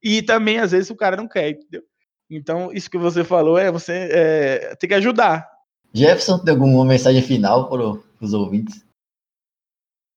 E 0.00 0.22
também 0.22 0.60
às 0.60 0.70
vezes 0.70 0.88
o 0.88 0.94
cara 0.94 1.16
não 1.16 1.26
quer, 1.26 1.50
entendeu? 1.50 1.82
Então, 2.30 2.72
isso 2.72 2.88
que 2.88 2.96
você 2.96 3.24
falou 3.24 3.58
é 3.58 3.72
você 3.72 4.08
é, 4.12 4.76
tem 4.76 4.88
que 4.88 4.94
ajudar. 4.94 5.50
Jefferson, 5.92 6.38
tem 6.38 6.54
alguma 6.54 6.84
mensagem 6.84 7.22
final 7.22 7.68
para 7.68 8.00
os 8.20 8.34
ouvintes? 8.34 8.86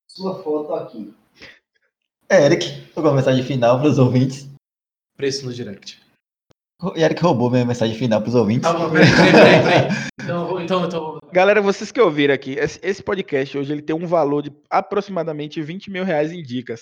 Sua 0.07 0.43
foto 0.43 0.75
aqui. 0.75 1.11
Eric, 2.29 2.87
alguma 2.95 3.15
mensagem 3.15 3.43
final 3.43 3.79
para 3.79 3.89
os 3.89 3.97
ouvintes? 3.97 4.47
Preço 5.17 5.43
no 5.47 5.51
direct. 5.51 6.00
O 6.81 6.97
Eric 6.97 7.21
roubou 7.21 7.51
minha 7.51 7.63
mensagem 7.63 7.95
final 7.95 8.19
para 8.19 8.29
os 8.29 8.35
ouvintes. 8.35 8.67
Ah, 8.67 8.89
peraí, 8.89 9.11
peraí, 9.31 9.61
peraí. 9.61 9.87
Então, 10.19 10.59
então, 10.59 10.85
então. 10.85 11.19
Galera, 11.31 11.61
vocês 11.61 11.91
que 11.91 12.01
ouviram 12.01 12.33
aqui, 12.33 12.57
esse 12.59 13.03
podcast 13.03 13.55
hoje 13.55 13.71
ele 13.71 13.83
tem 13.83 13.95
um 13.95 14.07
valor 14.07 14.41
de 14.41 14.51
aproximadamente 14.69 15.61
20 15.61 15.91
mil 15.91 16.03
reais 16.03 16.31
em 16.31 16.41
dicas. 16.41 16.81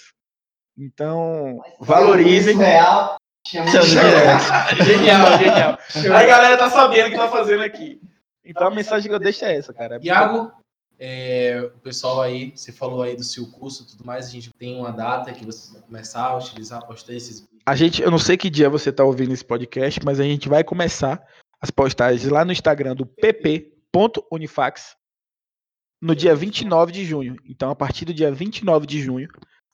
Então, 0.77 1.59
valorizem. 1.81 2.57
Real. 2.57 3.17
Genial, 3.45 3.83
genial. 5.37 5.77
Aí 5.95 6.23
a 6.23 6.25
galera 6.25 6.57
tá 6.57 6.69
sabendo 6.69 7.07
o 7.07 7.11
que 7.11 7.17
tá 7.17 7.27
fazendo 7.27 7.63
aqui. 7.63 8.01
Então 8.45 8.67
a 8.67 8.71
mensagem 8.71 9.09
que 9.09 9.15
eu 9.15 9.19
deixo 9.19 9.43
é 9.43 9.55
essa, 9.55 9.73
cara. 9.73 9.99
Iago, 10.01 10.51
é, 10.97 11.61
o 11.75 11.79
pessoal 11.79 12.21
aí, 12.21 12.51
você 12.55 12.71
falou 12.71 13.01
aí 13.01 13.15
do 13.15 13.23
seu 13.23 13.47
curso 13.47 13.83
e 13.83 13.87
tudo 13.87 14.05
mais, 14.05 14.27
a 14.27 14.29
gente 14.29 14.49
tem 14.53 14.77
uma 14.77 14.91
data 14.91 15.31
que 15.33 15.45
você 15.45 15.73
vai 15.73 15.81
começar 15.81 16.23
a 16.25 16.37
utilizar, 16.37 16.85
postar 16.85 17.13
esses 17.13 17.47
A 17.69 17.75
gente, 17.75 18.01
eu 18.01 18.09
não 18.09 18.17
sei 18.17 18.35
que 18.35 18.49
dia 18.49 18.67
você 18.67 18.91
tá 18.91 19.03
ouvindo 19.03 19.31
esse 19.31 19.45
podcast, 19.45 19.99
mas 20.03 20.19
a 20.19 20.23
gente 20.23 20.49
vai 20.49 20.63
começar 20.63 21.23
as 21.61 21.69
postagens 21.69 22.27
lá 22.27 22.43
no 22.43 22.51
Instagram 22.51 22.95
do 22.95 23.05
pp.unifax 23.05 24.97
no 26.01 26.15
dia 26.15 26.35
29 26.35 26.91
de 26.91 27.05
junho. 27.05 27.35
Então, 27.45 27.69
a 27.69 27.75
partir 27.75 28.05
do 28.05 28.13
dia 28.13 28.31
29 28.31 28.87
de 28.87 28.99
junho, 28.99 29.29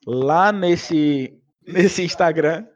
lá 0.06 0.52
nesse, 0.52 1.42
nesse 1.66 2.04
Instagram, 2.04 2.68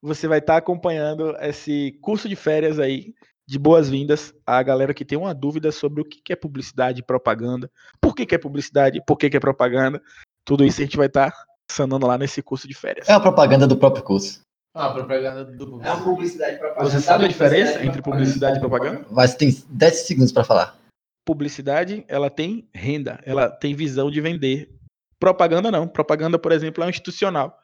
você 0.00 0.28
vai 0.28 0.38
estar 0.38 0.52
tá 0.52 0.58
acompanhando 0.60 1.36
esse 1.40 1.98
curso 2.00 2.28
de 2.28 2.36
férias 2.36 2.78
aí 2.78 3.16
de 3.48 3.58
boas-vindas 3.58 4.32
à 4.46 4.62
galera 4.62 4.94
que 4.94 5.04
tem 5.04 5.18
uma 5.18 5.34
dúvida 5.34 5.72
sobre 5.72 6.02
o 6.02 6.04
que 6.04 6.32
é 6.32 6.36
publicidade 6.36 7.00
e 7.00 7.04
propaganda, 7.04 7.68
por 8.00 8.14
que 8.14 8.32
é 8.32 8.38
publicidade, 8.38 9.02
por 9.04 9.16
que 9.16 9.26
é 9.26 9.40
propaganda. 9.40 10.00
Tudo 10.44 10.64
isso 10.64 10.80
a 10.80 10.84
gente 10.84 10.96
vai 10.96 11.08
estar 11.08 11.32
tá 11.32 11.46
sanando 11.70 12.06
lá 12.06 12.16
nesse 12.16 12.42
curso 12.42 12.66
de 12.66 12.74
férias. 12.74 13.08
É 13.08 13.12
a 13.12 13.20
propaganda 13.20 13.66
do 13.66 13.76
próprio 13.76 14.02
curso. 14.02 14.40
Ah, 14.74 14.90
propaganda 14.90 15.44
do 15.44 15.80
É 15.82 15.90
uma 15.90 16.04
publicidade 16.04 16.58
propaganda. 16.58 16.90
Você 16.90 17.00
sabe 17.00 17.24
a 17.24 17.28
diferença 17.28 17.82
entre 17.82 18.02
publicidade 18.02 18.58
e 18.58 18.60
propaganda? 18.60 19.06
Mas 19.10 19.34
tem 19.34 19.50
10 19.70 19.94
segundos 20.06 20.32
para 20.32 20.44
falar. 20.44 20.76
Publicidade, 21.24 22.04
ela 22.08 22.28
tem 22.28 22.68
renda, 22.74 23.18
ela 23.24 23.48
tem 23.48 23.74
visão 23.74 24.10
de 24.10 24.20
vender. 24.20 24.70
Propaganda 25.18 25.70
não. 25.70 25.88
Propaganda, 25.88 26.38
por 26.38 26.52
exemplo, 26.52 26.84
é 26.84 26.86
um 26.86 26.90
institucional. 26.90 27.58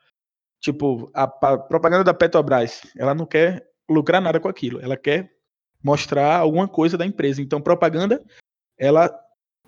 Tipo, 0.62 1.10
a, 1.14 1.24
a 1.24 1.58
propaganda 1.58 2.02
da 2.02 2.14
Petrobras, 2.14 2.80
ela 2.96 3.14
não 3.14 3.26
quer 3.26 3.62
lucrar 3.90 4.22
nada 4.22 4.40
com 4.40 4.48
aquilo. 4.48 4.80
Ela 4.80 4.96
quer 4.96 5.30
mostrar 5.84 6.38
alguma 6.38 6.66
coisa 6.66 6.96
da 6.96 7.04
empresa. 7.04 7.42
Então, 7.42 7.60
propaganda, 7.60 8.22
ela 8.78 9.14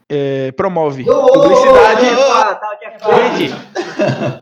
é, 0.09 0.51
promove 0.53 1.05
publicidade. 1.05 2.07
Gente, 3.37 3.84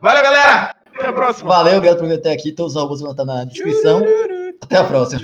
valeu, 0.00 0.22
galera! 0.22 0.76
Até 0.94 1.06
a 1.06 1.12
próxima. 1.12 1.48
Valeu, 1.48 1.78
obrigado 1.78 1.98
por 1.98 2.08
vir 2.08 2.18
até 2.18 2.32
aqui. 2.32 2.52
Todos 2.52 2.72
os 2.72 2.78
arrobas 2.78 3.00
vão 3.00 3.12
estar 3.12 3.24
na 3.24 3.44
descrição. 3.44 4.02
Até 4.62 4.76
a 4.76 4.84
próxima. 4.84 5.22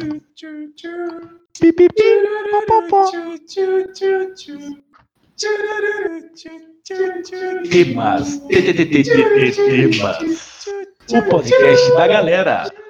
Temas. 7.70 8.38
Temas. 8.48 9.56
O 11.12 11.22
podcast 11.28 11.92
da 11.92 12.08
galera. 12.08 12.87